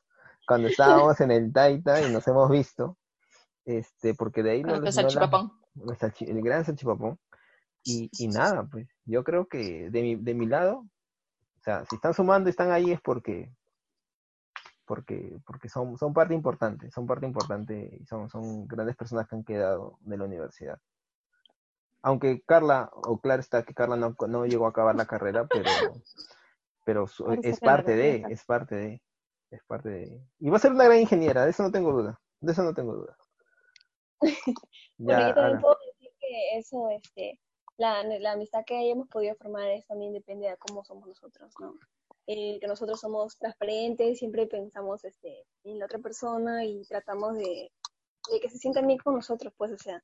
cuando 0.47 0.69
estábamos 1.09 1.21
en 1.21 1.31
el 1.31 1.53
Taita 1.53 2.07
y 2.07 2.13
nos 2.13 2.27
hemos 2.29 2.51
visto, 2.51 2.99
este, 3.65 4.15
porque 4.15 4.43
de 4.43 4.51
ahí 4.51 4.63
el 6.21 6.43
gran 6.43 6.65
salchipapón. 6.65 7.19
Y, 7.85 8.11
y 8.19 8.29
nada, 8.29 8.69
pues 8.71 8.89
yo 9.07 9.25
creo 9.25 9.47
que 9.47 9.91
de 9.91 10.03
mi, 10.03 10.17
de 10.17 10.35
mi 10.35 10.47
lado, 10.47 10.87
o 11.63 11.65
sea, 11.65 11.85
si 11.85 11.95
están 11.95 12.13
sumando 12.13 12.49
y 12.49 12.51
están 12.51 12.73
ahí 12.73 12.91
es 12.91 13.01
porque 13.01 13.53
porque, 14.85 15.39
porque 15.47 15.69
son, 15.69 15.97
son 15.97 16.13
parte 16.13 16.35
importante, 16.35 16.91
son 16.91 17.07
parte 17.07 17.25
importante 17.25 17.99
y 18.01 18.05
son, 18.05 18.29
son 18.29 18.67
grandes 18.67 18.97
personas 18.97 19.29
que 19.29 19.37
han 19.37 19.45
quedado 19.45 19.97
de 20.01 20.19
la 20.19 20.25
universidad. 20.25 20.81
Aunque 22.03 22.43
Carla, 22.43 22.91
o 22.93 23.21
claro 23.21 23.39
está 23.39 23.63
que 23.63 23.75
Carla 23.75 23.95
no, 23.95 24.17
no 24.27 24.45
llegó 24.45 24.67
a 24.67 24.71
acabar 24.71 24.97
la 24.97 25.07
carrera, 25.07 25.47
pero, 25.47 25.71
pero 26.85 27.07
es 27.45 27.61
parte 27.61 27.95
de, 27.95 28.25
es 28.29 28.45
parte 28.45 28.75
de, 28.75 29.03
es 29.53 29.63
parte 29.65 29.89
de. 29.89 30.21
Y 30.41 30.51
va 30.51 30.57
a 30.57 30.61
ser 30.61 30.73
una 30.73 30.85
gran 30.85 30.99
ingeniera, 30.99 31.45
de 31.45 31.53
eso 31.53 31.63
no 31.63 31.71
tengo 31.71 31.93
duda, 31.93 32.21
de 32.41 32.53
eso 32.53 32.65
no 32.65 32.75
tengo 32.75 32.95
duda. 32.95 33.17
ya, 34.99 35.29
yo 35.29 35.35
también 35.35 35.61
puedo 35.61 35.77
decir 35.87 36.11
que 36.19 36.59
eso, 36.59 36.91
este, 36.91 37.39
la, 37.77 38.03
la 38.05 38.33
amistad 38.33 38.65
que 38.67 38.77
hayamos 38.77 39.09
podido 39.09 39.35
formar 39.37 39.69
es 39.69 39.87
también 39.87 40.13
depende 40.13 40.49
de 40.49 40.57
cómo 40.57 40.85
somos 40.85 41.07
nosotros, 41.09 41.53
¿no? 41.61 41.79
Eh, 42.27 42.59
que 42.61 42.69
nosotros 42.69 43.01
somos 43.01 43.37
transparentes, 43.37 44.19
siempre 44.19 44.47
pensamos 44.47 45.05
este, 45.05 45.45
en 45.65 45.79
la 45.79 45.87
otra 45.87 45.99
persona 45.99 46.65
y 46.65 46.85
tratamos 46.85 47.35
de, 47.35 47.73
de, 48.31 48.41
que 48.41 48.49
se 48.49 48.59
sientan 48.59 48.87
bien 48.87 48.99
con 48.99 49.15
nosotros, 49.15 49.53
pues, 49.57 49.73
o 49.73 49.79
sea, 49.79 50.03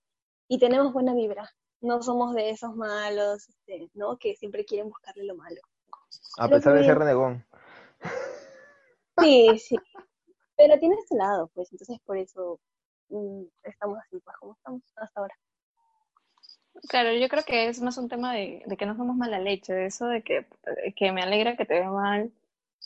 y 0.49 0.59
tenemos 0.59 0.93
buena 0.93 1.14
vibra, 1.14 1.49
no 1.81 2.03
somos 2.03 2.35
de 2.35 2.51
esos 2.51 2.75
malos, 2.75 3.49
este, 3.49 3.89
¿no? 3.95 4.16
Que 4.19 4.35
siempre 4.35 4.64
quieren 4.64 4.89
buscarle 4.89 5.25
lo 5.25 5.37
malo. 5.37 5.61
A 6.39 6.49
pesar 6.49 6.75
de 6.75 6.85
ser 6.85 6.99
renegón. 6.99 7.47
Sí, 9.21 9.59
sí, 9.59 9.77
pero 10.57 10.79
tiene 10.79 10.97
este 10.97 11.16
lado, 11.16 11.49
pues, 11.55 11.71
entonces 11.71 12.01
por 12.05 12.16
eso 12.16 12.59
mm, 13.11 13.45
estamos 13.62 13.99
así, 13.99 14.19
pues, 14.19 14.37
como 14.39 14.55
estamos 14.55 14.83
hasta 14.97 15.21
ahora. 15.21 15.35
Claro, 16.87 17.12
yo 17.12 17.29
creo 17.29 17.45
que 17.45 17.68
es 17.68 17.81
más 17.81 17.99
un 17.99 18.09
tema 18.09 18.35
de, 18.35 18.62
que 18.79 18.87
no 18.87 18.97
somos 18.97 19.16
mala 19.16 19.39
leche, 19.39 19.72
de 19.72 19.87
eso 19.87 20.07
de 20.07 20.22
que, 20.22 20.47
que 20.95 21.12
me 21.12 21.22
alegra 21.22 21.57
que 21.57 21.64
te 21.64 21.74
vea 21.74 21.91
mal, 21.91 22.33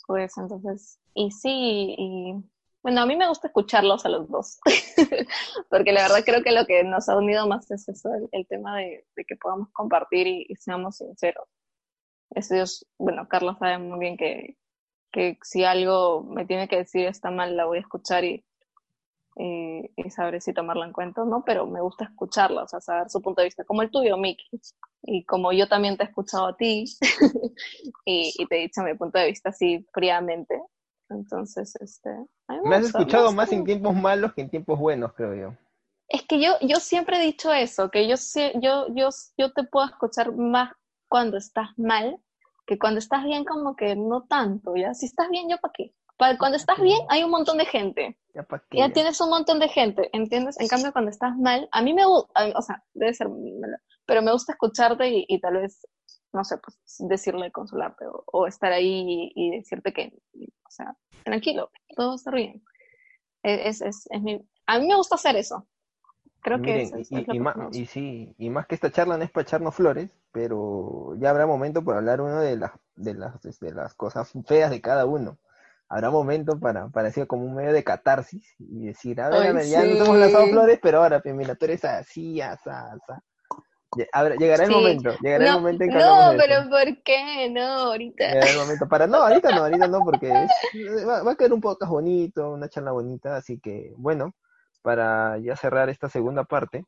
pues 0.07 0.37
entonces, 0.37 0.99
y 1.13 1.31
sí, 1.31 1.95
y 1.97 2.33
bueno, 2.81 3.01
a 3.01 3.05
mí 3.05 3.15
me 3.15 3.27
gusta 3.27 3.47
escucharlos 3.47 4.05
a 4.05 4.09
los 4.09 4.27
dos, 4.29 4.59
porque 5.69 5.91
la 5.93 6.03
verdad 6.03 6.23
creo 6.25 6.43
que 6.43 6.51
lo 6.51 6.65
que 6.65 6.83
nos 6.83 7.07
ha 7.07 7.17
unido 7.17 7.47
más 7.47 7.69
es 7.71 7.87
eso, 7.87 8.09
el, 8.31 8.47
tema 8.47 8.77
de, 8.77 9.05
que 9.27 9.35
podamos 9.35 9.69
compartir 9.71 10.27
y, 10.27 10.55
seamos 10.55 10.97
sinceros. 10.97 11.47
Eso 12.31 12.55
Dios, 12.55 12.85
bueno, 12.97 13.27
Carlos 13.29 13.57
sabe 13.59 13.77
muy 13.77 13.99
bien 13.99 14.17
que, 14.17 14.57
que 15.11 15.37
si 15.43 15.63
algo 15.63 16.23
me 16.23 16.45
tiene 16.45 16.67
que 16.67 16.77
decir 16.77 17.05
está 17.05 17.31
mal, 17.31 17.55
la 17.55 17.65
voy 17.65 17.77
a 17.77 17.81
escuchar 17.81 18.25
y, 18.25 18.43
y, 19.35 20.09
saber 20.09 20.41
si 20.41 20.53
tomarla 20.53 20.85
en 20.85 20.93
cuenta 20.93 21.25
no, 21.25 21.43
pero 21.45 21.65
me 21.65 21.81
gusta 21.81 22.05
escucharla, 22.05 22.63
o 22.63 22.67
sea, 22.67 22.81
saber 22.81 23.09
su 23.09 23.21
punto 23.21 23.41
de 23.41 23.47
vista, 23.47 23.63
como 23.63 23.81
el 23.81 23.89
tuyo, 23.89 24.17
Miki, 24.17 24.45
y 25.03 25.23
como 25.25 25.51
yo 25.51 25.67
también 25.67 25.97
te 25.97 26.03
he 26.03 26.07
escuchado 26.07 26.47
a 26.47 26.55
ti 26.55 26.85
y, 28.05 28.45
te 28.45 28.57
he 28.57 28.61
dicho 28.61 28.83
mi 28.83 28.93
punto 28.93 29.17
de 29.17 29.27
vista 29.27 29.49
así 29.49 29.85
fríamente. 29.93 30.61
Entonces, 31.09 31.75
este... 31.75 32.09
Me, 32.63 32.75
has 32.75 32.85
escuchado 32.85 33.31
más 33.31 33.51
en 33.51 33.65
tiempos 33.65 33.95
malos 33.95 34.33
que 34.33 34.41
en 34.41 34.49
tiempos 34.49 34.79
buenos, 34.79 35.13
creo 35.13 35.35
yo. 35.35 35.57
Es 36.07 36.23
que 36.23 36.39
yo, 36.39 36.53
yo 36.61 36.77
siempre 36.77 37.17
he 37.17 37.25
dicho 37.25 37.51
eso, 37.51 37.89
que 37.89 38.07
yo, 38.07 38.15
yo, 38.61 38.87
yo, 38.93 39.09
yo 39.37 39.51
te 39.53 39.63
puedo 39.63 39.87
escuchar 39.87 40.35
más 40.35 40.71
cuando 41.07 41.37
estás 41.37 41.69
mal 41.77 42.19
que 42.65 42.79
cuando 42.79 42.99
estás 42.99 43.23
bien 43.23 43.45
como 43.45 43.75
que 43.75 43.95
no 43.95 44.23
tanto, 44.23 44.75
¿ya? 44.75 44.93
Si 44.93 45.05
estás 45.05 45.29
bien, 45.29 45.49
¿yo 45.49 45.57
para 45.57 45.73
qué? 45.73 45.93
Cuando 46.17 46.57
estás 46.57 46.79
bien, 46.79 46.99
hay 47.09 47.23
un 47.23 47.31
montón 47.31 47.57
de 47.57 47.65
gente. 47.65 48.17
Ya, 48.71 48.91
tienes 48.91 49.21
un 49.21 49.29
montón 49.29 49.59
de 49.59 49.69
gente, 49.69 50.09
¿entiendes? 50.11 50.59
En 50.59 50.67
cambio, 50.67 50.91
cuando 50.91 51.11
estás 51.11 51.37
mal, 51.37 51.69
a 51.71 51.81
mí 51.81 51.93
me 51.93 52.05
gusta, 52.05 52.51
o 52.55 52.61
sea, 52.61 52.83
debe 52.93 53.13
ser, 53.13 53.27
pero 54.05 54.21
me 54.21 54.31
gusta 54.31 54.53
escucharte 54.53 55.25
y, 55.27 55.39
tal 55.39 55.57
vez, 55.57 55.85
no 56.31 56.43
sé, 56.43 56.57
pues 56.57 56.77
decirle, 56.99 57.51
consolarte 57.51 58.05
o, 58.07 58.47
estar 58.47 58.71
ahí 58.71 59.31
y, 59.35 59.51
decirte 59.57 59.93
que, 59.93 60.13
o 60.35 60.71
sea, 60.71 60.97
tranquilo, 61.23 61.69
todo 61.95 62.15
estar 62.15 62.33
bien. 62.33 62.63
E, 63.43 63.67
es, 63.67 63.81
es, 63.81 64.07
es 64.09 64.21
mi, 64.21 64.41
a 64.65 64.79
mí 64.79 64.87
me 64.87 64.95
gusta 64.95 65.15
hacer 65.15 65.35
eso. 65.35 65.67
Creo 66.41 66.61
que 66.61 66.81
es, 66.81 67.11
y, 67.11 67.39
más, 67.39 67.55
y 67.71 67.85
sí, 67.85 68.35
y 68.37 68.49
más 68.49 68.65
que 68.67 68.75
esta 68.75 68.91
charla 68.91 69.17
no 69.17 69.23
es 69.23 69.31
para 69.31 69.43
echarnos 69.43 69.75
flores, 69.75 70.09
pero 70.31 71.15
ya 71.17 71.29
habrá 71.29 71.45
momento 71.45 71.83
para 71.85 71.99
hablar 71.99 72.19
uno 72.19 72.41
de 72.41 72.57
las, 72.57 72.71
de 72.95 73.13
las, 73.13 73.41
de 73.41 73.73
las 73.73 73.93
cosas 73.93 74.33
feas 74.45 74.71
de 74.71 74.81
cada 74.81 75.05
uno 75.05 75.37
habrá 75.89 76.09
momento 76.09 76.59
para, 76.59 76.87
para 76.89 77.07
decir 77.07 77.27
como 77.27 77.45
un 77.45 77.55
medio 77.55 77.73
de 77.73 77.83
catarsis 77.83 78.55
y 78.57 78.87
decir, 78.87 79.21
a 79.21 79.29
ver, 79.29 79.65
ya 79.65 79.83
nos 79.83 79.99
hemos 79.99 80.17
lanzado 80.17 80.47
flores, 80.47 80.79
pero 80.81 81.03
ahora, 81.03 81.21
pues, 81.21 81.35
mira, 81.35 81.55
tú 81.55 81.65
eres 81.65 81.83
así, 81.85 82.41
asa, 82.41 82.93
asa. 82.93 83.23
Llegará 84.39 84.63
el 84.63 84.71
momento, 84.71 85.11
llegará 85.21 85.45
el 85.45 85.53
momento 85.53 85.83
en 85.83 85.89
que 85.91 85.97
No, 85.97 86.31
pero 86.37 86.69
¿por 86.69 87.03
qué? 87.03 87.49
No, 87.51 87.61
ahorita. 87.61 88.27
Llegará 88.27 88.51
el 88.51 88.57
momento 88.57 88.87
para, 88.87 89.07
no, 89.07 89.17
ahorita 89.17 89.51
no, 89.51 89.63
ahorita 89.63 89.87
no, 89.87 89.99
porque 90.03 90.31
va, 91.07 91.31
a 91.31 91.35
quedar 91.35 91.53
un 91.53 91.61
podcast 91.61 91.91
bonito, 91.91 92.51
una 92.51 92.69
charla 92.69 92.91
bonita, 92.91 93.35
así 93.35 93.59
que, 93.59 93.93
bueno, 93.97 94.33
para 94.81 95.37
ya 95.37 95.55
cerrar 95.55 95.89
esta 95.89 96.09
segunda 96.09 96.43
parte, 96.43 96.85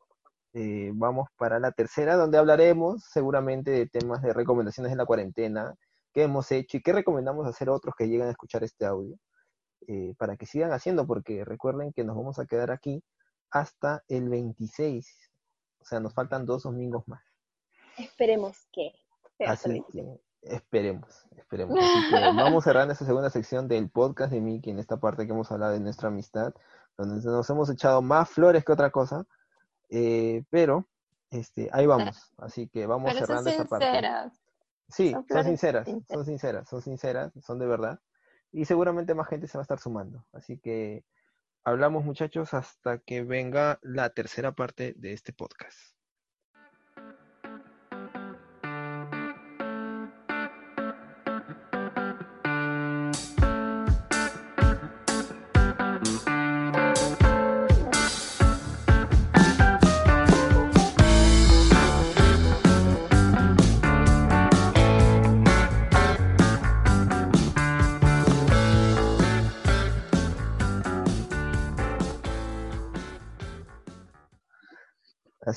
eh, 0.54 0.92
vamos 0.94 1.30
para 1.38 1.60
la 1.60 1.72
tercera, 1.72 2.16
donde 2.16 2.38
hablaremos 2.38 3.04
seguramente 3.04 3.72
de 3.72 3.88
temas 3.88 4.22
de 4.22 4.34
recomendaciones 4.34 4.92
en 4.92 4.98
la 4.98 5.06
cuarentena, 5.06 5.76
qué 6.16 6.24
hemos 6.24 6.50
hecho 6.54 6.78
y 6.78 6.82
qué 6.82 6.94
recomendamos 6.94 7.46
hacer 7.46 7.68
a 7.68 7.74
otros 7.74 7.94
que 7.94 8.08
lleguen 8.08 8.28
a 8.28 8.32
escuchar 8.32 8.64
este 8.64 8.86
audio, 8.86 9.20
eh, 9.86 10.16
para 10.18 10.38
que 10.38 10.46
sigan 10.46 10.72
haciendo, 10.72 11.06
porque 11.06 11.44
recuerden 11.44 11.92
que 11.92 12.06
nos 12.06 12.16
vamos 12.16 12.40
a 12.40 12.46
quedar 12.46 12.72
aquí 12.72 13.04
hasta 13.52 14.02
el 14.08 14.30
26, 14.30 15.14
o 15.80 15.86
sea, 15.86 16.00
nos 16.00 16.14
faltan 16.14 16.46
dos 16.46 16.64
domingos 16.64 17.06
más. 17.08 17.22
Esperemos 17.98 18.66
que. 18.72 18.94
Así 19.46 19.84
que 19.92 20.06
esperemos, 20.44 21.28
esperemos. 21.36 21.76
vamos 22.38 22.64
cerrando 22.64 22.94
esta 22.94 23.06
segunda 23.06 23.30
sección 23.30 23.68
del 23.68 23.90
podcast 23.90 24.32
de 24.32 24.40
Miki 24.40 24.70
en 24.70 24.80
esta 24.80 24.96
parte 24.96 25.26
que 25.26 25.34
hemos 25.34 25.52
hablado 25.52 25.74
de 25.74 25.82
nuestra 25.82 26.08
amistad, 26.08 26.54
donde 26.98 27.22
nos 27.30 27.50
hemos 27.50 27.70
echado 27.70 28.02
más 28.02 28.30
flores 28.30 28.64
que 28.64 28.72
otra 28.72 28.90
cosa, 28.90 29.26
eh, 29.90 30.46
pero 30.50 30.88
este, 31.30 31.70
ahí 31.74 31.86
vamos. 31.86 32.32
Así 32.38 32.70
que 32.70 32.86
vamos 32.86 33.14
cerrando 33.14 33.50
esta 33.50 33.66
parte. 33.66 34.32
Sí, 34.90 35.16
son, 35.30 35.44
sinceras, 35.44 35.88
son 36.10 36.26
sinceras, 36.26 36.70
son 36.70 36.82
sinceras, 36.82 37.34
son 37.42 37.60
de 37.60 37.66
verdad. 37.66 38.00
Y 38.52 38.66
seguramente 38.66 39.16
más 39.16 39.28
gente 39.28 39.48
se 39.48 39.58
va 39.58 39.62
a 39.62 39.64
estar 39.64 39.80
sumando. 39.80 40.26
Así 40.32 40.58
que 40.60 41.04
hablamos 41.64 42.06
muchachos 42.06 42.54
hasta 42.54 43.00
que 43.00 43.24
venga 43.24 43.80
la 43.82 44.12
tercera 44.12 44.54
parte 44.54 44.94
de 44.98 45.14
este 45.14 45.34
podcast. 45.34 45.95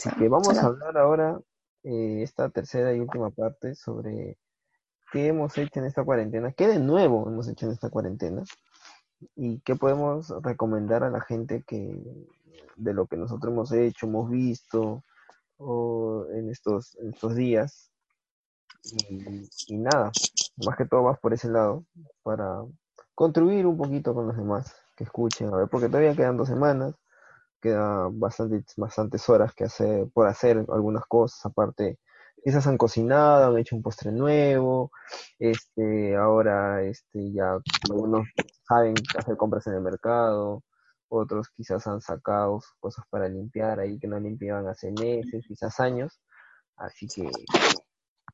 Así 0.09 0.21
que 0.21 0.29
vamos 0.29 0.57
a 0.57 0.67
hablar 0.67 0.97
ahora, 0.97 1.41
eh, 1.83 2.23
esta 2.23 2.49
tercera 2.49 2.95
y 2.95 3.01
última 3.01 3.31
parte, 3.31 3.75
sobre 3.75 4.39
qué 5.13 5.29
hemos 5.29 5.57
hecho 5.59 5.81
en 5.81 5.87
esta 5.87 6.03
cuarentena, 6.03 6.53
qué 6.53 6.67
de 6.67 6.79
nuevo 6.79 7.29
hemos 7.29 7.47
hecho 7.49 7.67
en 7.67 7.73
esta 7.73 7.91
cuarentena 7.91 8.43
y 9.37 9.61
qué 9.61 9.77
podemos 9.77 10.31
recomendar 10.43 11.05
a 11.05 11.11
la 11.11 11.21
gente 11.21 11.63
que 11.67 12.01
de 12.77 12.95
lo 12.95 13.07
que 13.07 13.17
nosotros 13.17 13.53
hemos 13.53 13.73
hecho, 13.73 14.07
hemos 14.07 14.31
visto 14.31 15.03
o 15.59 16.27
en 16.33 16.51
estos, 16.51 16.97
en 16.97 17.11
estos 17.11 17.35
días. 17.35 17.91
Y, 18.85 19.47
y 19.67 19.77
nada, 19.77 20.11
más 20.65 20.77
que 20.77 20.87
todo 20.87 21.03
vas 21.03 21.19
por 21.19 21.35
ese 21.35 21.49
lado 21.49 21.85
para 22.23 22.63
contribuir 23.15 23.67
un 23.67 23.77
poquito 23.77 24.15
con 24.15 24.29
los 24.29 24.37
demás 24.37 24.75
que 24.97 25.05
escuchen, 25.05 25.53
a 25.53 25.57
ver, 25.57 25.69
porque 25.69 25.89
todavía 25.89 26.15
quedan 26.15 26.37
dos 26.37 26.49
semanas, 26.49 26.95
queda 27.61 28.09
bastante, 28.13 28.65
bastantes 28.77 29.29
horas 29.29 29.55
que 29.55 29.65
hacer, 29.65 30.09
por 30.13 30.27
hacer 30.27 30.65
algunas 30.69 31.05
cosas, 31.07 31.45
aparte, 31.47 31.99
quizás 32.45 32.67
han 32.67 32.79
cocinado, 32.79 33.47
han 33.49 33.59
hecho 33.59 33.77
un 33.77 33.83
postre 33.83 34.13
nuevo, 34.13 34.91
este, 35.39 36.17
ahora 36.17 36.83
este, 36.83 37.33
ya 37.33 37.59
algunos 37.91 38.27
saben 38.67 38.95
hacer 39.17 39.37
compras 39.37 39.67
en 39.67 39.75
el 39.75 39.81
mercado, 39.83 40.63
otros 41.09 41.49
quizás 41.57 41.87
han 41.87 42.01
sacado 42.01 42.61
cosas 42.81 43.05
para 43.11 43.29
limpiar 43.29 43.81
ahí 43.81 43.99
que 43.99 44.07
no 44.09 44.21
limpiaban 44.21 44.67
hace 44.69 44.93
meses, 44.93 45.45
quizás 45.47 45.81
años, 45.81 46.21
así 46.77 47.07
que 47.09 47.31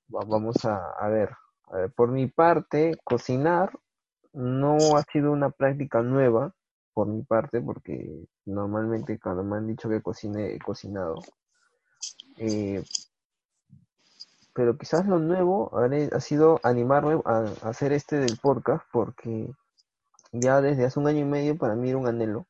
vamos 0.08 0.64
a. 0.64 0.90
A 0.98 1.08
ver, 1.08 1.30
por 1.96 2.10
mi 2.10 2.26
parte, 2.26 2.92
cocinar 3.04 3.78
no 4.32 4.76
ha 4.96 5.02
sido 5.12 5.32
una 5.32 5.50
práctica 5.50 6.02
nueva 6.02 6.52
por 6.92 7.06
mi 7.06 7.22
parte, 7.22 7.60
porque 7.60 8.26
normalmente 8.46 9.18
cuando 9.18 9.42
me 9.44 9.56
han 9.56 9.66
dicho 9.66 9.88
que 9.88 10.02
cocine, 10.02 10.54
he 10.54 10.58
cocinado. 10.58 11.22
Eh, 12.36 12.82
pero 14.54 14.78
quizás 14.78 15.06
lo 15.06 15.18
nuevo 15.18 15.72
ha 15.76 16.20
sido 16.20 16.60
animarme 16.62 17.20
a, 17.24 17.44
hacer 17.62 17.92
este 17.92 18.16
del 18.16 18.38
podcast, 18.38 18.84
porque 18.92 19.50
ya 20.32 20.60
desde 20.60 20.84
hace 20.84 21.00
un 21.00 21.08
año 21.08 21.20
y 21.20 21.24
medio 21.24 21.58
para 21.58 21.74
mí 21.74 21.88
era 21.88 21.98
un 21.98 22.06
anhelo, 22.06 22.46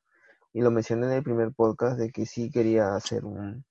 y 0.53 0.61
lo 0.61 0.71
mencioné 0.71 1.07
en 1.07 1.13
el 1.13 1.23
primer 1.23 1.53
podcast 1.53 1.99
de 1.99 2.11
que 2.13 2.27
sí 2.27 2.51
quería 2.51 2.95
hacer 2.95 3.25
un, 3.25 3.65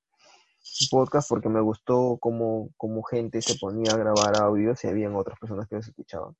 podcast 0.89 1.29
porque 1.29 1.49
me 1.49 1.61
gustó 1.61 2.17
cómo, 2.19 2.69
cómo 2.77 3.03
gente 3.03 3.41
se 3.41 3.59
ponía 3.59 3.93
a 3.93 3.97
grabar 3.97 4.37
audios 4.41 4.83
y 4.83 4.87
habían 4.87 5.15
otras 5.15 5.37
personas 5.37 5.67
que 5.67 5.75
los 5.75 5.87
escuchaban 5.87 6.35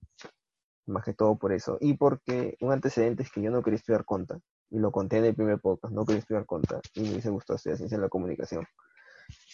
más 0.86 1.04
que 1.04 1.14
todo 1.14 1.36
por 1.38 1.54
eso. 1.54 1.78
Y 1.80 1.96
porque 1.96 2.58
un 2.62 2.72
antecedente 2.72 3.24
es 3.24 3.32
que 3.32 3.42
yo 3.42 3.52
no 3.52 3.62
quería 3.62 3.78
estudiar 3.78 4.06
conta, 4.06 4.40
y 4.74 4.80
lo 4.80 4.92
conté 4.92 5.18
en 5.18 5.26
el 5.26 5.36
primer 5.36 5.60
podcast, 5.60 5.94
no 5.94 6.04
quería 6.04 6.20
estudiar 6.20 6.48
conta, 6.48 6.82
y 6.96 7.02
me 7.02 7.12
hubiese 7.12 7.30
gustado 7.30 7.58
estudiar 7.58 7.78
ciencia 7.78 7.96
de 7.96 8.02
la 8.02 8.10
comunicación. 8.10 8.66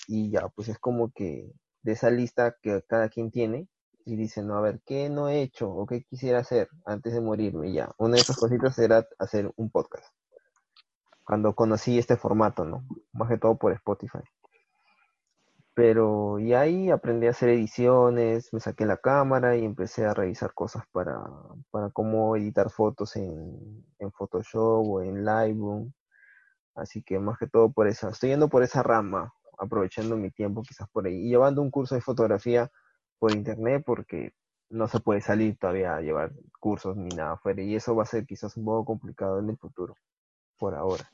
Y 0.08 0.32
ya, 0.32 0.48
pues 0.48 0.70
es 0.70 0.80
como 0.80 1.12
que 1.12 1.52
de 1.84 1.92
esa 1.92 2.10
lista 2.10 2.56
que 2.62 2.82
cada 2.88 3.10
quien 3.10 3.30
tiene, 3.30 3.68
y 4.06 4.16
dice, 4.16 4.42
no, 4.42 4.58
a 4.58 4.62
ver, 4.62 4.80
¿qué 4.86 5.10
no 5.10 5.28
he 5.28 5.42
hecho 5.42 5.70
o 5.70 5.86
qué 5.86 6.04
quisiera 6.04 6.40
hacer 6.40 6.70
antes 6.86 7.14
de 7.14 7.20
morirme? 7.20 7.74
ya, 7.74 7.92
una 7.98 8.16
de 8.16 8.22
esas 8.22 8.38
cositas 8.38 8.80
era 8.80 9.06
hacer 9.20 9.52
un 9.58 9.70
podcast. 9.70 10.08
Cuando 11.26 11.54
conocí 11.54 12.00
este 12.00 12.16
formato, 12.16 12.64
¿no? 12.64 12.86
Más 13.12 13.30
que 13.30 13.38
todo 13.38 13.58
por 13.58 13.74
Spotify 13.74 14.20
pero 15.80 16.40
y 16.40 16.54
ahí 16.54 16.90
aprendí 16.90 17.28
a 17.28 17.30
hacer 17.30 17.48
ediciones, 17.48 18.52
me 18.52 18.60
saqué 18.60 18.86
la 18.86 18.98
cámara 18.98 19.56
y 19.56 19.64
empecé 19.64 20.06
a 20.06 20.14
revisar 20.14 20.54
cosas 20.54 20.84
para, 20.92 21.24
para 21.72 21.90
cómo 21.90 22.36
editar 22.36 22.70
fotos 22.70 23.16
en, 23.16 23.86
en 23.98 24.12
Photoshop 24.12 24.86
o 24.86 25.02
en 25.02 25.24
Lightroom. 25.24 25.94
Así 26.76 27.02
que 27.02 27.18
más 27.18 27.38
que 27.38 27.48
todo 27.48 27.72
por 27.72 27.88
eso, 27.88 28.10
estoy 28.10 28.32
yendo 28.32 28.50
por 28.50 28.62
esa 28.62 28.84
rama, 28.84 29.34
aprovechando 29.58 30.18
mi 30.18 30.32
tiempo 30.32 30.64
quizás 30.64 30.90
por 30.90 31.08
ahí, 31.08 31.16
y 31.16 31.30
llevando 31.30 31.62
un 31.62 31.72
curso 31.72 31.96
de 31.96 32.02
fotografía 32.02 32.70
por 33.18 33.32
internet 33.32 33.82
porque 33.86 34.34
no 34.70 34.90
se 34.90 35.00
puede 35.00 35.22
salir 35.22 35.58
todavía 35.58 35.96
a 35.96 36.02
llevar 36.02 36.34
cursos 36.60 36.98
ni 36.98 37.08
nada 37.16 37.34
afuera, 37.36 37.62
y 37.62 37.74
eso 37.74 37.96
va 37.96 38.04
a 38.04 38.06
ser 38.06 38.26
quizás 38.26 38.58
un 38.58 38.66
poco 38.66 38.84
complicado 38.84 39.40
en 39.40 39.50
el 39.50 39.58
futuro, 39.58 39.96
por 40.58 40.76
ahora. 40.76 41.10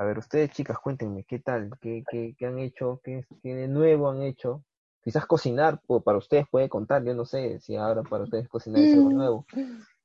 A 0.00 0.04
ver, 0.04 0.16
ustedes 0.16 0.50
chicas, 0.52 0.78
cuéntenme, 0.78 1.24
¿qué 1.24 1.40
tal? 1.40 1.72
¿Qué, 1.78 2.02
qué, 2.10 2.34
qué 2.38 2.46
han 2.46 2.58
hecho? 2.58 3.02
¿Qué, 3.04 3.22
¿Qué, 3.42 3.54
de 3.54 3.68
nuevo 3.68 4.08
han 4.08 4.22
hecho? 4.22 4.64
Quizás 5.04 5.26
cocinar, 5.26 5.78
para 6.02 6.16
ustedes 6.16 6.46
puede 6.50 6.70
contar, 6.70 7.04
yo 7.04 7.12
no 7.12 7.26
sé 7.26 7.60
si 7.60 7.76
ahora 7.76 8.02
para 8.02 8.24
ustedes 8.24 8.48
cocinar 8.48 8.82
es 8.82 8.94
algo 8.94 9.10
nuevo, 9.10 9.46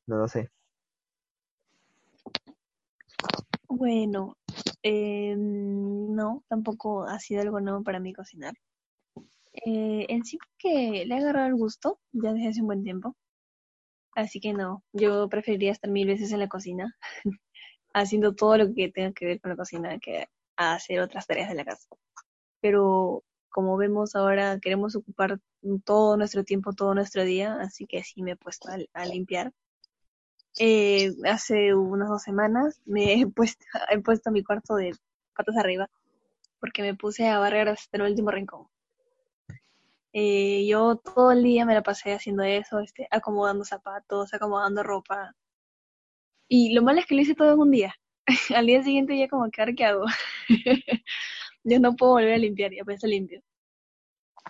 no 0.05 0.17
lo 0.17 0.27
sé. 0.27 0.51
Bueno, 3.69 4.35
eh, 4.83 5.33
no, 5.37 6.43
tampoco 6.49 7.05
ha 7.05 7.17
sido 7.19 7.41
algo 7.41 7.61
nuevo 7.61 7.81
para 7.81 8.01
mí 8.01 8.11
cocinar. 8.11 8.53
Eh, 9.53 10.07
en 10.09 10.25
sí 10.25 10.37
que 10.57 11.05
le 11.05 11.15
he 11.15 11.17
agarrado 11.19 11.47
el 11.47 11.55
gusto 11.55 12.01
ya 12.11 12.33
desde 12.33 12.49
hace 12.49 12.59
un 12.59 12.67
buen 12.67 12.83
tiempo. 12.83 13.15
Así 14.13 14.41
que 14.41 14.51
no, 14.51 14.83
yo 14.91 15.29
preferiría 15.29 15.71
estar 15.71 15.89
mil 15.89 16.07
veces 16.07 16.33
en 16.33 16.39
la 16.39 16.49
cocina 16.49 16.97
haciendo 17.95 18.35
todo 18.35 18.57
lo 18.57 18.73
que 18.73 18.89
tenga 18.89 19.13
que 19.13 19.25
ver 19.25 19.41
con 19.41 19.49
la 19.51 19.57
cocina 19.57 19.97
que 19.99 20.27
hacer 20.57 20.99
otras 20.99 21.25
tareas 21.25 21.49
de 21.49 21.55
la 21.55 21.65
casa. 21.65 21.87
Pero 22.61 23.23
como 23.49 23.77
vemos 23.77 24.15
ahora, 24.15 24.59
queremos 24.59 24.95
ocupar 24.95 25.39
todo 25.85 26.17
nuestro 26.17 26.43
tiempo, 26.43 26.73
todo 26.73 26.93
nuestro 26.93 27.23
día, 27.23 27.57
así 27.61 27.87
que 27.87 28.03
sí 28.03 28.21
me 28.21 28.31
he 28.31 28.35
puesto 28.35 28.69
a, 28.93 29.05
limpiar. 29.05 29.53
Eh, 30.59 31.13
hace 31.25 31.73
unas 31.73 32.09
dos 32.09 32.23
semanas 32.23 32.81
me 32.85 33.13
he 33.13 33.27
puesto, 33.35 33.65
he 33.89 33.99
puesto 33.99 34.31
mi 34.31 34.43
cuarto 34.43 34.75
de 34.75 34.93
patas 35.35 35.57
arriba 35.57 35.89
porque 36.59 36.81
me 36.81 36.95
puse 36.95 37.27
a 37.27 37.39
barrer 37.39 37.69
hasta 37.69 37.97
el 37.97 38.03
último 38.03 38.31
rincón. 38.31 38.67
Eh, 40.11 40.65
yo 40.67 40.97
todo 40.97 41.31
el 41.31 41.43
día 41.43 41.65
me 41.65 41.73
la 41.73 41.83
pasé 41.83 42.13
haciendo 42.13 42.43
eso, 42.43 42.79
este, 42.79 43.07
acomodando 43.11 43.65
zapatos, 43.65 44.33
acomodando 44.33 44.81
ropa, 44.81 45.35
y 46.47 46.73
lo 46.73 46.81
malo 46.83 46.99
es 46.99 47.05
que 47.05 47.15
lo 47.15 47.21
hice 47.21 47.35
todo 47.35 47.53
en 47.53 47.59
un 47.59 47.71
día. 47.71 47.95
Al 48.55 48.65
día 48.67 48.83
siguiente 48.83 49.17
ya 49.17 49.27
como 49.27 49.49
que, 49.49 49.75
¿qué 49.75 49.85
hago? 49.85 50.05
Yo 51.63 51.79
no 51.79 51.95
puedo 51.95 52.13
volver 52.13 52.33
a 52.33 52.37
limpiar, 52.37 52.71
ya 52.73 52.83
pensé 52.85 53.07
limpio. 53.07 53.41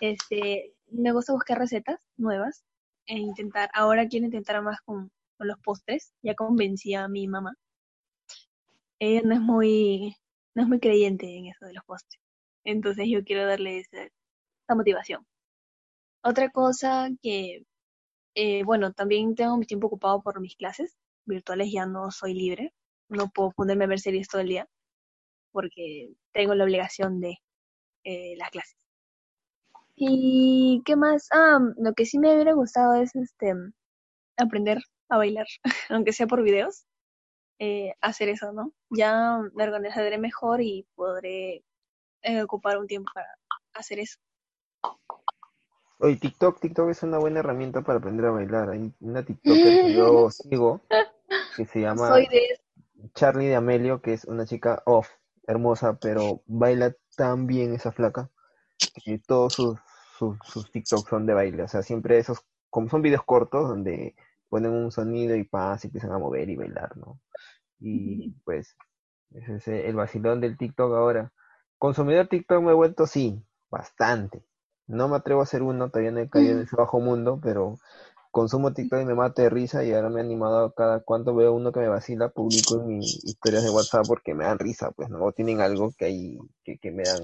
Este, 0.00 0.74
me 0.88 1.12
gusta 1.12 1.32
buscar 1.32 1.58
recetas 1.58 2.00
nuevas 2.16 2.64
e 3.06 3.18
intentar, 3.18 3.70
ahora 3.74 4.08
quiero 4.08 4.26
intentar 4.26 4.62
más 4.62 4.80
con, 4.82 5.10
los 5.38 5.58
postres, 5.60 6.14
ya 6.22 6.34
convencí 6.34 6.94
a 6.94 7.08
mi 7.08 7.28
mamá. 7.28 7.54
Ella 8.98 9.22
no 9.24 9.34
es 9.34 9.40
muy, 9.40 10.16
no 10.54 10.62
es 10.62 10.68
muy 10.68 10.80
creyente 10.80 11.26
en 11.36 11.46
eso 11.46 11.66
de 11.66 11.74
los 11.74 11.84
postres. 11.84 12.20
Entonces 12.64 13.06
yo 13.08 13.24
quiero 13.24 13.46
darle 13.46 13.78
esa, 13.80 14.08
motivación. 14.74 15.26
Otra 16.22 16.50
cosa 16.50 17.08
que, 17.22 17.64
eh, 18.34 18.64
bueno, 18.64 18.92
también 18.92 19.34
tengo 19.34 19.56
mi 19.56 19.66
tiempo 19.66 19.88
ocupado 19.88 20.22
por 20.22 20.40
mis 20.40 20.56
clases 20.56 20.96
virtuales 21.26 21.70
ya 21.72 21.86
no 21.86 22.10
soy 22.10 22.34
libre, 22.34 22.72
no 23.08 23.28
puedo 23.28 23.50
ponerme 23.50 23.84
a 23.84 23.88
ver 23.88 24.00
series 24.00 24.28
todo 24.28 24.40
el 24.40 24.48
día 24.48 24.68
porque 25.52 26.12
tengo 26.32 26.54
la 26.54 26.64
obligación 26.64 27.18
de 27.18 27.38
eh, 28.04 28.34
las 28.36 28.50
clases. 28.50 28.76
¿Y 29.94 30.82
qué 30.84 30.96
más? 30.96 31.28
Ah, 31.32 31.58
lo 31.78 31.94
que 31.94 32.04
sí 32.04 32.18
me 32.18 32.34
hubiera 32.34 32.52
gustado 32.52 32.94
es 32.94 33.16
este 33.16 33.54
aprender 34.36 34.82
a 35.08 35.16
bailar, 35.16 35.46
aunque 35.88 36.12
sea 36.12 36.26
por 36.26 36.42
videos, 36.42 36.84
eh, 37.58 37.94
hacer 38.02 38.28
eso, 38.28 38.52
¿no? 38.52 38.74
Ya 38.90 39.40
me 39.54 39.64
organizaré 39.64 40.18
mejor 40.18 40.60
y 40.60 40.86
podré 40.94 41.64
eh, 42.20 42.42
ocupar 42.42 42.76
un 42.76 42.86
tiempo 42.86 43.10
para 43.14 43.28
hacer 43.72 43.98
eso. 43.98 44.18
Oye, 46.00 46.16
TikTok, 46.16 46.60
TikTok 46.60 46.90
es 46.90 47.02
una 47.02 47.16
buena 47.16 47.40
herramienta 47.40 47.80
para 47.80 47.98
aprender 47.98 48.26
a 48.26 48.32
bailar. 48.32 48.68
Hay 48.68 48.92
una 49.00 49.24
TikToker 49.24 49.86
que 49.86 49.94
yo 49.94 50.30
sigo 50.30 50.82
que 51.56 51.66
se 51.66 51.80
llama 51.80 52.14
Charlie 53.14 53.46
de 53.46 53.56
Amelio, 53.56 54.00
que 54.00 54.12
es 54.12 54.24
una 54.24 54.46
chica 54.46 54.82
off, 54.86 55.08
hermosa, 55.46 55.98
pero 56.00 56.42
baila 56.46 56.94
tan 57.16 57.46
bien 57.46 57.74
esa 57.74 57.92
flaca 57.92 58.30
que 59.04 59.18
todos 59.18 59.54
sus, 59.54 59.78
sus, 60.18 60.38
sus 60.44 60.70
TikToks 60.70 61.08
son 61.08 61.26
de 61.26 61.34
baile. 61.34 61.62
O 61.62 61.68
sea, 61.68 61.82
siempre 61.82 62.18
esos, 62.18 62.40
como 62.70 62.88
son 62.88 63.02
videos 63.02 63.24
cortos 63.24 63.68
donde 63.68 64.14
ponen 64.48 64.72
un 64.72 64.92
sonido 64.92 65.36
y 65.36 65.44
paz 65.44 65.84
y 65.84 65.88
empiezan 65.88 66.12
a 66.12 66.18
mover 66.18 66.48
y 66.48 66.56
bailar, 66.56 66.96
¿no? 66.96 67.20
Y 67.78 68.30
pues, 68.44 68.76
ese 69.30 69.56
es 69.56 69.68
el 69.68 69.96
vacilón 69.96 70.40
del 70.40 70.56
TikTok 70.56 70.92
ahora. 70.94 71.32
Consumidor 71.78 72.28
TikTok 72.28 72.62
me 72.62 72.70
he 72.70 72.74
vuelto, 72.74 73.06
sí, 73.06 73.42
bastante. 73.70 74.44
No 74.86 75.08
me 75.08 75.16
atrevo 75.16 75.40
a 75.40 75.44
hacer 75.44 75.62
uno, 75.62 75.90
todavía 75.90 76.12
no 76.12 76.20
he 76.20 76.30
caído 76.30 76.52
en 76.52 76.62
ese 76.62 76.76
bajo 76.76 77.00
mundo, 77.00 77.40
pero 77.42 77.78
consumo 78.36 78.74
TikTok 78.74 79.00
y 79.00 79.06
me 79.06 79.14
mate 79.14 79.40
de 79.40 79.48
risa 79.48 79.82
y 79.82 79.94
ahora 79.94 80.10
me 80.10 80.20
he 80.20 80.22
animado 80.22 80.74
cada 80.74 81.00
cuanto 81.00 81.34
veo 81.34 81.54
uno 81.54 81.72
que 81.72 81.80
me 81.80 81.88
vacila, 81.88 82.28
publico 82.28 82.74
en 82.74 82.98
mis 82.98 83.24
historias 83.24 83.64
de 83.64 83.70
WhatsApp 83.70 84.04
porque 84.06 84.34
me 84.34 84.44
dan 84.44 84.58
risa, 84.58 84.90
pues 84.90 85.08
no 85.08 85.32
tienen 85.32 85.62
algo 85.62 85.90
que 85.96 86.04
hay 86.04 86.38
que, 86.62 86.76
que 86.76 86.90
me 86.90 87.04
dan 87.04 87.22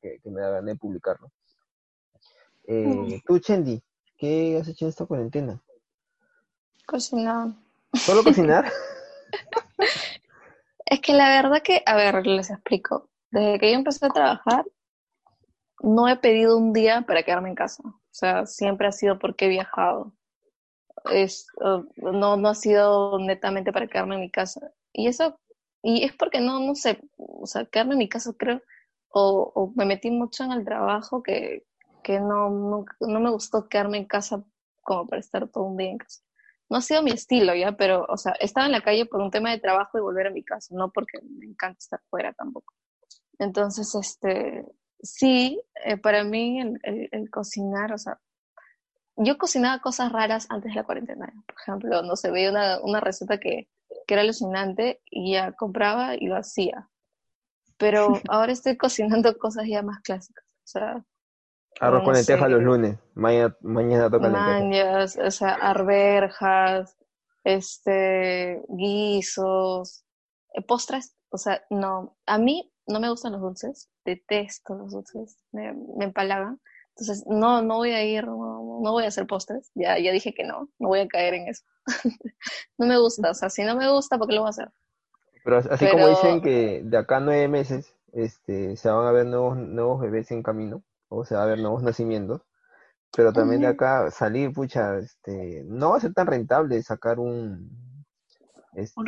que, 0.00 0.20
me 0.26 0.40
da 0.40 0.50
ganas 0.50 0.66
de 0.66 0.76
publicarlo. 0.76 1.32
Eh, 2.68 3.20
tú, 3.26 3.40
Chendi, 3.40 3.82
¿qué 4.16 4.56
has 4.60 4.68
hecho 4.68 4.84
en 4.84 4.90
esta 4.90 5.06
cuarentena? 5.06 5.60
Cocinar. 6.86 7.48
¿Solo 7.92 8.22
cocinar? 8.22 8.70
es 10.86 11.00
que 11.00 11.14
la 11.14 11.30
verdad 11.30 11.62
que, 11.64 11.82
a 11.84 11.96
ver, 11.96 12.24
les 12.28 12.50
explico. 12.50 13.08
desde 13.32 13.58
que 13.58 13.72
yo 13.72 13.76
empecé 13.76 14.06
a 14.06 14.10
trabajar, 14.10 14.64
no 15.80 16.08
he 16.08 16.14
pedido 16.14 16.56
un 16.56 16.72
día 16.72 17.02
para 17.02 17.24
quedarme 17.24 17.48
en 17.48 17.56
casa. 17.56 17.82
O 17.84 18.12
sea, 18.12 18.46
siempre 18.46 18.86
ha 18.86 18.92
sido 18.92 19.18
porque 19.18 19.46
he 19.46 19.48
viajado. 19.48 20.12
Es, 21.10 21.46
no, 21.96 22.36
no 22.36 22.48
ha 22.48 22.54
sido 22.54 23.18
netamente 23.18 23.72
para 23.72 23.86
quedarme 23.86 24.16
en 24.16 24.22
mi 24.22 24.30
casa. 24.30 24.72
Y 24.92 25.06
eso, 25.06 25.38
y 25.82 26.04
es 26.04 26.14
porque 26.14 26.40
no, 26.40 26.60
no 26.60 26.74
sé, 26.74 27.00
o 27.16 27.46
sea, 27.46 27.66
quedarme 27.66 27.92
en 27.92 27.98
mi 27.98 28.08
casa 28.08 28.32
creo, 28.38 28.62
o, 29.10 29.72
me 29.76 29.84
metí 29.84 30.10
mucho 30.10 30.44
en 30.44 30.52
el 30.52 30.64
trabajo 30.64 31.22
que, 31.22 31.64
que 32.02 32.20
no, 32.20 32.50
no, 32.50 32.84
no, 33.00 33.20
me 33.20 33.30
gustó 33.30 33.68
quedarme 33.68 33.98
en 33.98 34.06
casa 34.06 34.44
como 34.82 35.06
para 35.06 35.20
estar 35.20 35.48
todo 35.48 35.64
un 35.64 35.76
día 35.76 35.90
en 35.90 35.98
casa. 35.98 36.22
No 36.68 36.78
ha 36.78 36.80
sido 36.80 37.02
mi 37.02 37.12
estilo 37.12 37.54
ya, 37.54 37.72
pero, 37.72 38.06
o 38.08 38.16
sea, 38.16 38.32
estaba 38.40 38.66
en 38.66 38.72
la 38.72 38.82
calle 38.82 39.06
por 39.06 39.20
un 39.20 39.30
tema 39.30 39.50
de 39.50 39.60
trabajo 39.60 39.98
y 39.98 40.00
volver 40.00 40.26
a 40.26 40.30
mi 40.30 40.42
casa, 40.42 40.74
no 40.74 40.90
porque 40.90 41.18
me 41.22 41.46
encanta 41.46 41.78
estar 41.78 42.00
fuera 42.10 42.32
tampoco. 42.32 42.74
Entonces, 43.38 43.94
este, 43.94 44.64
sí, 45.02 45.60
eh, 45.84 45.96
para 45.96 46.24
mí 46.24 46.60
el, 46.60 47.30
cocinar, 47.30 47.92
o 47.92 47.98
sea, 47.98 48.18
yo 49.16 49.38
cocinaba 49.38 49.80
cosas 49.80 50.12
raras 50.12 50.46
antes 50.50 50.72
de 50.72 50.76
la 50.76 50.84
cuarentena. 50.84 51.32
Por 51.46 51.56
ejemplo, 51.60 52.02
no 52.02 52.16
se 52.16 52.30
veía 52.30 52.50
una, 52.50 52.80
una 52.80 53.00
receta 53.00 53.38
que, 53.38 53.68
que, 54.06 54.14
era 54.14 54.22
alucinante 54.22 55.00
y 55.06 55.32
ya 55.32 55.52
compraba 55.52 56.14
y 56.16 56.26
lo 56.26 56.36
hacía. 56.36 56.88
Pero 57.78 58.08
ahora 58.28 58.52
estoy 58.52 58.76
cocinando 58.76 59.36
cosas 59.38 59.66
ya 59.66 59.82
más 59.82 60.00
clásicas. 60.00 60.44
O 60.44 60.66
sea, 60.66 61.04
Arroz 61.80 62.04
con 62.04 62.14
lentejas 62.14 62.50
los 62.50 62.62
lunes. 62.62 62.98
Mañana, 63.14 63.56
mañana 63.60 64.10
toca 64.10 64.28
lentejas. 64.28 65.16
o 65.16 65.30
sea, 65.30 65.54
arberjas, 65.54 66.96
este, 67.42 68.62
guisos, 68.68 70.04
eh, 70.54 70.62
postres. 70.62 71.16
O 71.30 71.38
sea, 71.38 71.64
no. 71.70 72.16
A 72.26 72.38
mí 72.38 72.72
no 72.86 73.00
me 73.00 73.10
gustan 73.10 73.32
los 73.32 73.40
dulces. 73.40 73.90
Detesto 74.04 74.74
los 74.74 74.92
dulces. 74.92 75.36
Me, 75.52 75.72
me 75.72 76.06
empalagan. 76.06 76.60
Entonces, 76.96 77.24
no, 77.26 77.62
no 77.62 77.76
voy 77.76 77.90
a 77.90 78.04
ir, 78.04 78.26
no, 78.26 78.80
no, 78.82 78.92
voy 78.92 79.04
a 79.04 79.08
hacer 79.08 79.26
postres. 79.26 79.70
Ya, 79.74 79.98
ya 79.98 80.12
dije 80.12 80.32
que 80.32 80.44
no. 80.44 80.68
No 80.78 80.88
voy 80.88 81.00
a 81.00 81.08
caer 81.08 81.34
en 81.34 81.48
eso. 81.48 81.64
no 82.78 82.86
me 82.86 82.98
gusta. 82.98 83.30
O 83.30 83.34
sea, 83.34 83.50
si 83.50 83.64
no 83.64 83.76
me 83.76 83.90
gusta, 83.90 84.18
¿por 84.18 84.28
qué 84.28 84.34
lo 84.34 84.42
voy 84.42 84.48
a 84.48 84.50
hacer? 84.50 84.70
Pero 85.44 85.58
así 85.58 85.86
como 85.90 86.08
dicen 86.08 86.40
que 86.40 86.82
de 86.84 86.96
acá 86.96 87.16
a 87.16 87.20
nueve 87.20 87.48
meses 87.48 87.94
este, 88.12 88.76
se 88.76 88.88
van 88.88 89.06
a 89.06 89.12
ver 89.12 89.26
nuevos, 89.26 89.56
nuevos 89.56 90.00
bebés 90.00 90.30
en 90.30 90.42
camino 90.42 90.82
o 91.14 91.24
sea, 91.24 91.38
va 91.38 91.42
a 91.44 91.46
haber 91.46 91.60
nuevos 91.60 91.82
nacimientos, 91.82 92.42
pero 93.16 93.32
también 93.32 93.60
de 93.60 93.68
acá 93.68 94.10
salir, 94.10 94.52
pucha, 94.52 94.98
este, 94.98 95.62
no 95.66 95.90
va 95.90 95.98
a 95.98 96.00
ser 96.00 96.12
tan 96.12 96.26
rentable 96.26 96.82
sacar 96.82 97.18
un, 97.18 97.70
este, 98.74 99.00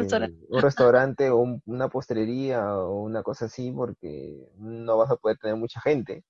un 0.48 0.60
restaurante, 0.60 1.30
o 1.30 1.60
una 1.66 1.88
postrería 1.88 2.76
o 2.76 3.00
una 3.00 3.22
cosa 3.22 3.46
así, 3.46 3.72
porque 3.72 4.48
no 4.58 4.96
vas 4.96 5.10
a 5.10 5.16
poder 5.16 5.38
tener 5.38 5.56
mucha 5.56 5.80
gente, 5.80 6.24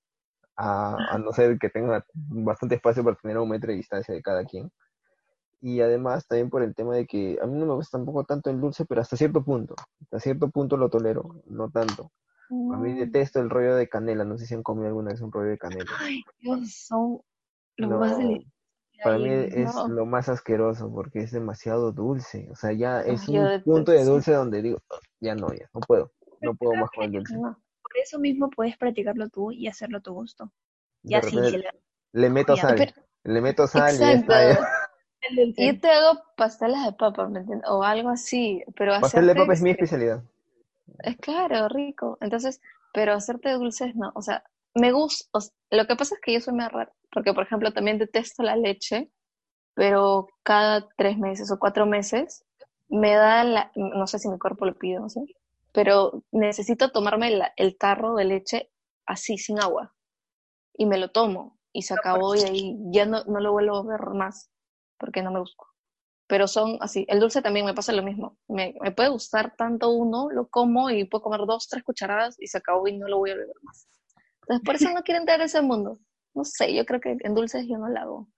a, 0.57 0.96
a 1.11 1.18
no 1.18 1.32
ser 1.32 1.59
que 1.59 1.70
tenga 1.70 2.04
bastante 2.14 2.76
espacio 2.76 3.04
para 3.04 3.16
tener 3.16 3.38
un 3.38 3.48
metro 3.48 3.70
de 3.70 3.76
distancia 3.76 4.14
de 4.14 4.22
cada 4.22 4.44
quien. 4.44 4.70
Y 5.61 5.80
además 5.80 6.26
también 6.28 6.50
por 6.50 6.62
el 6.62 6.74
tema 6.74 6.94
de 6.94 7.07
que 7.07 7.38
a 7.42 7.46
mí 7.46 7.59
no 7.59 7.66
me 7.66 7.74
gusta 7.74 7.98
tampoco 7.98 8.24
tanto 8.24 8.50
el 8.50 8.61
dulce, 8.61 8.84
pero 8.84 9.00
hasta 9.00 9.16
cierto 9.16 9.42
punto, 9.42 9.74
hasta 10.02 10.20
cierto 10.20 10.50
punto 10.50 10.76
lo 10.76 10.90
tolero, 10.90 11.42
no 11.46 11.70
tanto. 11.70 12.12
A 12.48 12.76
mí 12.76 12.92
detesto 12.92 13.40
el 13.40 13.50
rollo 13.50 13.74
de 13.74 13.88
canela. 13.88 14.24
No 14.24 14.38
sé 14.38 14.46
si 14.46 14.54
han 14.54 14.62
comido 14.62 14.86
alguna 14.86 15.11
vez 15.11 15.20
un 15.20 15.32
rollo 15.32 15.50
de 15.50 15.59
canela. 15.59 15.90
Ay, 15.98 16.22
Dios, 16.38 16.72
son 16.72 17.20
lo 17.76 17.98
más 17.98 18.16
delicioso. 18.16 18.52
Para 19.02 19.18
mí 19.18 19.28
es 19.28 19.74
lo 19.88 20.07
más 20.07 20.28
asqueroso 20.28 20.90
porque 20.90 21.20
es 21.20 21.32
demasiado 21.32 21.92
dulce. 21.92 22.48
O 22.50 22.54
sea, 22.54 22.72
ya 22.72 23.00
es 23.00 23.28
un 23.28 23.62
punto 23.64 23.92
de 23.92 24.04
dulce 24.04 24.32
donde 24.32 24.62
digo, 24.62 24.78
ya 25.20 25.34
no, 25.34 25.48
ya 25.48 25.68
no 25.74 25.80
puedo. 25.80 26.12
No 26.40 26.54
puedo 26.54 26.74
más 26.74 26.90
con 26.90 27.04
el 27.04 27.12
dulce. 27.12 27.36
Por 27.97 28.03
eso 28.03 28.18
mismo 28.18 28.51
puedes 28.51 28.76
practicarlo 28.76 29.30
tú 29.30 29.51
y 29.53 29.68
hacerlo 29.68 29.99
a 29.99 30.01
tu 30.03 30.12
gusto. 30.12 30.53
Ya 31.03 31.22
sí, 31.22 31.34
le, 32.12 32.28
meto 32.28 32.55
sal. 32.55 32.94
le 33.24 33.40
meto 33.40 33.66
sal 33.66 33.97
y 33.99 34.05
está 34.05 34.59
Yo 35.57 35.80
te 35.80 35.88
hago 35.88 36.20
pasteles 36.36 36.84
de 36.84 36.92
papa, 36.92 37.26
¿me 37.26 37.40
entiendes? 37.40 37.66
O 37.70 37.82
algo 37.82 38.11
así. 38.11 38.62
Pero 38.76 39.01
Pastel 39.01 39.26
de 39.26 39.34
papa 39.34 39.55
es 39.55 39.62
mi 39.62 39.70
especialidad. 39.70 40.22
Es 40.99 41.16
claro, 41.16 41.70
rico. 41.70 42.18
Entonces, 42.20 42.61
pero 42.92 43.14
hacerte 43.14 43.51
dulces 43.53 43.97
no. 43.97 44.12
O 44.14 44.20
sea, 44.20 44.44
me 44.74 44.92
gusta. 44.92 45.26
lo 45.70 45.86
que 45.86 45.97
pasa 45.97 46.16
es 46.16 46.20
que 46.20 46.34
yo 46.34 46.40
soy 46.40 46.53
más 46.53 46.70
rara. 46.70 46.92
Porque, 47.11 47.32
por 47.32 47.44
ejemplo, 47.44 47.72
también 47.72 47.97
detesto 47.97 48.42
la 48.42 48.57
leche, 48.57 49.11
pero 49.74 50.28
cada 50.42 50.86
tres 50.99 51.16
meses 51.16 51.51
o 51.51 51.59
cuatro 51.59 51.86
meses 51.86 52.44
me 52.90 53.14
da 53.14 53.42
la. 53.42 53.72
No 53.74 54.07
sé 54.07 54.18
si 54.18 54.28
mi 54.28 54.38
cuerpo 54.38 54.66
lo 54.66 54.74
pide, 54.74 55.01
no 55.01 55.09
sé. 55.09 55.20
Pero 55.77 56.24
necesito 56.33 56.91
tomarme 56.91 57.41
el 57.57 57.79
tarro 57.79 58.16
de 58.16 58.24
leche 58.24 58.72
así, 59.07 59.39
sin 59.39 59.61
agua. 59.61 59.95
Y 60.74 60.87
me 60.87 60.99
lo 60.99 61.12
tomo. 61.12 61.61
Y 61.72 61.83
se 61.83 61.95
acabó 61.95 62.35
y 62.35 62.41
ahí 62.41 62.77
ya 62.91 63.07
no, 63.07 63.22
no 63.24 63.39
lo 63.39 63.53
vuelvo 63.53 63.77
a 63.77 63.83
ver 63.83 64.01
más. 64.14 64.51
Porque 64.99 65.22
no 65.22 65.31
me 65.31 65.41
gusta 65.41 65.64
pero 66.27 66.49
son 66.49 66.79
así. 66.81 67.07
El 67.09 67.20
dulce 67.20 67.43
también 67.43 67.66
me 67.66 67.74
pasa 67.74 67.93
lo 67.93 68.03
mismo. 68.03 68.37
Me, 68.49 68.74
me, 68.81 68.91
puede 68.91 69.09
gustar 69.11 69.55
tanto 69.57 69.91
uno, 69.91 70.29
lo 70.31 70.49
como 70.49 70.91
y 70.91 71.05
puedo 71.05 71.22
comer 71.22 71.41
dos, 71.47 71.68
tres 71.68 71.85
cucharadas 71.85 72.37
y 72.41 72.49
se 72.49 72.59
acabó 72.59 72.87
y 72.89 72.97
no 72.97 73.07
lo 73.09 73.18
voy 73.18 73.31
a 73.31 73.37
beber 73.37 73.55
más. 73.62 73.89
Entonces, 74.43 74.64
por 74.64 74.74
eso 74.74 74.91
no 74.93 75.03
quiero 75.03 75.20
entrar 75.20 75.41
a 75.41 75.45
ese 75.45 75.61
mundo. 75.62 76.01
No 76.35 76.45
sé, 76.45 76.74
yo 76.74 76.85
creo 76.85 77.01
que 77.01 77.16
en 77.20 77.35
dulces 77.35 77.66
yo 77.68 77.79
no 77.79 77.89
lo 77.89 77.99
hago. 77.99 78.29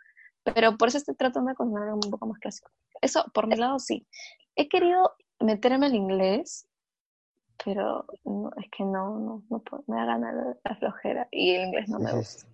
Pero 0.45 0.77
por 0.77 0.89
eso 0.89 0.99
estoy 0.99 1.17
tratando 1.17 1.51
de 1.51 1.57
cocinar 1.57 1.93
un 1.93 2.01
poco 2.01 2.27
más 2.27 2.39
clásico. 2.39 2.71
Eso, 3.01 3.25
por 3.33 3.47
mi 3.47 3.57
lado, 3.57 3.79
sí. 3.79 4.07
He 4.55 4.69
querido 4.69 5.15
meterme 5.41 5.87
al 5.87 5.95
inglés, 5.95 6.68
pero 7.65 8.05
es 8.57 8.71
que 8.71 8.85
no, 8.85 9.19
no, 9.19 9.43
no 9.49 9.59
puedo. 9.61 9.85
Me 9.87 9.97
da 9.97 10.05
ganas 10.07 10.57
la 10.65 10.77
flojera 10.77 11.29
y 11.31 11.55
el 11.55 11.67
inglés 11.69 11.89
no 11.89 11.99
me 11.99 12.13
gusta. 12.13 12.47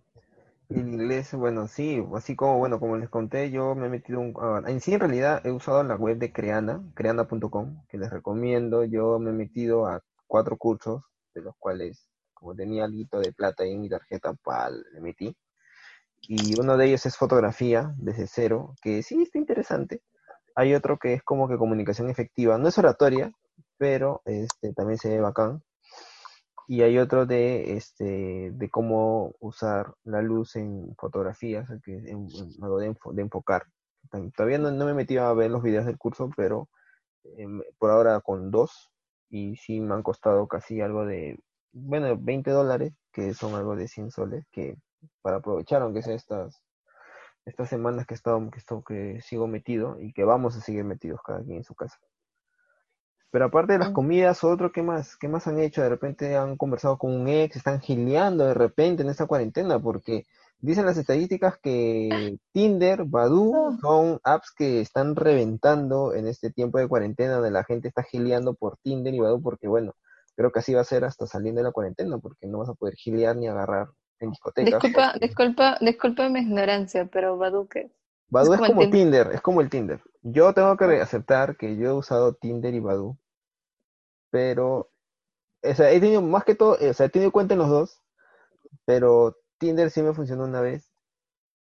En 0.71 0.95
inglés, 0.95 1.35
bueno, 1.35 1.69
sí, 1.69 2.03
así 2.15 2.35
como, 2.35 2.59
bueno, 2.59 2.81
como 2.81 2.97
les 2.97 3.11
conté, 3.11 3.51
yo 3.51 3.75
me 3.75 3.87
he 3.87 3.91
metido 3.91 4.21
un... 4.21 4.35
Ah, 4.41 4.63
en 4.67 4.81
sí, 4.81 4.95
en 4.95 5.01
realidad, 5.01 5.45
he 5.45 5.53
usado 5.53 5.83
la 5.83 5.95
web 5.95 6.17
de 6.17 6.33
Creana, 6.33 6.83
creana.com, 6.95 7.85
que 7.89 7.99
les 7.99 8.11
recomiendo. 8.11 8.85
Yo 8.85 9.19
me 9.19 9.31
he 9.31 9.35
metido 9.35 9.87
a 9.87 10.03
cuatro 10.27 10.57
cursos, 10.57 11.03
de 11.35 11.43
los 11.43 11.55
cuales, 11.59 12.09
como 12.33 12.55
tenía 12.55 12.85
algo 12.85 13.21
de 13.21 13.33
plata 13.33 13.63
ahí 13.63 13.73
en 13.73 13.83
mi 13.83 13.91
tarjeta, 13.91 14.33
pal, 14.43 14.85
le 14.95 15.01
metí. 15.01 15.37
Y 16.23 16.59
uno 16.59 16.79
de 16.79 16.87
ellos 16.87 17.05
es 17.05 17.17
fotografía, 17.17 17.95
desde 17.99 18.27
cero, 18.27 18.75
que 18.81 19.03
sí, 19.03 19.23
está 19.23 19.39
interesante. 19.39 20.01
Hay 20.57 20.75
otro 20.75 20.99
que 20.99 21.13
es 21.13 21.23
como 21.23 21.47
que 21.47 21.59
comunicación 21.59 22.09
efectiva. 22.09 22.57
No 22.57 22.69
es 22.69 22.79
oratoria, 22.79 23.33
pero 23.79 24.23
este, 24.25 24.73
también 24.73 24.99
se 24.99 25.09
ve 25.11 25.21
bacán. 25.21 25.63
Y 26.67 26.83
hay 26.83 26.99
otro 26.99 27.27
de 27.27 27.77
este 27.77 28.51
de 28.53 28.71
cómo 28.71 29.35
usar 29.41 29.95
la 30.05 30.23
luz 30.23 30.57
en 30.57 30.95
fotografías 30.97 31.69
que 31.85 31.97
en, 31.97 32.29
algo 32.63 32.79
de, 32.79 32.95
enfocar. 33.19 33.67
Todavía 34.35 34.59
no, 34.59 34.73
me 34.73 34.93
he 34.93 34.95
metido 34.95 35.25
a 35.25 35.35
ver 35.35 35.51
los 35.51 35.63
videos 35.63 35.87
del 35.87 35.99
curso 35.99 36.31
pero 36.37 36.69
em, 37.37 37.63
por 37.79 37.91
ahora 37.91 38.21
con 38.21 38.51
dos 38.51 38.91
y 39.31 39.57
sí 39.57 39.81
me 39.81 39.95
han 39.95 40.03
costado 40.03 40.47
casi 40.49 40.81
algo 40.81 41.05
de 41.07 41.39
bueno 41.73 42.17
20 42.19 42.51
dólares 42.51 42.93
que 43.13 43.35
son 43.35 43.55
algo 43.55 43.77
de 43.77 43.89
100 43.89 44.11
soles 44.11 44.45
que 44.53 44.77
para 45.23 45.39
aprovechar 45.39 45.83
aunque 45.83 46.03
sea 46.03 46.15
estas 46.15 46.63
estas 47.47 47.69
semanas 47.69 48.07
que 48.07 48.15
he 48.15 48.17
estado 48.17 48.51
que, 48.51 48.61
que 48.87 49.21
sigo 49.23 49.47
metido 49.49 50.01
y 50.01 50.13
que 50.13 50.25
vamos 50.25 50.57
a 50.57 50.61
seguir 50.61 50.85
metidos 50.85 51.21
cada 51.23 51.43
quien 51.43 51.59
en 51.59 51.65
su 51.65 51.75
casa 51.75 51.99
pero 53.35 53.47
aparte 53.47 53.73
de 53.73 53.81
las 53.81 53.91
comidas, 53.91 54.45
otro, 54.45 54.71
¿qué 54.71 54.81
más? 54.81 55.17
¿Qué 55.17 55.27
más 55.27 55.49
han 55.49 55.59
hecho? 55.59 55.83
De 55.83 55.89
repente 55.89 56.37
han 56.37 56.57
conversado 56.57 56.99
con 56.99 57.11
un 57.11 57.27
ex, 57.27 57.57
están 57.57 57.81
gileando 57.81 58.47
de 58.47 58.55
repente 58.55 59.03
en 59.03 59.09
esta 59.09 59.27
cuarentena, 59.27 59.81
porque 59.81 60.23
dicen 60.61 60.87
las 60.87 60.99
estadísticas 60.99 61.59
que 61.61 62.39
Tinder, 62.53 63.03
Badoo 63.05 63.71
oh. 63.71 63.79
son 63.81 64.21
apps 64.23 64.53
que 64.57 64.81
están 64.81 65.17
reventando 65.17 66.15
en 66.15 66.29
este 66.29 66.53
tiempo 66.53 66.79
de 66.79 66.87
cuarentena, 66.87 67.35
donde 67.35 67.51
la 67.51 67.65
gente 67.65 67.89
está 67.89 68.05
gileando 68.05 68.55
por 68.55 68.77
Tinder 68.85 69.13
y 69.13 69.19
Badoo, 69.19 69.43
porque 69.43 69.67
bueno, 69.67 69.95
creo 70.37 70.53
que 70.53 70.61
así 70.61 70.73
va 70.73 70.83
a 70.83 70.85
ser 70.85 71.05
hasta 71.05 71.27
saliendo 71.27 71.59
de 71.59 71.65
la 71.65 71.73
cuarentena, 71.73 72.19
porque 72.19 72.47
no 72.47 72.59
vas 72.59 72.69
a 72.69 72.75
poder 72.75 72.95
gilear 72.95 73.35
ni 73.35 73.49
agarrar 73.49 73.89
en 74.21 74.31
discotecas. 74.31 74.81
Disculpa, 74.81 75.15
disculpa, 75.21 75.79
disculpa 75.81 76.29
mi 76.29 76.39
ignorancia, 76.39 77.11
pero 77.13 77.37
Badoo 77.37 77.67
qué? 77.67 77.91
Badoo 78.29 78.55
es, 78.55 78.61
como, 78.61 78.91
Tinder, 78.91 79.31
es 79.33 79.41
como 79.41 79.61
el 79.61 79.71
Tinder. 79.71 80.01
Yo 80.23 80.55
tengo 80.55 80.77
que 80.77 80.85
aceptar 81.01 81.57
que 81.57 81.77
yo 81.77 81.89
he 81.89 81.93
usado 81.93 82.35
Tinder 82.35 82.73
y 82.73 82.79
Badoo 82.79 83.19
pero, 84.35 84.91
o 85.63 85.75
sea, 85.77 85.93
he 85.93 86.01
tenido 86.01 86.21
más 86.21 86.43
que 86.43 86.57
todo, 86.57 86.73
o 86.73 86.93
sea, 86.93 87.07
he 87.07 87.09
tenido 87.09 87.31
cuenta 87.31 87.55
en 87.55 87.61
los 87.61 87.69
dos, 87.69 88.03
pero 88.85 89.37
Tinder 89.59 89.93
sí 89.93 90.03
me 90.03 90.13
funcionó 90.13 90.43
una 90.43 90.61
vez 90.61 90.91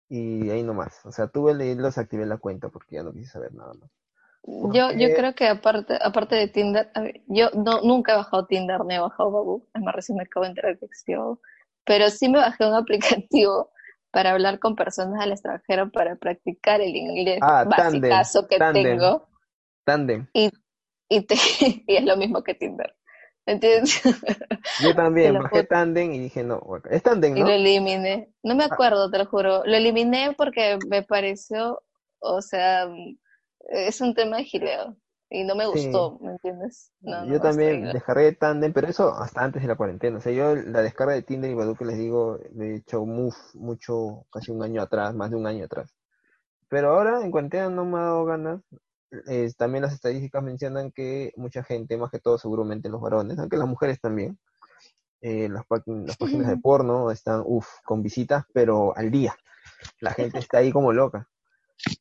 y 0.09 0.47
ahí 0.51 0.61
nomás. 0.61 1.03
O 1.07 1.11
sea, 1.11 1.27
tuve 1.27 1.55
los 1.55 1.97
activé 1.97 2.27
la 2.27 2.38
cuenta 2.38 2.69
porque 2.69 2.97
ya 2.97 3.03
no 3.03 3.13
quise 3.13 3.31
saber 3.31 3.51
nada 3.55 3.73
más. 3.73 3.89
Yo, 4.43 4.91
yo 4.91 5.15
creo 5.15 5.33
que 5.33 5.47
aparte, 5.47 5.97
aparte 5.99 6.35
de 6.35 6.49
Tinder, 6.49 6.91
yo 7.25 7.49
no, 7.55 7.81
nunca 7.81 8.13
he 8.13 8.17
bajado 8.17 8.45
Tinder 8.45 8.85
ni 8.85 8.93
he 8.93 8.99
bajado 8.99 9.31
Babu, 9.31 9.67
es 9.73 9.81
más 9.81 9.95
recién 9.95 10.19
me 10.19 10.25
acabo 10.25 10.43
de 10.43 10.51
enterar 10.51 10.77
que 10.77 10.85
existió, 10.85 11.41
pero 11.83 12.11
sí 12.11 12.29
me 12.29 12.38
bajé 12.38 12.63
un 12.63 12.75
aplicativo 12.75 13.71
para 14.11 14.33
hablar 14.33 14.59
con 14.59 14.75
personas 14.75 15.19
del 15.19 15.31
extranjero 15.31 15.89
para 15.89 16.15
practicar 16.15 16.79
el 16.79 16.95
inglés 16.95 17.39
ah, 17.41 17.63
básico 17.63 18.47
que 18.47 18.59
tengo. 18.59 19.27
Tandem. 19.83 20.27
Y 20.33 20.51
y, 21.11 21.21
te, 21.25 21.35
y 21.88 21.95
es 21.95 22.03
lo 22.05 22.15
mismo 22.15 22.41
que 22.41 22.55
Tinder. 22.55 22.95
¿Entiendes? 23.45 24.01
Yo 24.81 24.95
también 24.95 25.33
bajé 25.33 25.63
Tandem 25.63 26.13
y 26.13 26.19
dije, 26.19 26.43
no, 26.43 26.61
es 26.89 27.03
Tandem, 27.03 27.33
¿no? 27.33 27.39
Y 27.39 27.41
lo 27.41 27.49
eliminé. 27.49 28.31
No 28.43 28.55
me 28.55 28.63
ah. 28.63 28.69
acuerdo, 28.71 29.09
te 29.09 29.17
lo 29.17 29.25
juro. 29.25 29.63
Lo 29.65 29.75
eliminé 29.75 30.33
porque 30.38 30.77
me 30.88 31.03
pareció, 31.03 31.81
o 32.19 32.41
sea, 32.41 32.88
es 33.69 33.99
un 33.99 34.13
tema 34.13 34.38
de 34.38 34.45
gileo. 34.45 34.95
Y 35.33 35.43
no 35.43 35.55
me 35.55 35.65
gustó, 35.65 36.19
¿me 36.19 36.31
entiendes? 36.31 36.91
yo 36.99 37.39
también 37.39 37.85
descargué 37.93 38.33
Tandem, 38.33 38.73
pero 38.73 38.88
eso 38.88 39.15
hasta 39.15 39.41
antes 39.41 39.61
de 39.61 39.67
la 39.67 39.77
cuarentena. 39.77 40.17
O 40.17 40.21
sea, 40.21 40.33
yo 40.33 40.55
la 40.55 40.81
descarga 40.81 41.13
de 41.13 41.21
Tinder 41.21 41.49
y 41.49 41.53
Badoo 41.53 41.75
que 41.75 41.85
les 41.85 41.97
digo, 41.97 42.38
de 42.51 42.75
hecho, 42.75 43.05
mucho, 43.05 44.25
casi 44.31 44.51
un 44.51 44.61
año 44.61 44.81
atrás, 44.81 45.15
más 45.15 45.29
de 45.29 45.38
un 45.38 45.47
año 45.47 45.65
atrás. 45.65 45.93
Pero 46.69 46.91
ahora 46.91 47.23
en 47.23 47.31
cuarentena 47.31 47.69
no 47.69 47.85
me 47.85 47.97
ha 47.97 48.01
dado 48.01 48.25
ganas 48.25 48.61
también 49.57 49.83
las 49.83 49.93
estadísticas 49.93 50.43
mencionan 50.43 50.91
que 50.91 51.33
mucha 51.35 51.63
gente, 51.63 51.97
más 51.97 52.11
que 52.11 52.19
todo 52.19 52.38
seguramente 52.38 52.89
los 52.89 53.01
varones, 53.01 53.38
aunque 53.39 53.57
las 53.57 53.67
mujeres 53.67 53.99
también, 53.99 54.38
eh, 55.21 55.49
las, 55.49 55.65
páginas, 55.67 56.17
de 56.47 56.57
porno 56.57 57.11
están, 57.11 57.43
uff, 57.45 57.67
con 57.85 58.01
visitas, 58.01 58.45
pero 58.53 58.95
al 58.97 59.11
día. 59.11 59.35
La 59.99 60.13
gente 60.13 60.39
está 60.39 60.59
ahí 60.59 60.71
como 60.71 60.93
loca. 60.93 61.27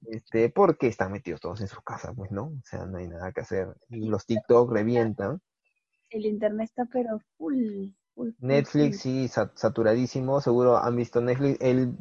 Este, 0.07 0.51
porque 0.51 0.89
están 0.89 1.13
metidos 1.13 1.41
todos 1.41 1.61
en 1.61 1.69
sus 1.69 1.83
casas, 1.83 2.13
pues, 2.15 2.31
¿no? 2.31 2.45
O 2.45 2.63
sea, 2.65 2.87
no 2.87 2.99
hay 2.99 3.09
nada 3.09 3.33
que 3.33 3.41
hacer. 3.41 3.69
Los 3.89 4.27
TikTok 4.27 4.73
revientan. 4.73 5.41
El 6.11 6.27
internet 6.27 6.69
está 6.71 6.87
pero 6.91 7.21
full. 7.37 7.91
Netflix 8.39 9.01
sí, 9.01 9.29
saturadísimo. 9.29 10.41
Seguro 10.41 10.77
han 10.77 10.97
visto 10.97 11.21
Netflix. 11.21 11.59
El 11.61 11.95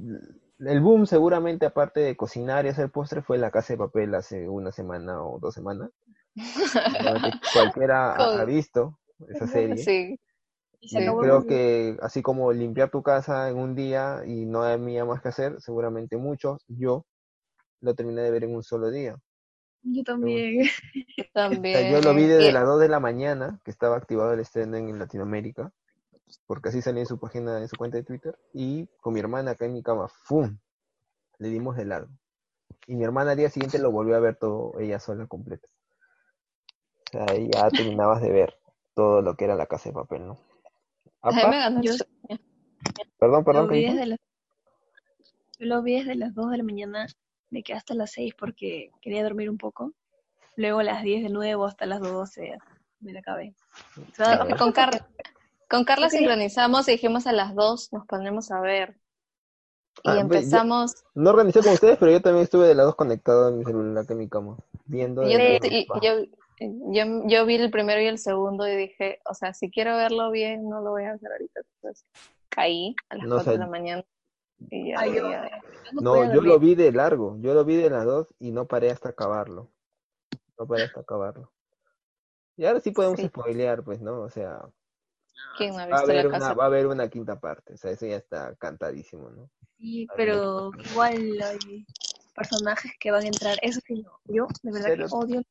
el 0.60 0.82
boom 0.82 1.06
seguramente, 1.06 1.66
aparte 1.66 2.02
de 2.02 2.18
cocinar 2.18 2.66
y 2.66 2.70
hacer 2.70 2.92
postres, 2.92 3.26
fue 3.26 3.38
la 3.38 3.52
casa 3.52 3.74
de 3.74 3.78
papel 3.78 4.14
hace 4.16 4.48
una 4.48 4.72
semana 4.72 5.24
o 5.24 5.40
dos 5.40 5.54
semanas. 5.54 5.90
Cualquiera 7.54 8.14
ha, 8.14 8.46
visto 8.46 9.00
esa 9.28 9.48
serie. 9.48 9.78
Sí. 9.78 10.20
Y 10.82 10.96
creo 10.96 11.46
que 11.46 11.98
así 12.02 12.22
como 12.22 12.54
limpiar 12.54 12.90
tu 12.90 13.04
casa 13.04 13.50
en 13.50 13.58
un 13.58 13.76
día 13.76 14.22
y 14.26 14.46
no 14.46 14.64
había 14.64 15.04
más 15.06 15.22
que 15.22 15.30
hacer, 15.30 15.60
seguramente 15.60 16.16
muchos, 16.16 16.64
yo 16.68 17.06
lo 17.82 17.96
terminé 17.96 18.22
de 18.22 18.32
ver 18.32 18.46
en 18.46 18.56
un 18.56 18.64
solo 18.64 18.90
día. 18.90 19.18
Yo 19.82 20.04
también. 20.04 20.68
Yo 21.18 21.24
también. 21.34 21.92
Yo 21.92 22.02
lo 22.02 22.14
vi 22.14 22.24
desde 22.24 22.52
las 22.52 22.66
2 22.66 22.82
de 22.82 22.90
la 22.90 23.00
mañana, 23.00 23.60
que 23.64 23.72
estaba 23.72 23.96
activado 23.96 24.34
el 24.34 24.42
estreno 24.42 24.78
en 24.78 25.00
Latinoamérica 25.00 25.72
porque 26.46 26.70
así 26.70 26.82
salía 26.82 27.02
en 27.02 27.08
su 27.08 27.20
página, 27.20 27.60
en 27.60 27.68
su 27.68 27.76
cuenta 27.76 27.98
de 27.98 28.04
Twitter, 28.04 28.38
y 28.54 28.88
con 29.02 29.14
mi 29.14 29.20
hermana 29.20 29.52
acá 29.52 29.66
en 29.66 29.74
mi 29.74 29.84
cama, 29.84 30.08
¡fum! 30.08 30.58
Le 31.38 31.50
dimos 31.50 31.76
de 31.78 31.86
largo. 31.86 32.12
Y 32.88 32.96
mi 32.96 33.04
hermana 33.04 33.32
al 33.32 33.38
día 33.38 33.50
siguiente 33.50 33.80
lo 33.80 33.92
volvió 33.92 34.16
a 34.16 34.20
ver 34.20 34.36
todo, 34.36 34.80
ella 34.80 35.00
sola 35.00 35.28
completa. 35.28 35.68
O 37.08 37.12
sea, 37.12 37.26
ahí 37.30 37.50
ya 37.52 37.70
terminabas 37.70 38.22
de 38.22 38.32
ver 38.32 38.60
todo 38.94 39.22
lo 39.22 39.36
que 39.36 39.46
era 39.46 39.56
la 39.56 39.66
casa 39.66 39.90
de 39.90 39.94
papel, 39.94 40.28
¿no? 40.28 40.38
Perdón, 43.18 43.44
perdón. 43.44 43.68
Lo 43.68 43.74
vi 43.74 43.86
desde 43.86 44.06
las... 44.06 44.20
Yo 45.60 45.66
lo 45.66 45.82
vi 45.82 46.00
desde 46.00 46.16
las 46.16 46.34
2 46.34 46.52
de 46.52 46.58
la 46.58 46.64
mañana, 46.64 47.08
me 47.50 47.64
quedé 47.64 47.78
hasta 47.78 47.94
las 47.94 48.12
6 48.12 48.34
porque 48.38 48.92
quería 49.02 49.24
dormir 49.24 49.50
un 49.50 49.58
poco. 49.58 49.94
Luego 50.56 50.80
a 50.80 50.84
las 50.84 51.04
10 51.04 51.24
de 51.24 51.30
nuevo 51.30 51.66
hasta 51.66 51.86
las 51.86 52.00
12 52.00 52.58
me 53.02 53.14
la 53.14 53.20
acabé. 53.20 53.54
con, 54.58 54.72
Car 54.72 55.06
con 55.70 55.86
Carla 55.86 56.10
sincronizamos 56.10 56.88
y 56.88 56.94
dijimos 56.94 57.28
a 57.28 57.32
las 57.32 57.56
dos 57.56 57.94
nos 57.94 58.06
ponemos 58.08 58.52
a 58.52 58.60
ver. 58.60 58.98
Y 60.04 60.10
ah, 60.10 60.20
empezamos. 60.20 61.04
no 61.14 61.30
organizé 61.30 61.62
con 61.62 61.74
ustedes, 61.74 61.98
pero 61.98 62.12
yo 62.12 62.22
también 62.22 62.44
estuve 62.44 62.68
de 62.68 62.76
las 62.76 62.86
dos 62.86 62.96
conectado 62.96 63.50
en 63.50 63.60
mi 63.60 63.66
celular 63.66 64.06
que 64.06 64.14
en 64.14 64.20
mi 64.20 64.30
cama, 64.30 64.58
viendo. 64.86 65.28
Yo, 65.28 65.38
yo, 66.02 67.28
yo, 67.28 67.46
vi 67.46 67.56
el 67.56 67.72
primero 67.72 68.02
y 68.02 68.06
el 68.06 68.18
segundo 68.18 68.68
y 68.68 68.76
dije, 68.76 69.20
o 69.30 69.34
sea, 69.34 69.54
si 69.54 69.70
quiero 69.70 69.96
verlo 69.96 70.32
bien, 70.32 70.70
no 70.70 70.82
lo 70.82 70.92
voy 70.92 71.04
a 71.04 71.14
hacer 71.14 71.32
ahorita. 71.32 71.62
Entonces 71.76 72.06
caí 72.50 72.96
a 73.10 73.16
las 73.18 73.28
cuatro 73.28 73.52
de 73.54 73.58
la 73.58 73.68
mañana. 73.68 74.06
Y 74.70 74.92
ya, 74.92 75.52
no, 75.94 76.34
yo 76.34 76.42
lo 76.42 76.60
vi 76.60 76.76
de 76.76 76.92
largo, 76.92 77.38
yo 77.40 77.54
lo 77.54 77.64
vi 77.64 77.76
de 77.76 77.90
las 77.90 78.06
dos 78.06 78.28
y 78.40 78.52
no 78.52 78.66
paré 78.66 78.92
hasta 78.92 79.10
acabarlo. 79.10 79.70
No 80.58 80.68
paré 80.68 80.84
hasta 80.84 81.02
acabarlo. 81.02 81.52
Y 82.58 82.66
ahora 82.66 82.82
sí 82.82 82.92
podemos 82.92 83.22
spoilear, 83.22 83.84
pues, 83.84 84.02
¿no? 84.02 84.20
O 84.22 84.30
sea, 84.30 84.62
va, 85.60 85.98
a 85.98 86.00
haber 86.02 86.28
una, 86.28 86.54
va 86.54 86.64
a 86.64 86.68
haber 86.68 86.88
una 86.88 87.10
quinta 87.10 87.40
parte, 87.40 87.74
o 87.74 87.78
sea, 87.78 87.92
eso 87.92 88.06
ya 88.06 88.18
está 88.18 88.56
cantadísimo, 88.56 89.30
¿no? 89.30 89.50
Sí, 89.78 90.08
pero 90.16 90.72
igual 90.92 91.42
hay 91.42 91.86
personajes 92.36 92.92
que 93.00 93.12
van 93.12 93.24
a 93.24 93.28
entrar, 93.28 93.58
eso 93.62 93.80
sí, 93.86 94.02
no. 94.02 94.12
yo 94.26 94.48
de 94.64 94.72
verdad 94.72 95.08
que 95.08 95.16
odio. 95.16 95.42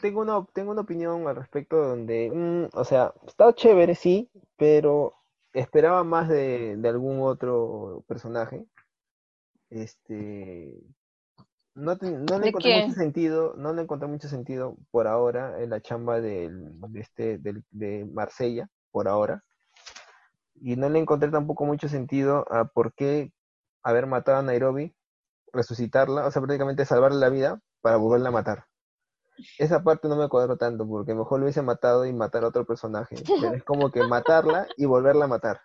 tengo, 0.00 0.20
una, 0.20 0.44
tengo 0.52 0.72
una 0.72 0.82
opinión 0.82 1.26
al 1.28 1.36
respecto 1.36 1.76
donde, 1.76 2.30
mm, 2.32 2.76
o 2.76 2.84
sea, 2.84 3.12
está 3.26 3.52
chévere, 3.54 3.94
sí, 3.94 4.30
pero 4.56 5.14
esperaba 5.52 6.04
más 6.04 6.28
de, 6.28 6.76
de 6.76 6.88
algún 6.88 7.20
otro 7.20 8.04
personaje. 8.06 8.66
Este, 9.70 10.80
no, 11.74 11.96
no 12.00 12.38
le 12.38 12.48
encontré 12.48 12.86
mucho 12.86 12.94
sentido, 12.94 13.54
no 13.56 13.72
le 13.72 13.82
encontré 13.82 14.08
mucho 14.08 14.28
sentido 14.28 14.76
por 14.90 15.06
ahora 15.06 15.62
en 15.62 15.70
la 15.70 15.80
chamba 15.80 16.20
del, 16.20 16.72
de 16.90 17.00
este, 17.00 17.38
del, 17.38 17.62
de 17.70 18.04
Marsella 18.04 18.68
por 18.90 19.08
ahora. 19.08 19.44
Y 20.54 20.76
no 20.76 20.88
le 20.88 20.98
encontré 20.98 21.30
tampoco 21.30 21.64
mucho 21.64 21.88
sentido 21.88 22.44
a 22.52 22.64
por 22.66 22.92
qué 22.94 23.32
haber 23.82 24.06
matado 24.06 24.38
a 24.38 24.42
Nairobi, 24.42 24.94
resucitarla, 25.52 26.26
o 26.26 26.30
sea, 26.30 26.42
prácticamente 26.42 26.84
salvarle 26.84 27.18
la 27.18 27.28
vida 27.28 27.60
para 27.80 27.96
volverla 27.96 28.28
a 28.28 28.32
matar. 28.32 28.66
Esa 29.58 29.84
parte 29.84 30.08
no 30.08 30.16
me 30.16 30.28
cuadró 30.28 30.56
tanto, 30.56 30.86
porque 30.86 31.14
mejor 31.14 31.38
lo 31.38 31.44
hubiese 31.44 31.62
matado 31.62 32.06
y 32.06 32.12
matar 32.12 32.44
a 32.44 32.48
otro 32.48 32.66
personaje. 32.66 33.14
Pero 33.52 33.54
es 33.54 33.64
como 33.64 33.90
que 33.90 34.02
matarla 34.02 34.66
y 34.76 34.84
volverla 34.84 35.26
a 35.26 35.28
matar. 35.28 35.60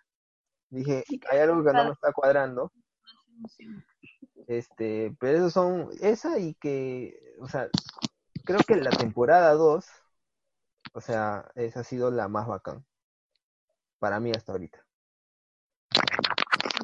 Dije, 0.70 1.04
hay 1.30 1.40
algo 1.40 1.64
que 1.64 1.74
no 1.74 1.86
me 1.86 1.92
está 1.92 2.12
cuadrando. 2.14 2.72
Este, 4.48 5.16
pero 5.20 5.38
esos 5.38 5.54
son, 5.54 5.90
esa 6.02 6.38
y 6.40 6.56
que, 6.56 7.36
o 7.40 7.48
sea, 7.48 7.70
creo 8.44 8.60
que 8.68 8.76
la 8.76 8.90
temporada 8.90 9.54
2, 9.54 9.86
o 10.94 11.02
sea, 11.02 11.52
esa 11.56 11.82
ha 11.82 11.84
sido 11.84 12.12
la 12.12 12.28
más 12.28 12.48
bacán 12.48 12.86
para 14.04 14.20
mí 14.20 14.32
hasta 14.36 14.52
ahorita. 14.52 14.86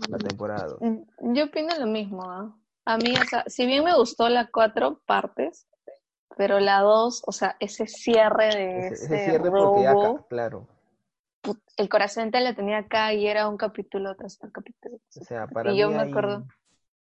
La 0.08 0.18
mm, 0.18 0.22
temporada 0.22 0.78
mm, 0.80 1.34
Yo 1.34 1.44
opino 1.44 1.78
lo 1.78 1.86
mismo. 1.86 2.24
¿ah? 2.24 2.56
A 2.86 2.96
mí, 2.96 3.14
o 3.14 3.26
sea, 3.26 3.44
si 3.46 3.66
bien 3.66 3.84
me 3.84 3.94
gustó 3.94 4.30
las 4.30 4.50
cuatro 4.50 5.02
partes, 5.06 5.68
pero 6.38 6.62
la 6.62 6.80
dos, 6.80 7.22
o 7.28 7.34
sea, 7.34 7.58
ese 7.60 7.88
cierre 7.88 8.56
de 8.56 8.88
ese, 8.88 8.94
ese 8.94 9.26
cierre 9.26 9.50
robo, 9.50 10.26
claro. 10.30 10.66
El 11.76 11.90
corazón 11.90 12.32
te 12.32 12.40
le 12.40 12.54
tenía 12.54 12.78
acá 12.78 13.14
y 13.14 13.28
era 13.28 13.50
un 13.50 13.58
capítulo 13.58 14.16
tras 14.16 14.38
capítulo. 14.38 14.96
O 14.96 15.26
sea, 15.26 15.46
para 15.48 15.74
y 15.74 15.78
yo 15.78 15.90
me 15.90 16.04
acuerdo. 16.04 16.48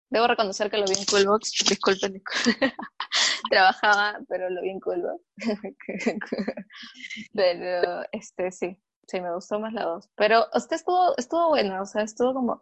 Debo 0.10 0.26
reconocer 0.26 0.72
que 0.72 0.78
lo 0.78 0.86
vi 0.86 0.96
en 0.98 1.06
Coolbox. 1.06 1.52
Disculpen, 1.70 2.24
trabajaba, 3.52 4.20
pero 4.28 4.50
lo 4.50 4.64
vi 4.64 4.70
en 4.70 4.80
Coolbox. 4.80 5.22
pero, 7.36 8.04
este, 8.12 8.52
sí. 8.52 8.82
Sí, 9.08 9.22
me 9.22 9.34
gustó 9.34 9.60
más 9.60 9.74
la 9.74 9.84
2. 9.84 10.10
Pero 10.16 10.46
usted 10.54 10.76
estuvo, 10.76 11.16
estuvo 11.18 11.50
buena, 11.50 11.82
o 11.82 11.86
sea, 11.86 12.04
estuvo 12.04 12.34
como... 12.34 12.62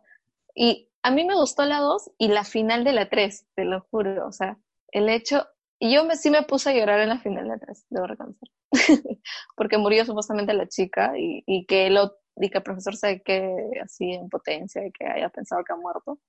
Y 0.53 0.89
a 1.01 1.11
mí 1.11 1.25
me 1.25 1.35
gustó 1.35 1.65
la 1.65 1.79
2 1.79 2.11
y 2.17 2.27
la 2.27 2.43
final 2.43 2.83
de 2.83 2.93
la 2.93 3.09
3, 3.09 3.47
te 3.55 3.65
lo 3.65 3.81
juro. 3.89 4.27
O 4.27 4.31
sea, 4.31 4.57
el 4.91 5.09
hecho... 5.09 5.47
Y 5.79 5.93
yo 5.93 6.05
me, 6.05 6.15
sí 6.15 6.29
me 6.29 6.43
puse 6.43 6.69
a 6.69 6.73
llorar 6.73 7.01
en 7.01 7.09
la 7.09 7.19
final 7.19 7.43
de 7.43 7.49
la 7.49 7.57
3, 7.57 7.87
debo 7.89 8.07
reconocer. 8.07 8.49
Porque 9.57 9.77
murió 9.77 10.05
supuestamente 10.05 10.53
la 10.53 10.67
chica 10.67 11.17
y, 11.17 11.43
y 11.45 11.65
que 11.65 11.89
lo, 11.89 12.15
y 12.37 12.49
que 12.49 12.59
el 12.59 12.63
profesor 12.63 12.95
se 12.95 13.21
que 13.21 13.53
así 13.83 14.13
en 14.13 14.29
potencia 14.29 14.85
y 14.85 14.91
que 14.91 15.05
haya 15.05 15.29
pensado 15.29 15.63
que 15.63 15.73
ha 15.73 15.75
muerto. 15.75 16.19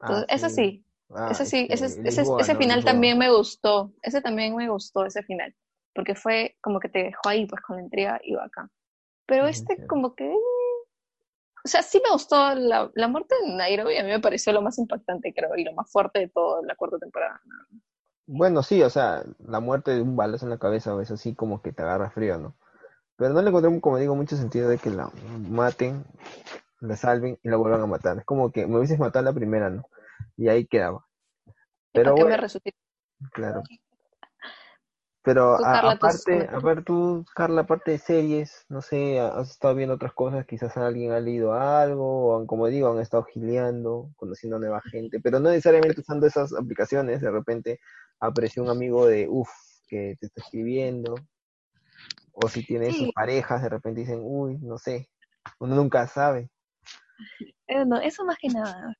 Entonces, 0.00 0.26
ah, 0.28 0.34
ese 0.34 0.50
sí, 0.50 0.84
ah, 1.10 1.28
ese 1.30 1.46
sí, 1.46 1.66
ese, 1.70 1.86
ese, 2.04 2.24
ese 2.38 2.56
final 2.56 2.84
también 2.84 3.16
me 3.16 3.30
gustó. 3.30 3.92
Ese 4.02 4.20
también 4.20 4.54
me 4.56 4.68
gustó, 4.68 5.06
ese 5.06 5.22
final. 5.22 5.54
Porque 5.94 6.14
fue 6.14 6.56
como 6.60 6.80
que 6.80 6.88
te 6.88 7.04
dejó 7.04 7.28
ahí, 7.28 7.46
pues 7.46 7.62
con 7.62 7.76
la 7.76 7.82
intriga 7.82 8.20
y 8.22 8.34
bacán. 8.34 8.70
Pero 9.26 9.46
este 9.46 9.86
como 9.86 10.14
que... 10.14 10.32
O 11.64 11.68
sea, 11.68 11.82
sí 11.82 12.00
me 12.04 12.10
gustó 12.10 12.54
la, 12.56 12.90
la 12.94 13.08
muerte 13.08 13.36
de 13.40 13.54
Nairobi, 13.54 13.96
a 13.96 14.02
mí 14.02 14.10
me 14.10 14.20
pareció 14.20 14.52
lo 14.52 14.62
más 14.62 14.78
impactante, 14.78 15.32
creo, 15.32 15.54
y 15.56 15.64
lo 15.64 15.72
más 15.74 15.90
fuerte 15.90 16.18
de 16.18 16.28
toda 16.28 16.60
la 16.62 16.74
cuarta 16.74 16.98
temporada. 16.98 17.40
Bueno, 18.26 18.62
sí, 18.62 18.82
o 18.82 18.90
sea, 18.90 19.22
la 19.38 19.60
muerte 19.60 19.92
de 19.92 20.02
un 20.02 20.16
balazo 20.16 20.46
en 20.46 20.50
la 20.50 20.58
cabeza, 20.58 21.00
eso 21.00 21.16
sí 21.16 21.34
como 21.34 21.62
que 21.62 21.72
te 21.72 21.82
agarra 21.82 22.10
frío, 22.10 22.38
¿no? 22.38 22.56
Pero 23.16 23.34
no 23.34 23.42
le 23.42 23.50
encontré, 23.50 23.80
como 23.80 23.98
digo, 23.98 24.16
mucho 24.16 24.36
sentido 24.36 24.68
de 24.68 24.78
que 24.78 24.90
la 24.90 25.10
maten, 25.48 26.04
la 26.80 26.96
salven 26.96 27.38
y 27.42 27.48
la 27.48 27.56
vuelvan 27.56 27.82
a 27.82 27.86
matar. 27.86 28.18
Es 28.18 28.24
como 28.24 28.50
que 28.50 28.66
me 28.66 28.78
hubieses 28.78 28.98
matado 28.98 29.24
la 29.24 29.32
primera, 29.32 29.70
¿no? 29.70 29.84
Y 30.36 30.48
ahí 30.48 30.66
quedaba. 30.66 31.06
Pero 31.92 32.14
bueno, 32.16 32.30
me 32.30 32.48
Claro. 33.32 33.62
Pero 35.24 35.54
aparte, 35.64 36.48
a 36.50 36.58
ver 36.58 36.82
tú, 36.82 37.24
Carla, 37.34 37.60
aparte 37.62 37.92
de 37.92 37.98
series, 37.98 38.66
no 38.68 38.82
sé, 38.82 39.20
has 39.20 39.50
estado 39.50 39.76
viendo 39.76 39.94
otras 39.94 40.12
cosas, 40.12 40.46
quizás 40.46 40.76
alguien 40.76 41.12
ha 41.12 41.20
leído 41.20 41.54
algo, 41.54 42.34
o 42.34 42.46
como 42.46 42.66
digo, 42.66 42.90
han 42.90 42.98
estado 42.98 43.22
gileando, 43.22 44.10
conociendo 44.16 44.56
a 44.56 44.60
nueva 44.60 44.80
gente, 44.80 45.20
pero 45.20 45.38
no 45.38 45.50
necesariamente 45.50 46.00
usando 46.00 46.26
esas 46.26 46.52
aplicaciones, 46.52 47.20
de 47.20 47.30
repente 47.30 47.78
apareció 48.18 48.64
un 48.64 48.70
amigo 48.70 49.06
de, 49.06 49.28
uff, 49.28 49.48
que 49.86 50.16
te 50.18 50.26
está 50.26 50.40
escribiendo. 50.40 51.14
O 52.32 52.48
si 52.48 52.64
tiene 52.64 52.92
sus 52.92 53.12
parejas, 53.12 53.62
de 53.62 53.68
repente 53.68 54.00
dicen, 54.00 54.20
uy, 54.22 54.58
no 54.58 54.78
sé, 54.78 55.08
uno 55.60 55.76
nunca 55.76 56.06
sabe. 56.06 56.50
Eh, 57.66 57.84
no, 57.84 58.00
eso 58.00 58.24
más 58.24 58.38
que 58.38 58.48
nada. 58.48 58.96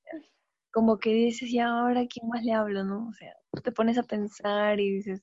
como 0.70 0.98
que 0.98 1.10
dices, 1.10 1.50
ya 1.50 1.68
ahora 1.68 2.06
quién 2.06 2.28
más 2.28 2.44
le 2.44 2.52
hablo, 2.52 2.84
¿no? 2.84 3.08
O 3.08 3.12
sea, 3.14 3.34
te 3.64 3.72
pones 3.72 3.98
a 3.98 4.02
pensar 4.02 4.78
y 4.78 4.96
dices, 4.96 5.22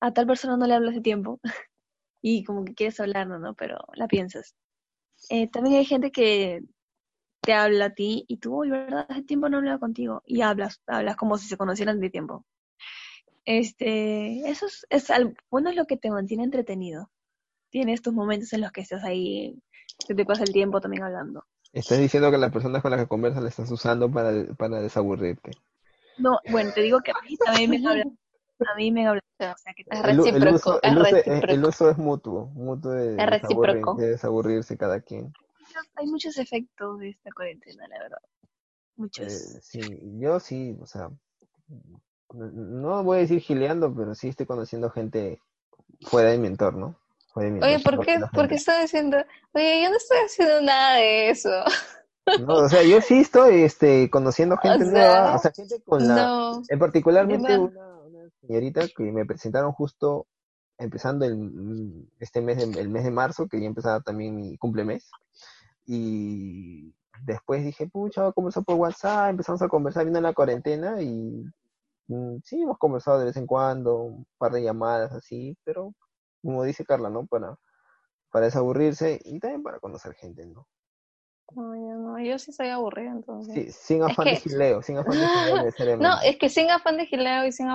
a 0.00 0.12
tal 0.12 0.26
persona 0.26 0.56
no 0.56 0.66
le 0.66 0.74
hablo 0.74 0.90
hace 0.90 1.00
tiempo. 1.00 1.40
y 2.22 2.44
como 2.44 2.64
que 2.64 2.74
quieres 2.74 3.00
hablar, 3.00 3.26
¿no? 3.26 3.54
Pero 3.54 3.78
la 3.94 4.08
piensas. 4.08 4.54
Eh, 5.30 5.48
también 5.48 5.76
hay 5.76 5.84
gente 5.84 6.10
que 6.10 6.62
te 7.40 7.52
habla 7.54 7.86
a 7.86 7.94
ti 7.94 8.24
y 8.28 8.38
tú, 8.38 8.60
uy, 8.60 8.70
¿verdad? 8.70 9.06
Hace 9.08 9.22
tiempo 9.22 9.48
no 9.48 9.58
hablaba 9.58 9.78
contigo. 9.78 10.22
Y 10.26 10.42
hablas, 10.42 10.80
hablas 10.86 11.16
como 11.16 11.38
si 11.38 11.48
se 11.48 11.56
conocieran 11.56 12.00
de 12.00 12.10
tiempo. 12.10 12.44
Este, 13.44 14.48
eso 14.48 14.66
es, 14.66 14.86
es 14.90 15.08
bueno, 15.50 15.70
es 15.70 15.76
lo 15.76 15.86
que 15.86 15.96
te 15.96 16.10
mantiene 16.10 16.44
entretenido. 16.44 17.10
Tienes 17.70 18.02
tus 18.02 18.12
momentos 18.12 18.52
en 18.52 18.60
los 18.60 18.72
que 18.72 18.82
estás 18.82 19.04
ahí, 19.04 19.58
que 20.06 20.14
te 20.14 20.24
pasa 20.24 20.44
el 20.44 20.52
tiempo 20.52 20.80
también 20.80 21.04
hablando. 21.04 21.44
Estás 21.72 21.98
diciendo 21.98 22.30
que 22.30 22.38
las 22.38 22.52
personas 22.52 22.82
con 22.82 22.90
las 22.90 23.00
que 23.00 23.08
conversas 23.08 23.42
las 23.42 23.52
estás 23.52 23.70
usando 23.70 24.10
para, 24.10 24.44
para 24.54 24.80
desaburrirte. 24.80 25.52
No, 26.18 26.38
bueno, 26.50 26.72
te 26.74 26.82
digo 26.82 27.00
que 27.00 27.12
a 27.12 27.22
mí 27.26 27.36
también 27.36 27.70
me 27.70 27.88
habla. 27.88 28.04
A 28.66 28.74
mí 28.76 28.90
me 28.90 29.06
habla. 29.06 29.22
O 29.40 29.56
sea, 29.56 29.72
que 29.74 29.84
es 29.86 30.02
recíproco. 30.02 30.80
El, 30.82 30.98
uso, 30.98 31.22
el, 31.24 31.64
uso, 31.64 31.90
es 31.90 31.98
mutuo, 31.98 32.46
mutuo 32.54 32.90
de, 32.92 33.14
de 33.14 34.06
desaburrirse 34.08 34.76
cada 34.76 35.00
quien. 35.00 35.32
Hay 35.94 36.06
muchos 36.06 36.36
efectos 36.38 36.98
de 36.98 37.10
esta 37.10 37.30
cuarentena, 37.30 37.86
la 37.88 37.98
verdad. 37.98 38.18
Muchos. 38.96 39.32
Eh, 39.32 39.60
sí, 39.62 39.80
yo 40.18 40.40
sí, 40.40 40.76
o 40.80 40.86
sea, 40.86 41.10
no 42.32 43.04
voy 43.04 43.18
a 43.18 43.20
decir 43.20 43.40
gileando, 43.40 43.94
pero 43.94 44.14
sí 44.14 44.28
estoy 44.28 44.46
conociendo 44.46 44.90
gente 44.90 45.40
fuera 46.02 46.30
de 46.30 46.38
mi 46.38 46.48
entorno. 46.48 46.96
Oye, 47.34 47.78
¿por 47.84 48.04
qué, 48.04 48.18
¿por 48.32 48.48
qué 48.48 48.56
está 48.56 48.80
diciendo? 48.80 49.18
Oye, 49.52 49.82
yo 49.84 49.90
no 49.90 49.96
estoy 49.96 50.18
haciendo 50.18 50.60
nada 50.62 50.96
de 50.96 51.30
eso. 51.30 51.50
No, 52.40 52.54
o 52.54 52.68
sea, 52.68 52.82
yo 52.82 53.00
sí 53.00 53.20
estoy 53.20 53.62
este, 53.62 54.10
conociendo 54.10 54.56
gente 54.62 54.84
nueva, 54.84 55.36
o 55.36 55.38
sea, 55.38 55.52
gente 55.54 55.80
con 55.84 56.06
la... 56.06 56.60
en 56.68 56.78
particularmente 56.78 57.58
una, 57.58 57.80
una, 57.80 57.97
señorita 58.48 58.88
que 58.88 59.04
me 59.12 59.26
presentaron 59.26 59.72
justo 59.72 60.26
empezando 60.78 61.24
el, 61.26 62.08
este 62.18 62.40
mes, 62.40 62.58
el 62.58 62.88
mes 62.88 63.04
de 63.04 63.10
marzo, 63.10 63.46
que 63.46 63.60
ya 63.60 63.66
empezaba 63.66 64.00
también 64.00 64.36
mi 64.36 64.56
cumplemes, 64.56 65.10
y 65.86 66.94
después 67.24 67.64
dije, 67.64 67.88
pucha, 67.88 68.22
voy 68.22 68.30
a 68.30 68.32
conversar 68.32 68.64
por 68.64 68.76
WhatsApp, 68.76 69.30
empezamos 69.30 69.62
a 69.62 69.68
conversar 69.68 70.04
viendo 70.04 70.20
la 70.20 70.34
cuarentena 70.34 71.02
y 71.02 71.44
mm, 72.08 72.38
sí, 72.44 72.62
hemos 72.62 72.78
conversado 72.78 73.18
de 73.18 73.26
vez 73.26 73.36
en 73.36 73.46
cuando, 73.46 73.96
un 74.02 74.26
par 74.38 74.52
de 74.52 74.62
llamadas 74.62 75.12
así, 75.12 75.56
pero 75.64 75.94
como 76.42 76.64
dice 76.64 76.84
Carla, 76.84 77.10
¿no? 77.10 77.26
Para, 77.26 77.56
para 78.30 78.46
desaburrirse 78.46 79.20
y 79.24 79.40
también 79.40 79.62
para 79.62 79.80
conocer 79.80 80.14
gente, 80.14 80.46
¿no? 80.46 80.66
No, 81.54 81.74
yo 81.74 81.96
no, 81.96 82.18
yo 82.18 82.38
sí 82.38 82.52
soy 82.52 82.68
aburrida 82.68 83.10
entonces. 83.10 83.54
Sí, 83.54 83.72
sin 83.72 84.02
afán 84.02 84.26
de 84.26 84.36
gileo, 84.36 84.82
sin 84.82 84.98
afán 84.98 85.14
de 85.18 85.72
gileo 85.72 85.96
No, 85.98 86.20
es 86.22 86.36
que 86.36 86.48
sin 86.48 86.70
afán 86.70 86.98
de 86.98 87.06
gileo 87.06 87.46
y 87.46 87.52
sin 87.52 87.68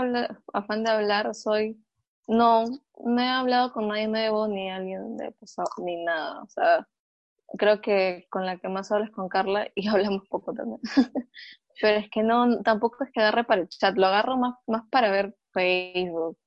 afán 0.53 0.83
de 0.83 0.89
hablar 0.91 1.33
soy, 1.33 1.83
no, 2.27 2.65
no 3.03 3.21
he 3.21 3.27
hablado 3.27 3.73
con 3.73 3.87
nadie 3.87 4.07
nuevo 4.07 4.47
ni 4.47 4.69
alguien 4.69 5.17
de 5.17 5.31
pasado, 5.31 5.69
ni 5.79 6.03
nada, 6.03 6.43
o 6.43 6.47
sea, 6.49 6.87
creo 7.57 7.81
que 7.81 8.27
con 8.29 8.45
la 8.45 8.57
que 8.57 8.69
más 8.69 8.91
hablo 8.91 9.05
es 9.05 9.11
con 9.11 9.27
Carla 9.27 9.67
y 9.75 9.87
hablamos 9.89 10.27
poco 10.29 10.53
también. 10.53 10.79
Pero 11.81 11.97
es 11.97 12.09
que 12.11 12.21
no, 12.21 12.61
tampoco 12.61 13.03
es 13.03 13.11
que 13.11 13.19
agarre 13.19 13.43
para 13.43 13.61
el 13.61 13.69
chat, 13.69 13.97
lo 13.97 14.05
agarro 14.05 14.37
más, 14.37 14.55
más 14.67 14.83
para 14.91 15.09
ver 15.09 15.35
Facebook, 15.51 16.37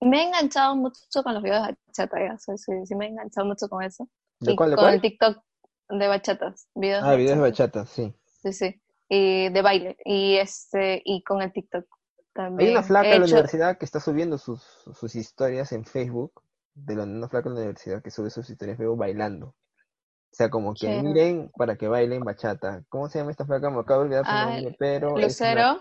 me 0.00 0.22
he 0.22 0.26
enganchado 0.26 0.76
mucho 0.76 1.22
con 1.24 1.34
los 1.34 1.42
videos 1.42 1.66
de 1.66 1.76
bachata, 1.86 2.18
ya, 2.20 2.38
sí, 2.38 2.52
sí, 2.84 2.94
me 2.94 3.06
he 3.06 3.08
enganchado 3.08 3.46
mucho 3.46 3.68
con 3.68 3.82
eso. 3.82 4.08
¿De 4.38 4.52
y 4.52 4.56
cuál, 4.56 4.76
con 4.76 4.92
el 4.92 5.00
TikTok 5.00 5.45
de 5.88 6.08
bachatas. 6.08 6.68
Videos 6.74 7.04
ah, 7.04 7.14
videos 7.14 7.36
de 7.36 7.42
bachata, 7.42 7.86
sí. 7.86 8.14
Sí, 8.42 8.52
sí. 8.52 8.80
Y 9.08 9.48
de 9.50 9.62
baile. 9.62 9.96
Y 10.04 10.36
este, 10.36 11.02
y 11.04 11.22
con 11.22 11.42
el 11.42 11.52
TikTok 11.52 11.86
también. 12.32 12.68
Hay 12.68 12.74
una 12.74 12.82
flaca 12.82 13.08
de 13.08 13.18
la 13.18 13.24
universidad 13.24 13.78
que 13.78 13.84
está 13.84 14.00
subiendo 14.00 14.38
sus, 14.38 14.62
sus 14.94 15.14
historias 15.14 15.72
en 15.72 15.84
Facebook, 15.84 16.42
de 16.74 16.96
la, 16.96 17.04
una 17.04 17.28
flaca 17.28 17.48
de 17.48 17.54
la 17.54 17.60
universidad 17.62 18.02
que 18.02 18.10
sube 18.10 18.30
sus 18.30 18.48
historias 18.50 18.76
Facebook 18.78 18.98
bailando. 18.98 19.48
O 19.48 20.36
sea, 20.36 20.50
como 20.50 20.74
que 20.74 21.00
miren 21.02 21.50
para 21.56 21.76
que 21.76 21.88
bailen 21.88 22.20
bachata. 22.20 22.82
¿Cómo 22.88 23.08
se 23.08 23.18
llama 23.18 23.30
esta 23.30 23.46
flaca? 23.46 23.70
Me 23.70 23.80
acabo 23.80 24.00
de 24.00 24.06
olvidar 24.06 24.24
su 24.24 24.30
ah, 24.30 24.44
nombre, 24.44 24.76
pero. 24.78 25.16
Lucero. 25.16 25.80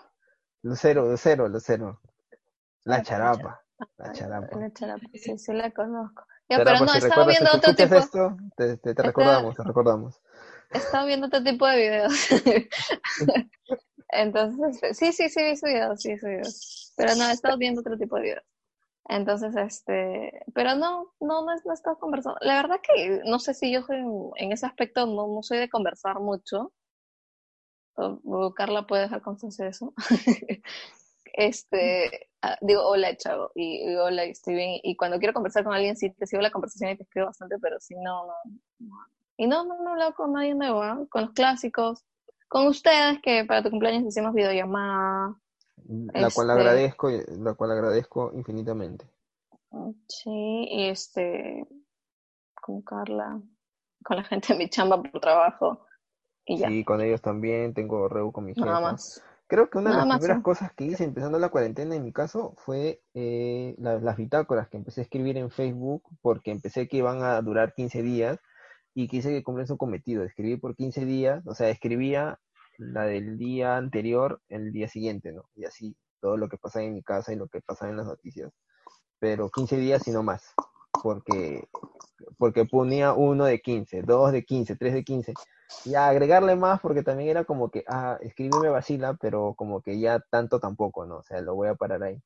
Lucero, 0.61 1.06
Lucero, 1.06 1.49
Lucero. 1.49 1.99
La 2.86 3.02
charapa. 3.02 3.61
La 3.98 4.11
charapa. 4.14 4.57
La 4.57 4.72
charapa, 4.72 5.06
sí, 5.14 5.38
sí 5.38 5.53
la 5.53 5.72
conozco. 5.72 6.23
Ya, 6.49 6.57
pero 6.57 6.80
no, 6.80 6.93
estaba 6.93 7.26
viendo 7.26 7.49
otro 7.53 7.73
tipo. 7.73 7.95
Esto, 7.95 8.38
te, 8.55 8.77
te, 8.77 8.93
recordamos, 9.01 9.55
te 9.55 9.63
recordamos. 9.63 10.22
Estaba 10.69 11.05
viendo 11.05 11.27
otro 11.27 11.43
tipo 11.43 11.65
de 11.67 11.77
videos. 11.77 12.13
Entonces, 14.09 14.97
sí, 14.97 15.11
sí, 15.11 15.30
sí, 15.30 15.43
vi 15.43 15.55
su 15.55 15.65
video, 15.65 15.97
sí, 15.97 16.17
su 16.17 16.27
video. 16.27 16.43
Pero 16.95 17.15
no, 17.15 17.27
he 17.27 17.31
estado 17.31 17.57
viendo 17.57 17.81
otro 17.81 17.97
tipo 17.97 18.15
de 18.17 18.22
videos. 18.22 18.43
Entonces, 19.07 19.55
este, 19.55 20.43
pero 20.53 20.76
no, 20.76 21.13
no, 21.19 21.45
no, 21.45 21.55
no 21.63 21.72
he 21.72 21.73
estado 21.73 21.97
conversando. 21.99 22.38
La 22.41 22.55
verdad 22.55 22.80
que 22.81 23.22
no 23.26 23.39
sé 23.39 23.53
si 23.53 23.72
yo 23.72 23.84
soy, 23.84 23.99
en 24.35 24.51
ese 24.51 24.65
aspecto 24.65 25.05
no, 25.05 25.27
no 25.27 25.43
soy 25.43 25.59
de 25.59 25.69
conversar 25.69 26.19
mucho. 26.19 26.73
O, 27.95 28.53
Carla 28.53 28.88
puede 28.88 29.03
dejar 29.03 29.22
constancia 29.22 29.65
de 29.65 29.72
eso. 29.72 29.93
este, 31.37 32.29
ah, 32.41 32.57
digo 32.61 32.81
hola 32.87 33.15
chavo 33.17 33.51
y, 33.55 33.93
hola 33.95 34.23
estoy 34.23 34.55
bien 34.55 34.79
y 34.83 34.95
cuando 34.95 35.19
quiero 35.19 35.33
conversar 35.33 35.63
con 35.63 35.73
alguien 35.73 35.97
sí 35.97 36.09
te 36.11 36.25
sigo 36.25 36.41
la 36.41 36.51
conversación 36.51 36.91
y 36.91 36.97
te 36.97 37.03
escribo 37.03 37.27
bastante 37.27 37.57
pero 37.59 37.79
si 37.79 37.95
no 37.95 38.27
no, 38.79 38.97
y 39.37 39.47
no 39.47 39.65
no, 39.65 39.75
he 39.75 39.91
hablado 39.91 40.15
con 40.15 40.33
nadie 40.33 40.55
nuevo 40.55 40.81
¿ah? 40.81 41.05
con 41.09 41.23
los 41.23 41.33
clásicos 41.33 42.05
con 42.47 42.67
ustedes 42.67 43.21
que 43.21 43.43
para 43.43 43.61
tu 43.61 43.69
cumpleaños 43.69 44.05
hicimos 44.05 44.33
videollamada 44.33 45.35
la 46.13 46.29
cual 46.29 46.49
este 46.49 46.61
agradezco 46.61 47.09
la 47.09 47.53
cual 47.53 47.71
agradezco 47.71 48.31
infinitamente 48.33 49.05
sí 50.07 50.67
y 50.71 50.89
este 50.89 51.67
con 52.53 52.81
Carla 52.81 53.41
con 54.03 54.17
la 54.17 54.23
gente 54.23 54.53
de 54.53 54.59
mi 54.59 54.69
chamba 54.69 55.01
por 55.01 55.19
trabajo 55.19 55.85
y 56.45 56.57
ya. 56.57 56.67
Sí, 56.67 56.83
con 56.83 57.01
ellos 57.01 57.21
también, 57.21 57.73
tengo 57.73 58.07
reu 58.07 58.31
con 58.31 58.45
mi 58.45 58.53
jefa. 58.53 58.65
Nada 58.65 58.79
más. 58.79 59.23
Creo 59.47 59.69
que 59.69 59.77
una 59.77 59.91
de 59.91 60.07
las 60.07 60.17
primeras 60.17 60.43
cosas 60.43 60.73
que 60.73 60.85
hice 60.85 61.03
empezando 61.03 61.38
la 61.38 61.49
cuarentena 61.49 61.95
en 61.95 62.03
mi 62.03 62.11
caso 62.11 62.55
fue 62.57 63.03
eh, 63.13 63.76
las 63.77 64.17
bitácoras 64.17 64.69
que 64.69 64.77
empecé 64.77 65.01
a 65.01 65.03
escribir 65.03 65.38
en 65.38 65.51
Facebook 65.51 66.03
porque 66.22 66.49
empecé 66.49 66.88
que 66.88 66.97
iban 66.97 67.22
a 67.22 67.39
durar 67.41 67.73
15 67.76 68.01
días 68.01 68.39
y 68.95 69.07
quise 69.07 69.30
que 69.30 69.43
cumplen 69.43 69.67
su 69.67 69.77
cometido, 69.77 70.23
escribir 70.23 70.59
por 70.59 70.76
15 70.76 71.05
días, 71.05 71.45
o 71.45 71.53
sea, 71.53 71.69
escribía 71.69 72.39
la 72.77 73.03
del 73.03 73.38
día 73.38 73.77
anterior 73.77 74.41
el 74.49 74.72
día 74.72 74.88
siguiente, 74.88 75.31
¿no? 75.31 75.43
Y 75.55 75.65
así, 75.65 75.95
todo 76.22 76.38
lo 76.38 76.49
que 76.49 76.57
pasaba 76.57 76.85
en 76.85 76.95
mi 76.95 77.03
casa 77.03 77.31
y 77.31 77.35
lo 77.35 77.47
que 77.47 77.61
pasaba 77.61 77.91
en 77.91 77.97
las 77.97 78.07
noticias. 78.07 78.51
Pero 79.19 79.49
15 79.49 79.77
días 79.77 80.07
y 80.07 80.11
no 80.11 80.23
más, 80.23 80.53
porque, 81.01 81.67
porque 82.38 82.65
ponía 82.65 83.13
uno 83.13 83.45
de 83.45 83.61
15, 83.61 84.01
dos 84.03 84.31
de 84.31 84.43
15, 84.43 84.76
tres 84.76 84.93
de 84.93 85.03
15 85.03 85.34
y 85.85 85.95
agregarle 85.95 86.55
más 86.55 86.80
porque 86.80 87.03
también 87.03 87.30
era 87.30 87.43
como 87.43 87.69
que, 87.69 87.84
ah, 87.88 88.17
escribirme 88.22 88.69
vacila, 88.69 89.17
pero 89.19 89.53
como 89.55 89.81
que 89.81 89.99
ya 89.99 90.19
tanto 90.19 90.59
tampoco, 90.59 91.05
¿no? 91.05 91.17
O 91.17 91.23
sea, 91.23 91.41
lo 91.41 91.55
voy 91.55 91.67
a 91.67 91.76
parar 91.76 92.03
ahí. 92.03 92.22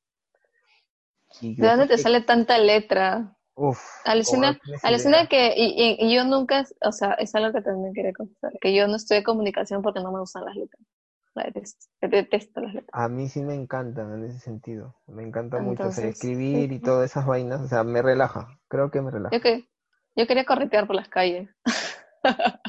¿De 1.41 1.67
dónde 1.67 1.87
te 1.87 1.97
sale 1.97 2.21
tanta 2.21 2.57
letra? 2.57 3.35
Uf. 3.55 3.79
Alucina, 4.05 4.59
alucina 4.83 5.27
que, 5.27 5.53
y, 5.55 5.97
y, 5.99 6.15
yo 6.15 6.23
nunca, 6.23 6.65
o 6.81 6.91
sea, 6.91 7.13
es 7.13 7.35
algo 7.35 7.51
que 7.51 7.61
también 7.61 7.93
quería 7.93 8.13
confesar, 8.13 8.53
que 8.59 8.73
yo 8.73 8.87
no 8.87 8.95
estoy 8.95 9.17
de 9.17 9.23
comunicación 9.23 9.81
porque 9.81 9.99
no 9.99 10.11
me 10.11 10.19
gustan 10.19 10.45
las 10.45 10.55
letras. 10.55 10.81
La 11.35 11.43
detesto, 11.43 11.85
detesto 12.01 12.61
las 12.61 12.73
letras. 12.73 12.89
A 12.91 13.07
mí 13.07 13.29
sí 13.29 13.41
me 13.41 13.53
encantan 13.53 14.13
en 14.13 14.25
ese 14.25 14.39
sentido. 14.39 14.95
Me 15.07 15.23
encanta 15.23 15.59
mucho 15.59 15.87
escribir 15.89 16.71
y 16.71 16.79
todas 16.79 17.11
esas 17.11 17.25
vainas, 17.25 17.61
o 17.61 17.67
sea, 17.67 17.83
me 17.83 18.01
relaja. 18.01 18.59
Creo 18.67 18.89
que 18.91 19.01
me 19.01 19.11
relaja. 19.11 19.35
Yo, 19.35 19.41
que, 19.41 19.69
yo 20.15 20.27
quería 20.27 20.45
corretear 20.45 20.87
por 20.87 20.95
las 20.95 21.07
calles. 21.07 21.49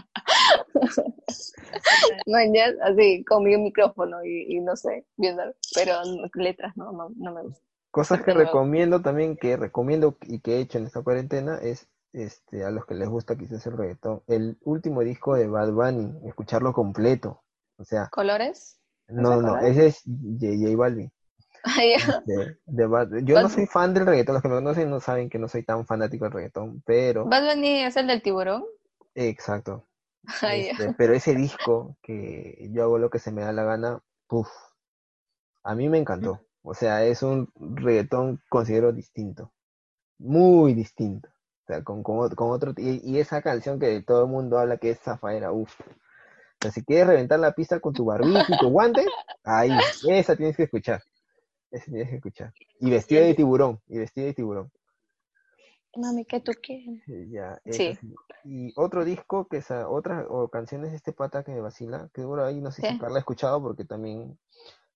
Mañana, 2.27 2.75
así, 2.85 3.25
con 3.25 3.45
mi 3.45 3.57
micrófono 3.57 4.25
y, 4.25 4.61
no 4.61 4.77
sé, 4.77 5.07
viendo, 5.17 5.43
pero 5.75 5.95
letras 6.35 6.77
no, 6.77 6.93
no, 6.93 7.09
no 7.17 7.35
me 7.35 7.43
gustan. 7.43 7.65
Cosas 7.91 8.23
que 8.23 8.33
recomiendo 8.33 9.03
también, 9.03 9.37
que 9.37 9.57
recomiendo 9.57 10.17
y 10.23 10.41
que 10.41 10.57
he 10.57 10.61
hecho 10.61 10.79
en 10.79 10.87
esta 10.87 11.03
cuarentena 11.03 11.59
es 11.59 11.89
este, 12.13 12.65
a 12.65 12.71
los 12.71 12.87
que 12.87 12.95
les 12.95 13.09
gusta 13.09 13.37
quizás 13.37 13.67
el 13.67 13.77
reggaetón, 13.77 14.23
el 14.27 14.59
último 14.63 15.01
disco 15.03 15.35
de 15.35 15.49
Bad 15.49 15.73
Bunny, 15.73 16.29
escucharlo 16.29 16.73
completo. 16.73 17.43
O 17.81 17.85
sea. 17.85 18.09
¿Colores? 18.11 18.79
No, 19.09 19.41
no, 19.41 19.59
ese 19.59 19.87
es 19.87 20.03
J, 20.05 20.77
Balvin. 20.77 21.11
Este, 21.83 22.59
yo 23.25 23.43
no 23.43 23.49
soy 23.49 23.67
fan 23.67 23.93
del 23.93 24.07
reggaetón, 24.07 24.35
los 24.35 24.43
que 24.43 24.49
me 24.49 24.55
conocen 24.55 24.89
no 24.89 25.01
saben 25.01 25.29
que 25.29 25.39
no 25.39 25.49
soy 25.49 25.63
tan 25.63 25.85
fanático 25.85 26.25
del 26.25 26.33
reggaetón, 26.33 26.83
pero... 26.87 27.27
¿Bad 27.27 27.55
Bunny 27.55 27.83
es 27.85 27.97
el 27.97 28.07
del 28.07 28.23
tiburón? 28.23 28.65
Exacto. 29.15 29.87
Este, 30.53 30.95
pero 30.97 31.15
ese 31.15 31.35
disco, 31.35 31.97
que 32.03 32.69
yo 32.73 32.85
hago 32.85 32.99
lo 32.99 33.11
que 33.11 33.19
se 33.19 33.33
me 33.33 33.43
da 33.43 33.53
la 33.53 33.65
gana, 33.65 34.01
puff, 34.27 34.49
a 35.65 35.75
mí 35.75 35.89
me 35.89 35.99
encantó. 35.99 36.41
O 36.63 36.75
sea, 36.75 37.05
es 37.05 37.23
un 37.23 37.51
reggaetón, 37.59 38.41
considero 38.49 38.93
distinto. 38.93 39.53
Muy 40.19 40.75
distinto. 40.75 41.29
sea, 41.67 41.83
con, 41.83 42.03
con, 42.03 42.29
con 42.31 42.51
otro, 42.51 42.75
y, 42.77 43.01
y, 43.03 43.19
esa 43.19 43.41
canción 43.43 43.81
que 43.81 44.03
todo 44.03 44.25
el 44.25 44.31
mundo 44.31 44.59
habla 44.59 44.77
que 44.77 44.91
es 44.91 45.01
Zafaera, 45.01 45.53
uff. 45.53 45.75
Sea, 46.61 46.71
si 46.71 46.85
quieres 46.85 47.07
reventar 47.07 47.41
la 47.41 47.53
pista 47.53 47.81
con 47.81 47.95
tu 47.95 48.05
barbilla 48.05 48.45
y 48.47 48.59
tu 48.59 48.69
guante, 48.69 49.07
ahí, 49.45 49.71
esa 50.09 50.37
tienes 50.37 50.57
que 50.57 50.65
escuchar. 50.65 51.03
Esa 51.71 51.87
tienes 51.87 52.11
que 52.11 52.17
escuchar. 52.17 52.53
Y 52.81 52.91
vestido 52.91 53.25
de 53.25 53.35
tiburón, 53.35 53.81
y 53.87 53.99
vestido 53.99 54.27
de 54.27 54.35
tiburón. 54.35 54.71
Mami, 55.97 56.25
¿qué 56.25 56.41
tú 56.41 56.53
quieres? 56.63 57.03
Ya, 57.31 57.61
sí. 57.65 57.99
Y 58.45 58.73
otro 58.77 59.05
disco, 59.05 59.49
que 59.49 59.59
es 59.59 59.71
otras 59.71 60.27
o 60.29 60.49
canciones 60.49 60.91
de 60.91 60.97
este 60.97 61.13
pata 61.13 61.43
que 61.43 61.53
me 61.53 61.61
vacila, 61.61 62.09
que 62.13 62.25
bueno, 62.25 62.45
ahí 62.45 62.61
no 62.61 62.71
sé 62.71 62.83
si 62.83 62.99
Carla 62.99 63.17
ha 63.17 63.21
escuchado, 63.21 63.61
porque 63.61 63.85
también 63.85 64.39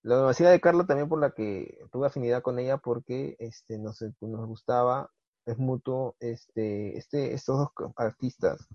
la 0.03 0.17
vacila 0.17 0.51
de 0.51 0.61
Carla 0.61 0.85
también 0.85 1.09
por 1.09 1.19
la 1.19 1.31
que 1.31 1.79
tuve 1.91 2.07
afinidad 2.07 2.43
con 2.43 2.59
ella, 2.59 2.77
porque 2.77 3.35
este 3.39 3.77
nos, 3.79 4.01
nos 4.21 4.47
gustaba, 4.47 5.09
es 5.45 5.57
mutuo, 5.57 6.15
este, 6.19 6.97
este, 6.97 7.33
estos 7.33 7.57
dos 7.57 7.91
artistas. 7.97 8.65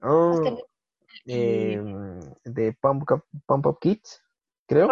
Oh, 0.00 0.58
eh, 1.26 1.80
de 2.44 2.72
Pump, 2.80 3.08
Pump 3.46 3.66
Up 3.66 3.78
Kids, 3.80 4.22
creo. 4.66 4.88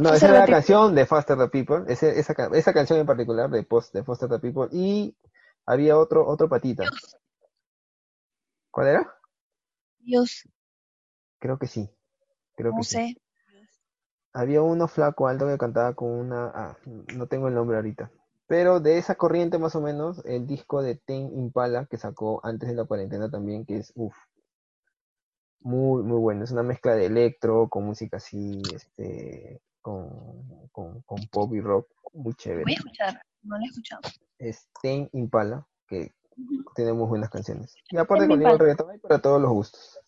No, 0.00 0.12
esa 0.12 0.28
era 0.28 0.40
la 0.40 0.46
canción 0.46 0.94
de 0.94 1.06
Faster 1.06 1.38
the 1.38 1.48
People, 1.48 1.84
esa, 1.92 2.08
esa, 2.08 2.34
esa, 2.52 2.72
canción 2.72 2.98
en 2.98 3.06
particular 3.06 3.50
de, 3.50 3.62
Post, 3.62 3.94
de 3.94 4.02
Foster 4.02 4.28
the 4.28 4.38
People, 4.38 4.68
y 4.72 5.16
había 5.64 5.98
otro, 5.98 6.26
otro 6.26 6.48
patita. 6.48 6.84
¿Cuál 8.70 8.88
era? 8.88 9.14
Dios. 9.98 10.48
Creo 11.38 11.58
que 11.58 11.66
sí. 11.66 11.88
Creo 12.56 12.72
no 12.72 12.78
que 12.78 12.84
sé. 12.84 12.96
Sí. 12.98 13.22
Había 14.32 14.60
uno 14.62 14.86
flaco 14.86 15.28
alto 15.28 15.46
que 15.46 15.56
cantaba 15.56 15.94
con 15.94 16.10
una. 16.10 16.52
Ah, 16.54 16.76
no 16.84 17.26
tengo 17.26 17.48
el 17.48 17.54
nombre 17.54 17.76
ahorita. 17.76 18.10
Pero 18.46 18.80
de 18.80 18.98
esa 18.98 19.16
corriente 19.16 19.58
más 19.58 19.74
o 19.74 19.80
menos, 19.80 20.22
el 20.24 20.46
disco 20.46 20.82
de 20.82 20.96
Ten 20.96 21.32
Impala 21.36 21.86
que 21.86 21.96
sacó 21.96 22.40
antes 22.44 22.68
de 22.68 22.74
la 22.74 22.84
cuarentena 22.84 23.30
también, 23.30 23.64
que 23.64 23.78
es 23.78 23.92
uff. 23.96 24.14
Muy, 25.60 26.02
muy 26.02 26.18
bueno. 26.18 26.44
Es 26.44 26.50
una 26.50 26.62
mezcla 26.62 26.94
de 26.94 27.06
electro 27.06 27.68
con 27.68 27.84
música 27.84 28.18
así, 28.18 28.62
este, 28.74 29.60
con, 29.80 30.68
con, 30.72 31.02
con 31.02 31.26
pop 31.30 31.54
y 31.54 31.60
rock. 31.60 31.88
Muy 32.12 32.34
chévere. 32.34 32.64
Voy 32.64 32.72
a 32.72 32.76
escuchar, 32.76 33.22
no 33.42 33.56
lo 33.58 33.64
he 33.64 33.68
escuchado. 33.68 34.02
Es 34.38 34.68
Ten 34.82 35.08
Impala, 35.12 35.66
que 35.88 36.12
tiene 36.74 36.92
muy 36.92 37.08
buenas 37.08 37.30
canciones. 37.30 37.74
Y 37.90 37.96
aparte 37.96 38.26
con 38.26 38.44
el 38.44 38.58
reggaetón 38.58 38.90
hay 38.90 38.98
para 38.98 39.20
todos 39.20 39.40
los 39.40 39.50
gustos. 39.50 40.00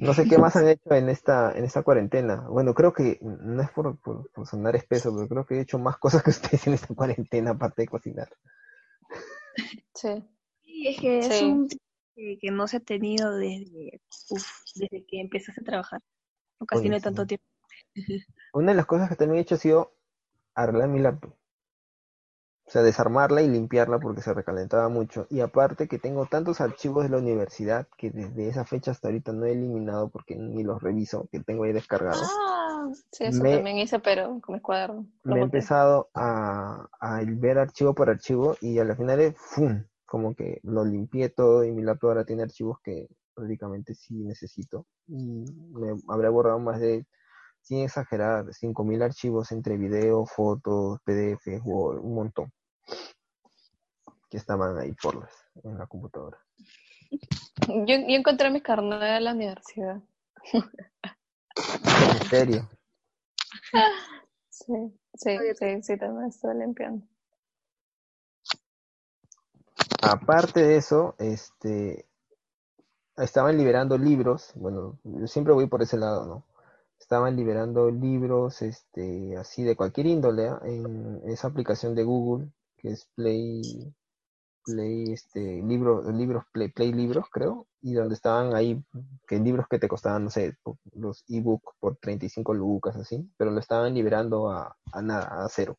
No 0.00 0.14
sé 0.14 0.26
qué 0.26 0.38
más 0.38 0.56
han 0.56 0.66
hecho 0.66 0.94
en 0.94 1.10
esta, 1.10 1.52
en 1.52 1.64
esta 1.64 1.82
cuarentena. 1.82 2.46
Bueno, 2.48 2.72
creo 2.72 2.94
que 2.94 3.18
no 3.20 3.62
es 3.62 3.70
por, 3.70 3.98
por, 3.98 4.30
por, 4.30 4.46
sonar 4.46 4.74
espeso, 4.74 5.14
pero 5.14 5.28
creo 5.28 5.44
que 5.44 5.54
he 5.56 5.60
hecho 5.60 5.78
más 5.78 5.98
cosas 5.98 6.22
que 6.22 6.30
ustedes 6.30 6.66
en 6.66 6.74
esta 6.74 6.94
cuarentena, 6.94 7.50
aparte 7.50 7.82
de 7.82 7.88
cocinar. 7.88 8.28
Sí. 9.94 10.24
sí 10.62 10.88
es 10.88 11.00
que 11.00 11.22
sí. 11.22 11.32
es 11.32 11.42
un 11.42 11.68
que 12.14 12.50
no 12.50 12.68
se 12.68 12.78
ha 12.78 12.80
tenido 12.80 13.36
desde, 13.36 14.00
uf, 14.30 14.46
desde 14.74 15.04
que 15.06 15.20
empezaste 15.20 15.60
a 15.60 15.64
trabajar. 15.64 16.00
No 16.58 16.66
casi 16.66 16.88
no 16.88 16.94
hay 16.94 17.00
tanto 17.00 17.26
tiempo. 17.26 17.44
Una 18.52 18.72
de 18.72 18.76
las 18.76 18.86
cosas 18.86 19.08
que 19.08 19.16
también 19.16 19.38
he 19.38 19.42
hecho 19.42 19.54
ha 19.54 19.58
sido 19.58 19.94
arreglar 20.54 20.88
mi 20.88 21.00
laptop. 21.00 21.34
O 22.66 22.72
sea, 22.72 22.82
desarmarla 22.82 23.42
y 23.42 23.48
limpiarla 23.48 23.98
porque 23.98 24.22
se 24.22 24.32
recalentaba 24.32 24.88
mucho. 24.88 25.26
Y 25.28 25.40
aparte 25.40 25.88
que 25.88 25.98
tengo 25.98 26.26
tantos 26.26 26.60
archivos 26.60 27.02
de 27.02 27.10
la 27.10 27.18
universidad 27.18 27.88
que 27.96 28.10
desde 28.10 28.48
esa 28.48 28.64
fecha 28.64 28.92
hasta 28.92 29.08
ahorita 29.08 29.32
no 29.32 29.44
he 29.44 29.52
eliminado 29.52 30.08
porque 30.08 30.36
ni 30.36 30.62
los 30.62 30.80
reviso, 30.80 31.28
que 31.32 31.40
tengo 31.40 31.64
ahí 31.64 31.72
descargados. 31.72 32.30
Ah, 32.38 32.88
sí, 33.10 33.24
eso 33.24 33.42
me, 33.42 33.56
también 33.56 33.78
hice, 33.78 33.98
pero 33.98 34.40
con 34.40 34.54
mi 34.54 34.60
cuaderno. 34.60 35.04
Me 35.24 35.40
he 35.40 35.42
empezado 35.42 36.10
a, 36.14 36.88
a, 37.00 37.22
ver 37.26 37.58
archivo 37.58 37.92
por 37.92 38.08
archivo 38.08 38.56
y 38.60 38.78
a 38.78 38.84
la 38.84 38.94
final, 38.94 39.34
¡fum! 39.36 39.82
Como 40.10 40.34
que 40.34 40.58
lo 40.64 40.84
limpié 40.84 41.28
todo 41.28 41.62
y 41.62 41.70
mi 41.70 41.82
laptop 41.82 42.08
ahora 42.08 42.24
tiene 42.24 42.42
archivos 42.42 42.80
que 42.82 43.06
prácticamente 43.32 43.94
sí 43.94 44.14
necesito. 44.24 44.88
Y 45.06 45.44
me 45.72 45.94
habré 46.08 46.28
borrado 46.28 46.58
más 46.58 46.80
de, 46.80 47.06
sin 47.60 47.84
exagerar, 47.84 48.46
5.000 48.46 49.04
archivos 49.04 49.52
entre 49.52 49.76
video, 49.76 50.26
fotos, 50.26 50.98
PDF, 51.04 51.46
Word, 51.64 52.00
un 52.00 52.14
montón 52.16 52.52
que 54.28 54.36
estaban 54.36 54.76
ahí 54.78 54.92
por 54.94 55.14
las, 55.14 55.32
en 55.62 55.78
la 55.78 55.86
computadora. 55.86 56.38
Yo, 57.68 57.94
yo 57.94 58.16
encontré 58.16 58.50
mi 58.50 58.60
carnet 58.60 59.00
de 59.00 59.20
la 59.20 59.32
universidad. 59.32 60.02
¿En 60.52 62.28
serio? 62.28 62.68
Sí, 64.48 64.74
sí, 65.14 65.38
sí, 65.58 65.82
sí, 65.82 65.98
también 65.98 66.28
estoy 66.28 66.58
limpiando. 66.58 67.06
Aparte 70.02 70.62
de 70.62 70.76
eso, 70.76 71.14
este, 71.18 72.06
estaban 73.16 73.56
liberando 73.56 73.98
libros, 73.98 74.52
bueno, 74.54 74.98
yo 75.04 75.26
siempre 75.26 75.52
voy 75.52 75.66
por 75.66 75.82
ese 75.82 75.98
lado, 75.98 76.26
¿no? 76.26 76.44
Estaban 76.98 77.36
liberando 77.36 77.90
libros, 77.90 78.62
este, 78.62 79.36
así 79.36 79.62
de 79.62 79.76
cualquier 79.76 80.06
índole, 80.06 80.46
¿eh? 80.46 80.52
en 80.64 81.20
esa 81.24 81.48
aplicación 81.48 81.94
de 81.94 82.04
Google, 82.04 82.50
que 82.76 82.90
es 82.90 83.08
Play, 83.14 83.92
Play, 84.64 85.12
este, 85.12 85.62
libro, 85.62 86.02
libros, 86.12 86.44
Play, 86.52 86.68
Play 86.70 86.92
libros, 86.92 87.26
creo, 87.30 87.66
y 87.82 87.94
donde 87.94 88.14
estaban 88.14 88.54
ahí, 88.54 88.82
que 89.26 89.38
libros 89.38 89.66
que 89.68 89.78
te 89.78 89.88
costaban, 89.88 90.24
no 90.24 90.30
sé, 90.30 90.56
los 90.94 91.24
ebook 91.28 91.74
por 91.80 91.96
35 91.96 92.54
lucas, 92.54 92.96
así, 92.96 93.30
pero 93.36 93.50
lo 93.50 93.60
estaban 93.60 93.94
liberando 93.94 94.50
a, 94.50 94.76
a 94.92 95.02
nada, 95.02 95.44
a 95.44 95.48
cero. 95.48 95.78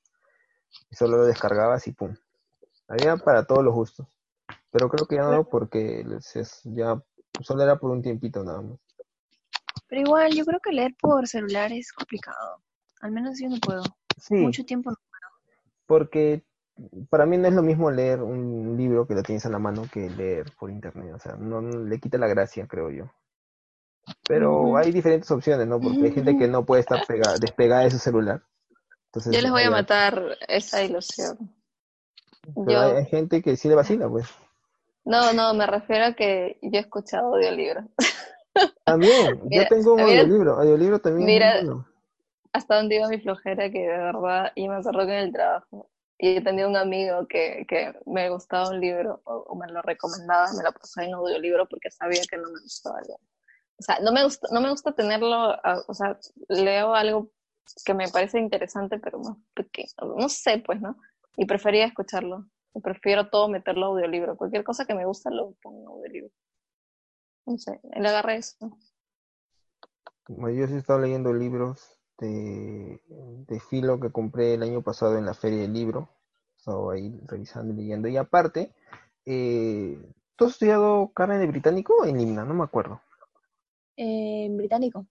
Y 0.89 0.95
solo 0.95 1.17
lo 1.17 1.25
descargabas 1.25 1.87
y 1.87 1.91
pum. 1.93 2.15
Había 2.91 3.15
para 3.15 3.45
todos 3.45 3.63
los 3.63 3.73
gustos. 3.73 4.05
Pero 4.69 4.89
creo 4.89 5.05
que 5.05 5.15
ya 5.15 5.23
no, 5.23 5.45
porque 5.45 6.05
ya 6.65 7.01
solo 7.41 7.63
era 7.63 7.77
por 7.77 7.91
un 7.91 8.01
tiempito 8.01 8.43
nada 8.43 8.61
más. 8.61 8.79
Pero 9.87 10.01
igual, 10.01 10.33
yo 10.33 10.43
creo 10.43 10.59
que 10.59 10.71
leer 10.71 10.95
por 10.99 11.25
celular 11.27 11.71
es 11.71 11.93
complicado. 11.93 12.61
Al 13.01 13.11
menos 13.11 13.39
yo 13.39 13.49
no 13.49 13.57
puedo. 13.65 13.83
Sí. 14.17 14.35
Mucho 14.35 14.65
tiempo 14.65 14.91
no 14.91 14.97
puedo. 14.97 15.61
Porque 15.85 16.43
para 17.09 17.25
mí 17.25 17.37
no 17.37 17.47
es 17.47 17.53
lo 17.53 17.61
mismo 17.61 17.91
leer 17.91 18.21
un 18.21 18.75
libro 18.77 19.07
que 19.07 19.15
lo 19.15 19.23
tienes 19.23 19.45
en 19.45 19.53
la 19.53 19.59
mano 19.59 19.83
que 19.91 20.09
leer 20.09 20.51
por 20.59 20.69
internet. 20.69 21.13
O 21.15 21.19
sea, 21.19 21.35
no, 21.37 21.61
no 21.61 21.85
le 21.85 21.99
quita 21.99 22.17
la 22.17 22.27
gracia, 22.27 22.67
creo 22.67 22.89
yo. 22.89 23.09
Pero 24.27 24.75
hay 24.75 24.91
diferentes 24.91 25.31
opciones, 25.31 25.65
¿no? 25.65 25.79
Porque 25.79 26.03
hay 26.03 26.11
gente 26.11 26.37
que 26.37 26.47
no 26.47 26.65
puede 26.65 26.81
estar 26.81 27.05
pegada, 27.07 27.37
despegada 27.37 27.83
de 27.83 27.91
su 27.91 27.99
celular. 27.99 28.41
Entonces, 29.05 29.33
yo 29.33 29.41
les 29.41 29.51
voy 29.51 29.63
a 29.63 29.69
matar 29.69 30.37
esa 30.47 30.83
ilusión. 30.83 31.53
Yo... 32.55 32.79
Hay, 32.79 33.05
gente 33.05 33.41
que 33.41 33.55
sí 33.55 33.67
le 33.67 33.75
vacila, 33.75 34.09
pues. 34.09 34.27
No, 35.03 35.33
no, 35.33 35.53
me 35.53 35.65
refiero 35.65 36.05
a 36.05 36.13
que 36.13 36.57
yo 36.61 36.77
he 36.77 36.81
escuchado 36.81 37.35
audiolibros. 37.35 37.85
También, 38.85 39.39
mira, 39.45 39.63
yo 39.63 39.69
tengo 39.69 39.93
un 39.93 40.03
mira, 40.03 40.21
audiolibro, 40.21 40.59
audiolibro 40.59 40.99
también. 40.99 41.25
Mira, 41.25 41.53
bueno. 41.61 41.87
hasta 42.51 42.75
donde 42.75 42.95
iba 42.95 43.07
mi 43.07 43.19
flojera, 43.19 43.71
que 43.71 43.79
de 43.79 43.97
verdad, 43.97 44.51
y 44.55 44.67
me 44.67 44.75
acuerdo 44.75 45.05
que 45.05 45.13
en 45.13 45.19
el 45.19 45.31
trabajo, 45.31 45.89
y 46.17 46.35
he 46.35 46.41
tenido 46.41 46.67
un 46.67 46.75
amigo 46.75 47.25
que, 47.27 47.65
que 47.67 47.93
me 48.05 48.29
gustaba 48.29 48.69
un 48.69 48.81
libro, 48.81 49.21
o, 49.23 49.35
o, 49.47 49.55
me 49.55 49.71
lo 49.71 49.81
recomendaba, 49.81 50.51
me 50.51 50.63
lo 50.63 50.73
pasaba 50.73 51.07
en 51.07 51.13
audiolibro 51.13 51.65
porque 51.69 51.89
sabía 51.89 52.21
que 52.29 52.35
no 52.35 52.49
me 52.49 52.59
gustaba 52.61 52.99
algo. 52.99 53.21
O 53.79 53.83
sea, 53.83 53.99
no 54.01 54.11
me 54.11 54.23
gusta, 54.23 54.47
no 54.51 54.61
me 54.61 54.69
gusta 54.69 54.91
tenerlo, 54.91 55.55
o 55.87 55.93
sea, 55.93 56.19
leo 56.49 56.93
algo 56.93 57.31
que 57.85 57.93
me 57.93 58.09
parece 58.09 58.37
interesante, 58.37 58.99
pero 58.99 59.17
más 59.19 59.37
pequeño, 59.55 59.87
no 60.17 60.29
sé, 60.29 60.61
pues, 60.63 60.81
¿no? 60.81 60.97
Y 61.37 61.45
prefería 61.45 61.85
escucharlo. 61.85 62.45
Prefiero 62.83 63.29
todo 63.29 63.49
meterlo 63.49 63.85
a 63.85 63.89
audiolibro. 63.89 64.37
Cualquier 64.37 64.63
cosa 64.63 64.85
que 64.85 64.95
me 64.95 65.05
gusta 65.05 65.29
lo 65.29 65.53
pongo 65.61 65.81
en 65.81 65.87
audiolibro. 65.87 66.31
No 67.45 67.57
sé, 67.57 67.79
le 67.83 68.07
agarré 68.07 68.37
eso. 68.37 68.77
Bueno, 70.27 70.57
yo 70.57 70.67
sí 70.67 70.75
he 70.75 70.77
estado 70.77 70.99
leyendo 70.99 71.33
libros 71.33 71.99
de, 72.19 73.01
de 73.07 73.59
filo 73.59 73.99
que 73.99 74.11
compré 74.11 74.53
el 74.53 74.63
año 74.63 74.81
pasado 74.81 75.17
en 75.17 75.25
la 75.25 75.33
feria 75.33 75.61
del 75.61 75.73
libro. 75.73 76.09
Estaba 76.57 76.93
ahí 76.93 77.19
revisando 77.25 77.73
y 77.73 77.77
leyendo. 77.77 78.07
Y 78.07 78.17
aparte, 78.17 78.73
eh, 79.25 79.97
¿tú 80.35 80.45
has 80.45 80.51
estudiado 80.51 81.11
carne 81.13 81.39
de 81.39 81.47
británico 81.47 81.95
o 81.99 82.05
en 82.05 82.17
Limna? 82.17 82.45
No 82.45 82.53
me 82.53 82.63
acuerdo. 82.63 83.01
Eh, 83.97 84.47
británico. 84.51 85.05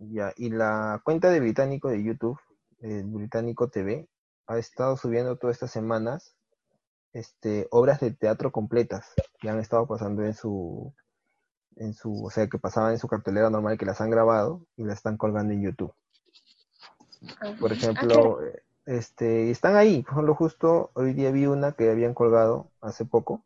Ya, 0.00 0.32
y 0.36 0.50
la 0.50 1.00
cuenta 1.04 1.30
de 1.30 1.40
británico 1.40 1.88
de 1.88 2.02
YouTube, 2.02 2.38
el 2.80 3.04
Británico 3.04 3.68
TV, 3.68 4.06
ha 4.48 4.58
estado 4.58 4.96
subiendo 4.96 5.36
todas 5.36 5.56
estas 5.56 5.70
semanas 5.70 6.34
este, 7.12 7.68
obras 7.70 8.00
de 8.00 8.10
teatro 8.10 8.50
completas 8.50 9.12
que 9.40 9.48
han 9.48 9.58
estado 9.58 9.86
pasando 9.86 10.24
en 10.24 10.34
su, 10.34 10.92
en 11.76 11.94
su, 11.94 12.24
o 12.24 12.30
sea, 12.30 12.48
que 12.48 12.58
pasaban 12.58 12.92
en 12.92 12.98
su 12.98 13.08
cartelera 13.08 13.50
normal, 13.50 13.78
que 13.78 13.86
las 13.86 14.00
han 14.00 14.10
grabado 14.10 14.62
y 14.76 14.84
las 14.84 14.96
están 14.96 15.16
colgando 15.16 15.52
en 15.52 15.62
YouTube. 15.62 15.92
Por 17.60 17.72
ejemplo, 17.72 18.38
ah, 18.40 18.58
este, 18.86 19.50
están 19.50 19.76
ahí, 19.76 20.02
por 20.02 20.12
ejemplo, 20.12 20.34
justo 20.34 20.90
hoy 20.94 21.12
día 21.12 21.30
vi 21.30 21.46
una 21.46 21.72
que 21.72 21.90
habían 21.90 22.14
colgado 22.14 22.70
hace 22.80 23.04
poco, 23.04 23.44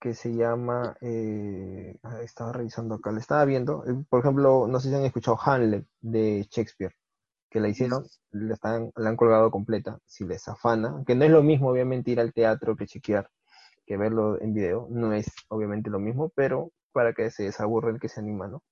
que 0.00 0.14
se 0.14 0.32
llama, 0.32 0.96
eh, 1.00 1.98
estaba 2.22 2.52
revisando 2.52 2.94
acá, 2.96 3.10
la 3.10 3.18
estaba 3.18 3.44
viendo, 3.44 3.84
por 4.08 4.20
ejemplo, 4.20 4.68
no 4.68 4.78
sé 4.78 4.90
si 4.90 4.94
han 4.94 5.04
escuchado 5.04 5.38
Hamlet 5.44 5.86
de 6.00 6.46
Shakespeare 6.50 6.94
que 7.50 7.60
la 7.60 7.68
hicieron, 7.68 8.04
la, 8.30 8.54
están, 8.54 8.90
la 8.96 9.10
han 9.10 9.16
colgado 9.16 9.50
completa, 9.50 9.98
si 10.06 10.24
les 10.24 10.46
afana, 10.48 11.02
que 11.06 11.14
no 11.14 11.24
es 11.24 11.30
lo 11.30 11.42
mismo 11.42 11.70
obviamente 11.70 12.10
ir 12.10 12.20
al 12.20 12.32
teatro 12.32 12.76
que 12.76 12.86
chequear, 12.86 13.30
que 13.86 13.96
verlo 13.96 14.40
en 14.40 14.54
video. 14.54 14.86
No 14.90 15.12
es 15.12 15.26
obviamente 15.48 15.90
lo 15.90 15.98
mismo, 15.98 16.30
pero 16.34 16.72
para 16.92 17.12
que 17.12 17.30
se 17.30 17.44
desaburre 17.44 17.90
el 17.92 18.00
que 18.00 18.08
se 18.08 18.20
anima, 18.20 18.48
¿no? 18.48 18.62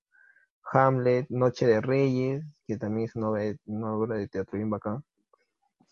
Hamlet, 0.72 1.26
Noche 1.30 1.66
de 1.66 1.80
Reyes, 1.80 2.44
que 2.66 2.76
también 2.76 3.06
es 3.06 3.16
una 3.16 3.94
obra, 3.94 4.16
de 4.16 4.28
teatro 4.28 4.56
bien 4.58 4.70
bacán. 4.70 5.04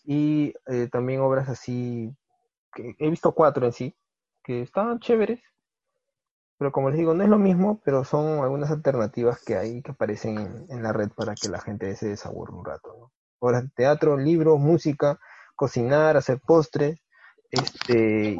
Y 0.04 0.52
eh, 0.66 0.88
también 0.90 1.20
obras 1.20 1.48
así, 1.48 2.14
que 2.74 2.94
he 2.98 3.08
visto 3.08 3.32
cuatro 3.32 3.64
en 3.66 3.72
sí, 3.72 3.96
que 4.42 4.62
están 4.62 4.98
chéveres, 4.98 5.40
pero 6.58 6.72
como 6.72 6.90
les 6.90 6.98
digo, 6.98 7.14
no 7.14 7.24
es 7.24 7.28
lo 7.28 7.38
mismo, 7.38 7.80
pero 7.84 8.04
son 8.04 8.42
algunas 8.42 8.70
alternativas 8.70 9.42
que 9.44 9.56
hay 9.56 9.82
que 9.82 9.92
aparecen 9.92 10.66
en, 10.68 10.82
la 10.82 10.92
red 10.92 11.10
para 11.10 11.34
que 11.34 11.48
la 11.48 11.60
gente 11.60 11.94
se 11.96 12.08
desaburre 12.08 12.54
un 12.54 12.64
rato, 12.64 12.96
¿no? 12.98 13.12
Obras 13.40 13.64
de 13.64 13.70
teatro, 13.70 14.16
libros, 14.16 14.58
música, 14.58 15.18
cocinar, 15.56 16.16
hacer 16.16 16.40
postres, 16.40 17.00
este, 17.50 18.36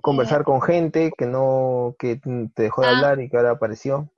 conversar 0.00 0.44
con 0.44 0.60
gente 0.60 1.12
que 1.16 1.26
no, 1.26 1.94
que 1.98 2.16
te 2.54 2.62
dejó 2.62 2.82
de 2.82 2.88
ah. 2.88 2.96
hablar 2.96 3.20
y 3.20 3.30
que 3.30 3.36
ahora 3.36 3.52
apareció. 3.52 4.12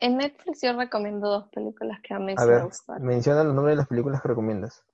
En 0.00 0.16
Netflix 0.18 0.60
yo 0.62 0.76
recomiendo 0.76 1.28
dos 1.28 1.48
películas 1.50 2.00
que 2.02 2.14
a 2.14 2.18
mí 2.18 2.34
a 2.36 2.44
ver, 2.44 2.64
me 2.88 3.00
Menciona 3.00 3.44
los 3.44 3.54
nombres 3.54 3.72
de 3.72 3.78
las 3.78 3.88
películas 3.88 4.22
que 4.22 4.28
recomiendas. 4.28 4.84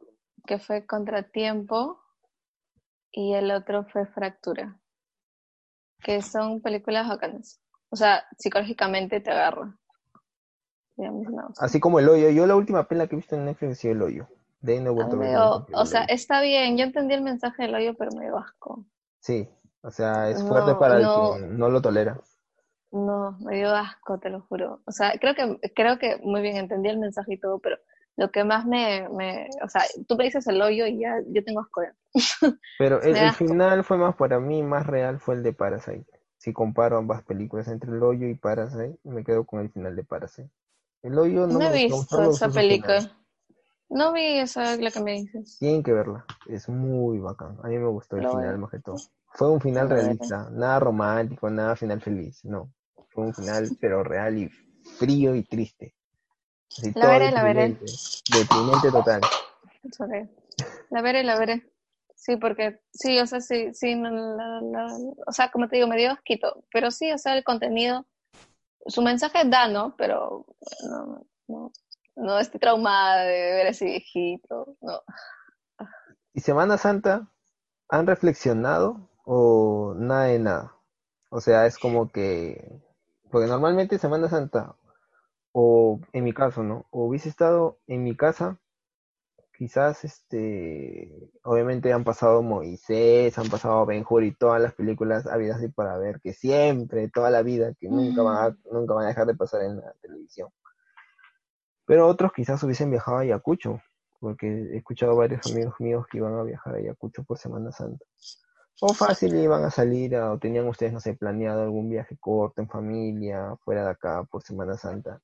Que 0.47 0.59
fue 0.59 0.87
Contratiempo 0.87 2.01
y 3.11 3.35
el 3.35 3.51
otro 3.51 3.85
fue 3.85 4.07
Fractura. 4.07 4.79
Que 6.03 6.23
son 6.23 6.61
películas 6.61 7.09
bacanas. 7.09 7.61
O 7.93 7.97
sea, 7.97 8.25
psicológicamente 8.39 9.21
te 9.21 9.31
agarra. 9.31 9.77
Así 11.59 11.79
como 11.79 11.99
El 11.99 12.09
Hoyo. 12.09 12.31
Yo 12.31 12.47
la 12.47 12.57
última 12.57 12.89
pela 12.89 13.07
que 13.07 13.15
he 13.15 13.19
visto 13.19 13.37
en 13.37 13.45
Netflix 13.45 13.73
es 13.73 13.85
El 13.85 14.03
Hoyo. 14.03 14.29
De 14.61 14.75
ahí 14.75 14.81
no 14.81 14.91
he 14.91 14.95
vuelto 14.95 15.17
a 15.17 15.19
ver. 15.19 15.37
O 15.75 15.85
sea, 15.85 16.05
está 16.05 16.41
bien. 16.41 16.79
Yo 16.79 16.85
entendí 16.85 17.13
el 17.13 17.23
mensaje 17.23 17.65
del 17.65 17.75
hoyo, 17.75 17.95
pero 17.95 18.13
me 18.17 18.25
dio 18.25 18.39
asco. 18.39 18.85
Sí. 19.19 19.49
O 19.83 19.91
sea, 19.91 20.31
es 20.31 20.43
fuerte 20.43 20.75
para 20.77 20.99
el 20.99 21.03
que 21.03 21.47
no 21.49 21.69
lo 21.69 21.83
tolera. 21.83 22.19
No, 22.93 23.37
me 23.41 23.57
dio 23.57 23.75
asco, 23.75 24.19
te 24.19 24.31
lo 24.31 24.41
juro. 24.43 24.81
O 24.87 24.93
sea, 24.93 25.19
creo 25.19 25.35
que, 25.35 25.59
creo 25.75 25.99
que 25.99 26.19
muy 26.23 26.41
bien 26.41 26.57
entendí 26.57 26.89
el 26.89 26.99
mensaje 26.99 27.35
y 27.35 27.41
todo, 27.41 27.59
pero 27.59 27.77
lo 28.17 28.31
que 28.31 28.45
más 28.45 28.65
me, 28.65 29.09
me 29.09 29.49
o 29.63 29.69
sea, 29.69 29.83
tú 30.07 30.17
me 30.17 30.25
dices 30.25 30.47
el 30.47 30.63
hoyo 30.63 30.87
y 30.87 31.01
ya 31.01 31.17
yo 31.27 31.43
tengo 31.43 31.61
asco. 31.61 31.83
Pero 32.79 33.03
el, 33.03 33.33
final 33.33 33.83
fue 33.85 33.97
más 33.97 34.15
para 34.15 34.39
mí, 34.39 34.63
más 34.63 34.87
real 34.87 35.19
fue 35.19 35.37
el 35.37 35.43
de 35.43 35.55
Parasite. 35.55 36.22
Si 36.43 36.53
comparo 36.53 36.99
ambas 36.99 37.23
películas 37.23 37.69
entre 37.69 37.93
el 37.93 38.03
hoyo 38.03 38.27
y 38.27 38.35
Parasite, 38.35 38.99
me 39.05 39.23
quedo 39.23 39.45
con 39.45 39.61
el 39.61 39.71
final 39.71 39.95
de 39.95 40.03
Parasite. 40.03 40.51
El 41.03 41.17
hoyo 41.17 41.47
no, 41.47 41.61
no 41.61 41.71
he 41.71 41.87
visto 41.87 42.21
esa 42.31 42.49
película. 42.49 43.17
No 43.89 44.13
vi 44.13 44.39
esa 44.41 44.77
la 44.77 44.91
que 44.91 45.01
me 45.01 45.13
dices. 45.13 45.57
Tienen 45.61 45.85
que 45.85 45.93
verla, 45.93 46.25
es 46.49 46.69
muy 46.69 47.21
bacán. 47.21 47.59
A 47.63 47.69
mí 47.69 47.79
me 47.79 47.87
gustó 47.87 48.17
el 48.17 48.27
final 48.29 48.59
más 48.59 48.73
que 48.73 48.81
todo. 48.81 48.97
Fue 49.27 49.51
un 49.53 49.61
final 49.61 49.89
realista, 49.89 50.49
nada 50.51 50.81
romántico, 50.81 51.49
nada 51.49 51.77
final 51.77 52.01
feliz, 52.01 52.45
no 52.45 52.73
fue 53.11 53.25
un 53.25 53.35
final, 53.35 53.69
pero 53.81 54.03
real 54.03 54.37
y 54.37 54.49
frío 54.99 55.37
y 55.37 55.45
triste. 55.45 55.95
la 56.95 57.09
veré, 57.09 57.31
la 57.31 57.45
veré. 57.45 57.79
Deprimente 58.33 58.91
total. 58.91 59.21
La 60.91 61.03
veré, 61.03 61.23
la 61.23 61.39
veré. 61.39 61.72
Sí, 62.25 62.37
porque 62.37 62.79
sí, 62.93 63.19
o 63.19 63.27
sea, 63.27 63.41
sí, 63.41 63.75
sí, 63.75 64.01
o 65.27 65.33
sea, 65.33 65.51
como 65.51 65.67
te 65.67 65.75
digo, 65.75 65.89
me 65.89 65.97
dio 65.97 66.13
asquito, 66.13 66.63
pero 66.73 66.93
sí, 66.93 67.11
o 67.11 67.19
sea, 67.19 67.37
el 67.37 67.43
contenido, 67.43 68.07
su 68.87 69.03
mensaje 69.03 69.43
da, 69.45 69.67
¿no? 69.67 69.97
Pero 69.97 70.47
no, 70.89 71.27
no, 71.49 71.73
no 72.15 72.39
estoy 72.39 72.61
traumada 72.61 73.25
de 73.25 73.53
ver 73.55 73.67
ese 73.67 73.87
viejito, 73.87 74.77
no. 74.81 75.01
¿Y 76.33 76.41
Semana 76.43 76.79
Santa 76.79 77.29
han 77.89 78.07
reflexionado 78.07 79.11
o 79.25 79.95
nada 79.97 80.27
de 80.27 80.39
nada? 80.39 80.77
O 81.29 81.41
sea, 81.41 81.67
es 81.67 81.77
como 81.77 82.13
que 82.13 82.81
porque 83.33 83.49
normalmente 83.49 83.99
Semana 83.99 84.29
Santa, 84.29 84.77
o 85.51 85.99
en 86.13 86.23
mi 86.23 86.33
caso, 86.33 86.63
¿no? 86.63 86.87
O 86.91 87.07
hubiese 87.07 87.29
estado 87.29 87.81
en 87.89 88.05
mi 88.05 88.15
casa, 88.15 88.61
quizás, 89.63 90.03
este, 90.03 91.31
obviamente 91.45 91.93
han 91.93 92.03
pasado 92.03 92.43
Moisés, 92.43 93.39
han 93.39 93.49
pasado 93.49 93.87
Ben 93.87 94.05
Hur 94.09 94.25
y 94.25 94.35
todas 94.35 94.61
las 94.61 94.75
películas 94.75 95.25
habidas 95.29 95.59
así 95.59 95.69
para 95.69 95.97
ver, 95.99 96.21
que 96.21 96.33
siempre, 96.33 97.09
toda 97.11 97.31
la 97.31 97.43
vida, 97.43 97.73
que 97.79 97.89
nunca 97.89 98.23
van, 98.23 98.37
a, 98.39 98.57
nunca 98.73 98.95
van 98.95 99.05
a 99.05 99.09
dejar 99.11 99.29
de 99.29 99.37
pasar 99.37 99.63
en 99.63 99.77
la 99.77 99.95
televisión. 100.03 100.49
Pero 101.87 102.09
otros 102.09 102.33
quizás 102.33 102.61
hubiesen 102.65 102.91
viajado 102.91 103.19
a 103.19 103.21
Ayacucho, 103.21 103.81
porque 104.19 104.49
he 104.49 104.79
escuchado 104.79 105.15
varios 105.15 105.49
amigos 105.53 105.75
míos 105.79 106.07
que 106.11 106.19
iban 106.19 106.35
a 106.35 106.43
viajar 106.43 106.75
a 106.75 106.79
Ayacucho 106.79 107.23
por 107.23 107.39
Semana 107.39 107.71
Santa. 107.71 108.05
O 108.81 108.93
fácil 108.93 109.37
iban 109.37 109.63
a 109.63 109.71
salir 109.71 110.17
o 110.17 110.41
tenían 110.41 110.67
ustedes, 110.67 110.93
no 110.93 110.99
sé, 110.99 111.15
planeado 111.15 111.63
algún 111.63 111.89
viaje 111.89 112.17
corto 112.19 112.61
en 112.61 112.69
familia, 112.69 113.55
fuera 113.65 113.85
de 113.85 113.91
acá 113.91 114.25
por 114.25 114.43
Semana 114.43 114.77
Santa. 114.77 115.21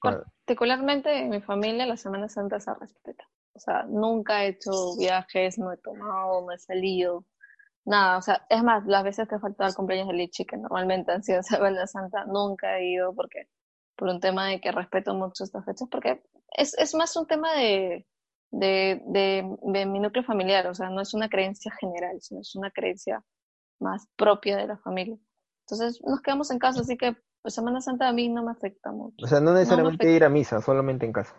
Particularmente 0.00 1.14
en 1.18 1.28
mi 1.28 1.42
familia 1.42 1.84
la 1.84 1.98
Semana 1.98 2.30
Santa 2.30 2.60
se 2.60 2.72
respeta. 2.72 3.28
O 3.58 3.60
sea, 3.60 3.82
nunca 3.88 4.44
he 4.44 4.50
hecho 4.50 4.70
viajes, 4.96 5.58
no 5.58 5.72
he 5.72 5.76
tomado, 5.78 6.46
no 6.46 6.52
he 6.52 6.58
salido, 6.58 7.24
nada. 7.84 8.18
O 8.18 8.22
sea, 8.22 8.46
es 8.48 8.62
más, 8.62 8.86
las 8.86 9.02
veces 9.02 9.28
que 9.28 9.34
he 9.34 9.40
faltado 9.40 9.66
al 9.66 9.74
cumpleaños 9.74 10.06
de 10.06 10.14
Lichi, 10.14 10.44
que 10.44 10.56
normalmente 10.56 11.10
han 11.10 11.24
sido 11.24 11.42
Semana 11.42 11.88
Santa, 11.88 12.24
nunca 12.24 12.78
he 12.78 12.92
ido 12.92 13.12
porque 13.14 13.48
por 13.96 14.08
un 14.08 14.20
tema 14.20 14.46
de 14.46 14.60
que 14.60 14.70
respeto 14.70 15.12
mucho 15.12 15.42
estas 15.42 15.64
fechas, 15.64 15.88
porque 15.90 16.22
es, 16.52 16.78
es 16.78 16.94
más 16.94 17.16
un 17.16 17.26
tema 17.26 17.52
de, 17.54 18.06
de, 18.52 19.02
de, 19.06 19.86
mi 19.86 19.98
núcleo 19.98 20.22
familiar, 20.22 20.68
o 20.68 20.74
sea, 20.74 20.88
no 20.88 21.00
es 21.00 21.14
una 21.14 21.28
creencia 21.28 21.72
general, 21.80 22.16
sino 22.20 22.40
es 22.40 22.54
una 22.54 22.70
creencia 22.70 23.24
más 23.80 24.06
propia 24.14 24.56
de 24.56 24.68
la 24.68 24.78
familia. 24.78 25.18
Entonces 25.62 26.00
nos 26.06 26.20
quedamos 26.20 26.52
en 26.52 26.60
casa, 26.60 26.82
así 26.82 26.96
que 26.96 27.16
pues, 27.42 27.54
Semana 27.54 27.80
Santa 27.80 28.06
a 28.06 28.12
mí 28.12 28.28
no 28.28 28.44
me 28.44 28.52
afecta 28.52 28.92
mucho. 28.92 29.16
O 29.24 29.26
sea, 29.26 29.40
no 29.40 29.52
necesariamente 29.52 30.08
ir 30.12 30.22
a 30.22 30.28
misa, 30.28 30.60
solamente 30.60 31.04
en 31.04 31.12
casa. 31.12 31.34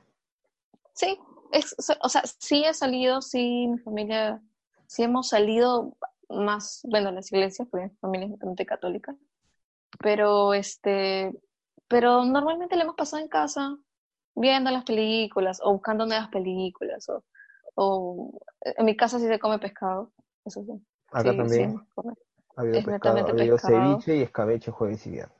Sí, 0.94 1.18
es, 1.52 1.76
o 2.02 2.10
sea, 2.10 2.24
sí 2.40 2.64
he 2.64 2.74
salido, 2.74 3.22
sí, 3.22 3.68
mi 3.68 3.78
familia, 3.80 4.42
sí 4.88 5.04
hemos 5.04 5.30
salido 5.30 5.96
más, 6.30 6.82
bueno, 6.84 7.12
las 7.12 7.32
iglesias, 7.32 7.68
porque 7.70 7.88
mi 7.88 7.96
familia 7.98 8.26
es 8.28 8.34
totalmente 8.34 8.66
católica, 8.66 9.16
pero 10.00 10.54
este, 10.54 11.34
pero 11.88 12.24
normalmente 12.26 12.76
le 12.76 12.84
hemos 12.84 12.96
pasado 12.96 13.22
en 13.22 13.30
casa, 13.30 13.78
viendo 14.36 14.72
las 14.72 14.84
películas 14.84 15.60
o 15.64 15.74
buscando 15.74 16.06
nuevas 16.06 16.30
películas 16.30 17.10
o, 17.10 17.24
o 17.76 18.40
en 18.62 18.86
mi 18.86 18.96
casa 18.96 19.20
sí 19.20 19.28
se 19.28 19.40
come 19.40 19.60
pescado, 19.60 20.12
eso 20.46 20.64
sí. 20.64 20.74
Acá 21.12 21.36
también 21.36 21.82
ha 22.56 22.62
habido 22.62 22.84
pescado, 22.84 23.18
ha 23.26 23.30
habido 23.30 23.58
ceviche 23.58 24.18
y 24.18 24.22
escabeche 24.22 24.72
jueves 24.72 25.06
y 25.08 25.12
viernes. 25.12 25.39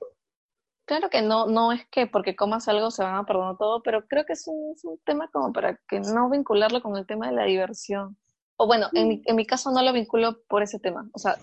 Claro 0.90 1.12
que 1.12 1.22
no, 1.22 1.46
no 1.46 1.72
es 1.72 1.86
que 1.92 2.08
porque 2.08 2.36
comas 2.36 2.68
algo 2.68 2.90
se 2.90 3.04
van 3.04 3.14
a 3.14 3.24
perdonar 3.24 3.58
todo, 3.60 3.84
pero 3.84 4.08
creo 4.08 4.26
que 4.26 4.34
es 4.34 4.48
un, 4.48 4.76
tema 5.06 5.30
como 5.32 5.54
para 5.54 5.80
que 5.88 6.00
no 6.00 6.32
vincularlo 6.32 6.82
con 6.82 6.98
el 6.98 7.06
tema 7.06 7.28
de 7.28 7.36
la 7.36 7.44
diversión. 7.44 8.18
O 8.58 8.66
bueno, 8.66 8.88
en 8.94 9.08
mi, 9.08 9.22
en 9.26 9.36
mi 9.36 9.46
caso 9.46 9.70
no 9.70 9.84
lo 9.84 9.94
vinculo 9.94 10.42
por 10.48 10.64
ese 10.64 10.80
tema. 10.80 11.08
O 11.14 11.20
sea, 11.20 11.38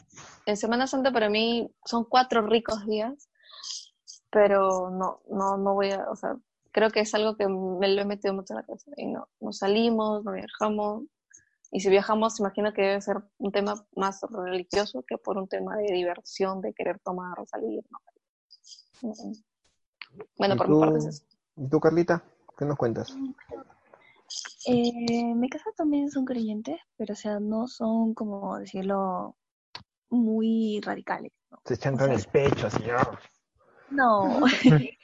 en 0.46 0.56
Semana 0.56 0.88
Santa 0.88 1.12
para 1.12 1.28
mí 1.28 1.70
son 1.84 2.02
cuatro 2.06 2.42
ricos 2.42 2.84
días, 2.86 3.30
pero 4.30 4.90
no, 4.90 5.20
no, 5.30 5.56
no 5.58 5.74
voy 5.74 5.92
a, 5.92 6.10
o 6.10 6.16
sea, 6.16 6.34
creo 6.72 6.90
que 6.90 6.98
es 6.98 7.14
algo 7.14 7.36
que 7.36 7.46
me 7.46 7.86
lo 7.86 8.02
he 8.02 8.04
metido 8.04 8.34
mucho 8.34 8.52
en 8.52 8.56
la 8.56 8.66
cabeza. 8.66 8.90
Y 8.96 9.06
no, 9.06 9.28
no 9.38 9.52
salimos, 9.52 10.24
no 10.24 10.32
viajamos. 10.32 11.04
Y 11.70 11.78
si 11.78 11.88
viajamos, 11.88 12.40
imagino 12.40 12.72
que 12.72 12.82
debe 12.82 13.00
ser 13.00 13.18
un 13.38 13.52
tema 13.52 13.74
más 13.94 14.20
religioso 14.28 15.04
que 15.06 15.18
por 15.18 15.38
un 15.38 15.46
tema 15.46 15.76
de 15.76 15.92
diversión, 15.92 16.60
de 16.60 16.74
querer 16.74 16.98
tomar 16.98 17.38
o 17.38 17.46
salir. 17.46 17.84
Bueno, 20.38 20.56
por 20.56 20.68
mi 20.68 20.80
parte 20.80 20.98
es 20.98 21.06
eso. 21.06 21.24
¿Y 21.56 21.68
tú, 21.68 21.80
Carlita? 21.80 22.22
¿Qué 22.56 22.64
nos 22.64 22.76
cuentas? 22.76 23.14
Eh, 24.66 24.92
en 25.08 25.38
mi 25.38 25.48
casa 25.48 25.70
también 25.76 26.10
son 26.10 26.24
creyentes, 26.24 26.80
pero 26.96 27.12
o 27.12 27.16
sea, 27.16 27.38
no 27.38 27.68
son, 27.68 28.14
como 28.14 28.58
decirlo, 28.58 29.36
muy 30.10 30.80
radicales. 30.82 31.32
Se 31.64 31.74
echan 31.74 32.00
en 32.00 32.12
el 32.12 32.24
pecho, 32.24 32.68
señor. 32.70 33.18
No, 33.90 34.40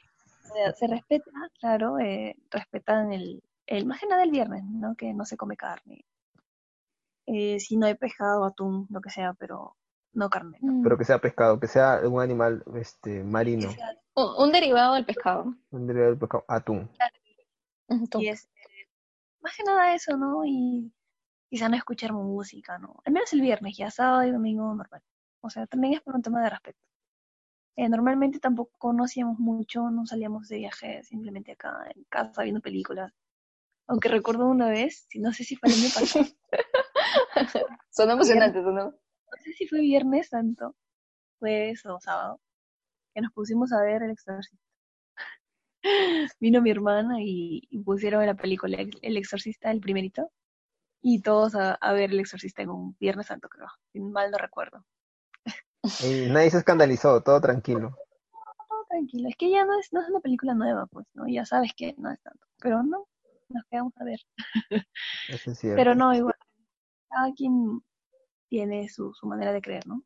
se 0.77 0.87
respeta, 0.87 1.31
claro, 1.61 1.99
eh, 1.99 2.37
respetan 2.51 3.13
el, 3.13 3.43
el, 3.67 3.87
más 3.87 4.01
que 4.01 4.07
nada 4.07 4.25
el 4.25 4.31
viernes, 4.31 4.65
¿no? 4.65 4.95
Que 4.97 5.15
no 5.15 5.25
se 5.25 5.37
come 5.37 5.57
carne. 5.57 6.05
Eh, 7.27 7.61
si 7.61 7.77
no 7.77 7.87
hay 7.87 7.95
pescado, 7.95 8.45
atún, 8.45 8.87
lo 8.91 9.01
que 9.01 9.11
sea, 9.11 9.33
pero 9.35 9.77
no 10.13 10.31
carne. 10.31 10.59
Mm. 10.61 10.83
Pero 10.83 10.99
que 10.99 11.05
sea 11.05 11.19
pescado, 11.19 11.59
que 11.59 11.67
sea 11.67 12.01
un 12.05 12.21
animal 12.21 12.63
este, 12.75 13.23
marino. 13.25 13.71
un, 14.15 14.53
derivado 14.53 14.95
del 14.95 15.05
pescado. 15.05 15.55
Un 15.71 15.87
derivado 15.87 16.11
del 16.11 16.19
pescado, 16.19 16.45
atún. 16.49 16.91
Y 18.19 18.29
es, 18.29 18.49
más 19.41 19.57
que 19.57 19.65
nada 19.65 19.95
eso, 19.95 20.17
¿no? 20.17 20.45
Y 20.45 20.93
quizá 21.51 21.69
no 21.69 21.77
escuchar 21.77 22.13
música, 22.13 22.79
¿no? 22.79 23.01
Al 23.05 23.13
menos 23.13 23.33
el 23.33 23.41
viernes, 23.41 23.77
ya 23.77 23.91
sábado 23.91 24.25
y 24.25 24.31
domingo 24.31 24.75
normal. 24.75 25.03
O 25.41 25.51
sea, 25.51 25.67
también 25.67 25.95
es 25.95 26.01
por 26.01 26.15
un 26.15 26.23
tema 26.23 26.43
de 26.43 26.51
respeto. 26.51 26.79
Eh, 27.77 27.89
normalmente 27.89 28.39
tampoco 28.39 28.73
conocíamos 28.79 29.39
mucho, 29.39 29.91
no 29.91 30.07
salíamos 30.07 30.49
de 30.49 30.59
viaje 30.59 31.03
simplemente 31.05 31.53
acá 31.53 31.87
en 31.95 32.05
casa 32.05 32.43
viendo 32.43 32.61
películas. 32.61 33.13
Aunque 33.87 34.09
recuerdo 34.09 34.47
una 34.47 34.69
vez, 34.69 35.07
no 35.17 35.33
sé 35.33 35.45
si 35.45 35.57
fue 35.57 35.71
el 35.71 35.77
año 35.77 35.89
pasado. 35.95 36.27
son 37.91 38.11
emocionantes, 38.11 38.63
¿no? 38.63 38.95
No 39.33 39.43
sé 39.43 39.53
si 39.55 39.67
fue 39.67 39.81
Viernes 39.81 40.29
Santo 40.29 40.77
jueves 41.39 41.85
o 41.87 41.99
sábado, 41.99 42.41
que 43.13 43.21
nos 43.21 43.33
pusimos 43.33 43.73
a 43.73 43.83
ver 43.83 44.03
El 44.03 44.13
Exorcista. 44.13 44.65
Vino 46.41 46.63
mi 46.63 46.71
hermana 46.71 47.17
y, 47.21 47.67
pusieron 47.85 48.25
la 48.25 48.35
película 48.35 48.79
El 48.79 49.17
Exorcista, 49.17 49.73
el 49.73 49.81
primerito, 49.81 50.31
y 51.01 51.21
todos 51.21 51.57
a, 51.57 51.93
ver 51.95 52.11
El 52.11 52.21
Exorcista 52.21 52.63
en 52.63 52.71
un 52.71 52.97
Viernes 53.01 53.27
Santo, 53.27 53.49
creo, 53.49 53.67
mal 53.95 54.31
no 54.31 54.39
recuerdo. 54.39 54.85
Y 56.05 56.31
nadie 56.31 56.51
se 56.51 56.59
escandalizó, 56.59 57.21
todo 57.23 57.41
tranquilo. 57.41 57.97
Todo 58.69 58.85
tranquilo, 58.89 59.29
es 59.29 59.37
que 59.37 59.51
ya 59.51 59.65
no 59.65 59.81
es, 59.81 59.93
no 59.93 60.01
es 60.01 60.09
una 60.09 60.21
película 60.21 60.55
nueva, 60.55 60.87
pues, 60.87 61.07
¿no? 61.15 61.27
Ya 61.27 61.45
sabes 61.45 61.73
que 61.77 61.95
no 61.99 62.13
es 62.13 62.21
tanto, 62.21 62.47
pero 62.61 62.85
no, 62.85 63.09
nos 63.49 63.65
quedamos 63.65 63.95
a 63.97 64.05
ver. 64.05 64.21
Eso 65.29 65.51
es 65.51 65.59
cierto. 65.59 65.77
Pero 65.77 65.97
no, 65.97 66.15
igual, 66.15 66.37
cada 67.09 67.33
quien 67.33 67.83
tiene 68.53 68.87
su, 68.91 69.15
su 69.15 69.27
manera 69.27 69.51
de 69.51 69.63
creer, 69.63 69.87
¿no? 69.87 70.03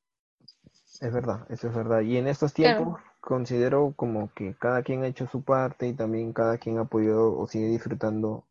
Es 1.00 1.12
verdad, 1.12 1.44
eso 1.48 1.66
es 1.66 1.74
verdad. 1.74 2.02
Y 2.02 2.16
en 2.16 2.28
estos 2.28 2.54
tiempos 2.54 3.00
considero 3.20 3.92
como 3.96 4.32
que 4.34 4.54
cada 4.54 4.84
quien 4.84 5.02
ha 5.02 5.08
hecho 5.08 5.26
su 5.26 5.42
parte 5.42 5.88
y 5.88 5.94
también 5.94 6.32
cada 6.32 6.56
quien 6.56 6.78
ha 6.78 6.84
podido 6.84 7.36
o 7.36 7.48
sigue 7.48 7.66
disfrutando 7.66 8.44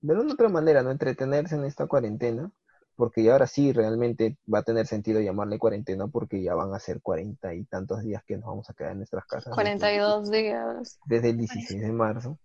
de 0.00 0.14
una 0.14 0.32
otra 0.32 0.48
manera, 0.48 0.82
¿no? 0.82 0.90
Entretenerse 0.90 1.54
en 1.54 1.66
esta 1.66 1.86
cuarentena, 1.86 2.50
porque 2.96 3.22
ya 3.22 3.30
ahora 3.30 3.46
sí 3.46 3.72
realmente 3.72 4.36
va 4.52 4.58
a 4.58 4.64
tener 4.64 4.88
sentido 4.88 5.20
llamarle 5.20 5.60
cuarentena 5.60 6.08
porque 6.08 6.42
ya 6.42 6.56
van 6.56 6.74
a 6.74 6.80
ser 6.80 7.00
cuarenta 7.00 7.54
y 7.54 7.64
tantos 7.64 8.02
días 8.02 8.24
que 8.24 8.38
nos 8.38 8.46
vamos 8.46 8.68
a 8.68 8.74
quedar 8.74 8.90
en 8.90 8.98
nuestras 8.98 9.24
casas. 9.24 9.54
42 9.54 10.32
días. 10.32 10.98
Desde 11.06 11.30
el 11.30 11.38
16 11.38 11.80
de 11.80 11.92
marzo. 11.92 12.38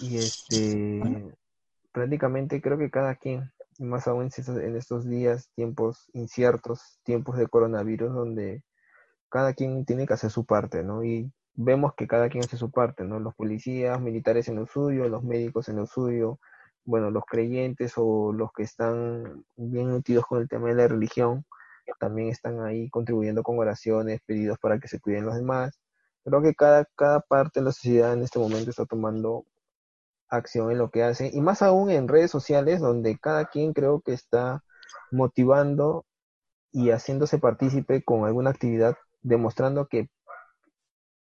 Y 0.00 0.18
este, 0.18 1.34
prácticamente 1.92 2.60
creo 2.60 2.76
que 2.76 2.90
cada 2.90 3.14
quien 3.14 3.50
más 3.78 4.06
aún 4.08 4.30
en 4.36 4.76
estos 4.76 5.08
días, 5.08 5.50
tiempos 5.54 6.10
inciertos, 6.12 6.98
tiempos 7.04 7.36
de 7.36 7.48
coronavirus, 7.48 8.12
donde 8.12 8.62
cada 9.30 9.54
quien 9.54 9.84
tiene 9.84 10.06
que 10.06 10.14
hacer 10.14 10.30
su 10.30 10.44
parte, 10.44 10.82
¿no? 10.82 11.04
Y 11.04 11.32
vemos 11.54 11.94
que 11.94 12.06
cada 12.08 12.28
quien 12.28 12.44
hace 12.44 12.56
su 12.56 12.70
parte, 12.70 13.04
¿no? 13.04 13.20
Los 13.20 13.34
policías, 13.34 14.00
militares 14.00 14.48
en 14.48 14.56
lo 14.56 14.66
suyo, 14.66 15.08
los 15.08 15.22
médicos 15.22 15.68
en 15.68 15.76
lo 15.76 15.86
suyo, 15.86 16.38
bueno, 16.84 17.10
los 17.10 17.24
creyentes 17.26 17.94
o 17.96 18.32
los 18.32 18.52
que 18.52 18.64
están 18.64 19.44
bien 19.56 19.92
metidos 19.92 20.26
con 20.26 20.40
el 20.40 20.48
tema 20.48 20.68
de 20.68 20.74
la 20.74 20.88
religión, 20.88 21.44
también 21.98 22.28
están 22.28 22.60
ahí 22.60 22.88
contribuyendo 22.90 23.42
con 23.42 23.58
oraciones, 23.58 24.20
pedidos 24.26 24.58
para 24.58 24.78
que 24.78 24.88
se 24.88 25.00
cuiden 25.00 25.26
los 25.26 25.34
demás. 25.36 25.78
Creo 26.24 26.42
que 26.42 26.54
cada, 26.54 26.84
cada 26.96 27.20
parte 27.20 27.60
de 27.60 27.66
la 27.66 27.72
sociedad 27.72 28.12
en 28.12 28.22
este 28.22 28.38
momento 28.38 28.70
está 28.70 28.86
tomando 28.86 29.44
acción 30.30 30.70
en 30.70 30.78
lo 30.78 30.90
que 30.90 31.02
hace, 31.02 31.30
y 31.32 31.40
más 31.40 31.62
aún 31.62 31.90
en 31.90 32.08
redes 32.08 32.30
sociales, 32.30 32.80
donde 32.80 33.18
cada 33.18 33.46
quien 33.46 33.72
creo 33.72 34.00
que 34.00 34.12
está 34.12 34.62
motivando 35.10 36.06
y 36.72 36.90
haciéndose 36.90 37.38
partícipe 37.38 38.02
con 38.02 38.24
alguna 38.24 38.50
actividad, 38.50 38.96
demostrando 39.22 39.86
que 39.86 40.08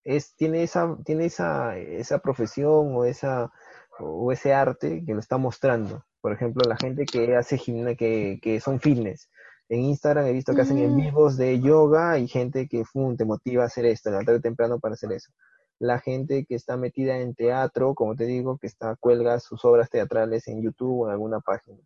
es, 0.05 0.35
tiene 0.37 0.63
esa, 0.63 0.97
tiene 1.05 1.27
esa, 1.27 1.77
esa 1.79 2.19
profesión 2.19 2.95
o 2.95 3.05
esa 3.05 3.53
o 3.99 4.31
ese 4.31 4.53
arte 4.53 5.03
que 5.05 5.15
lo 5.15 5.21
está 5.21 5.39
mostrando. 5.39 6.05
Por 6.21 6.33
ejemplo, 6.33 6.63
la 6.69 6.77
gente 6.77 7.07
que 7.07 7.37
hace 7.37 7.57
gimnasia, 7.57 7.97
que, 7.97 8.39
que 8.43 8.61
son 8.61 8.81
fitness. 8.81 9.31
En 9.69 9.81
Instagram 9.81 10.27
he 10.27 10.33
visto 10.33 10.55
que 10.55 10.61
hacen 10.63 10.79
en 10.79 10.93
mm. 10.93 10.97
vivos 10.97 11.37
de 11.37 11.61
yoga 11.61 12.19
y 12.19 12.29
gente 12.29 12.69
que 12.69 12.85
te 13.17 13.25
motiva 13.25 13.65
a 13.65 13.67
hacer 13.67 13.87
esto, 13.87 14.11
tarde 14.11 14.41
temprano 14.41 14.79
para 14.79 14.95
hacer 14.95 15.13
eso 15.13 15.33
la 15.79 15.99
gente 15.99 16.47
que 16.47 16.55
está 16.55 16.77
metida 16.77 17.19
en 17.19 17.35
teatro, 17.35 17.95
como 17.95 18.17
te 18.17 18.25
digo, 18.25 18.59
que 18.59 18.67
está 18.67 18.97
cuelga 18.97 19.41
sus 19.41 19.65
obras 19.65 19.91
teatrales 19.91 20.49
en 20.49 20.63
YouTube 20.63 21.01
o 21.01 21.07
en 21.07 21.13
alguna 21.13 21.41
página. 21.41 21.79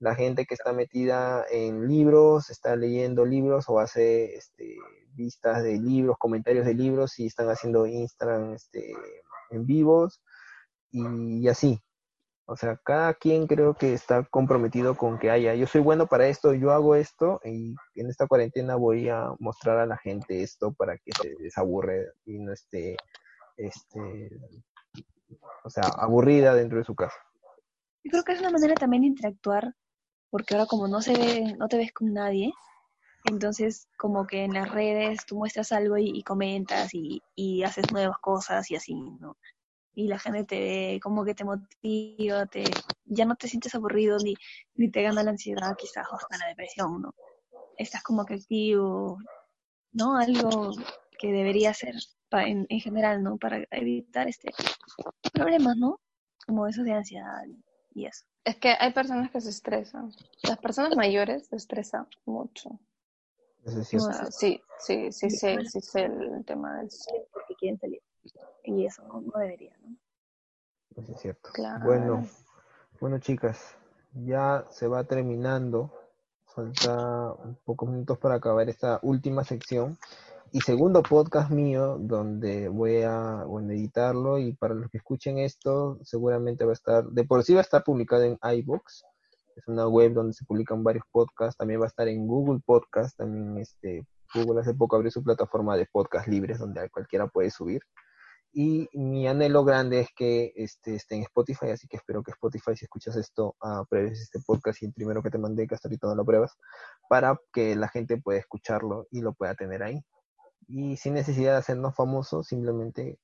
La 0.00 0.14
gente 0.14 0.46
que 0.46 0.54
está 0.54 0.72
metida 0.72 1.44
en 1.50 1.88
libros, 1.88 2.50
está 2.50 2.76
leyendo 2.76 3.24
libros 3.24 3.68
o 3.68 3.80
hace 3.80 4.36
este, 4.36 4.76
vistas 5.14 5.62
de 5.62 5.78
libros, 5.78 6.16
comentarios 6.18 6.66
de 6.66 6.74
libros 6.74 7.18
y 7.18 7.26
están 7.26 7.48
haciendo 7.48 7.86
Instagram 7.86 8.54
este, 8.54 8.92
en 9.50 9.66
vivos 9.66 10.20
y, 10.90 11.40
y 11.40 11.48
así. 11.48 11.82
O 12.50 12.56
sea, 12.56 12.78
cada 12.82 13.12
quien 13.12 13.46
creo 13.46 13.74
que 13.74 13.92
está 13.92 14.24
comprometido 14.24 14.96
con 14.96 15.18
que 15.18 15.30
haya, 15.30 15.54
yo 15.54 15.66
soy 15.66 15.82
bueno 15.82 16.06
para 16.06 16.28
esto, 16.28 16.54
yo 16.54 16.72
hago 16.72 16.94
esto 16.94 17.40
y 17.44 17.74
en 17.94 18.08
esta 18.08 18.26
cuarentena 18.26 18.74
voy 18.76 19.10
a 19.10 19.34
mostrar 19.38 19.78
a 19.78 19.84
la 19.84 19.98
gente 19.98 20.42
esto 20.42 20.72
para 20.72 20.96
que 20.96 21.10
se 21.20 21.34
desaburre 21.38 22.06
y 22.24 22.38
no 22.38 22.54
esté 22.54 22.96
este, 23.58 24.30
o 25.64 25.70
sea, 25.70 25.84
aburrida 25.98 26.54
dentro 26.54 26.78
de 26.78 26.84
su 26.84 26.94
casa. 26.94 27.16
Yo 28.04 28.10
creo 28.10 28.24
que 28.24 28.32
es 28.32 28.40
una 28.40 28.50
manera 28.50 28.74
también 28.74 29.02
de 29.02 29.08
interactuar, 29.08 29.74
porque 30.30 30.54
ahora 30.54 30.66
como 30.66 30.88
no 30.88 31.02
se 31.02 31.12
ve, 31.12 31.54
no 31.58 31.68
te 31.68 31.76
ves 31.76 31.92
con 31.92 32.12
nadie, 32.12 32.52
entonces 33.24 33.88
como 33.98 34.26
que 34.26 34.44
en 34.44 34.54
las 34.54 34.70
redes 34.70 35.26
tú 35.26 35.36
muestras 35.36 35.72
algo 35.72 35.96
y, 35.98 36.22
comentas 36.22 36.90
y, 36.92 37.62
haces 37.62 37.92
nuevas 37.92 38.18
cosas 38.18 38.70
y 38.70 38.76
así, 38.76 38.94
¿no? 38.94 39.36
Y 39.94 40.06
la 40.06 40.18
gente 40.18 40.44
te 40.44 40.60
ve 40.60 41.00
como 41.02 41.24
que 41.24 41.34
te 41.34 41.44
motiva, 41.44 42.46
te, 42.46 42.64
ya 43.04 43.24
no 43.24 43.34
te 43.34 43.48
sientes 43.48 43.74
aburrido 43.74 44.16
ni, 44.18 44.34
ni 44.76 44.90
te 44.90 45.02
gana 45.02 45.24
la 45.24 45.30
ansiedad 45.30 45.74
quizás 45.76 46.06
o 46.10 46.14
hasta 46.14 46.38
la 46.38 46.46
depresión, 46.46 47.02
¿no? 47.02 47.14
Estás 47.76 48.02
como 48.02 48.24
que 48.24 48.34
activo, 48.34 49.18
¿no? 49.92 50.16
Algo 50.16 50.70
que 51.18 51.32
debería 51.32 51.74
ser 51.74 51.94
en, 52.30 52.66
en, 52.68 52.80
general, 52.80 53.22
¿no? 53.22 53.36
Para 53.38 53.64
evitar 53.70 54.28
este 54.28 54.52
problemas, 55.32 55.76
¿no? 55.76 56.00
Como 56.46 56.66
esos 56.66 56.84
de 56.84 56.92
ansiedad 56.92 57.44
y 57.94 58.06
eso. 58.06 58.24
Es 58.44 58.56
que 58.56 58.74
hay 58.78 58.92
personas 58.92 59.30
que 59.30 59.40
se 59.40 59.50
estresan. 59.50 60.12
Las 60.44 60.58
personas 60.58 60.96
mayores 60.96 61.48
se 61.48 61.56
estresan 61.56 62.06
mucho. 62.24 62.78
Sí, 63.66 63.84
sí, 63.84 63.98
sí, 64.78 65.12
sí, 65.12 65.30
sí, 65.30 65.80
sí, 65.80 65.98
el 65.98 66.44
tema 66.46 66.78
del 66.78 66.88
porque 67.32 67.54
quieren 67.56 67.78
salir. 67.78 68.00
Y 68.64 68.86
eso 68.86 69.02
no, 69.06 69.38
debería, 69.38 69.76
¿no? 69.82 69.96
Eso 70.96 71.12
es 71.12 71.20
cierto. 71.20 71.50
Bueno, 71.84 72.26
bueno, 73.00 73.18
chicas, 73.18 73.76
ya 74.14 74.66
se 74.70 74.88
va 74.88 75.04
terminando. 75.04 75.92
Falta 76.46 77.32
un 77.32 77.56
pocos 77.64 77.88
minutos 77.88 78.18
para 78.18 78.36
acabar 78.36 78.68
esta 78.68 78.98
última 79.02 79.44
sección 79.44 79.98
y 80.52 80.60
segundo 80.60 81.02
podcast 81.02 81.50
mío 81.50 81.98
donde 82.00 82.68
voy 82.68 83.02
a 83.02 83.44
editarlo 83.70 84.38
y 84.38 84.52
para 84.54 84.74
los 84.74 84.90
que 84.90 84.98
escuchen 84.98 85.38
esto 85.38 85.98
seguramente 86.02 86.64
va 86.64 86.70
a 86.70 86.74
estar, 86.74 87.04
de 87.04 87.24
por 87.24 87.42
sí 87.44 87.54
va 87.54 87.60
a 87.60 87.62
estar 87.62 87.84
publicado 87.84 88.22
en 88.22 88.38
iBooks, 88.42 89.04
es 89.56 89.68
una 89.68 89.88
web 89.88 90.12
donde 90.14 90.32
se 90.32 90.44
publican 90.44 90.82
varios 90.82 91.04
podcasts, 91.10 91.56
también 91.56 91.80
va 91.80 91.84
a 91.84 91.88
estar 91.88 92.08
en 92.08 92.26
Google 92.26 92.60
Podcast, 92.64 93.16
también 93.16 93.58
este 93.58 94.06
Google 94.34 94.60
hace 94.60 94.74
poco 94.74 94.96
abrió 94.96 95.10
su 95.10 95.22
plataforma 95.22 95.76
de 95.76 95.86
podcast 95.90 96.28
libres 96.28 96.58
donde 96.58 96.88
cualquiera 96.90 97.26
puede 97.26 97.50
subir. 97.50 97.82
Y 98.52 98.88
mi 98.94 99.26
anhelo 99.28 99.64
grande 99.64 100.00
es 100.00 100.08
que 100.16 100.52
este, 100.56 100.94
esté 100.94 101.16
en 101.16 101.22
Spotify, 101.22 101.70
así 101.70 101.86
que 101.86 101.98
espero 101.98 102.22
que 102.22 102.30
Spotify, 102.30 102.74
si 102.74 102.86
escuchas 102.86 103.16
esto, 103.16 103.54
uh, 103.62 103.84
pruebes 103.88 104.20
este 104.20 104.40
podcast 104.40 104.82
y 104.82 104.86
el 104.86 104.92
primero 104.92 105.22
que 105.22 105.30
te 105.30 105.38
mandé, 105.38 105.66
que 105.66 105.74
hasta 105.74 105.88
ahorita 105.88 106.08
no 106.08 106.14
lo 106.14 106.24
pruebas, 106.24 106.56
para 107.08 107.38
que 107.52 107.76
la 107.76 107.88
gente 107.88 108.16
pueda 108.16 108.38
escucharlo 108.38 109.06
y 109.10 109.20
lo 109.20 109.34
pueda 109.34 109.54
tener 109.54 109.82
ahí 109.82 110.02
y 110.68 110.96
sin 110.96 111.14
necesidad 111.14 111.52
de 111.52 111.58
hacernos 111.58 111.94
famosos, 111.94 112.46
simplemente 112.46 113.18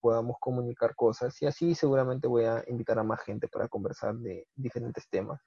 podamos 0.00 0.36
comunicar 0.40 0.94
cosas 0.94 1.40
y 1.42 1.46
así 1.46 1.74
seguramente 1.74 2.26
voy 2.26 2.44
a 2.44 2.64
invitar 2.68 2.98
a 2.98 3.02
más 3.02 3.20
gente 3.20 3.48
para 3.48 3.68
conversar 3.68 4.14
de 4.16 4.46
diferentes 4.54 5.08
temas. 5.08 5.40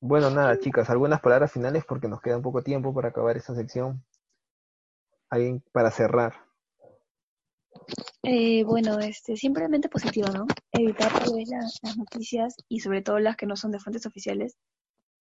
Bueno, 0.00 0.30
nada, 0.30 0.58
chicas, 0.60 0.88
algunas 0.90 1.20
palabras 1.20 1.50
finales 1.50 1.84
porque 1.84 2.06
nos 2.06 2.20
queda 2.20 2.36
un 2.36 2.42
poco 2.42 2.62
tiempo 2.62 2.94
para 2.94 3.08
acabar 3.08 3.36
esta 3.36 3.54
sección. 3.54 4.04
Alguien 5.28 5.62
para 5.72 5.90
cerrar. 5.90 6.34
Eh, 8.22 8.62
bueno, 8.64 8.98
este, 9.00 9.36
simplemente 9.36 9.88
positivo, 9.88 10.28
¿no? 10.28 10.46
Evitar 10.72 11.12
las, 11.12 11.78
las, 11.82 11.96
noticias 11.96 12.54
y 12.68 12.80
sobre 12.80 13.02
todo 13.02 13.18
las 13.18 13.36
que 13.36 13.46
no 13.46 13.56
son 13.56 13.72
de 13.72 13.80
fuentes 13.80 14.06
oficiales 14.06 14.56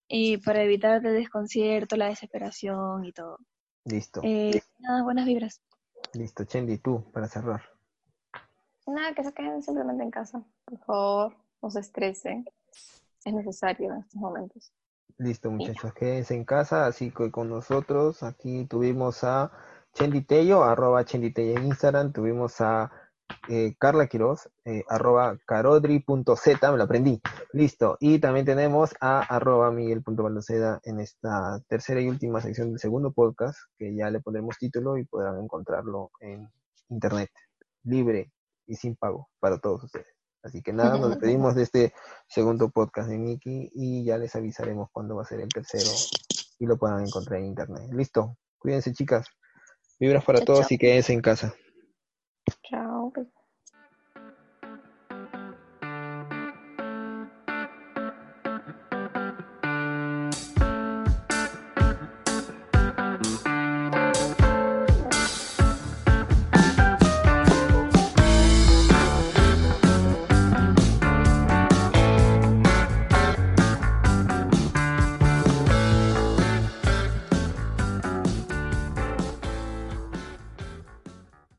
y 0.08 0.38
para 0.38 0.64
evitar 0.64 1.06
el 1.06 1.14
desconcierto, 1.16 1.96
la 1.96 2.08
desesperación 2.08 3.06
y 3.06 3.12
todo. 3.12 3.40
Listo. 3.88 4.20
Eh, 4.22 4.62
nada, 4.80 5.02
buenas 5.02 5.26
vibras. 5.26 5.62
Listo, 6.14 6.44
Chendi, 6.44 6.78
tú, 6.78 7.10
para 7.14 7.28
cerrar. 7.28 7.62
Nada, 8.86 9.14
que 9.14 9.24
se 9.24 9.34
queden 9.34 9.64
simplemente 9.64 10.04
en 10.04 10.12
casa. 10.12 10.44
Por 10.66 10.80
favor, 10.80 11.38
no 11.62 11.70
se 11.70 11.80
estresen. 11.80 12.46
Es 13.24 13.34
necesario 13.34 13.94
en 13.94 14.00
estos 14.00 14.16
momentos. 14.16 14.74
Listo, 15.18 15.50
muchachos, 15.50 15.94
quédense 15.94 16.36
en 16.36 16.44
casa, 16.44 16.86
así 16.86 17.12
que 17.12 17.32
con 17.32 17.50
nosotros 17.50 18.24
aquí 18.24 18.66
tuvimos 18.66 19.24
a 19.24 19.52
Chendi 19.94 20.22
Tello, 20.22 20.64
arroba 20.64 21.06
Chendi 21.06 21.32
Tello 21.32 21.58
en 21.58 21.68
Instagram, 21.68 22.12
tuvimos 22.12 22.60
a 22.60 22.92
eh, 23.50 23.76
Carla 23.80 24.08
Quiroz, 24.08 24.50
eh, 24.66 24.84
arroba 24.90 25.38
carodri.z, 25.46 26.72
me 26.72 26.78
lo 26.78 26.84
aprendí, 26.84 27.22
listo. 27.54 27.98
Y 28.00 28.20
también 28.20 28.46
tenemos 28.46 28.96
a 29.00 29.20
arroba 29.20 29.72
miguel.baldoceda 29.72 30.82
en 30.84 31.00
esta 31.00 31.62
tercera 31.68 32.02
y 32.02 32.10
última 32.10 32.42
sección 32.42 32.70
del 32.70 32.80
segundo 32.80 33.12
podcast, 33.12 33.58
que 33.78 33.96
ya 33.96 34.10
le 34.10 34.20
pondremos 34.20 34.58
título 34.58 34.98
y 34.98 35.06
podrán 35.06 35.40
encontrarlo 35.40 36.12
en 36.20 36.50
internet, 36.90 37.30
libre 37.84 38.32
y 38.66 38.76
sin 38.76 38.96
pago 38.96 39.30
para 39.40 39.60
todos 39.60 39.84
ustedes. 39.84 40.08
Así 40.44 40.62
que 40.62 40.72
nada, 40.72 40.98
nos 40.98 41.10
despedimos 41.10 41.56
de 41.56 41.64
este 41.64 41.94
segundo 42.28 42.70
podcast 42.70 43.10
de 43.10 43.18
Miki 43.18 43.70
y 43.74 44.06
ya 44.06 44.18
les 44.18 44.36
avisaremos 44.36 44.90
cuándo 44.92 45.16
va 45.16 45.24
a 45.24 45.26
ser 45.26 45.42
el 45.42 45.50
tercero 45.50 45.90
y 46.60 46.66
lo 46.66 46.78
puedan 46.78 47.06
encontrar 47.06 47.40
en 47.40 47.48
internet. 47.48 47.90
Listo, 47.92 48.38
cuídense 48.58 48.94
chicas. 48.94 49.28
Vibras 50.00 50.24
para 50.24 50.40
Chao, 50.40 50.46
todos 50.46 50.60
chao. 50.62 50.68
y 50.72 50.78
quédense 50.78 51.12
en 51.12 51.22
casa. 51.22 51.54
Chao. 52.64 53.12
pues. 53.14 53.37